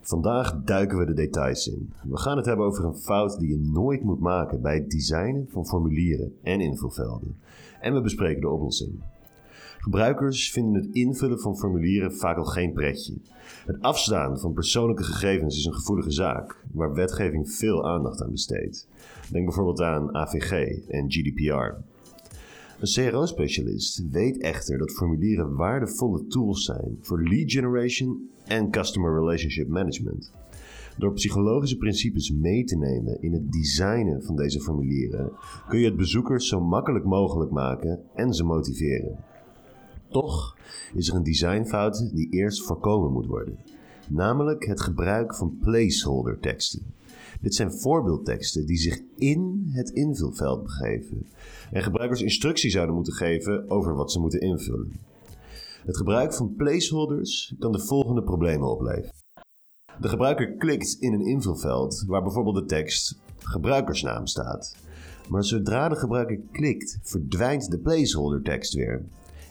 Vandaag 0.00 0.54
duiken 0.64 0.98
we 0.98 1.06
de 1.06 1.14
details 1.14 1.66
in. 1.66 1.92
We 2.02 2.18
gaan 2.18 2.36
het 2.36 2.46
hebben 2.46 2.66
over 2.66 2.84
een 2.84 2.98
fout 2.98 3.38
die 3.38 3.48
je 3.48 3.70
nooit 3.72 4.02
moet 4.02 4.20
maken 4.20 4.62
bij 4.62 4.74
het 4.74 4.90
designen 4.90 5.48
van 5.50 5.66
formulieren 5.66 6.32
en 6.42 6.60
invulvelden. 6.60 7.40
En 7.80 7.94
we 7.94 8.00
bespreken 8.00 8.40
de 8.40 8.48
oplossing. 8.48 9.02
Gebruikers 9.86 10.50
vinden 10.50 10.82
het 10.82 10.94
invullen 10.94 11.40
van 11.40 11.56
formulieren 11.56 12.14
vaak 12.14 12.36
al 12.36 12.44
geen 12.44 12.72
pretje. 12.72 13.14
Het 13.66 13.80
afstaan 13.80 14.38
van 14.38 14.52
persoonlijke 14.52 15.02
gegevens 15.02 15.56
is 15.56 15.64
een 15.64 15.74
gevoelige 15.74 16.10
zaak, 16.10 16.64
waar 16.72 16.94
wetgeving 16.94 17.50
veel 17.50 17.88
aandacht 17.88 18.22
aan 18.22 18.30
besteedt. 18.30 18.88
Denk 19.30 19.44
bijvoorbeeld 19.44 19.80
aan 19.80 20.14
AVG 20.14 20.50
en 20.88 21.04
GDPR. 21.12 21.74
Een 22.80 23.10
CRO-specialist 23.10 24.10
weet 24.10 24.38
echter 24.38 24.78
dat 24.78 24.92
formulieren 24.92 25.54
waardevolle 25.54 26.26
tools 26.26 26.64
zijn 26.64 26.98
voor 27.00 27.22
lead 27.28 27.50
generation 27.50 28.30
en 28.44 28.70
customer 28.70 29.14
relationship 29.14 29.68
management. 29.68 30.32
Door 30.98 31.12
psychologische 31.12 31.76
principes 31.76 32.32
mee 32.32 32.64
te 32.64 32.76
nemen 32.76 33.22
in 33.22 33.32
het 33.32 33.52
designen 33.52 34.22
van 34.22 34.36
deze 34.36 34.60
formulieren 34.60 35.32
kun 35.68 35.78
je 35.78 35.86
het 35.86 35.96
bezoekers 35.96 36.48
zo 36.48 36.60
makkelijk 36.60 37.04
mogelijk 37.04 37.50
maken 37.50 38.00
en 38.14 38.34
ze 38.34 38.44
motiveren. 38.44 39.34
Toch 40.10 40.56
is 40.94 41.08
er 41.08 41.14
een 41.14 41.22
designfout 41.22 42.10
die 42.14 42.30
eerst 42.30 42.62
voorkomen 42.62 43.12
moet 43.12 43.26
worden, 43.26 43.58
namelijk 44.08 44.64
het 44.64 44.80
gebruik 44.80 45.34
van 45.34 45.58
placeholder 45.60 46.40
teksten. 46.40 46.94
Dit 47.40 47.54
zijn 47.54 47.72
voorbeeldteksten 47.72 48.66
die 48.66 48.76
zich 48.76 49.00
in 49.16 49.62
het 49.68 49.90
invulveld 49.90 50.62
begeven 50.62 51.26
en 51.70 51.82
gebruikers 51.82 52.22
instructie 52.22 52.70
zouden 52.70 52.94
moeten 52.94 53.12
geven 53.12 53.70
over 53.70 53.94
wat 53.94 54.12
ze 54.12 54.20
moeten 54.20 54.40
invullen. 54.40 54.92
Het 55.84 55.96
gebruik 55.96 56.34
van 56.34 56.54
placeholders 56.54 57.54
kan 57.58 57.72
de 57.72 57.80
volgende 57.80 58.22
problemen 58.22 58.68
opleveren. 58.68 59.14
De 60.00 60.08
gebruiker 60.08 60.52
klikt 60.52 60.96
in 61.00 61.12
een 61.12 61.26
invulveld 61.26 62.04
waar 62.06 62.22
bijvoorbeeld 62.22 62.56
de 62.56 62.64
tekst 62.64 63.18
gebruikersnaam 63.38 64.26
staat. 64.26 64.76
Maar 65.28 65.44
zodra 65.44 65.88
de 65.88 65.96
gebruiker 65.96 66.40
klikt, 66.52 66.98
verdwijnt 67.02 67.70
de 67.70 67.78
placeholder 67.78 68.42
tekst 68.42 68.74
weer. 68.74 69.04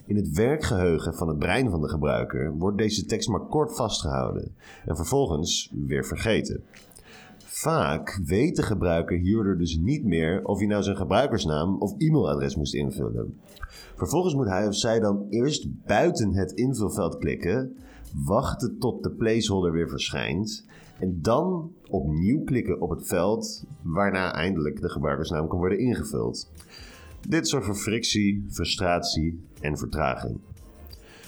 In 0.06 0.16
het 0.16 0.32
werkgeheugen 0.32 1.14
van 1.14 1.28
het 1.28 1.40
brein 1.40 1.70
van 1.70 1.82
de 1.82 1.90
gebruiker 1.90 2.54
wordt 2.58 2.78
deze 2.78 3.06
tekst 3.06 3.30
maar 3.30 3.48
kort 3.48 3.76
vastgehouden 3.76 4.56
en 4.86 4.96
vervolgens 4.96 5.72
weer 5.86 6.06
vergeten. 6.06 6.64
Vaak 7.38 8.22
weet 8.26 8.56
de 8.56 8.64
gebruiker 8.64 9.18
hierdoor 9.18 9.58
dus 9.58 9.78
niet 9.78 10.04
meer 10.04 10.46
of 10.46 10.58
hij 10.58 10.68
nou 10.68 10.84
zijn 10.84 10.98
gebruikersnaam 10.98 11.82
of 11.82 11.94
e-mailadres 11.98 12.56
moest 12.56 12.74
invullen. 12.74 13.40
Vervolgens 13.96 14.36
moet 14.36 14.48
hij 14.48 14.68
of 14.68 14.76
zij 14.76 15.00
dan 15.00 15.26
eerst 15.30 15.86
buiten 15.86 16.34
het 16.34 16.52
invulveld 16.52 17.18
klikken, 17.18 17.76
wachten 18.26 18.78
tot 18.80 19.04
de 19.04 19.12
placeholder 19.12 19.72
weer 19.72 19.90
verschijnt 19.90 20.66
en 21.00 21.22
dan 21.22 21.72
opnieuw 21.90 22.44
klikken 22.44 22.82
op 22.82 22.90
het 22.90 23.08
veld 23.08 23.64
waarna 23.82 24.34
eindelijk 24.34 24.82
de 24.82 24.90
gebruikersnaam 24.90 25.48
kan 25.48 25.58
worden 25.58 25.80
ingevuld. 25.80 26.50
Dit 27.30 27.48
zorgt 27.48 27.66
voor 27.66 27.76
frictie, 27.76 28.46
frustratie 28.50 29.40
en 29.62 29.78
vertraging. 29.78 30.40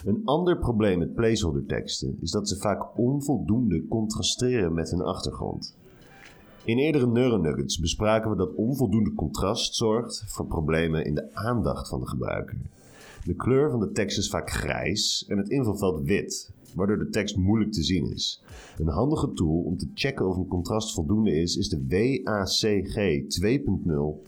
Een 0.05 0.21
ander 0.25 0.57
probleem 0.57 0.99
met 0.99 1.15
placeholder-teksten 1.15 2.17
is 2.21 2.31
dat 2.31 2.49
ze 2.49 2.57
vaak 2.57 2.97
onvoldoende 2.97 3.87
contrasteren 3.87 4.73
met 4.73 4.89
hun 4.89 5.01
achtergrond. 5.01 5.77
In 6.63 6.77
eerdere 6.77 7.07
Neuronuggets 7.07 7.79
bespraken 7.79 8.29
we 8.29 8.37
dat 8.37 8.55
onvoldoende 8.55 9.13
contrast 9.13 9.75
zorgt 9.75 10.23
voor 10.27 10.45
problemen 10.45 11.05
in 11.05 11.15
de 11.15 11.33
aandacht 11.33 11.89
van 11.89 11.99
de 11.99 12.07
gebruiker. 12.07 12.57
De 13.25 13.35
kleur 13.35 13.71
van 13.71 13.79
de 13.79 13.91
tekst 13.91 14.17
is 14.17 14.29
vaak 14.29 14.49
grijs 14.49 15.25
en 15.27 15.37
het 15.37 15.49
invulveld 15.49 16.03
wit, 16.03 16.51
waardoor 16.75 16.97
de 16.97 17.09
tekst 17.09 17.37
moeilijk 17.37 17.71
te 17.71 17.83
zien 17.83 18.11
is. 18.11 18.43
Een 18.77 18.87
handige 18.87 19.33
tool 19.33 19.61
om 19.61 19.77
te 19.77 19.89
checken 19.93 20.27
of 20.27 20.37
een 20.37 20.47
contrast 20.47 20.93
voldoende 20.93 21.31
is, 21.31 21.55
is 21.55 21.69
de 21.69 21.85
WACG 21.87 22.95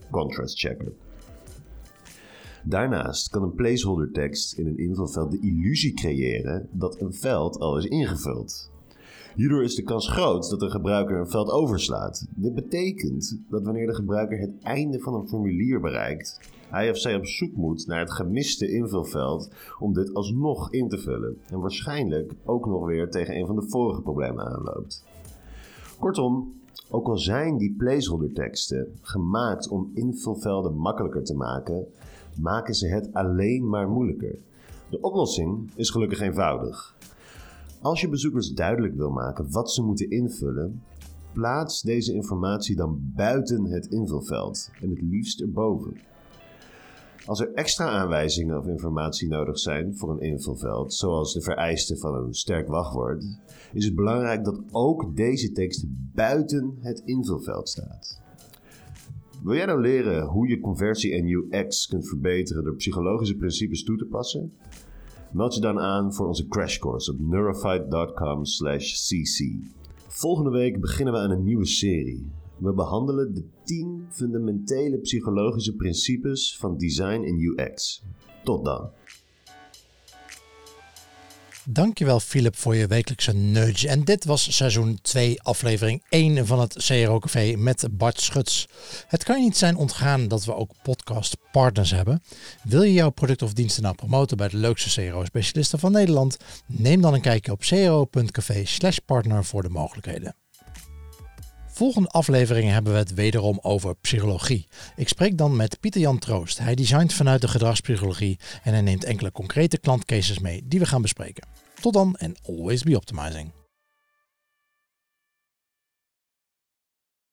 2.0 0.00 0.10
Contrast 0.10 0.58
Checker. 0.58 0.92
Daarnaast 2.64 3.28
kan 3.28 3.42
een 3.42 3.54
placeholder 3.54 4.10
tekst 4.12 4.58
in 4.58 4.66
een 4.66 4.78
invulveld 4.78 5.30
de 5.30 5.40
illusie 5.40 5.94
creëren 5.94 6.68
dat 6.72 7.00
een 7.00 7.14
veld 7.14 7.58
al 7.58 7.78
is 7.78 7.84
ingevuld. 7.84 8.70
Hierdoor 9.34 9.62
is 9.62 9.74
de 9.74 9.82
kans 9.82 10.08
groot 10.08 10.50
dat 10.50 10.60
de 10.60 10.70
gebruiker 10.70 11.18
een 11.18 11.30
veld 11.30 11.50
overslaat. 11.50 12.26
Dit 12.34 12.54
betekent 12.54 13.40
dat 13.48 13.64
wanneer 13.64 13.86
de 13.86 13.94
gebruiker 13.94 14.38
het 14.38 14.62
einde 14.62 15.00
van 15.00 15.14
een 15.14 15.28
formulier 15.28 15.80
bereikt, 15.80 16.40
hij 16.68 16.90
of 16.90 16.98
zij 16.98 17.16
op 17.16 17.26
zoek 17.26 17.56
moet 17.56 17.86
naar 17.86 18.00
het 18.00 18.12
gemiste 18.12 18.70
invulveld 18.70 19.50
om 19.78 19.92
dit 19.92 20.14
alsnog 20.14 20.72
in 20.72 20.88
te 20.88 20.98
vullen. 20.98 21.38
En 21.50 21.60
waarschijnlijk 21.60 22.32
ook 22.44 22.66
nog 22.66 22.86
weer 22.86 23.10
tegen 23.10 23.36
een 23.36 23.46
van 23.46 23.56
de 23.56 23.68
vorige 23.68 24.02
problemen 24.02 24.44
aanloopt. 24.44 25.04
Kortom, 25.98 26.60
ook 26.90 27.08
al 27.08 27.18
zijn 27.18 27.56
die 27.56 27.74
placeholder 27.78 28.32
teksten 28.32 28.98
gemaakt 29.00 29.68
om 29.68 29.90
invulvelden 29.94 30.76
makkelijker 30.76 31.24
te 31.24 31.34
maken, 31.34 31.86
maken 32.40 32.74
ze 32.74 32.88
het 32.88 33.12
alleen 33.12 33.68
maar 33.68 33.88
moeilijker. 33.88 34.38
De 34.90 35.00
oplossing 35.00 35.70
is 35.74 35.90
gelukkig 35.90 36.20
eenvoudig. 36.20 36.96
Als 37.80 38.00
je 38.00 38.08
bezoekers 38.08 38.52
duidelijk 38.52 38.94
wil 38.94 39.10
maken 39.10 39.50
wat 39.50 39.72
ze 39.72 39.82
moeten 39.82 40.10
invullen, 40.10 40.82
plaats 41.32 41.82
deze 41.82 42.14
informatie 42.14 42.76
dan 42.76 43.12
buiten 43.14 43.64
het 43.64 43.86
invulveld 43.86 44.70
en 44.80 44.90
het 44.90 45.02
liefst 45.02 45.40
erboven. 45.40 45.96
Als 47.26 47.40
er 47.40 47.54
extra 47.54 47.88
aanwijzingen 47.88 48.58
of 48.58 48.66
informatie 48.66 49.28
nodig 49.28 49.58
zijn 49.58 49.96
voor 49.96 50.10
een 50.10 50.20
invulveld, 50.20 50.94
zoals 50.94 51.32
de 51.32 51.42
vereisten 51.42 51.98
van 51.98 52.14
een 52.14 52.34
sterk 52.34 52.68
wachtwoord, 52.68 53.24
is 53.72 53.84
het 53.84 53.94
belangrijk 53.94 54.44
dat 54.44 54.62
ook 54.70 55.16
deze 55.16 55.52
tekst 55.52 55.84
buiten 56.14 56.78
het 56.80 57.02
invulveld 57.04 57.68
staat. 57.68 58.20
Wil 59.42 59.54
jij 59.54 59.66
nou 59.66 59.80
leren 59.80 60.26
hoe 60.26 60.48
je 60.48 60.60
conversie 60.60 61.14
en 61.14 61.28
UX 61.28 61.86
kunt 61.86 62.08
verbeteren 62.08 62.64
door 62.64 62.74
psychologische 62.74 63.36
principes 63.36 63.84
toe 63.84 63.96
te 63.96 64.04
passen? 64.04 64.52
Meld 65.32 65.54
je 65.54 65.60
dan 65.60 65.78
aan 65.78 66.14
voor 66.14 66.26
onze 66.26 66.48
crashcourse 66.48 67.12
op 67.12 67.20
neurofight.com/cc. 67.20 69.54
Volgende 70.06 70.50
week 70.50 70.80
beginnen 70.80 71.14
we 71.14 71.20
aan 71.20 71.30
een 71.30 71.44
nieuwe 71.44 71.66
serie. 71.66 72.30
We 72.56 72.72
behandelen 72.72 73.34
de 73.34 73.44
10 73.64 74.06
fundamentele 74.10 74.98
psychologische 74.98 75.74
principes 75.74 76.58
van 76.58 76.76
design 76.76 77.22
en 77.22 77.40
UX. 77.40 78.04
Tot 78.44 78.64
dan. 78.64 78.90
Dankjewel 81.72 82.20
Philip 82.20 82.56
voor 82.56 82.76
je 82.76 82.86
wekelijkse 82.86 83.32
nudge. 83.32 83.88
En 83.88 84.04
dit 84.04 84.24
was 84.24 84.56
seizoen 84.56 84.98
2, 85.02 85.42
aflevering 85.42 86.04
1 86.08 86.46
van 86.46 86.60
het 86.60 86.84
CRO 86.86 87.18
Café 87.18 87.54
met 87.56 87.88
Bart 87.90 88.20
Schuts. 88.20 88.68
Het 89.08 89.24
kan 89.24 89.38
je 89.38 89.44
niet 89.44 89.56
zijn 89.56 89.76
ontgaan 89.76 90.28
dat 90.28 90.44
we 90.44 90.54
ook 90.54 90.72
podcast 90.82 91.36
partners 91.52 91.90
hebben. 91.90 92.22
Wil 92.62 92.82
je 92.82 92.92
jouw 92.92 93.10
product 93.10 93.42
of 93.42 93.52
diensten 93.52 93.82
nou 93.82 93.94
promoten 93.94 94.36
bij 94.36 94.48
de 94.48 94.56
leukste 94.56 95.00
CRO-specialisten 95.00 95.78
van 95.78 95.92
Nederland? 95.92 96.36
Neem 96.66 97.00
dan 97.00 97.14
een 97.14 97.20
kijkje 97.20 97.52
op 97.52 97.60
cro.café 97.60 98.64
slash 98.64 98.96
partner 99.06 99.44
voor 99.44 99.62
de 99.62 99.68
mogelijkheden. 99.68 100.39
Volgende 101.80 102.08
afleveringen 102.08 102.72
hebben 102.72 102.92
we 102.92 102.98
het 102.98 103.14
wederom 103.14 103.58
over 103.62 103.94
psychologie. 103.94 104.66
Ik 104.96 105.08
spreek 105.08 105.38
dan 105.38 105.56
met 105.56 105.80
Pieter 105.80 106.00
Jan 106.00 106.18
Troost. 106.18 106.58
Hij 106.58 106.74
designt 106.74 107.12
vanuit 107.12 107.40
de 107.40 107.48
gedragspsychologie 107.48 108.38
en 108.62 108.72
hij 108.72 108.82
neemt 108.82 109.04
enkele 109.04 109.32
concrete 109.32 109.78
klantcases 109.78 110.38
mee 110.38 110.62
die 110.64 110.78
we 110.78 110.86
gaan 110.86 111.02
bespreken. 111.02 111.48
Tot 111.80 111.92
dan 111.92 112.16
en 112.16 112.34
always 112.42 112.82
be 112.82 112.96
optimizing. 112.96 113.59